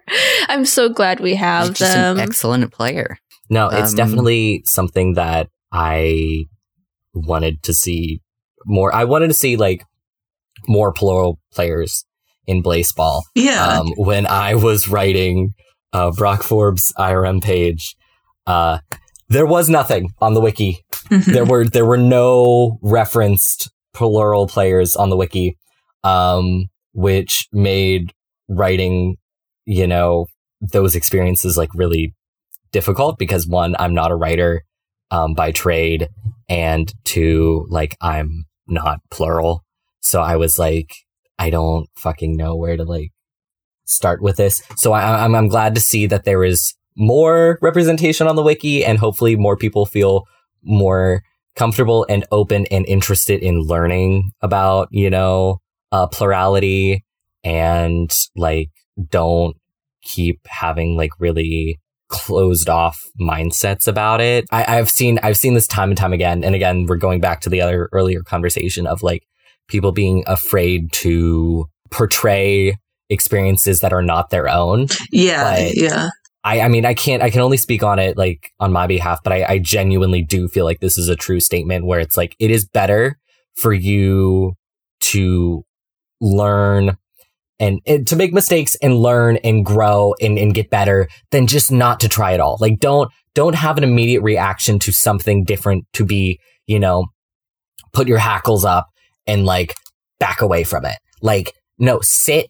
I'm 0.49 0.67
so 0.67 0.91
glad 0.91 1.21
we 1.21 1.37
have 1.37 1.69
just 1.73 1.95
them. 1.95 2.19
an 2.19 2.23
excellent 2.23 2.71
player. 2.71 3.17
No, 3.49 3.69
it's 3.69 3.93
Um, 3.93 3.97
definitely 3.97 4.63
something 4.67 5.15
that 5.15 5.49
I 5.73 6.45
wanted 7.15 7.63
to 7.63 7.73
see 7.73 8.21
more. 8.67 8.95
I 8.95 9.05
wanted 9.05 9.29
to 9.29 9.35
see 9.35 9.57
like 9.57 9.85
more 10.69 10.93
plural 10.93 11.39
players 11.53 12.05
in 12.47 12.63
Blaseball. 12.63 13.23
Yeah. 13.35 13.79
Um, 13.79 13.93
when 13.97 14.27
I 14.27 14.55
was 14.55 14.89
writing 14.89 15.55
uh, 15.93 16.11
Brock 16.13 16.43
Forbes 16.43 16.93
IRM 16.99 17.43
page, 17.43 17.97
uh, 18.47 18.79
there 19.29 19.47
was 19.47 19.69
nothing 19.69 20.11
on 20.21 20.35
the 20.35 20.41
wiki. 20.41 20.85
there 21.11 21.45
were 21.45 21.65
there 21.65 21.87
were 21.87 21.97
no 21.97 22.79
referenced 22.83 23.71
plural 23.95 24.47
players 24.47 24.97
on 24.97 25.11
the 25.11 25.17
wiki, 25.17 25.57
um, 26.05 26.67
which 26.93 27.49
made 27.53 28.13
writing, 28.49 29.17
you 29.65 29.87
know, 29.87 30.27
those 30.61 30.95
experiences 30.95 31.57
like 31.57 31.71
really 31.75 32.15
difficult 32.73 33.19
because 33.19 33.47
one, 33.47 33.75
I'm 33.79 33.95
not 33.95 34.11
a 34.11 34.17
writer 34.17 34.65
um, 35.11 35.35
by 35.35 35.53
trade, 35.53 36.09
and 36.49 36.93
two, 37.05 37.67
like 37.69 37.97
I'm 38.01 38.45
not 38.73 39.01
plural. 39.11 39.65
So 40.01 40.21
I 40.21 40.37
was 40.37 40.59
like, 40.59 40.93
I 41.39 41.51
don't 41.51 41.87
fucking 41.97 42.37
know 42.37 42.57
where 42.57 42.77
to 42.77 42.85
like 42.85 43.11
start 43.85 44.23
with 44.23 44.37
this. 44.37 44.63
So 44.77 44.93
I, 44.93 45.25
I'm 45.25 45.35
I'm 45.35 45.49
glad 45.49 45.75
to 45.75 45.81
see 45.81 46.07
that 46.07 46.25
there 46.25 46.45
is 46.45 46.75
more 46.97 47.59
representation 47.63 48.27
on 48.27 48.37
the 48.37 48.43
wiki, 48.43 48.85
and 48.85 48.99
hopefully 48.99 49.37
more 49.37 49.57
people 49.57 49.87
feel 49.87 50.25
more 50.63 51.23
comfortable 51.55 52.07
and 52.09 52.25
open 52.31 52.67
and 52.71 52.87
interested 52.87 53.43
in 53.43 53.61
learning 53.61 54.31
about 54.41 54.89
you 54.91 55.11
know 55.11 55.59
uh, 55.91 56.07
plurality 56.07 57.05
and 57.45 58.11
like 58.37 58.71
don't 59.09 59.57
keep 60.03 60.41
having 60.47 60.97
like 60.97 61.11
really 61.19 61.79
closed 62.13 62.69
off 62.69 63.01
mindsets 63.19 63.89
about 63.89 64.21
it. 64.21 64.45
I, 64.53 64.77
I've 64.79 64.91
seen 64.91 65.19
I've 65.23 65.39
seen 65.39 65.55
this 65.55 65.67
time 65.67 65.89
and 65.91 65.97
time 65.97 66.13
again. 66.13 66.45
And 66.45 66.55
again, 66.55 66.85
we're 66.87 66.99
going 66.99 67.21
back 67.21 67.41
to 67.41 67.51
the 67.51 67.63
other 67.63 67.89
earlier 67.91 68.23
conversation 68.23 68.87
of 68.87 69.03
like 69.03 69.25
people 69.67 69.93
being 69.93 70.23
afraid 70.27 70.93
to 70.93 71.65
portray 71.91 72.77
experiences 73.09 73.81
that 73.81 73.93
are 73.95 74.03
not 74.03 74.29
their 74.31 74.49
own. 74.49 74.87
yeah. 75.11 75.55
but- 75.55 75.75
yeah. 75.75 76.09
I, 76.45 76.63
I 76.63 76.69
mean, 76.69 76.85
I 76.85 76.93
can't, 76.95 77.23
I 77.23 77.31
can 77.31 77.41
only 77.41 77.57
speak 77.57 77.85
on 77.85 78.01
it 78.01 78.19
like 78.19 78.51
on 78.59 78.73
my 78.73 78.89
behalf, 78.89 79.21
but 79.23 79.33
I, 79.33 79.45
I 79.49 79.59
genuinely 79.59 80.23
do 80.23 80.49
feel 80.49 80.65
like 80.65 80.81
this 80.81 80.99
is 80.99 81.09
a 81.09 81.15
true 81.15 81.39
statement 81.39 81.87
where 81.87 82.01
it's 82.01 82.17
like, 82.17 82.35
it 82.41 82.51
is 82.51 82.67
better 82.69 83.17
for 83.55 83.73
you 83.73 84.55
to 85.13 85.65
learn 86.21 86.97
and, 87.63 87.81
and 87.87 88.07
to 88.09 88.17
make 88.17 88.33
mistakes 88.33 88.77
and 88.83 88.99
learn 88.99 89.37
and 89.39 89.65
grow 89.65 90.15
and, 90.21 90.37
and 90.37 90.53
get 90.53 90.69
better 90.69 91.09
than 91.31 91.47
just 91.47 91.71
not 91.71 92.01
to 92.01 92.09
try 92.09 92.33
it 92.33 92.41
all. 92.41 92.59
Like, 92.61 92.81
don't, 92.81 93.11
don't 93.35 93.55
have 93.55 93.79
an 93.79 93.85
immediate 93.85 94.23
reaction 94.23 94.79
to 94.81 94.93
something 94.93 95.45
different 95.45 95.85
to 95.93 96.05
be, 96.05 96.41
you 96.67 96.81
know, 96.81 97.07
put 97.93 98.09
your 98.09 98.19
hackles 98.19 98.65
up 98.65 98.89
and 99.27 99.47
like 99.47 99.75
back 100.19 100.43
away 100.43 100.65
from 100.65 100.85
it. 100.85 100.99
Like, 101.23 101.55
no, 101.79 102.01
sit, 102.03 102.49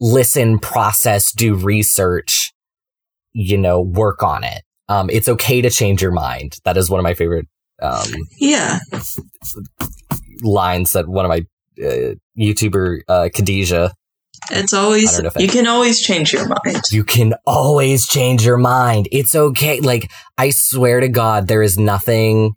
listen, 0.00 0.58
process, 0.58 1.30
do 1.32 1.54
research, 1.54 2.52
you 3.34 3.58
know, 3.58 3.82
work 3.82 4.22
on 4.22 4.44
it. 4.44 4.62
Um, 4.88 5.10
it's 5.10 5.28
okay 5.28 5.60
to 5.60 5.68
change 5.68 6.00
your 6.00 6.12
mind. 6.12 6.56
That 6.64 6.78
is 6.78 6.88
one 6.88 6.98
of 6.98 7.04
my 7.04 7.14
favorite 7.14 7.46
um, 7.82 8.06
Yeah. 8.38 8.78
lines 10.42 10.92
that 10.92 11.06
one 11.06 11.26
of 11.26 11.28
my 11.28 11.42
uh, 11.84 12.14
YouTuber 12.38 13.00
uh, 13.08 13.28
Khadijah. 13.34 13.92
It's 14.50 14.72
always, 14.72 15.12
don't 15.12 15.24
know 15.24 15.30
if 15.34 15.42
you 15.42 15.48
can 15.48 15.66
always 15.66 16.00
change 16.00 16.32
your 16.32 16.48
mind. 16.48 16.82
You 16.90 17.04
can 17.04 17.34
always 17.46 18.06
change 18.06 18.44
your 18.44 18.56
mind. 18.56 19.08
It's 19.12 19.34
okay. 19.34 19.80
Like 19.80 20.10
I 20.36 20.50
swear 20.50 21.00
to 21.00 21.08
God, 21.08 21.46
there 21.46 21.62
is 21.62 21.78
nothing 21.78 22.52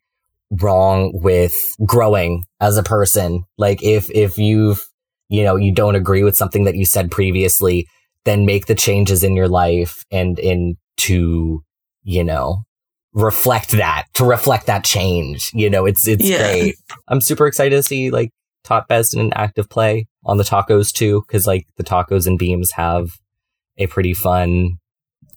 wrong 0.52 1.12
with 1.14 1.54
growing 1.86 2.44
as 2.60 2.78
a 2.78 2.84
person. 2.84 3.44
Like 3.58 3.84
if 3.84 4.10
if 4.12 4.38
you've 4.38 4.86
you 5.30 5.44
know 5.44 5.56
you 5.56 5.74
don't 5.74 5.96
agree 5.96 6.24
with 6.24 6.36
something 6.36 6.66
that 6.66 6.76
you 6.76 6.86
said 6.86 7.12
previously, 7.12 7.88
then 8.26 8.46
make 8.46 8.66
the 8.68 8.76
changes 8.76 9.24
in 9.24 9.36
your 9.36 9.48
life 9.48 10.04
and 10.12 10.40
in 10.40 10.78
to 10.98 11.64
you 12.04 12.24
know 12.24 12.64
reflect 13.14 13.72
that 13.72 14.06
to 14.14 14.24
reflect 14.24 14.68
that 14.68 14.84
change. 14.84 15.52
You 15.54 15.70
know, 15.70 15.86
it's 15.86 16.08
it's 16.08 16.28
Yeah. 16.28 16.38
great. 16.38 16.76
I'm 17.08 17.22
super 17.22 17.48
excited 17.48 17.76
to 17.76 17.84
see 17.84 18.10
like 18.12 18.32
Tot 18.64 18.88
Best 18.88 19.14
in 19.14 19.20
an 19.20 19.34
active 19.34 19.70
play 19.70 20.08
on 20.26 20.38
the 20.38 20.44
tacos 20.44 20.92
too, 20.92 21.24
because 21.28 21.48
like 21.48 21.66
the 21.78 21.84
tacos 21.84 22.28
and 22.28 22.38
beams 22.38 22.72
have 22.72 23.10
a 23.78 23.88
pretty 23.88 24.14
fun 24.14 24.78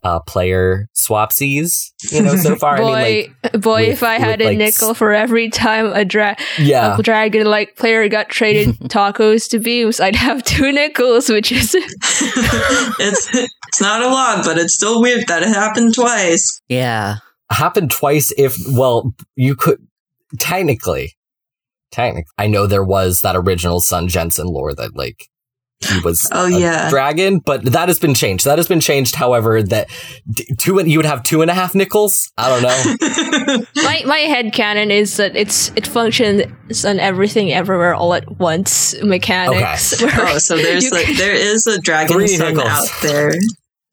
uh 0.03 0.20
player 0.20 0.87
swapsies, 0.95 1.93
you 2.12 2.20
know, 2.20 2.37
so 2.37 2.55
far. 2.57 2.76
boy, 2.76 2.93
I 2.93 3.05
mean 3.05 3.35
like 3.43 3.62
boy, 3.62 3.80
with- 3.82 3.89
if 3.91 4.03
I 4.03 4.14
had 4.18 4.41
with, 4.41 4.47
a 4.47 4.51
like, 4.51 4.59
nickel 4.59 4.93
for 4.93 5.12
every 5.12 5.49
time 5.49 5.87
a 5.87 6.05
dra- 6.05 6.37
yeah. 6.59 6.99
a 6.99 7.03
dragon 7.03 7.47
like 7.47 7.76
player 7.76 8.07
got 8.11 8.28
traded 8.28 8.78
tacos 8.91 9.49
to 9.51 9.59
beams, 9.59 10.01
I'd 10.01 10.16
have 10.16 10.43
two 10.45 10.70
nickels, 10.72 11.30
which 11.30 11.51
is 11.51 11.74
it's 11.78 13.28
it's 13.32 13.80
not 13.80 14.03
a 14.03 14.09
lot, 14.09 14.45
but 14.45 14.59
it's 14.59 14.74
still 14.74 15.01
weird 15.01 15.26
that 15.28 15.43
it 15.43 15.49
happened 15.49 15.95
twice. 15.95 16.61
Yeah. 16.68 17.16
happened 17.51 17.91
twice 17.91 18.30
if 18.37 18.57
well 18.72 19.14
you 19.37 19.55
could 19.57 19.78
technically 20.39 21.14
technically 21.95 22.31
i 22.39 22.47
know 22.47 22.67
there 22.67 22.85
was 22.85 23.21
that 23.21 23.37
original 23.37 23.81
sun 23.81 24.09
jensen 24.09 24.47
lore 24.47 24.75
that 24.75 24.95
like 24.97 25.29
he 25.81 26.01
was 26.01 26.27
Oh, 26.33 26.47
a 26.47 26.59
yeah. 26.61 26.89
dragon 26.89 27.41
but 27.45 27.63
that 27.73 27.89
has 27.89 27.99
been 27.99 28.15
changed 28.15 28.45
that 28.47 28.59
has 28.59 28.67
been 28.69 28.81
changed 28.81 29.17
however 29.17 29.63
that 29.63 29.89
two 30.59 30.79
and 30.79 30.91
you 30.91 30.99
would 30.99 31.05
have 31.05 31.23
two 31.23 31.43
and 31.43 31.51
a 31.51 31.55
half 31.55 31.75
nickels 31.75 32.33
i 32.39 32.49
don't 32.49 32.63
know 32.63 33.65
my 33.83 34.03
my 34.07 34.19
head 34.19 34.53
canon 34.55 34.91
is 34.91 35.17
that 35.19 35.37
it's 35.37 35.71
it 35.77 35.87
functions 35.87 36.85
on 36.85 36.99
everything 37.01 37.53
everywhere 37.53 37.95
all 37.95 38.15
at 38.15 38.39
once 38.39 38.95
mechanics. 39.03 40.01
where 40.01 40.11
oh, 40.29 40.39
so 40.39 40.57
there's 40.57 40.85
you 40.85 40.91
like 40.91 41.17
there 41.19 41.35
is 41.35 41.67
a 41.67 41.79
dragon 41.81 42.27
sun 42.29 42.55
nickels. 42.55 42.67
out 42.69 42.89
there 43.03 43.33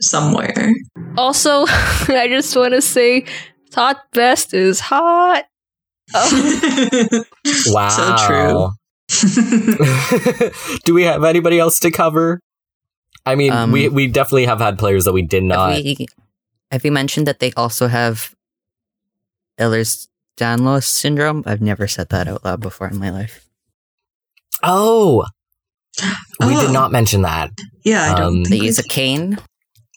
somewhere. 0.01 0.71
also 1.17 1.65
I 1.67 2.27
just 2.29 2.55
want 2.55 2.73
to 2.73 2.81
say 2.81 3.25
Tot 3.71 3.97
Best 4.13 4.53
is 4.53 4.79
hot. 4.79 5.45
Oh, 6.13 7.23
wow 7.67 7.89
So 7.97 8.15
true. 8.27 8.69
do 10.85 10.93
we 10.93 11.03
have 11.03 11.23
anybody 11.23 11.59
else 11.59 11.79
to 11.79 11.91
cover 11.91 12.39
i 13.25 13.35
mean 13.35 13.51
Um, 13.51 13.71
we 13.71 13.89
we 13.89 14.07
definitely 14.07 14.45
have 14.45 14.59
had 14.59 14.79
players 14.79 15.03
that 15.03 15.11
we 15.13 15.21
did 15.21 15.43
not 15.43 15.73
Have, 15.75 15.83
we, 15.83 16.07
have 16.71 16.85
you 16.85 16.91
mentioned 16.91 17.27
that 17.27 17.39
they 17.39 17.51
also 17.57 17.87
have 17.87 18.33
Ehlers-Danlos 19.59 20.83
syndrome? 20.85 21.43
I've 21.45 21.61
never 21.61 21.87
said 21.87 22.09
that 22.09 22.27
out 22.27 22.43
loud 22.45 22.61
before 22.61 22.87
in 22.87 22.97
my 22.97 23.09
life. 23.09 23.45
oh 24.63 25.25
we 26.39 26.55
Oh. 26.55 26.61
did 26.61 26.71
not 26.73 26.91
mention 26.91 27.21
that 27.23 27.51
yeah, 27.83 28.13
I 28.13 28.17
don't 28.17 28.37
Um, 28.37 28.43
They 28.45 28.57
use 28.57 28.79
a 28.79 28.83
we- 28.83 28.89
cane. 28.89 29.37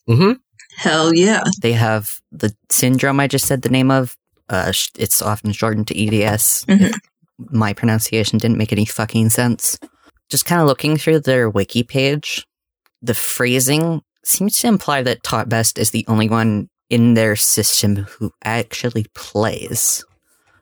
hmm 0.07 0.33
Hell 0.77 1.15
yeah. 1.15 1.43
They 1.63 1.73
have 1.75 2.19
the 2.33 2.53
syndrome 2.69 3.21
I 3.21 3.29
just 3.29 3.47
said 3.47 3.63
the 3.63 3.69
name 3.69 3.93
of. 3.93 4.17
Uh, 4.49 4.73
sh- 4.73 4.91
it's 4.99 5.23
often 5.23 5.53
shortened 5.53 5.89
to 5.89 5.99
EDS. 5.99 6.65
Mhm. 6.69 6.93
My 7.51 7.73
pronunciation 7.73 8.39
didn't 8.39 8.59
make 8.59 8.73
any 8.73 8.85
fucking 8.85 9.31
sense. 9.31 9.79
Just 10.31 10.47
kind 10.47 10.61
of 10.61 10.67
looking 10.67 10.97
through 10.97 11.21
their 11.21 11.49
wiki 11.51 11.83
page, 11.83 12.47
the 13.03 13.15
phrasing 13.15 14.03
seems 14.25 14.59
to 14.59 14.67
imply 14.69 15.03
that 15.03 15.23
Tot 15.23 15.49
Best 15.49 15.79
is 15.79 15.91
the 15.91 16.05
only 16.09 16.29
one 16.29 16.69
in 16.91 17.15
their 17.15 17.37
system 17.37 17.97
who 17.97 18.31
actually 18.45 19.07
plays, 19.15 20.05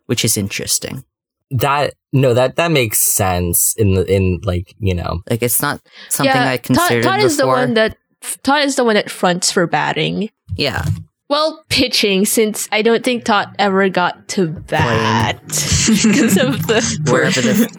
which 0.06 0.24
is 0.24 0.36
interesting. 0.36 1.04
that 1.50 1.92
no 2.14 2.32
that 2.32 2.56
that 2.56 2.70
makes 2.70 2.98
sense 2.98 3.74
in 3.76 3.92
the 3.94 4.04
in 4.10 4.40
like 4.42 4.74
you 4.78 4.94
know 4.94 5.20
Like 5.28 5.42
it's 5.42 5.60
not 5.60 5.80
something 6.08 6.32
I 6.34 6.56
Tot, 6.56 6.62
considered 6.64 7.04
Tot 7.04 7.20
is 7.20 7.36
the 7.36 7.46
one 7.46 7.74
that 7.74 7.98
Tot 8.42 8.62
is 8.64 8.76
the 8.76 8.84
one 8.84 8.94
that 8.94 9.10
fronts 9.10 9.52
for 9.52 9.66
batting. 9.66 10.30
yeah, 10.56 10.84
Well, 11.32 11.64
pitching, 11.70 12.26
since 12.26 12.68
I 12.70 12.82
don't 12.82 13.02
think 13.02 13.24
Tot 13.24 13.56
ever 13.58 13.88
got 13.88 14.28
to 14.28 14.48
bat 14.48 15.40
because 15.46 16.36
of 16.46 16.66
the 16.66 17.00
wherever 17.10 17.40
the. 17.40 17.78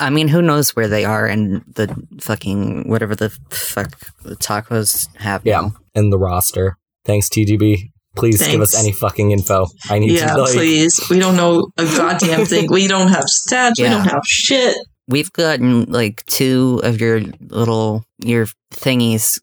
I 0.00 0.10
mean, 0.10 0.26
who 0.26 0.42
knows 0.42 0.74
where 0.74 0.88
they 0.88 1.04
are 1.04 1.26
and 1.26 1.62
the 1.76 1.94
fucking 2.20 2.88
whatever 2.88 3.14
the 3.14 3.30
fuck 3.50 3.96
the 4.24 4.34
tacos 4.34 5.06
have. 5.18 5.42
yeah 5.46 5.60
now. 5.60 5.74
in 5.94 6.10
the 6.10 6.18
roster 6.18 6.76
thanks 7.04 7.28
tgb 7.28 7.90
please 8.16 8.44
give 8.44 8.60
us 8.60 8.74
any 8.76 8.90
fucking 8.90 9.30
info 9.30 9.66
i 9.90 10.00
need 10.00 10.10
Yeah, 10.18 10.34
to 10.34 10.42
like 10.42 10.52
please. 10.54 11.00
We 11.08 11.20
don't 11.20 11.36
know 11.36 11.68
a 11.78 11.84
goddamn 11.84 12.46
thing. 12.52 12.66
We 12.68 12.88
don't 12.88 13.08
have 13.08 13.26
stats. 13.26 13.74
We 13.78 13.84
don't 13.84 14.08
have 14.08 14.22
shit. 14.26 14.76
we've 15.06 15.32
gotten 15.32 15.84
like 15.84 16.26
two 16.26 16.80
of 16.82 17.00
your 17.00 17.20
little 17.40 18.04
your 18.18 18.46
thingies. 18.72 19.40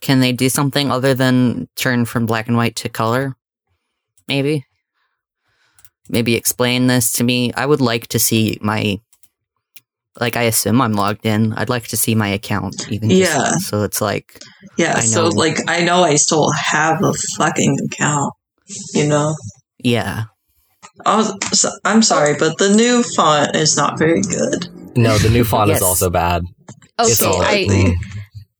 Can 0.00 0.20
they 0.20 0.32
do 0.32 0.48
something 0.48 0.90
other 0.90 1.14
than 1.14 1.68
turn 1.76 2.04
from 2.04 2.26
black 2.26 2.48
and 2.48 2.56
white 2.56 2.76
to 2.76 2.88
color? 2.88 3.36
Maybe. 4.28 4.64
Maybe 6.08 6.34
explain 6.34 6.86
this 6.86 7.12
to 7.14 7.24
me. 7.24 7.52
I 7.52 7.66
would 7.66 7.80
like 7.80 8.08
to 8.08 8.18
see 8.18 8.58
my 8.60 9.00
like 10.18 10.36
I 10.36 10.42
assume 10.42 10.80
I'm 10.80 10.92
logged 10.94 11.24
in. 11.24 11.52
I'd 11.52 11.68
like 11.68 11.86
to 11.88 11.96
see 11.96 12.14
my 12.14 12.28
account 12.28 12.90
even 12.90 13.10
just 13.10 13.20
Yeah. 13.32 13.52
so 13.58 13.84
it's 13.84 14.00
like 14.00 14.40
Yeah, 14.76 14.94
I 14.96 15.00
so 15.00 15.28
like 15.28 15.56
I 15.68 15.82
know 15.84 16.02
I 16.02 16.16
still 16.16 16.50
have 16.50 17.02
a 17.04 17.12
fucking 17.36 17.78
account, 17.86 18.32
you 18.94 19.06
know. 19.06 19.34
yeah. 19.78 20.24
Oh, 21.06 21.36
so, 21.52 21.70
I'm 21.84 22.02
sorry, 22.02 22.34
but 22.38 22.58
the 22.58 22.74
new 22.74 23.02
font 23.02 23.54
is 23.56 23.76
not 23.76 23.98
very 23.98 24.20
good. 24.20 24.68
No, 24.96 25.16
the 25.18 25.30
new 25.30 25.44
font 25.44 25.68
Yes. 25.68 25.78
is 25.78 25.82
also 25.82 26.10
bad. 26.10 26.42
It's 26.98 27.22
Okay, 27.22 27.30
all 27.32 27.42
I, 27.42 27.94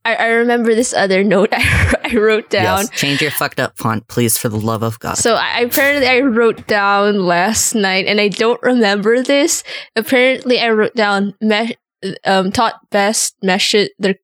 I 0.05 0.15
I 0.15 0.27
remember 0.29 0.75
this 0.75 0.93
other 0.95 1.23
note 1.25 1.49
I, 1.53 1.95
I 2.05 2.17
wrote 2.17 2.51
down. 2.51 2.63
Yes. 2.87 2.91
Change 2.91 3.21
your 3.23 3.31
fucked 3.31 3.61
up 3.61 3.77
font, 3.77 4.09
please, 4.09 4.39
for 4.39 4.49
the 4.49 4.59
love 4.59 4.83
of 4.83 4.99
God. 4.99 5.17
So 5.19 5.35
I, 5.35 5.61
apparently 5.61 6.07
I 6.09 6.21
wrote 6.21 6.67
down 6.67 7.27
last 7.27 7.75
night, 7.75 8.07
and 8.07 8.21
I 8.21 8.29
don't 8.29 8.61
remember 8.63 9.23
this. 9.23 9.63
Apparently 9.97 10.59
I 10.61 10.71
wrote 10.71 10.95
down 10.95 11.35
me- 11.41 11.77
um, 12.25 12.51
Tot 12.51 12.75
Best 12.91 13.37
mesh 13.43 13.75
their 13.99 14.15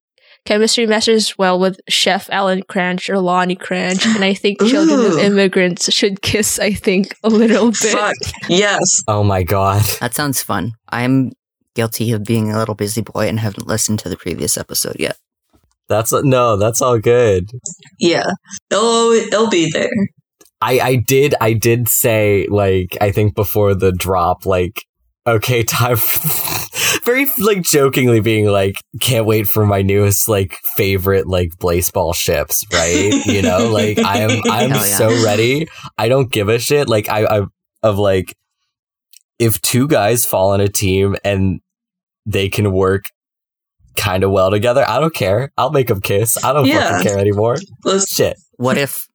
chemistry 0.46 0.86
meshes 0.86 1.36
well 1.36 1.58
with 1.58 1.78
Chef 1.88 2.30
Alan 2.30 2.62
Cranch 2.62 3.10
or 3.10 3.18
Lonnie 3.18 3.56
Cranch, 3.56 4.06
and 4.06 4.24
I 4.24 4.32
think 4.32 4.60
children 4.60 5.00
of 5.12 5.18
immigrants 5.18 5.92
should 5.92 6.22
kiss. 6.22 6.58
I 6.58 6.72
think 6.72 7.14
a 7.22 7.28
little 7.28 7.66
bit. 7.70 7.92
Fuck. 7.92 8.14
Yes. 8.48 8.80
Oh 9.08 9.22
my 9.24 9.42
god. 9.42 9.82
That 10.00 10.14
sounds 10.14 10.42
fun. 10.42 10.72
I'm 10.88 11.32
guilty 11.74 12.12
of 12.12 12.24
being 12.24 12.50
a 12.50 12.58
little 12.58 12.74
busy 12.74 13.02
boy 13.02 13.28
and 13.28 13.38
haven't 13.40 13.66
listened 13.66 13.98
to 13.98 14.08
the 14.08 14.16
previous 14.16 14.56
episode 14.56 14.96
yet. 14.98 15.18
That's 15.88 16.12
no, 16.12 16.56
that's 16.56 16.82
all 16.82 16.98
good. 16.98 17.50
Yeah. 17.98 18.26
It'll 18.70 19.12
it'll 19.12 19.50
be 19.50 19.70
there. 19.70 19.90
I 20.60 20.80
I 20.80 20.96
did 20.96 21.34
I 21.40 21.52
did 21.52 21.88
say 21.88 22.46
like 22.50 22.96
I 23.00 23.12
think 23.12 23.34
before 23.34 23.74
the 23.74 23.92
drop 23.92 24.46
like 24.46 24.84
okay 25.26 25.62
time 25.64 25.96
very 27.04 27.26
like 27.38 27.62
jokingly 27.62 28.20
being 28.20 28.46
like 28.46 28.80
can't 29.00 29.26
wait 29.26 29.46
for 29.46 29.66
my 29.66 29.82
newest 29.82 30.28
like 30.28 30.56
favorite 30.76 31.26
like 31.26 31.50
baseball 31.60 32.12
ships 32.12 32.64
right 32.72 33.12
you 33.26 33.42
know 33.42 33.70
like 33.72 33.98
I 33.98 34.18
am 34.18 34.42
I'm 34.50 34.70
yeah. 34.70 34.80
so 34.80 35.08
ready 35.24 35.68
I 35.98 36.08
don't 36.08 36.30
give 36.30 36.48
a 36.48 36.58
shit 36.58 36.88
like 36.88 37.08
I 37.08 37.24
I 37.24 37.46
of 37.82 37.98
like 37.98 38.34
if 39.38 39.60
two 39.60 39.86
guys 39.86 40.24
fall 40.24 40.52
on 40.52 40.60
a 40.60 40.68
team 40.68 41.16
and 41.24 41.60
they 42.24 42.48
can 42.48 42.72
work 42.72 43.04
kind 43.96 44.22
of 44.24 44.30
well 44.30 44.50
together 44.50 44.84
I 44.88 45.00
don't 45.00 45.14
care 45.14 45.50
I'll 45.56 45.70
make 45.72 45.88
them 45.88 46.00
kiss 46.00 46.42
I 46.44 46.52
don't 46.52 46.66
Yeah. 46.66 46.90
fucking 46.90 47.06
care 47.06 47.18
anymore 47.18 47.56
Let's, 47.84 48.10
shit 48.12 48.36
What 48.56 48.78
if 48.78 49.06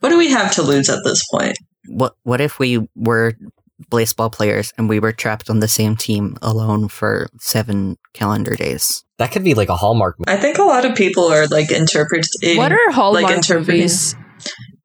what 0.00 0.10
do 0.10 0.18
we 0.18 0.30
have 0.30 0.52
to 0.54 0.62
lose 0.62 0.88
at 0.88 1.00
this 1.04 1.22
point? 1.32 1.56
what 1.88 2.14
what 2.22 2.40
if 2.40 2.58
we 2.58 2.86
were 2.94 3.34
baseball 3.90 4.30
players 4.30 4.72
and 4.78 4.88
we 4.88 5.00
were 5.00 5.12
trapped 5.12 5.50
on 5.50 5.58
the 5.60 5.66
same 5.68 5.96
team 5.96 6.36
alone 6.42 6.88
for 6.88 7.28
seven 7.40 7.96
calendar 8.14 8.54
days? 8.54 9.02
that 9.18 9.32
could 9.32 9.44
be 9.44 9.54
like 9.54 9.68
a 9.68 9.76
hallmark 9.76 10.16
movie. 10.18 10.36
I 10.36 10.40
think 10.40 10.58
a 10.58 10.62
lot 10.64 10.84
of 10.84 10.94
people 10.96 11.30
are 11.32 11.46
like 11.46 11.70
interpreting. 11.70 12.56
What 12.56 12.72
are 12.72 12.90
Hallmark 12.90 13.24
like 13.24 13.34
interpreting- 13.36 13.82
movies? 13.82 14.16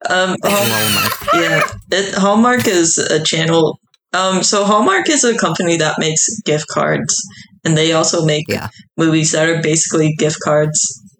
Um, 0.09 0.35
Hallmark. 0.43 1.33
yeah, 1.33 1.67
it, 1.91 2.13
Hallmark 2.15 2.67
is 2.67 2.97
a 2.99 3.19
channel. 3.23 3.79
Um, 4.13 4.41
so 4.43 4.63
Hallmark 4.63 5.09
is 5.09 5.23
a 5.23 5.37
company 5.37 5.77
that 5.77 5.99
makes 5.99 6.25
gift 6.45 6.67
cards, 6.67 7.13
and 7.65 7.77
they 7.77 7.91
also 7.93 8.25
make 8.25 8.45
Yeah. 8.47 8.69
movies 8.97 9.31
that 9.31 9.47
are 9.49 9.61
basically 9.61 10.15
gift 10.17 10.39
cards. 10.43 10.79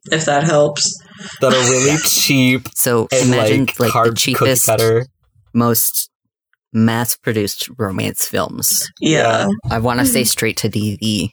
If 0.10 0.24
that 0.26 0.44
helps. 0.46 0.98
that 1.42 1.52
are 1.54 1.70
really 1.70 1.98
cheap 2.06 2.70
So 2.76 3.08
and 3.12 3.28
imagine 3.28 3.66
like, 3.66 3.80
like, 3.80 3.92
hard 3.92 4.08
the 4.08 4.12
cookie 4.12 4.34
cheapest, 4.36 4.66
cutter. 4.66 5.06
most 5.54 6.10
mass-produced 6.72 7.70
romance 7.78 8.26
films. 8.26 8.90
Yeah, 9.02 9.48
I 9.70 9.80
want 9.80 10.00
to 10.00 10.06
say 10.06 10.24
straight 10.24 10.56
to 10.58 10.70
DVD. 10.70 11.30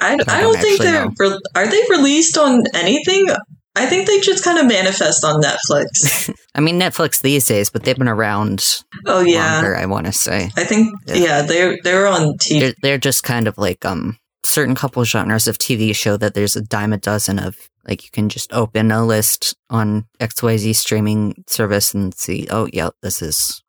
I, 0.00 0.08
I 0.08 0.12
I 0.12 0.16
don't, 0.16 0.26
don't 0.52 0.58
think 0.60 0.80
actually 0.80 0.86
they're. 0.92 1.08
Re- 1.30 1.40
are 1.54 1.66
they 1.66 1.82
released 1.88 2.36
on 2.36 2.62
anything? 2.74 3.28
I 3.76 3.86
think 3.86 4.06
they 4.06 4.18
just 4.20 4.42
kind 4.44 4.58
of 4.58 4.66
manifest 4.66 5.24
on 5.24 5.40
Netflix. 5.40 6.32
I 6.54 6.60
mean 6.60 6.80
Netflix 6.80 7.20
these 7.22 7.46
days, 7.46 7.70
but 7.70 7.84
they've 7.84 7.96
been 7.98 8.08
around 8.08 8.64
oh 9.06 9.20
yeah, 9.20 9.54
longer. 9.54 9.76
I 9.76 9.86
want 9.86 10.06
to 10.06 10.12
say 10.12 10.50
I 10.56 10.64
think 10.64 10.94
Yeah. 11.06 11.14
yeah, 11.14 11.42
they're 11.42 11.78
they're 11.84 12.06
on 12.08 12.34
TV. 12.38 12.60
they're 12.60 12.74
they're 12.82 12.98
just 12.98 13.22
kind 13.22 13.46
of 13.46 13.56
like 13.58 13.84
um 13.84 14.18
certain 14.44 14.74
couple 14.74 15.04
genres 15.04 15.46
of 15.46 15.58
TV 15.58 15.94
show 15.94 16.16
that 16.16 16.34
there's 16.34 16.56
a 16.56 16.62
dime 16.62 16.92
a 16.92 16.98
dozen 16.98 17.38
of. 17.38 17.54
Like 17.86 18.02
you 18.04 18.10
can 18.10 18.28
just 18.28 18.52
open 18.52 18.90
a 18.90 19.04
list 19.06 19.54
on 19.70 20.04
XYZ 20.20 20.74
streaming 20.76 21.42
service 21.46 21.94
and 21.94 22.12
see, 22.14 22.46
oh 22.50 22.68
yeah, 22.70 22.90
this 23.02 23.22
is 23.22 23.62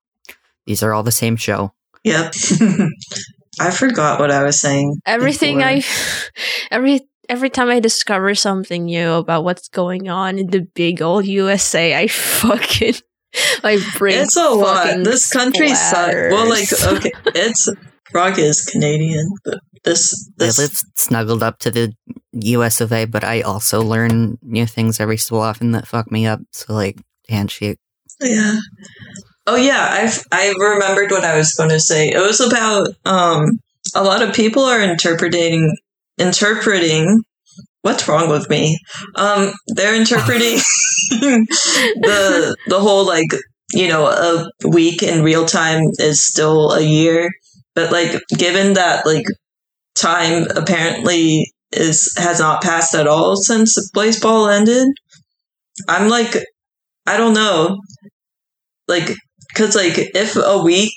these 0.65 0.83
are 0.83 0.93
all 0.93 1.03
the 1.03 1.11
same 1.11 1.37
show. 1.37 1.71
Yep. 2.03 2.33
I 3.61 3.71
forgot 3.71 4.19
what 4.19 4.31
I 4.31 4.43
was 4.43 4.59
saying. 4.59 4.99
Everything 5.05 5.57
before. 5.57 5.69
I, 5.69 5.83
every 6.71 7.01
every 7.29 7.49
time 7.49 7.69
I 7.69 7.79
discover 7.79 8.35
something 8.35 8.85
new 8.85 9.13
about 9.13 9.43
what's 9.43 9.69
going 9.69 10.09
on 10.09 10.39
in 10.39 10.47
the 10.47 10.61
big 10.61 11.01
old 11.01 11.25
USA, 11.25 11.95
I 11.95 12.07
fucking 12.07 12.95
like 13.63 13.79
bring. 13.97 14.17
It's 14.17 14.35
a 14.35 14.49
lot. 14.49 15.03
This 15.03 15.31
country 15.31 15.69
sucks. 15.69 16.13
Well, 16.13 16.49
like 16.49 16.67
okay, 16.83 17.11
it's 17.35 17.69
Rock 18.13 18.39
is 18.39 18.65
Canadian, 18.65 19.29
but 19.45 19.59
this 19.83 20.29
I 20.39 20.45
this 20.45 20.59
live 20.59 20.77
snuggled 20.95 21.43
up 21.43 21.59
to 21.59 21.71
the 21.71 21.93
US 22.33 22.81
of 22.81 22.91
A, 22.91 23.05
but 23.05 23.23
I 23.23 23.41
also 23.41 23.81
learn 23.81 24.37
new 24.41 24.65
things 24.65 24.99
every 24.99 25.17
so 25.17 25.37
often 25.37 25.71
that 25.71 25.87
fuck 25.87 26.11
me 26.11 26.25
up. 26.25 26.41
So 26.51 26.73
like 26.73 26.97
handshake. 27.29 27.77
yeah. 28.19 28.57
Oh 29.45 29.55
yeah, 29.55 29.87
I've 29.91 30.23
I 30.31 30.53
remembered 30.57 31.11
what 31.11 31.23
I 31.23 31.37
was 31.37 31.53
going 31.53 31.69
to 31.69 31.79
say. 31.79 32.09
It 32.09 32.19
was 32.19 32.39
about 32.39 32.89
um 33.05 33.59
a 33.95 34.03
lot 34.03 34.21
of 34.21 34.35
people 34.35 34.63
are 34.63 34.81
interpreting 34.81 35.75
interpreting 36.19 37.21
what's 37.81 38.07
wrong 38.07 38.29
with 38.29 38.49
me. 38.49 38.77
Um 39.15 39.53
they're 39.67 39.95
interpreting 39.95 40.57
the 41.09 42.55
the 42.67 42.79
whole 42.79 43.05
like 43.05 43.27
you 43.73 43.87
know 43.87 44.07
a 44.07 44.49
week 44.67 45.01
in 45.01 45.23
real 45.23 45.45
time 45.45 45.81
is 45.97 46.23
still 46.23 46.71
a 46.73 46.81
year, 46.81 47.29
but 47.75 47.91
like 47.91 48.21
given 48.37 48.73
that 48.73 49.05
like 49.05 49.25
time 49.95 50.47
apparently 50.55 51.51
is 51.71 52.13
has 52.17 52.39
not 52.39 52.61
passed 52.61 52.95
at 52.95 53.07
all 53.07 53.35
since 53.35 53.89
baseball 53.91 54.49
ended. 54.49 54.87
I'm 55.87 56.09
like 56.09 56.35
I 57.05 57.17
don't 57.17 57.33
know. 57.33 57.79
Like 58.87 59.15
cuz 59.55 59.75
like 59.75 59.97
if 60.15 60.35
a 60.35 60.61
week 60.63 60.91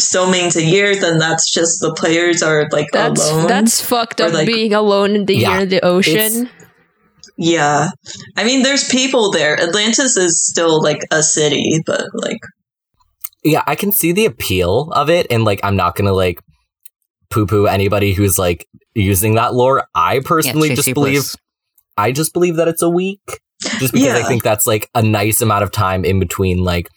still 0.00 0.30
means 0.30 0.56
a 0.56 0.62
year 0.64 0.94
then 0.96 1.18
that's 1.18 1.52
just 1.52 1.80
the 1.80 1.94
players 1.94 2.42
are 2.42 2.68
like 2.72 2.86
that's 2.92 3.30
alone. 3.30 3.46
that's 3.46 3.80
fucked 3.80 4.20
up. 4.20 4.32
like- 4.32 4.46
being 4.46 4.72
alone 4.74 5.14
in 5.16 5.26
the 5.26 5.36
Yeah, 5.36 5.52
year 5.54 5.60
in 5.62 5.68
the 5.68 5.84
ocean. 5.84 6.48
yeah. 7.36 7.90
I 8.36 8.44
mean 8.44 8.62
there's 8.62 8.88
people 8.88 9.30
there. 9.30 9.60
Atlantis 9.60 10.16
is 10.16 10.42
still 10.44 10.82
like 10.82 11.00
a 11.10 11.22
city, 11.22 11.80
but 11.86 12.04
like 12.14 12.38
Yeah, 13.42 13.62
I 13.66 13.74
can 13.74 13.92
see 13.92 14.12
the 14.12 14.24
appeal 14.26 14.90
of 14.92 15.10
it, 15.10 15.26
and 15.30 15.44
like 15.44 15.60
I'm 15.62 15.76
not 15.76 15.96
gonna 15.96 16.12
like 16.14 16.38
poo 17.30 17.46
poo 17.46 17.66
anybody 17.66 18.12
who's 18.14 18.38
like 18.38 18.66
using 18.94 19.34
that 19.34 19.54
lore. 19.54 19.84
I 19.94 20.20
personally 20.20 20.68
Yeah, 20.70 20.74
just 20.76 20.94
believe 20.94 21.14
Bliss. 21.22 21.36
I 21.96 22.12
just 22.12 22.32
believe 22.32 22.56
that 22.56 22.68
it's 22.68 22.82
a 22.82 22.88
week. 22.90 23.20
Just 23.78 23.92
because 23.94 24.22
I 24.24 24.26
think 24.28 24.42
that's 24.42 24.66
like 24.66 24.88
a 24.94 25.02
nice 25.02 25.40
amount 25.40 25.62
of 25.64 25.70
time 25.72 26.04
in 26.04 26.18
between 26.20 26.58
like 26.64 26.88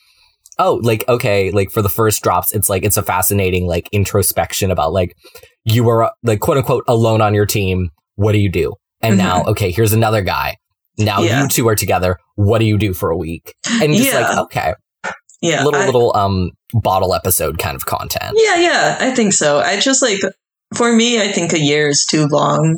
oh, 0.59 0.79
like 0.83 1.03
okay, 1.07 1.51
like 1.51 1.71
for 1.71 1.81
the 1.81 1.89
first 1.89 2.21
drops, 2.23 2.53
it's 2.53 2.69
like 2.69 2.83
it's 2.83 2.97
a 2.97 3.03
fascinating 3.03 3.67
like 3.67 3.87
introspection 3.91 4.71
about 4.71 4.93
like 4.93 5.15
you 5.65 5.83
were 5.83 6.11
like 6.23 6.39
quote 6.39 6.57
unquote 6.57 6.83
alone 6.87 7.21
on 7.21 7.33
your 7.33 7.45
team. 7.45 7.89
What 8.15 8.31
do 8.31 8.39
you 8.39 8.49
do? 8.49 8.73
And 9.01 9.17
now, 9.17 9.43
okay, 9.45 9.71
here's 9.71 9.93
another 9.93 10.21
guy. 10.23 10.57
Now 10.97 11.21
Yeah. 11.21 11.43
you 11.43 11.47
two 11.49 11.67
are 11.67 11.75
together. 11.75 12.17
What 12.35 12.57
do 12.59 12.65
you 12.65 12.77
do 12.77 12.93
for 12.93 13.11
a 13.11 13.17
week? 13.17 13.53
And 13.69 13.93
just 13.93 14.13
like 14.13 14.37
okay, 14.45 14.73
yeah. 15.41 15.63
little 15.63 15.79
I- 15.81 15.85
little 15.85 16.15
um 16.15 16.51
bottle 16.73 17.13
episode 17.13 17.59
kind 17.59 17.75
of 17.75 17.85
content. 17.85 18.33
Yeah, 18.35 18.55
yeah, 18.57 18.97
I 18.99 19.11
think 19.11 19.33
so. 19.33 19.59
I 19.59 19.79
just 19.79 20.01
like 20.01 20.19
for 20.75 20.91
me, 20.91 21.21
I 21.21 21.31
think 21.31 21.53
a 21.53 21.59
year 21.59 21.87
is 21.89 22.05
too 22.09 22.25
long. 22.25 22.75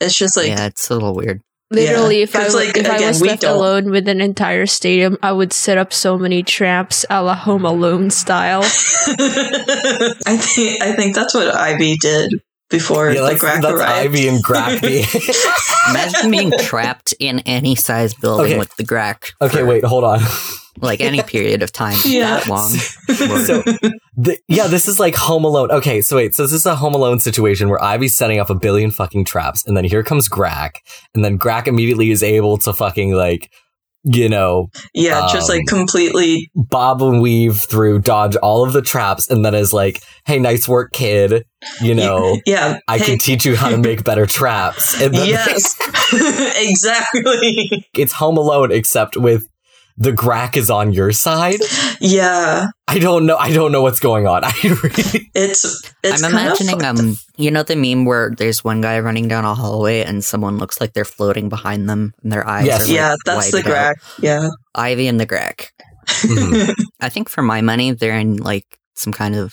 It's 0.00 0.16
just 0.16 0.36
like 0.36 0.48
yeah, 0.48 0.66
it's 0.66 0.88
a 0.90 0.94
little 0.94 1.14
weird. 1.14 1.40
Literally, 1.70 2.18
Yeah, 2.18 2.22
if 2.24 2.36
I 2.36 2.38
'cause, 2.44 2.52
w- 2.52 2.66
like, 2.68 2.76
if 2.76 2.88
I 2.88 3.06
was 3.08 3.20
left 3.20 3.42
don't- 3.42 3.56
alone 3.56 3.90
with 3.90 4.06
an 4.08 4.20
entire 4.20 4.66
stadium, 4.66 5.18
I 5.22 5.32
would 5.32 5.52
set 5.52 5.78
up 5.78 5.92
so 5.92 6.16
many 6.16 6.42
traps 6.44 7.04
a 7.10 7.22
la 7.22 7.34
Home 7.34 7.64
Alone 7.64 8.10
style. 8.10 8.62
I 8.64 10.36
think 10.40 10.82
I 10.82 10.92
think 10.92 11.14
that's 11.14 11.34
what 11.34 11.54
Ivy 11.54 11.96
did 11.96 12.40
before 12.70 13.10
Yeah, 13.10 13.22
the 13.22 13.26
that's, 13.28 13.40
crack 13.40 13.62
that's 13.62 13.74
arrived. 13.74 14.08
Ivy 14.14 14.28
and 14.28 14.44
Grappy. 14.44 15.90
Imagine 15.90 16.30
being 16.30 16.52
trapped 16.60 17.14
in 17.18 17.40
any 17.40 17.74
size 17.74 18.14
building 18.14 18.46
Okay. 18.52 18.58
with 18.58 18.74
the 18.76 18.84
Grack. 18.84 19.32
okay, 19.40 19.62
wait, 19.62 19.84
hold 19.84 20.04
on. 20.04 20.20
Like 20.80 21.00
any 21.00 21.22
period 21.22 21.62
of 21.62 21.72
time 21.72 21.96
Yeah. 22.04 22.36
that 22.40 22.48
long. 22.48 22.68
So 22.70 23.62
The, 24.18 24.38
yeah, 24.48 24.66
this 24.66 24.88
is 24.88 24.98
like 24.98 25.14
Home 25.14 25.44
Alone. 25.44 25.70
Okay, 25.70 26.00
so 26.00 26.16
wait, 26.16 26.34
so 26.34 26.42
this 26.44 26.52
is 26.52 26.64
a 26.64 26.74
Home 26.74 26.94
Alone 26.94 27.18
situation 27.20 27.68
where 27.68 27.82
Ivy's 27.82 28.16
setting 28.16 28.40
up 28.40 28.48
a 28.48 28.54
billion 28.54 28.90
fucking 28.90 29.26
traps, 29.26 29.66
and 29.66 29.76
then 29.76 29.84
here 29.84 30.02
comes 30.02 30.28
Grack, 30.28 30.76
and 31.14 31.22
then 31.24 31.38
Grack 31.38 31.66
immediately 31.66 32.10
is 32.10 32.22
able 32.22 32.56
to 32.58 32.72
fucking 32.72 33.12
like, 33.12 33.50
you 34.04 34.28
know, 34.28 34.68
Yeah, 34.94 35.28
just 35.32 35.48
like 35.50 35.60
Um, 35.70 35.78
completely. 35.80 36.48
bob 36.54 37.02
and 37.02 37.20
weave 37.20 37.58
through, 37.68 37.98
dodge 37.98 38.36
all 38.36 38.64
of 38.64 38.72
the 38.72 38.80
traps, 38.80 39.28
and 39.28 39.44
then 39.44 39.54
is 39.54 39.72
like, 39.74 40.00
"Hey, 40.24 40.38
nice 40.38 40.66
work, 40.68 40.92
kid. 40.92 41.44
You 41.82 41.94
know, 41.94 42.38
Yeah. 42.46 42.78
I 42.88 42.98
hey, 42.98 43.04
can 43.04 43.18
teach 43.18 43.44
you 43.44 43.54
how 43.56 43.68
to 43.68 43.76
make 43.76 44.02
better 44.04 44.24
traps." 44.24 44.98
Yes. 45.00 45.76
exactly. 46.56 47.84
it's 47.94 48.12
Home 48.14 48.36
Alone, 48.38 48.72
except 48.72 49.16
with 49.16 49.44
the 49.98 50.12
Grack 50.12 50.56
is 50.56 50.70
on 50.70 50.92
your 50.92 51.10
side. 51.12 51.60
Yeah. 52.00 52.66
I 52.86 52.98
don't 52.98 53.24
know. 53.26 53.36
I 53.36 53.52
don't 53.52 53.72
know 53.72 53.82
what's 53.82 53.98
going 54.00 54.26
on. 54.26 54.44
I 54.44 54.52
really. 54.62 55.30
It's 55.34 55.64
it's 56.02 56.22
I'm 56.22 56.30
kind 56.32 56.48
of 56.52 56.60
imagining 56.60 56.84
um 56.84 57.16
you 57.36 57.50
know 57.50 57.62
the 57.62 57.76
meme 57.76 58.04
where 58.04 58.30
there's 58.36 58.62
one 58.62 58.80
guy 58.80 59.00
running 59.00 59.26
down 59.28 59.44
a 59.44 59.54
hallway 59.54 60.02
and 60.02 60.24
someone 60.24 60.58
looks 60.58 60.80
like 60.80 60.92
they're 60.92 61.04
floating 61.04 61.48
behind 61.48 61.88
them 61.88 62.12
and 62.22 62.30
their 62.32 62.46
eyes 62.46 62.66
Yes. 62.66 62.82
are 62.82 62.84
like, 62.88 62.94
yeah, 62.94 63.14
that's 63.24 63.50
the 63.50 63.56
widened 63.58 63.74
out. 63.74 63.96
Yeah. 64.20 64.48
Ivy 64.74 65.08
and 65.08 65.18
the 65.20 65.26
Greg. 65.26 65.66
Mhm. 66.06 66.72
I 67.00 67.08
think 67.08 67.28
for 67.28 67.42
my 67.42 67.62
money 67.62 67.90
they're 67.90 68.16
in 68.18 68.36
like 68.36 68.64
some 68.94 69.12
kind 69.12 69.34
of 69.34 69.52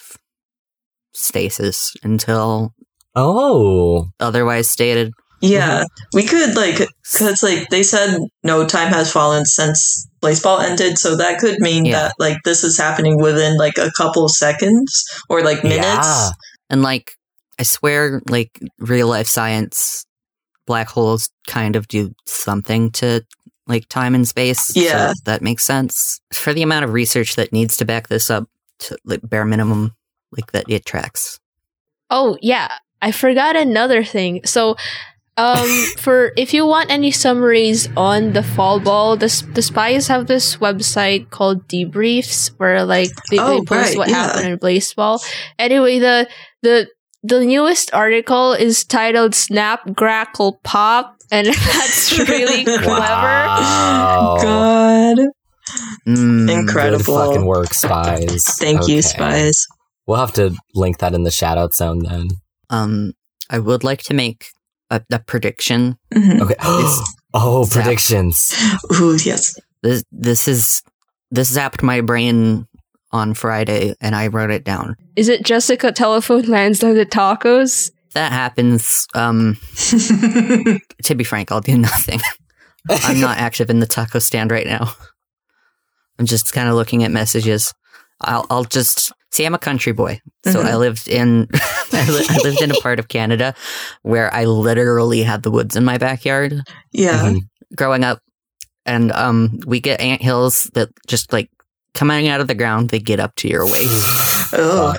stasis 1.14 1.94
until 2.04 2.74
Oh, 3.16 4.08
otherwise 4.20 4.70
stated. 4.70 5.12
Yeah, 5.42 5.84
we 6.14 6.24
could 6.24 6.56
like 6.56 6.78
because 6.78 7.44
like 7.44 7.70
they 7.70 7.84
said 7.84 8.18
no 8.44 8.66
time 8.66 8.90
has 8.94 9.12
fallen 9.12 9.46
since 9.46 10.08
baseball 10.24 10.60
ended, 10.60 10.98
so 10.98 11.16
that 11.18 11.40
could 11.40 11.60
mean 11.60 11.86
Yeah. 11.86 11.92
that 12.08 12.14
like 12.18 12.38
this 12.44 12.64
is 12.64 12.78
happening 12.78 13.22
within 13.22 13.58
like 13.58 13.78
a 13.78 13.92
couple 13.96 14.28
seconds 14.30 15.06
or 15.30 15.44
like 15.44 15.64
minutes. 15.64 15.84
Yeah. 15.86 16.30
And 16.72 16.82
like 16.82 17.12
I 17.60 17.64
swear 17.64 18.22
like 18.28 18.60
real 18.80 19.08
life 19.08 19.28
science 19.28 20.06
black 20.66 20.88
holes 20.90 21.30
kind 21.46 21.76
of 21.76 21.88
do 21.88 22.14
something 22.26 22.90
to 22.94 23.22
like 23.68 23.88
time 23.90 24.16
and 24.16 24.28
space. 24.28 24.66
so 24.74 24.80
Yeah. 24.80 25.14
that 25.26 25.42
makes 25.42 25.64
sense. 25.64 26.20
For 26.34 26.54
the 26.54 26.64
amount 26.64 26.86
of 26.86 26.94
research 26.94 27.36
that 27.36 27.54
needs 27.54 27.78
to 27.78 27.86
back 27.86 28.08
this 28.08 28.32
up 28.32 28.50
to 28.80 28.98
like 29.06 29.22
bare 29.24 29.46
minimum 29.46 29.94
like 30.32 30.52
that 30.54 30.66
it 30.68 30.86
tracks. 30.86 31.40
Oh 32.10 32.38
yeah, 32.42 32.72
I 33.02 33.12
forgot 33.12 33.56
another 33.56 34.04
thing. 34.04 34.42
So, 34.46 34.76
um, 35.38 35.68
for 35.98 36.32
if 36.38 36.54
you 36.54 36.66
want 36.66 36.92
any 36.92 37.12
summaries 37.12 37.88
on 37.98 38.34
the 38.34 38.44
fall 38.44 38.80
ball, 38.80 39.18
the 39.18 39.30
the 39.54 39.62
spies 39.62 40.08
have 40.08 40.28
this 40.28 40.58
website 40.58 41.30
called 41.30 41.68
Debriefs, 41.68 42.50
where 42.58 42.86
like 42.86 43.10
they, 43.32 43.40
Oh, 43.40 43.60
they 43.60 43.66
post 43.66 43.90
right, 43.90 43.98
what 43.98 44.10
yeah. 44.10 44.16
happened 44.28 44.54
in 44.54 44.58
baseball. 44.60 45.22
Anyway, 45.58 46.00
the 46.00 46.28
the 46.62 46.88
the 47.24 47.44
newest 47.46 47.94
article 47.94 48.54
is 48.54 48.84
titled 48.86 49.34
"Snap 49.34 49.86
Grackle 49.90 50.62
Pop," 50.64 51.18
and 51.32 51.48
that's 51.74 52.20
really 52.20 52.64
clever. 52.66 52.88
Wow. 52.88 54.38
God, 54.42 55.18
Mm, 56.08 56.46
Good 56.48 56.60
incredible! 56.60 57.16
fucking 57.18 57.46
work, 57.46 57.74
spies. 57.74 58.44
Thank 58.60 58.88
you, 58.88 59.02
spies. 59.02 59.66
We'll 60.06 60.20
have 60.20 60.34
to 60.34 60.54
link 60.76 60.98
that 61.00 61.14
in 61.16 61.24
the 61.24 61.32
shout 61.32 61.58
out 61.58 61.74
zone 61.74 62.00
then. 62.04 62.28
Um, 62.70 63.14
I 63.50 63.60
would 63.60 63.84
like 63.84 64.04
to 64.04 64.14
make 64.14 64.48
a, 64.90 65.02
a 65.12 65.20
prediction. 65.20 65.98
Mhm. 66.14 66.42
Okay. 66.42 66.56
Oh, 67.36 67.64
Zap. 67.64 67.84
predictions. 67.84 68.54
Ooh, 69.02 69.18
yes. 69.26 69.56
This 69.82 70.04
this 70.12 70.48
is 70.48 70.84
this 71.32 71.52
zapped 71.58 71.82
my 71.82 72.02
brain 72.02 72.68
on 73.12 73.34
Friday, 73.34 73.96
and 74.02 74.16
I 74.16 74.28
wrote 74.28 74.52
it 74.52 74.64
down. 74.64 74.96
Is 75.16 75.30
it 75.30 75.44
Jessica 75.44 75.92
telephone 75.92 76.44
lands 76.44 76.84
on 76.84 76.94
the 76.94 77.08
tacos? 77.08 77.90
That 78.14 78.32
happens. 78.32 79.08
Um, 79.16 79.58
to 81.04 81.16
be 81.16 81.24
frank, 81.24 81.52
I'll 81.52 81.60
do 81.62 81.76
nothing. 81.78 82.20
I'm 82.90 83.20
not 83.20 83.40
active 83.40 83.72
in 83.72 83.80
the 83.80 83.88
taco 83.88 84.20
stand 84.20 84.52
right 84.52 84.68
now. 84.68 84.94
I'm 86.20 86.28
just 86.28 86.54
kind 86.54 86.70
of 86.70 86.76
looking 86.76 87.04
at 87.04 87.10
messages. 87.12 87.74
I'll, 88.22 88.46
I'll 88.52 88.64
just 88.66 89.12
see. 89.34 89.46
I'm 89.46 89.54
a 89.54 89.60
country 89.60 89.92
boy, 89.92 90.22
so 90.46 90.62
Mhm. 90.62 90.66
I 90.66 90.76
lived 90.78 91.08
in 91.08 91.48
I, 91.94 92.10
li- 92.10 92.26
I 92.30 92.38
lived 92.44 92.62
in 92.62 92.72
a 92.72 92.76
part 92.82 93.00
of 93.00 93.08
Canada 93.08 93.54
where 94.04 94.34
I 94.34 94.46
literally 94.46 95.24
had 95.24 95.44
the 95.44 95.52
woods 95.52 95.76
in 95.76 95.84
my 95.84 95.98
backyard 95.98 96.62
yeah. 96.92 97.30
Mhm. 97.32 97.40
growing 97.76 98.04
up, 98.04 98.20
and 98.86 99.12
um, 99.12 99.60
we 99.66 99.80
get 99.80 100.00
ant 100.02 100.22
hills 100.22 100.70
that 100.74 100.90
just 101.08 101.34
like 101.34 101.50
coming 101.94 102.28
out 102.30 102.42
of 102.42 102.48
the 102.48 102.56
ground. 102.56 102.90
They 102.90 103.00
get 103.00 103.20
up 103.20 103.36
to 103.38 103.48
your 103.48 103.66
waist, 103.66 104.54
Oh, 104.54 104.96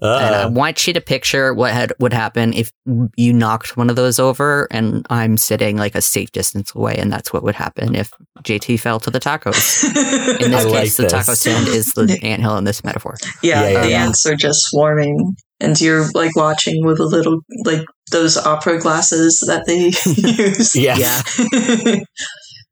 Fuck. 0.00 0.22
and 0.22 0.34
I 0.34 0.42
Uh, 0.44 0.50
want 0.50 0.86
you 0.86 0.92
to 0.92 1.00
picture 1.00 1.52
what 1.54 1.72
had 1.72 1.92
would 1.98 2.12
happen 2.12 2.52
if 2.52 2.70
you 3.16 3.32
knocked 3.32 3.76
one 3.76 3.88
of 3.90 3.96
those 3.96 4.18
over, 4.18 4.68
and 4.70 5.06
I'm 5.10 5.36
sitting 5.36 5.76
like 5.76 5.94
a 5.94 6.02
safe 6.02 6.32
distance 6.32 6.74
away, 6.74 6.96
and 6.96 7.12
that's 7.12 7.32
what 7.32 7.42
would 7.42 7.54
happen 7.54 7.94
if 7.94 8.10
JT 8.42 8.78
fell 8.80 9.00
to 9.00 9.10
the 9.10 9.20
tacos. 9.20 9.84
In 10.42 10.50
this 10.50 10.64
I 10.66 10.70
case, 10.70 10.72
like 10.72 10.92
the 10.96 11.02
this. 11.04 11.12
taco 11.12 11.34
stand 11.34 11.68
is 11.68 11.92
the 11.94 12.18
anthill 12.22 12.56
in 12.58 12.64
this 12.64 12.84
metaphor. 12.84 13.16
yeah, 13.42 13.62
Yeah, 13.62 13.68
yeah, 13.70 13.80
the 13.82 13.90
yeah. 13.90 14.04
ants 14.04 14.26
are 14.26 14.36
just 14.36 14.60
swarming, 14.70 15.34
and 15.60 15.80
you're 15.80 16.06
like 16.14 16.34
watching 16.36 16.84
with 16.84 17.00
a 17.00 17.04
little 17.06 17.40
like 17.64 17.82
those 18.12 18.36
opera 18.36 18.78
glasses 18.78 19.42
that 19.46 19.66
they 19.66 19.86
use. 20.46 20.74
yeah. 20.76 20.96
Yeah. 20.96 22.00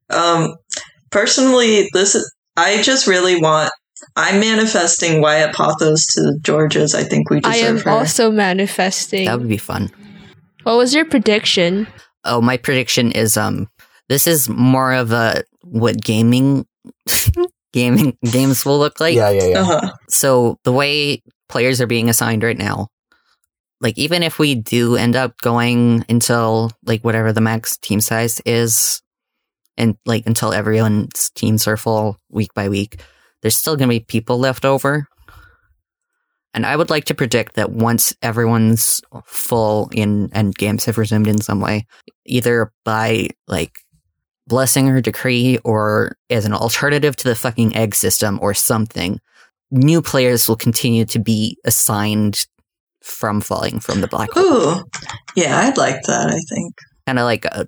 um, 0.09 0.55
personally, 1.11 1.89
this 1.93 2.15
is, 2.15 2.31
I 2.55 2.81
just 2.81 3.07
really 3.07 3.39
want. 3.41 3.71
I'm 4.15 4.39
manifesting 4.39 5.21
Wyatt 5.21 5.53
Pothos 5.55 6.05
to 6.13 6.21
the 6.21 6.39
Georges. 6.41 6.95
I 6.95 7.03
think 7.03 7.29
we 7.29 7.41
deserve 7.41 7.53
I 7.53 7.57
am 7.57 7.75
deserve 7.75 7.85
her. 7.85 7.91
also 7.91 8.31
manifesting. 8.31 9.25
That 9.25 9.39
would 9.39 9.49
be 9.49 9.57
fun. 9.57 9.91
what 10.63 10.77
was 10.77 10.93
your 10.93 11.05
prediction? 11.05 11.87
Oh, 12.23 12.41
my 12.41 12.57
prediction 12.57 13.11
is 13.11 13.37
um 13.37 13.67
this 14.09 14.27
is 14.27 14.47
more 14.49 14.93
of 14.93 15.11
a 15.11 15.43
what 15.63 16.01
gaming 16.01 16.65
gaming 17.73 18.17
games 18.23 18.65
will 18.65 18.79
look 18.79 18.99
like. 18.99 19.15
yeah, 19.15 19.29
yeah, 19.31 19.47
yeah. 19.47 19.61
uh-huh. 19.61 19.93
So 20.09 20.59
the 20.63 20.71
way 20.71 21.21
players 21.49 21.81
are 21.81 21.87
being 21.87 22.09
assigned 22.09 22.43
right 22.43 22.57
now, 22.57 22.87
like 23.81 23.97
even 23.97 24.23
if 24.23 24.39
we 24.39 24.55
do 24.55 24.95
end 24.95 25.15
up 25.15 25.37
going 25.41 26.05
until 26.07 26.71
like 26.85 27.03
whatever 27.03 27.33
the 27.33 27.41
max 27.41 27.77
team 27.77 27.99
size 27.99 28.41
is, 28.45 29.01
and 29.77 29.97
like 30.05 30.25
until 30.25 30.53
everyone's 30.53 31.31
teams 31.35 31.67
are 31.67 31.77
full 31.77 32.17
week 32.29 32.53
by 32.53 32.69
week, 32.69 33.01
there's 33.45 33.55
still 33.55 33.75
going 33.75 33.87
to 33.87 33.93
be 33.93 33.99
people 33.99 34.39
left 34.39 34.65
over. 34.65 35.07
And 36.55 36.65
I 36.65 36.75
would 36.75 36.89
like 36.89 37.05
to 37.05 37.13
predict 37.13 37.53
that 37.57 37.69
once 37.69 38.11
everyone's 38.23 39.01
full 39.23 39.87
in 39.91 40.31
and 40.33 40.55
games 40.55 40.85
have 40.85 40.97
resumed 40.97 41.27
in 41.27 41.39
some 41.39 41.61
way, 41.61 41.85
either 42.25 42.71
by 42.85 43.27
like 43.47 43.77
blessing 44.47 44.89
or 44.89 44.99
decree 44.99 45.59
or 45.63 46.17
as 46.31 46.45
an 46.45 46.53
alternative 46.53 47.15
to 47.17 47.27
the 47.27 47.35
fucking 47.35 47.75
egg 47.75 47.93
system 47.93 48.39
or 48.41 48.55
something, 48.55 49.19
new 49.69 50.01
players 50.01 50.49
will 50.49 50.55
continue 50.55 51.05
to 51.05 51.19
be 51.19 51.55
assigned 51.65 52.47
from 53.03 53.41
falling 53.41 53.79
from 53.79 54.01
the 54.01 54.07
black 54.07 54.31
hole. 54.31 54.43
Ooh, 54.43 54.83
yeah, 55.35 55.59
I'd 55.59 55.77
like 55.77 56.01
that. 56.07 56.29
I 56.29 56.39
think. 56.51 56.73
Kind 57.05 57.19
of 57.19 57.25
like 57.25 57.45
a, 57.45 57.67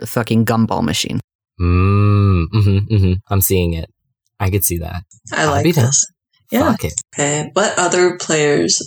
a 0.00 0.06
fucking 0.06 0.44
gumball 0.44 0.84
machine. 0.84 1.18
Mm, 1.60 2.46
hmm 2.52 2.78
hmm 2.78 3.12
I'm 3.28 3.40
seeing 3.40 3.72
it. 3.72 3.90
I 4.38 4.50
could 4.50 4.64
see 4.64 4.78
that. 4.78 5.02
I 5.32 5.42
I'll 5.44 5.50
like 5.50 5.64
be 5.64 5.72
down. 5.72 5.86
this. 5.86 6.06
Yeah. 6.50 6.70
Fuck 6.70 6.84
it. 6.84 6.94
Okay. 7.14 7.50
What 7.52 7.78
other 7.78 8.16
players 8.18 8.78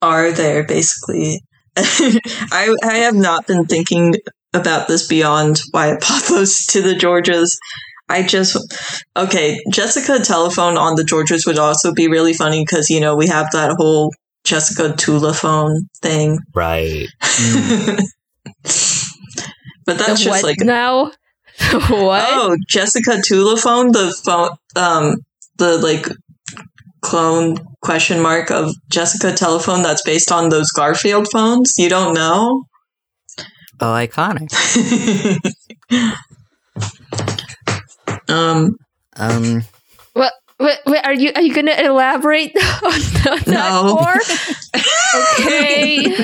are 0.00 0.32
there? 0.32 0.64
Basically, 0.64 1.40
I 1.76 2.74
I 2.84 2.94
have 2.98 3.14
not 3.14 3.46
been 3.46 3.64
thinking 3.66 4.14
about 4.52 4.88
this 4.88 5.06
beyond 5.06 5.60
Wyatt 5.72 6.00
Pothos 6.02 6.66
to 6.72 6.82
the 6.82 6.94
Georges. 6.94 7.58
I 8.08 8.22
just 8.22 8.58
okay. 9.16 9.58
Jessica 9.72 10.18
telephone 10.22 10.76
on 10.76 10.96
the 10.96 11.04
Georges 11.04 11.46
would 11.46 11.58
also 11.58 11.94
be 11.94 12.08
really 12.08 12.34
funny 12.34 12.62
because 12.62 12.90
you 12.90 13.00
know 13.00 13.16
we 13.16 13.28
have 13.28 13.50
that 13.52 13.74
whole 13.78 14.12
Jessica 14.44 14.94
Tula 14.96 15.32
phone 15.32 15.88
thing. 16.02 16.38
Right. 16.54 17.06
Mm. 17.22 18.00
but 19.86 19.98
that's 19.98 20.10
the 20.18 20.24
just 20.24 20.28
what 20.28 20.42
like 20.42 20.56
now? 20.60 21.10
what? 21.88 22.24
Oh, 22.28 22.56
Jessica 22.68 23.12
Tulaphone, 23.26 23.92
the 23.92 24.14
phone, 24.24 24.50
um, 24.76 25.16
the 25.58 25.78
like 25.78 26.06
clone 27.00 27.56
question 27.82 28.20
mark 28.20 28.50
of 28.50 28.72
Jessica 28.88 29.32
Telephone 29.32 29.82
that's 29.82 30.02
based 30.02 30.30
on 30.32 30.48
those 30.48 30.70
Garfield 30.70 31.28
phones. 31.30 31.74
You 31.78 31.88
don't 31.88 32.14
know? 32.14 32.64
Oh, 33.80 33.86
iconic. 33.86 34.48
um, 38.28 38.76
Um, 39.16 39.62
What? 40.12 40.32
Wait, 40.60 40.78
wait, 40.86 41.04
are 41.04 41.14
you 41.14 41.32
are 41.34 41.42
you 41.42 41.52
gonna 41.52 41.72
elaborate 41.76 42.52
on, 42.56 42.62
on 42.92 43.00
that 43.40 43.46
No. 43.48 43.96
more? 43.96 44.14
Okay. 45.40 46.14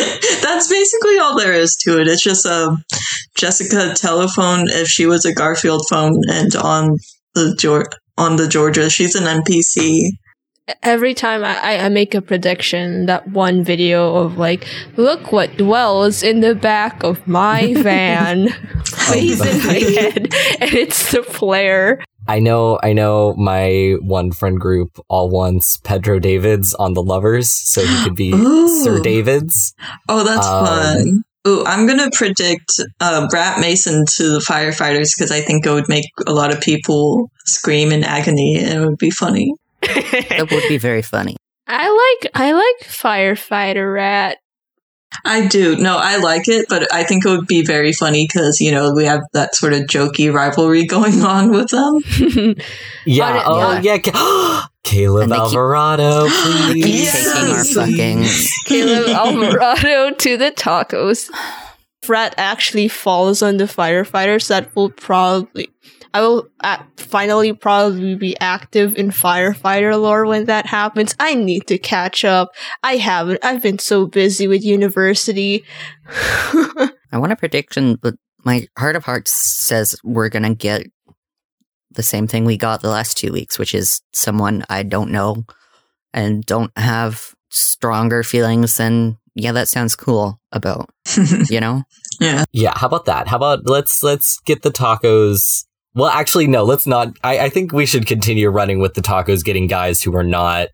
that's 0.42 0.68
basically 0.68 1.18
all 1.18 1.36
there 1.38 1.52
is 1.52 1.76
to 1.84 2.00
it. 2.00 2.08
It's 2.08 2.22
just 2.22 2.46
um, 2.46 2.82
Jessica 3.36 3.94
Telephone 3.94 4.68
if 4.68 4.88
she 4.88 5.06
was 5.06 5.24
a 5.24 5.34
Garfield 5.34 5.82
phone 5.88 6.20
and 6.30 6.54
on 6.56 6.96
the 7.34 7.56
Geor- 7.58 7.86
on 8.18 8.36
the 8.36 8.48
Georgia. 8.48 8.90
She's 8.90 9.14
an 9.14 9.24
NPC. 9.24 10.10
Every 10.84 11.14
time 11.14 11.42
I- 11.44 11.84
I 11.84 11.88
make 11.88 12.14
a 12.14 12.20
prediction, 12.22 13.06
that 13.06 13.28
one 13.28 13.64
video 13.64 14.14
of 14.16 14.38
like, 14.38 14.66
look 14.96 15.32
what 15.32 15.56
dwells 15.56 16.22
in 16.22 16.40
the 16.40 16.54
back 16.54 17.02
of 17.02 17.26
my 17.26 17.74
van 17.78 18.48
plays 19.12 19.40
in 19.40 19.66
my 19.66 19.74
head, 19.74 20.16
and 20.60 20.72
it's 20.74 21.12
the 21.12 21.22
player. 21.22 22.02
I 22.28 22.38
know, 22.38 22.78
I 22.82 22.92
know 22.92 23.34
my 23.34 23.96
one 24.02 24.30
friend 24.30 24.58
group 24.60 24.98
all 25.08 25.30
wants 25.30 25.78
Pedro 25.78 26.18
Davids 26.18 26.74
on 26.74 26.94
the 26.94 27.02
lovers, 27.02 27.50
so 27.50 27.80
he 27.84 28.04
could 28.04 28.14
be 28.14 28.30
Ooh. 28.34 28.82
Sir 28.84 29.00
Davids. 29.00 29.74
Oh, 30.08 30.22
that's 30.24 30.46
Um, 30.46 30.66
fun. 30.66 31.22
Ooh, 31.48 31.64
I'm 31.64 31.86
gonna 31.86 32.10
predict 32.12 32.70
uh, 33.00 33.26
Brat 33.28 33.58
Mason 33.60 34.04
to 34.16 34.28
the 34.34 34.38
firefighters 34.40 35.08
because 35.16 35.30
I 35.32 35.40
think 35.40 35.64
it 35.64 35.70
would 35.72 35.88
make 35.88 36.04
a 36.26 36.32
lot 36.34 36.52
of 36.52 36.60
people 36.60 37.30
scream 37.46 37.92
in 37.92 38.04
agony 38.04 38.58
and 38.58 38.82
it 38.82 38.86
would 38.86 38.98
be 38.98 39.10
funny. 39.10 39.54
That 39.82 40.48
would 40.50 40.68
be 40.68 40.76
very 40.76 41.00
funny. 41.02 41.36
I 41.66 41.88
like 42.22 42.30
I 42.34 42.52
like 42.52 42.88
firefighter 42.88 43.92
rat. 43.94 44.36
I 45.24 45.46
do. 45.48 45.76
No, 45.76 45.96
I 45.98 46.16
like 46.18 46.48
it, 46.48 46.66
but 46.68 46.92
I 46.92 47.02
think 47.02 47.24
it 47.26 47.28
would 47.30 47.46
be 47.46 47.64
very 47.64 47.92
funny 47.92 48.26
because, 48.26 48.60
you 48.60 48.70
know, 48.70 48.92
we 48.94 49.04
have 49.06 49.20
that 49.32 49.54
sort 49.54 49.72
of 49.72 49.82
jokey 49.82 50.32
rivalry 50.32 50.84
going 50.86 51.22
on 51.22 51.50
with 51.50 51.70
them. 51.70 52.54
Yeah. 53.06 53.38
it- 53.38 53.42
oh, 53.46 53.80
yeah. 53.82 53.98
Ca- 53.98 54.68
Caleb 54.84 55.28
keep- 55.30 55.38
Alvarado, 55.38 56.24
They 56.68 56.74
keep 56.74 56.84
please. 56.84 57.12
taking 57.12 57.30
our 57.42 57.48
Yes. 57.48 57.72
fucking. 57.74 58.24
Caleb 58.66 59.08
Alvarado 59.08 60.14
to 60.14 60.36
the 60.36 60.50
tacos. 60.52 61.28
Fred 62.02 62.34
actually 62.38 62.88
falls 62.88 63.42
on 63.42 63.56
the 63.58 63.64
firefighters. 63.64 64.48
That 64.48 64.74
will 64.74 64.90
probably. 64.90 65.68
I 66.12 66.20
will 66.20 66.48
uh, 66.60 66.82
finally 66.96 67.52
probably 67.52 68.14
be 68.16 68.38
active 68.40 68.96
in 68.96 69.10
firefighter 69.10 70.00
lore 70.00 70.26
when 70.26 70.46
that 70.46 70.66
happens. 70.66 71.14
I 71.20 71.34
need 71.34 71.66
to 71.68 71.78
catch 71.78 72.24
up. 72.24 72.50
I 72.82 72.96
haven't. 72.96 73.44
I've 73.44 73.62
been 73.62 73.78
so 73.78 74.06
busy 74.06 74.48
with 74.48 74.64
university. 74.64 75.64
I 76.06 76.90
want 77.14 77.32
a 77.32 77.36
prediction, 77.36 77.96
but 77.96 78.14
my 78.44 78.66
heart 78.78 78.96
of 78.96 79.04
hearts 79.04 79.30
says 79.32 79.96
we're 80.02 80.28
gonna 80.28 80.54
get 80.54 80.86
the 81.92 82.02
same 82.02 82.26
thing 82.26 82.44
we 82.44 82.56
got 82.56 82.82
the 82.82 82.88
last 82.88 83.16
two 83.16 83.32
weeks, 83.32 83.58
which 83.58 83.74
is 83.74 84.00
someone 84.12 84.64
I 84.68 84.82
don't 84.82 85.10
know 85.10 85.44
and 86.12 86.44
don't 86.44 86.76
have 86.76 87.34
stronger 87.50 88.22
feelings 88.22 88.76
than 88.76 89.18
yeah, 89.34 89.52
that 89.52 89.68
sounds 89.68 89.96
cool 89.96 90.40
about. 90.52 90.90
You 91.48 91.60
know? 91.60 91.82
yeah. 92.20 92.44
Yeah, 92.52 92.72
how 92.76 92.86
about 92.86 93.06
that? 93.06 93.26
How 93.26 93.36
about 93.36 93.68
let's 93.68 94.02
let's 94.02 94.38
get 94.40 94.62
the 94.62 94.70
tacos. 94.70 95.64
Well, 95.94 96.10
actually, 96.10 96.46
no, 96.46 96.62
let's 96.64 96.86
not. 96.86 97.08
I, 97.24 97.38
I 97.40 97.48
think 97.48 97.72
we 97.72 97.84
should 97.86 98.06
continue 98.06 98.48
running 98.48 98.78
with 98.78 98.94
the 98.94 99.00
tacos 99.00 99.42
getting 99.44 99.66
guys 99.66 100.00
who 100.02 100.14
are 100.16 100.22
not 100.24 100.68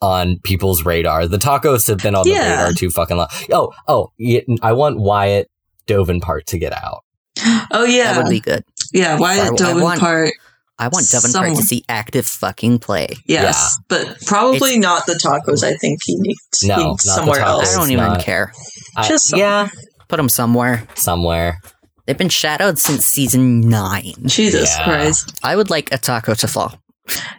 on 0.00 0.38
people's 0.44 0.84
radar. 0.84 1.26
The 1.26 1.38
tacos 1.38 1.88
have 1.88 1.98
been 1.98 2.14
on 2.14 2.24
the 2.24 2.30
Yeah. 2.30 2.50
radar 2.58 2.72
too 2.72 2.90
fucking 2.90 3.16
long. 3.16 3.28
Oh, 3.52 3.72
oh, 3.88 4.12
I 4.62 4.72
want 4.72 4.98
Wyatt 4.98 5.50
Dovenpart 5.86 6.44
to 6.46 6.58
get 6.58 6.72
out. 6.72 7.04
Oh, 7.70 7.84
yeah. 7.84 8.14
That 8.14 8.24
would 8.24 8.30
be 8.30 8.40
good. 8.40 8.64
yeah, 8.92 9.18
Wyatt 9.18 9.60
I- 9.60 9.70
I 9.70 9.74
want- 9.74 10.00
part. 10.00 10.30
I 10.78 10.88
want 10.88 11.06
Dovenpart 11.06 11.28
Someone- 11.32 11.56
to 11.56 11.62
see 11.62 11.84
active 11.88 12.26
fucking 12.26 12.80
play. 12.80 13.08
Yes, 13.26 13.78
but 13.88 14.18
probably 14.26 14.78
not 14.78 15.06
the 15.06 15.14
tacos. 15.14 15.64
I 15.64 15.74
think 15.76 16.00
he 16.04 16.14
needs, 16.18 16.38
No, 16.64 16.74
he 16.76 16.82
not 16.82 16.88
needs 16.90 17.04
the 17.04 17.10
somewhere 17.12 17.40
else. 17.40 17.74
I 17.74 17.78
don't 17.78 17.90
even 17.90 18.04
not- 18.04 18.20
care. 18.20 18.52
I- 18.96 19.08
Just 19.08 19.28
some- 19.28 19.38
yeah, 19.38 19.68
Put 20.08 20.20
him 20.20 20.28
somewhere. 20.28 20.86
somewhere. 20.94 21.60
They've 22.06 22.16
been 22.18 22.28
shadowed 22.28 22.78
since 22.78 23.04
season 23.04 23.60
nine. 23.60 24.14
Jesus 24.26 24.74
Yeah. 24.78 24.84
Christ. 24.84 25.38
I 25.42 25.56
would 25.56 25.70
like 25.70 25.92
a 25.92 25.98
taco 25.98 26.34
to 26.34 26.48
fall. 26.48 26.80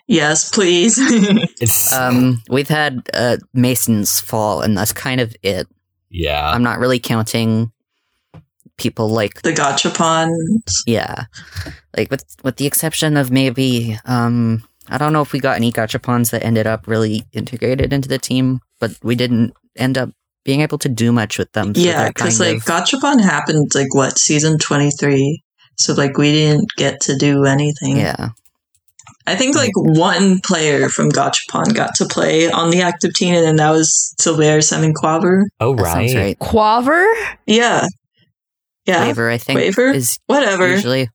Yes, 0.07 0.49
please. 0.49 0.97
Um, 1.93 2.41
we've 2.49 2.67
had 2.69 3.09
uh, 3.13 3.37
Mason's 3.53 4.19
fall, 4.19 4.61
and 4.61 4.77
that's 4.77 4.93
kind 4.93 5.19
of 5.19 5.35
it. 5.41 5.67
yeah. 6.09 6.49
I'm 6.49 6.63
not 6.63 6.79
really 6.79 6.99
counting 6.99 7.71
people 8.77 9.09
like 9.09 9.41
the 9.41 9.51
gachapon. 9.53 10.29
yeah, 10.85 11.25
like 11.97 12.11
with 12.11 12.23
with 12.43 12.57
the 12.57 12.67
exception 12.67 13.17
of 13.17 13.31
maybe 13.31 13.97
um, 14.05 14.63
I 14.87 14.97
don't 14.97 15.13
know 15.13 15.21
if 15.21 15.33
we 15.33 15.39
got 15.39 15.55
any 15.55 15.71
gachapons 15.71 16.29
that 16.31 16.43
ended 16.45 16.67
up 16.67 16.87
really 16.87 17.23
integrated 17.33 17.91
into 17.91 18.07
the 18.07 18.19
team, 18.19 18.59
but 18.79 18.91
we 19.03 19.15
didn't 19.15 19.53
end 19.75 19.97
up 19.97 20.11
being 20.47 20.61
able 20.61 20.77
to 20.79 20.87
do 20.89 21.11
much 21.11 21.37
with 21.37 21.51
them. 21.51 21.75
so 21.75 21.81
Yeah, 21.81 22.07
because 22.07 22.39
like 22.39 22.57
of- 22.57 22.63
gachapon 22.63 23.21
happened 23.21 23.69
like 23.75 23.93
what 23.93 24.17
season 24.17 24.57
twenty 24.57 24.89
three. 24.89 25.43
So 25.75 25.93
like 25.93 26.17
we 26.17 26.31
didn't 26.31 26.69
get 26.77 27.01
to 27.01 27.15
do 27.17 27.43
anything. 27.45 27.97
yeah, 27.97 28.29
I 29.27 29.35
think 29.35 29.55
like 29.55 29.73
one 29.75 30.39
player 30.39 30.89
from 30.89 31.11
Gachapon 31.11 31.75
got 31.75 31.93
to 31.95 32.05
play 32.05 32.49
on 32.49 32.71
the 32.71 32.81
active 32.81 33.13
team, 33.13 33.35
and 33.35 33.59
that 33.59 33.71
was 33.71 34.15
Silvaire 34.19 34.63
Semiquaver. 34.63 35.43
oh 35.59 35.75
right. 35.75 36.15
right. 36.15 36.39
Quaver? 36.39 37.05
Yeah, 37.45 37.85
yeah, 38.85 39.05
Waver, 39.05 39.29
I 39.29 39.37
think, 39.37 39.57
Waver? 39.59 39.89
is 39.89 40.17
whatever. 40.27 40.67
usually 40.67 41.09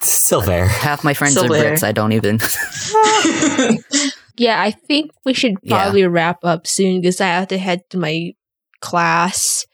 Silver. 0.00 0.66
half 0.66 1.02
my 1.02 1.14
friends 1.14 1.36
are 1.38 1.40
Silver. 1.48 1.54
Brits. 1.54 1.82
I 1.82 1.92
don't 1.92 2.12
even. 2.12 2.38
Yeah, 4.36 4.60
I 4.60 4.70
think 4.72 5.10
we 5.24 5.32
should 5.34 5.54
Yeah. 5.62 5.82
probably 5.82 6.04
wrap 6.06 6.38
up 6.44 6.66
soon 6.66 7.00
because 7.00 7.20
I 7.20 7.26
have 7.28 7.48
to 7.48 7.58
head 7.58 7.80
to 7.90 7.98
my 7.98 8.32
class. 8.80 9.64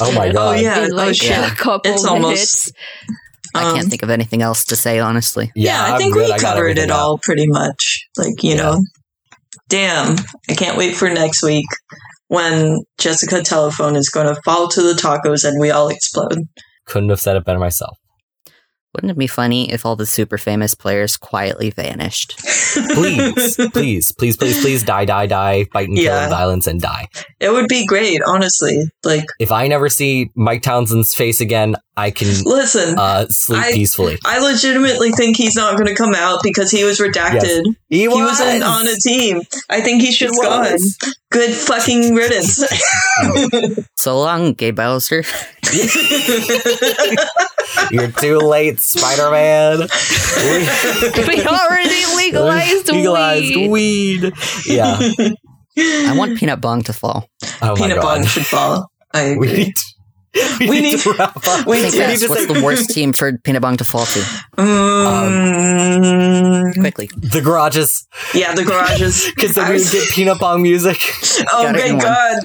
Oh 0.00 0.12
my 0.12 0.28
god. 0.32 0.56
Oh, 0.56 0.60
yeah. 0.60 0.84
in 0.84 0.90
like 0.92 1.10
oh, 1.10 1.12
shit. 1.12 1.52
a 1.52 1.54
couple 1.54 1.90
It's 1.92 2.04
minutes. 2.04 2.24
almost- 2.24 2.72
I 3.54 3.64
Um, 3.70 3.76
can't 3.76 3.88
think 3.88 4.02
of 4.02 4.10
anything 4.10 4.42
else 4.42 4.64
to 4.66 4.76
say 4.76 4.98
honestly. 4.98 5.50
Yeah, 5.54 5.82
I 5.82 5.92
I'm 5.92 5.98
think 5.98 6.12
good. 6.14 6.26
we 6.26 6.32
I 6.32 6.38
covered 6.38 6.76
it 6.78 6.90
all 6.90 7.14
up. 7.14 7.22
pretty 7.22 7.46
much. 7.46 8.06
Like, 8.18 8.42
you 8.42 8.50
Yeah. 8.50 8.56
know, 8.56 8.80
damn, 9.68 10.16
I 10.50 10.54
can't 10.54 10.76
wait 10.76 10.96
for 10.96 11.08
next 11.08 11.42
week 11.42 11.64
when 12.26 12.80
Jessica 12.98 13.42
Telephone 13.42 13.96
is 13.96 14.10
going 14.10 14.26
to 14.32 14.40
fall 14.42 14.68
to 14.68 14.82
the 14.82 14.92
tacos 14.92 15.44
and 15.48 15.58
we 15.60 15.70
all 15.70 15.88
explode. 15.88 16.42
Couldn't 16.86 17.08
have 17.08 17.20
said 17.20 17.36
it 17.36 17.44
better 17.46 17.58
myself. 17.58 17.96
Wouldn't 18.94 19.10
it 19.10 19.18
be 19.18 19.26
funny 19.26 19.70
if 19.70 19.84
all 19.84 19.96
the 19.96 20.06
super 20.06 20.38
famous 20.38 20.74
players 20.74 21.16
quietly 21.18 21.68
vanished? 21.70 22.38
Please, 22.38 23.56
please, 23.72 24.12
please, 24.12 24.36
please, 24.36 24.60
please 24.62 24.82
die, 24.82 25.04
die, 25.04 25.26
die, 25.26 25.64
fight 25.72 25.88
and 25.88 25.96
kill 25.98 26.14
and 26.14 26.30
violence 26.30 26.66
and 26.66 26.80
die. 26.80 27.08
It 27.38 27.50
would 27.50 27.68
be 27.68 27.84
great, 27.86 28.22
honestly. 28.26 28.78
Like, 29.04 29.24
If 29.38 29.52
I 29.52 29.68
never 29.68 29.88
see 29.90 30.30
Mike 30.34 30.62
Townsend's 30.62 31.12
face 31.14 31.40
again, 31.42 31.76
I 31.98 32.10
can 32.10 32.28
listen, 32.44 32.98
uh, 32.98 33.26
sleep 33.28 33.62
I- 33.62 33.72
peacefully. 33.72 34.18
I 34.24 34.38
legitimately 34.38 35.12
think 35.12 35.36
he's 35.36 35.54
not 35.56 35.76
going 35.76 35.88
to 35.88 35.94
come 35.94 36.14
out 36.14 36.40
because 36.42 36.70
he 36.70 36.84
was 36.84 36.98
redacted. 36.98 37.64
He 37.90 37.98
He 38.02 38.08
wasn't 38.08 38.62
on 38.64 38.86
a 38.86 38.94
team. 38.96 39.42
I 39.68 39.80
think 39.82 40.00
he 40.02 40.12
should 40.12 40.30
He 40.30 40.36
have 40.42 40.64
gone. 40.70 40.78
Good 41.30 41.52
fucking 41.54 42.14
riddance. 42.14 42.64
So 43.96 44.16
long, 44.20 44.54
Gay 44.54 44.70
Bowser. 44.70 45.24
You're 47.90 48.10
too 48.12 48.38
late, 48.38 48.80
Spider 48.80 49.30
Man. 49.30 49.78
we 51.28 51.42
already 51.46 52.04
legalized, 52.16 52.88
Legalized 52.88 53.56
weed. 53.56 53.70
weed. 54.22 54.32
Yeah. 54.66 54.98
I 55.78 56.14
want 56.16 56.36
Peanut 56.38 56.60
Bong 56.60 56.82
to 56.82 56.92
fall. 56.92 57.28
Oh 57.62 57.74
Peanut 57.76 57.96
god. 58.00 58.16
bong 58.16 58.26
should 58.26 58.46
fall. 58.46 58.90
I 59.14 59.36
We 59.38 59.46
need. 59.52 59.74
We, 60.34 60.68
We 60.68 60.80
need, 60.80 60.82
need- 60.82 61.00
to 61.00 61.12
wrap 61.14 61.36
up. 61.46 61.66
we 61.66 61.82
need 61.82 61.92
to 61.92 61.98
what's 62.06 62.20
say- 62.46 62.46
the 62.52 62.60
worst 62.64 62.90
team 62.90 63.12
for 63.12 63.32
Peanut 63.38 63.62
Bong 63.62 63.76
to 63.78 63.84
fall 63.84 64.04
to. 64.04 64.20
Mm, 65.38 66.74
Quickly. 66.80 67.08
the 67.16 67.40
garages 67.42 68.06
yeah, 68.34 68.54
the 68.54 68.64
garages. 68.64 69.24
because 69.34 69.54
then 69.54 69.64
I 69.64 69.68
we 69.70 69.74
was- 69.74 69.90
get 69.90 70.08
peanut 70.10 70.38
bong 70.38 70.62
music. 70.62 70.98
Oh 71.52 71.62
Got 71.64 71.76
it 71.76 71.84
my 71.86 71.92
one. 71.92 72.02
god. 72.02 72.38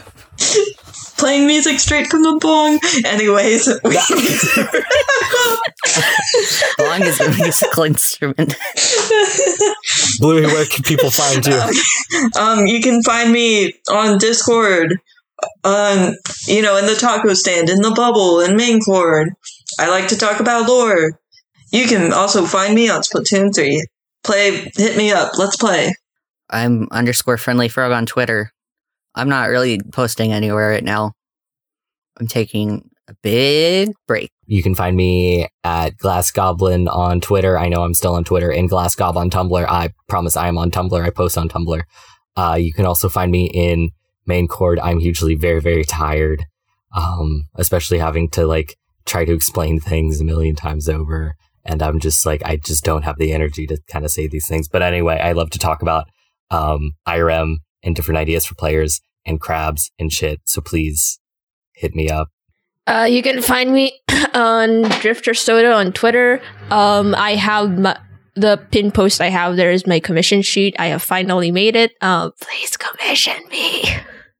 Playing 1.24 1.48
music 1.48 1.80
straight 1.80 2.08
from 2.08 2.22
the 2.22 2.38
bong. 2.42 2.82
Anyways, 3.06 3.70
we 3.86 3.96
Bong 6.78 7.02
is 7.02 7.22
a 7.22 7.30
musical 7.42 7.84
instrument. 7.84 8.58
Bluey, 10.20 10.42
where 10.42 10.66
can 10.66 10.84
people 10.84 11.10
find 11.10 11.46
you? 11.46 11.62
um, 12.38 12.68
you 12.68 12.82
can 12.82 13.02
find 13.04 13.32
me 13.32 13.72
on 13.90 14.18
Discord, 14.18 15.00
um, 15.64 16.14
you 16.46 16.62
know, 16.62 16.76
in 16.76 16.88
the 16.88 16.96
taco 17.00 17.34
stand, 17.34 17.70
in 17.70 17.82
the 17.82 17.92
bubble, 17.92 18.42
in 18.42 18.58
main 18.58 18.82
chord. 18.82 19.30
I 19.80 19.90
like 19.90 20.10
to 20.10 20.18
talk 20.18 20.42
about 20.42 20.68
lore. 20.68 21.22
You 21.72 21.88
can 21.88 22.12
also 22.12 22.46
find 22.46 22.76
me 22.76 22.90
on 22.90 23.00
Splatoon 23.00 23.56
3. 23.56 23.82
Play, 24.26 24.70
hit 24.76 24.98
me 24.98 25.14
up. 25.14 25.38
Let's 25.38 25.56
play. 25.56 25.94
I'm 26.50 26.90
underscore 26.92 27.38
friendly 27.38 27.70
frog 27.70 27.94
on 27.94 28.06
Twitter. 28.06 28.53
I'm 29.16 29.30
not 29.30 29.50
really 29.50 29.80
posting 29.80 30.32
anywhere 30.32 30.70
right 30.70 30.84
now. 30.84 31.14
I'm 32.20 32.28
taking 32.28 32.90
a 33.08 33.14
big 33.22 33.94
break. 34.08 34.32
You 34.46 34.64
can 34.64 34.76
find 34.76 34.96
me 34.96 35.48
at 35.64 35.98
Glass 35.98 36.32
Goblin 36.32 36.88
on 36.88 37.22
Twitter. 37.22 37.58
I 37.58 37.70
know 37.70 37.84
I'm 37.84 37.94
still 37.94 38.16
on 38.16 38.24
Twitter 38.24 38.52
and 38.52 38.70
Glass 38.70 38.96
Gob 38.96 39.18
on 39.18 39.30
Tumblr. 39.30 39.66
I 39.68 39.90
promise 40.08 40.38
I 40.38 40.48
am 40.48 40.58
on 40.58 40.72
Tumblr. 40.72 41.02
I 41.02 41.10
post 41.10 41.38
on 41.38 41.50
Tumblr. 41.50 41.82
Uh, 42.36 42.58
you 42.60 42.74
can 42.74 42.86
also 42.86 43.10
find 43.10 43.32
me 43.32 43.50
in 43.54 43.92
main 44.26 44.48
chord. 44.48 44.80
I'm 44.80 45.00
hugely 45.00 45.36
very, 45.36 45.60
very 45.60 45.84
tired. 45.84 46.46
Um, 46.96 47.46
especially 47.56 47.98
having 47.98 48.30
to 48.32 48.46
like 48.46 48.78
try 49.06 49.26
to 49.26 49.34
explain 49.34 49.80
things 49.80 50.22
a 50.22 50.24
million 50.24 50.56
times 50.56 50.88
over 50.88 51.36
and 51.66 51.82
I'm 51.82 52.00
just 52.00 52.26
like 52.26 52.44
I 52.46 52.58
just 52.58 52.84
don't 52.84 53.04
have 53.04 53.18
the 53.18 53.32
energy 53.32 53.66
to 53.68 53.78
kind 53.88 54.06
of 54.06 54.12
say 54.12 54.28
these 54.28 54.48
things. 54.48 54.68
But 54.68 54.82
anyway, 54.82 55.20
I 55.20 55.32
love 55.32 55.50
to 55.52 55.60
talk 55.60 55.82
about 55.82 56.08
um, 56.52 56.94
IRM 57.08 57.58
and 57.84 57.96
different 57.96 58.18
ideas 58.18 58.46
for 58.46 58.56
players 58.56 59.02
and 59.26 59.40
crabs 59.40 59.92
and 60.00 60.12
shit. 60.12 60.42
So 60.46 60.62
please 60.62 61.20
hit 61.74 61.96
me 61.96 62.10
up. 62.10 62.30
Uh, 62.86 63.08
you 63.10 63.24
can 63.24 63.42
find 63.42 63.72
me 63.72 64.00
on 64.34 64.84
Drifter 65.02 65.34
Soda 65.34 65.74
on 65.74 65.94
Twitter. 65.94 66.42
Um, 66.70 67.16
I 67.16 67.36
have 67.36 67.78
my, 67.78 67.98
the 68.36 68.58
pin 68.72 68.92
post 68.92 69.22
I 69.22 69.30
have 69.30 69.56
there 69.56 69.72
is 69.72 69.88
my 69.88 70.00
commission 70.00 70.42
sheet. 70.42 70.76
I 70.80 70.88
have 70.88 71.02
finally 71.02 71.52
made 71.52 71.76
it. 71.76 71.94
Um, 72.02 72.32
please 72.42 72.76
commission 72.76 73.38
me. 73.50 73.84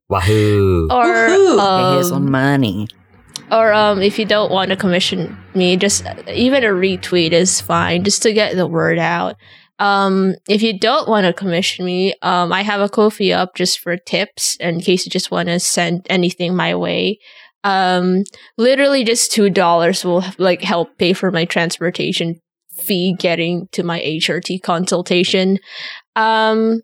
Wahoo! 0.10 0.88
Or 0.92 1.06
Woohoo. 1.06 1.94
Here's 1.94 2.10
some 2.10 2.26
um, 2.26 2.32
money. 2.32 2.88
or 3.52 3.74
um, 3.74 4.02
if 4.02 4.20
you 4.20 4.26
don't 4.26 4.52
want 4.52 4.70
to 4.70 4.76
commission 4.76 5.38
me, 5.56 5.78
just 5.78 6.06
even 6.28 6.64
a 6.64 6.68
retweet 6.68 7.32
is 7.32 7.62
fine, 7.62 8.04
just 8.04 8.22
to 8.24 8.34
get 8.34 8.56
the 8.56 8.68
word 8.68 9.00
out. 9.00 9.38
Um, 9.80 10.36
if 10.48 10.62
you 10.62 10.78
don't 10.78 11.08
want 11.08 11.26
to 11.26 11.34
commission 11.34 11.86
me, 11.86 12.14
um, 12.22 12.54
I 12.54 12.62
have 12.62 12.80
a 12.80 12.90
Kofi 12.90 13.36
up 13.36 13.56
just 13.56 13.80
for 13.80 13.98
tips 13.98 14.56
in 14.58 14.80
case 14.80 15.06
you 15.06 15.10
just 15.10 15.32
want 15.32 15.50
to 15.50 15.60
send 15.60 16.06
anything 16.10 16.56
my 16.56 16.76
way. 16.76 17.20
Um, 17.64 18.24
literally 18.58 19.04
just 19.04 19.32
two 19.32 19.50
dollars 19.50 20.04
will 20.04 20.24
like 20.38 20.62
help 20.62 20.98
pay 20.98 21.14
for 21.14 21.32
my 21.32 21.46
transportation 21.46 22.40
fee 22.74 23.16
getting 23.18 23.68
to 23.72 23.84
my 23.84 24.00
HRT 24.02 24.62
consultation. 24.62 25.60
Um, 26.16 26.82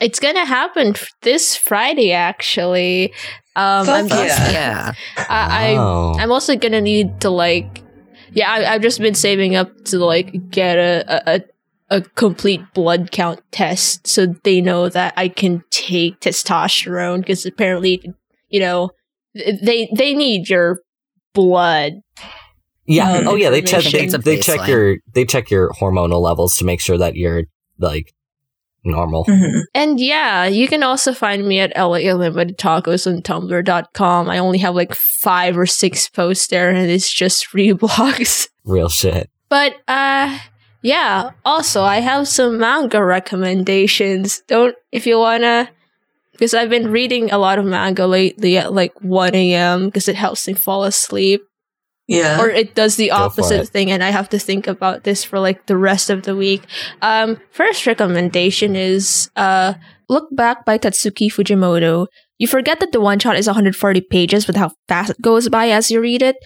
it's 0.00 0.20
gonna 0.20 0.44
happen 0.44 0.88
f- 0.88 1.08
this 1.22 1.56
Friday 1.56 2.12
actually. 2.12 3.12
Um, 3.56 3.88
I'm 3.88 4.08
Fuck 4.08 4.26
just, 4.26 4.52
Yeah. 4.52 4.92
Yeah. 5.16 5.24
I, 5.28 5.72
I 5.72 5.74
Wow. 5.74 6.14
I'm 6.18 6.30
also 6.30 6.56
gonna 6.56 6.80
need 6.80 7.20
to 7.22 7.30
like, 7.30 7.82
yeah, 8.32 8.50
I, 8.50 8.74
I've 8.74 8.82
just 8.82 9.00
been 9.00 9.14
saving 9.14 9.54
up 9.54 9.70
to 9.86 9.98
like 9.98 10.50
get 10.50 10.76
a, 10.78 11.34
a 11.34 11.40
a 11.88 12.00
complete 12.00 12.60
blood 12.74 13.12
count 13.12 13.40
test 13.52 14.06
so 14.06 14.26
they 14.44 14.60
know 14.60 14.88
that 14.88 15.14
I 15.16 15.28
can 15.28 15.62
take 15.70 16.20
testosterone 16.20 17.20
because 17.20 17.46
apparently, 17.46 18.02
you 18.48 18.60
know, 18.60 18.90
they 19.34 19.88
they 19.96 20.14
need 20.14 20.48
your 20.48 20.80
blood. 21.32 21.94
Yeah. 22.86 23.12
Um, 23.12 23.28
oh 23.28 23.34
yeah. 23.34 23.50
They 23.50 23.62
check. 23.62 23.84
They, 23.84 24.06
they 24.06 24.40
check 24.40 24.68
your 24.68 24.96
they 25.14 25.24
check 25.24 25.50
your 25.50 25.70
hormonal 25.70 26.20
levels 26.20 26.56
to 26.58 26.64
make 26.64 26.80
sure 26.80 26.98
that 26.98 27.16
you're 27.16 27.44
like 27.78 28.12
normal. 28.84 29.24
Mhm. 29.24 29.62
And 29.74 30.00
yeah, 30.00 30.46
you 30.46 30.68
can 30.68 30.82
also 30.82 31.12
find 31.12 31.46
me 31.46 31.60
at 31.60 31.76
LA 31.76 32.08
Unlimited 32.08 32.56
Tacos 32.56 33.06
on 33.06 33.22
Tumblr.com. 33.22 34.30
I 34.30 34.38
only 34.38 34.58
have 34.58 34.74
like 34.74 34.94
five 34.94 35.58
or 35.58 35.66
six 35.66 36.08
posts 36.08 36.46
there, 36.46 36.70
and 36.70 36.90
it's 36.90 37.12
just 37.12 37.48
reblogs. 37.52 38.48
Real 38.64 38.88
shit. 38.88 39.30
But 39.48 39.76
uh 39.86 40.38
yeah, 40.86 41.30
also 41.44 41.82
I 41.82 41.98
have 41.98 42.28
some 42.28 42.58
manga 42.58 43.02
recommendations. 43.04 44.40
Don't 44.46 44.76
if 44.92 45.04
you 45.04 45.18
wanna 45.18 45.68
because 46.30 46.54
I've 46.54 46.70
been 46.70 46.92
reading 46.92 47.32
a 47.32 47.38
lot 47.38 47.58
of 47.58 47.64
manga 47.64 48.06
lately 48.06 48.56
at 48.56 48.72
like 48.72 48.92
1 49.02 49.34
a.m. 49.34 49.86
because 49.86 50.06
it 50.06 50.14
helps 50.14 50.46
me 50.46 50.54
fall 50.54 50.84
asleep. 50.84 51.42
Yeah. 52.06 52.40
Or 52.40 52.48
it 52.48 52.76
does 52.76 52.94
the 52.94 53.10
opposite 53.10 53.68
thing 53.68 53.90
and 53.90 54.04
I 54.04 54.10
have 54.10 54.28
to 54.28 54.38
think 54.38 54.68
about 54.68 55.02
this 55.02 55.24
for 55.24 55.40
like 55.40 55.66
the 55.66 55.76
rest 55.76 56.08
of 56.08 56.22
the 56.22 56.36
week. 56.36 56.62
Um 57.02 57.40
first 57.50 57.84
recommendation 57.84 58.76
is 58.76 59.28
uh 59.34 59.74
Look 60.08 60.28
Back 60.30 60.64
by 60.64 60.78
Tatsuki 60.78 61.26
Fujimoto. 61.32 62.06
You 62.38 62.46
forget 62.46 62.78
that 62.78 62.92
the 62.92 63.00
one 63.00 63.18
shot 63.18 63.34
is 63.34 63.48
140 63.48 64.02
pages 64.02 64.46
with 64.46 64.54
how 64.54 64.70
fast 64.86 65.10
it 65.10 65.20
goes 65.20 65.48
by 65.48 65.70
as 65.70 65.90
you 65.90 66.00
read 66.00 66.22
it. 66.22 66.36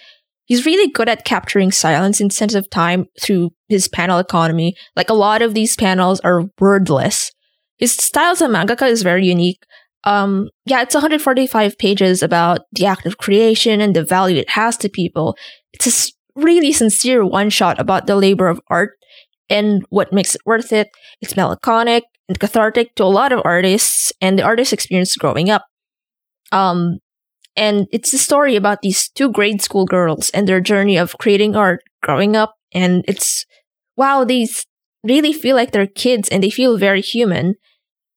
He's 0.51 0.67
really 0.67 0.91
good 0.91 1.09
at 1.09 1.25
capturing 1.25 1.71
silence 1.71 2.21
in 2.21 2.29
sense 2.29 2.55
of 2.55 2.69
time 2.71 3.07
through 3.21 3.51
his 3.69 3.87
panel 3.87 4.19
economy. 4.19 4.75
Like 4.97 5.09
a 5.09 5.15
lot 5.15 5.43
of 5.43 5.55
these 5.55 5.77
panels 5.77 6.19
are 6.25 6.43
wordless. 6.59 7.31
His 7.79 7.93
style 7.93 8.33
as 8.33 8.43
a 8.43 8.49
mangaka 8.49 8.89
is 8.89 9.05
very 9.05 9.25
unique. 9.25 9.63
Um, 10.03 10.49
yeah, 10.67 10.83
it's 10.83 10.93
145 10.93 11.79
pages 11.79 12.21
about 12.21 12.63
the 12.73 12.87
act 12.87 13.07
of 13.07 13.19
creation 13.19 13.81
and 13.81 13.95
the 13.95 14.03
value 14.03 14.39
it 14.39 14.51
has 14.51 14.77
to 14.79 14.89
people. 14.89 15.37
It's 15.73 15.87
a 15.87 16.13
really 16.35 16.73
sincere 16.73 17.25
one 17.25 17.51
shot 17.51 17.79
about 17.79 18.09
the 18.09 18.17
labor 18.17 18.49
of 18.49 18.61
art 18.67 18.99
and 19.49 19.85
what 19.91 20.13
makes 20.13 20.35
it 20.35 20.41
worth 20.45 20.73
it. 20.73 20.89
It's 21.21 21.37
melancholic 21.37 22.03
and 22.29 22.41
cathartic 22.41 22.97
to 22.97 23.05
a 23.05 23.07
lot 23.07 23.31
of 23.31 23.41
artists 23.45 24.13
and 24.21 24.37
the 24.37 24.43
artist 24.43 24.73
experience 24.73 25.15
growing 25.15 25.49
up. 25.49 25.65
Um, 26.51 26.99
and 27.57 27.87
it's 27.91 28.13
a 28.13 28.19
story 28.19 28.57
about 28.57 28.83
these 28.83 29.09
two 29.09 29.31
grade 29.31 29.61
school 29.61 29.85
girls 29.85 30.31
and 30.31 30.47
their 30.47 30.61
journey 30.61 30.97
of 30.97 31.19
creating 31.19 31.57
art 31.57 31.83
growing 32.03 32.37
up. 32.37 32.55
And 32.73 33.05
it's, 33.09 33.45
wow, 33.97 34.25
these 34.25 34.67
really 35.03 35.33
feel 35.33 35.57
like 35.57 35.73
they're 35.73 35.87
kids 35.87 36.29
and 36.29 36.43
they 36.43 36.51
feel 36.51 36.79
very 36.79 37.01
human. 37.01 37.55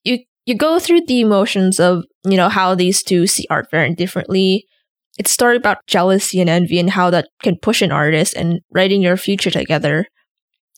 You, 0.03 0.19
you 0.45 0.55
go 0.55 0.79
through 0.79 1.01
the 1.07 1.21
emotions 1.21 1.79
of, 1.79 2.03
you 2.23 2.37
know, 2.37 2.49
how 2.49 2.75
these 2.75 3.01
two 3.01 3.25
see 3.27 3.47
art 3.49 3.67
very 3.71 3.93
differently. 3.95 4.65
It's 5.17 5.31
a 5.31 5.33
story 5.33 5.57
about 5.57 5.85
jealousy 5.87 6.39
and 6.39 6.49
envy 6.49 6.79
and 6.79 6.89
how 6.89 7.09
that 7.09 7.29
can 7.41 7.57
push 7.61 7.81
an 7.81 7.91
artist 7.91 8.35
and 8.35 8.61
writing 8.71 9.01
your 9.01 9.17
future 9.17 9.51
together. 9.51 10.05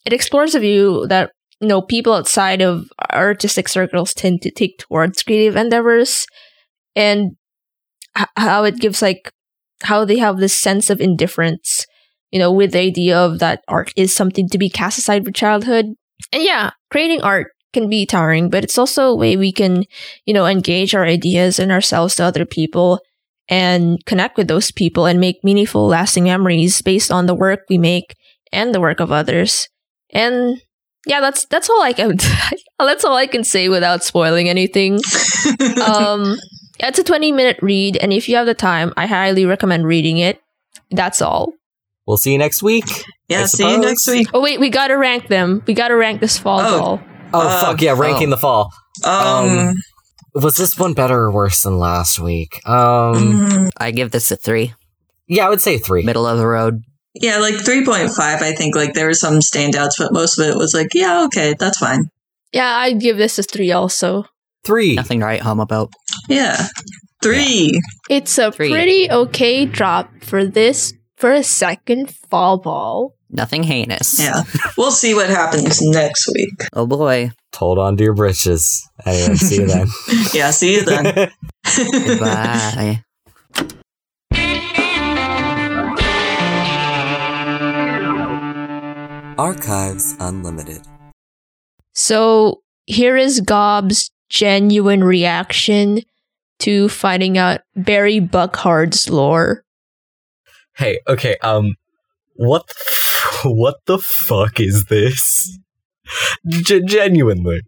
It 0.06 0.14
explores 0.14 0.56
a 0.56 0.60
view 0.60 1.08
that, 1.08 1.32
you 1.60 1.68
know, 1.68 1.82
people 1.82 2.14
outside 2.14 2.62
of 2.62 2.88
artistic 3.12 3.68
circles 3.68 4.14
tend 4.14 4.42
to 4.42 4.52
take 4.52 4.78
towards 4.78 5.24
creative 5.24 5.56
endeavors 5.56 6.26
and 6.96 7.32
how 8.36 8.64
it 8.64 8.80
gives 8.80 9.02
like 9.02 9.32
how 9.84 10.06
they 10.06 10.18
have 10.18 10.38
this 10.38 10.60
sense 10.60 10.90
of 10.90 11.02
indifference 11.02 11.86
you 12.32 12.40
know 12.40 12.52
with 12.52 12.72
the 12.72 12.80
idea 12.80 13.18
of 13.18 13.40
that 13.40 13.64
art 13.68 13.92
is 13.96 14.16
something 14.16 14.48
to 14.50 14.58
be 14.58 14.70
cast 14.70 14.98
aside 14.98 15.26
for 15.26 15.32
childhood. 15.32 15.86
And 16.32 16.44
yeah 16.44 16.72
creating 16.90 17.22
art 17.22 17.48
can 17.74 17.90
be 17.90 18.06
tiring 18.06 18.50
but 18.50 18.64
it's 18.64 18.78
also 18.78 19.08
a 19.08 19.16
way 19.16 19.36
we 19.36 19.52
can 19.52 19.84
you 20.26 20.34
know 20.34 20.46
engage 20.46 20.96
our 20.96 21.06
ideas 21.06 21.60
and 21.60 21.72
ourselves 21.72 22.16
to 22.16 22.24
other 22.24 22.46
people 22.46 23.00
and 23.48 24.04
connect 24.06 24.38
with 24.38 24.48
those 24.48 24.72
people 24.72 25.06
and 25.06 25.20
make 25.20 25.44
meaningful 25.44 25.88
lasting 25.88 26.24
memories 26.24 26.82
based 26.82 27.12
on 27.12 27.26
the 27.26 27.36
work 27.36 27.62
we 27.70 27.78
make 27.78 28.16
and 28.52 28.74
the 28.74 28.82
work 28.82 29.00
of 29.00 29.12
others. 29.12 29.70
And 30.12 30.62
yeah 31.08 31.22
that's 31.22 31.46
that's 31.46 31.70
all 31.70 31.84
i 31.84 31.94
can 31.94 32.18
that's 32.80 33.06
all 33.06 33.16
i 33.16 33.28
can 33.28 33.44
say 33.44 33.70
without 33.70 34.04
spoiling 34.04 34.50
anything. 34.50 35.00
Um 35.86 36.38
yeah, 36.86 36.90
it's 36.90 37.00
a 37.00 37.04
20 37.04 37.32
minute 37.32 37.58
read, 37.62 37.98
and 37.98 38.14
if 38.14 38.30
you 38.30 38.36
have 38.36 38.46
the 38.46 38.54
time, 38.54 38.94
I 38.96 39.08
highly 39.08 39.46
recommend 39.46 39.86
reading 39.88 40.20
it. 40.20 40.40
That's 40.92 41.22
all. 41.22 41.54
We'll 42.06 42.18
see 42.18 42.32
you 42.34 42.38
next 42.38 42.62
week. 42.62 42.86
yeah. 43.28 43.42
I 43.42 43.46
See 43.46 43.68
you 43.70 43.80
next 43.80 44.08
week. 44.08 44.28
Oh, 44.34 44.40
wait, 44.42 44.60
we 44.60 44.70
gotta 44.70 44.96
rank 44.98 45.28
them. 45.28 45.64
We 45.66 45.74
gotta 45.74 45.96
rank 45.96 46.22
this 46.22 46.38
fall 46.38 46.60
Oh. 46.60 46.78
doll. 46.78 47.02
Oh 47.34 47.48
Uh, 47.48 47.62
fuck 47.66 47.82
yeah! 47.82 47.96
Ranking 47.98 48.28
oh. 48.28 48.32
the 48.32 48.38
fall. 48.38 48.72
Um. 49.04 49.74
Was 50.36 50.58
this 50.58 50.78
one 50.78 50.94
better 50.94 51.18
or 51.18 51.32
worse 51.32 51.62
than 51.62 51.80
last 51.80 52.20
week? 52.20 52.62
Um, 52.68 53.16
mhm. 53.16 53.70
I 53.78 53.92
give 53.92 54.12
this 54.12 54.30
a 54.32 54.36
three. 54.36 54.74
yeah, 55.28 55.48
I 55.48 55.50
would 55.50 55.62
say 55.62 55.78
three. 55.78 56.04
Middle 56.04 56.28
of 56.28 56.38
the 56.38 56.46
road. 56.46 56.84
Yeah, 57.14 57.38
like 57.40 57.56
three 57.56 57.84
point 57.86 58.12
five. 58.12 58.42
I 58.42 58.52
think 58.54 58.76
like 58.76 58.94
there 58.94 59.08
were 59.08 59.14
some 59.14 59.40
standouts, 59.40 59.94
but 59.98 60.12
most 60.14 60.38
of 60.38 60.46
it 60.48 60.56
was 60.58 60.74
like, 60.76 60.90
yeah, 60.94 61.24
okay, 61.26 61.56
that's 61.58 61.78
fine. 61.80 62.10
Yeah, 62.52 62.68
I'd 62.78 63.00
give 63.02 63.18
this 63.18 63.38
a 63.40 63.44
3 63.44 63.72
also. 63.74 64.26
Three. 64.66 64.96
Nothing 64.96 65.20
to 65.20 65.26
write 65.26 65.42
home 65.42 65.60
about. 65.60 65.94
Yeah, 66.28 66.66
three. 67.22 67.80
It's 68.10 68.38
a 68.38 68.52
Three. 68.52 68.72
pretty 68.72 69.10
okay 69.12 69.66
drop 69.66 70.10
for 70.24 70.44
this, 70.46 70.94
for 71.18 71.32
a 71.32 71.44
second 71.44 72.12
fall 72.30 72.58
ball. 72.58 73.14
Nothing 73.30 73.64
heinous. 73.64 74.20
Yeah, 74.20 74.44
we'll 74.78 74.92
see 74.92 75.14
what 75.14 75.30
happens 75.30 75.82
next 75.82 76.28
week. 76.34 76.54
Oh 76.74 76.88
boy. 76.88 77.32
Hold 77.56 77.80
on 77.80 77.96
to 77.98 78.04
your 78.04 78.14
britches. 78.14 78.88
Anyway, 79.06 79.36
see 79.36 79.56
you 79.62 79.68
then. 79.68 79.88
Yeah, 80.34 80.52
see 80.52 80.74
you 80.76 80.84
then. 80.84 81.30
Bye. 82.20 83.02
Archives 89.38 90.16
Unlimited. 90.20 90.82
So 91.94 92.62
here 92.86 93.16
is 93.18 93.42
Gob's 93.42 94.10
genuine 94.36 95.04
reaction 95.04 96.02
to 96.60 96.90
finding 96.90 97.38
out 97.38 97.62
Barry 97.76 98.20
Buckhard's 98.20 99.10
lore. 99.10 99.64
Hey, 100.76 101.00
okay, 101.08 101.38
um, 101.42 101.76
what, 102.36 102.68
the 102.68 102.74
f- 102.92 103.42
what 103.46 103.76
the 103.86 103.98
fuck 103.98 104.60
is 104.60 104.86
this? 104.90 105.58
G- 106.48 106.84
genuinely, 106.86 107.62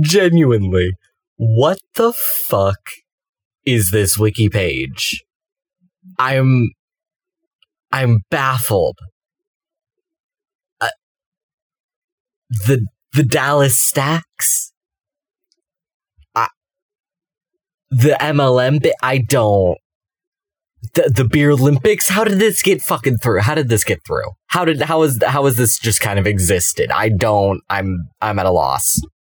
genuinely, 0.00 0.92
what 1.36 1.78
the 1.96 2.14
fuck 2.48 2.80
is 3.66 3.90
this 3.90 4.18
wiki 4.18 4.48
page? 4.48 5.22
I'm, 6.18 6.70
I'm 7.92 8.20
baffled. 8.30 8.98
Uh, 10.80 10.88
the 12.66 12.86
the 13.14 13.22
Dallas 13.22 13.80
Steaks. 13.80 14.72
I, 16.34 16.48
the 17.98 18.16
MLM 18.20 18.82
bit. 18.82 18.94
I 19.02 19.18
don't. 19.18 19.78
the, 20.94 21.12
the 21.14 21.24
beer 21.24 21.50
Olympics. 21.50 22.08
How 22.08 22.24
did 22.24 22.38
this 22.38 22.62
get 22.62 22.82
fucking 22.82 23.18
through? 23.18 23.40
How 23.40 23.54
did 23.54 23.68
this 23.68 23.84
get 23.84 24.00
through? 24.06 24.30
How 24.48 24.64
did 24.64 24.82
how 24.82 25.02
is 25.02 25.20
how 25.26 25.44
has 25.46 25.56
this 25.56 25.78
just 25.78 26.00
kind 26.00 26.18
of 26.18 26.26
existed? 26.26 26.90
I 26.90 27.08
don't. 27.08 27.60
I'm 27.70 28.08
I'm 28.20 28.38
at 28.38 28.46
a 28.46 28.50
loss. 28.50 29.00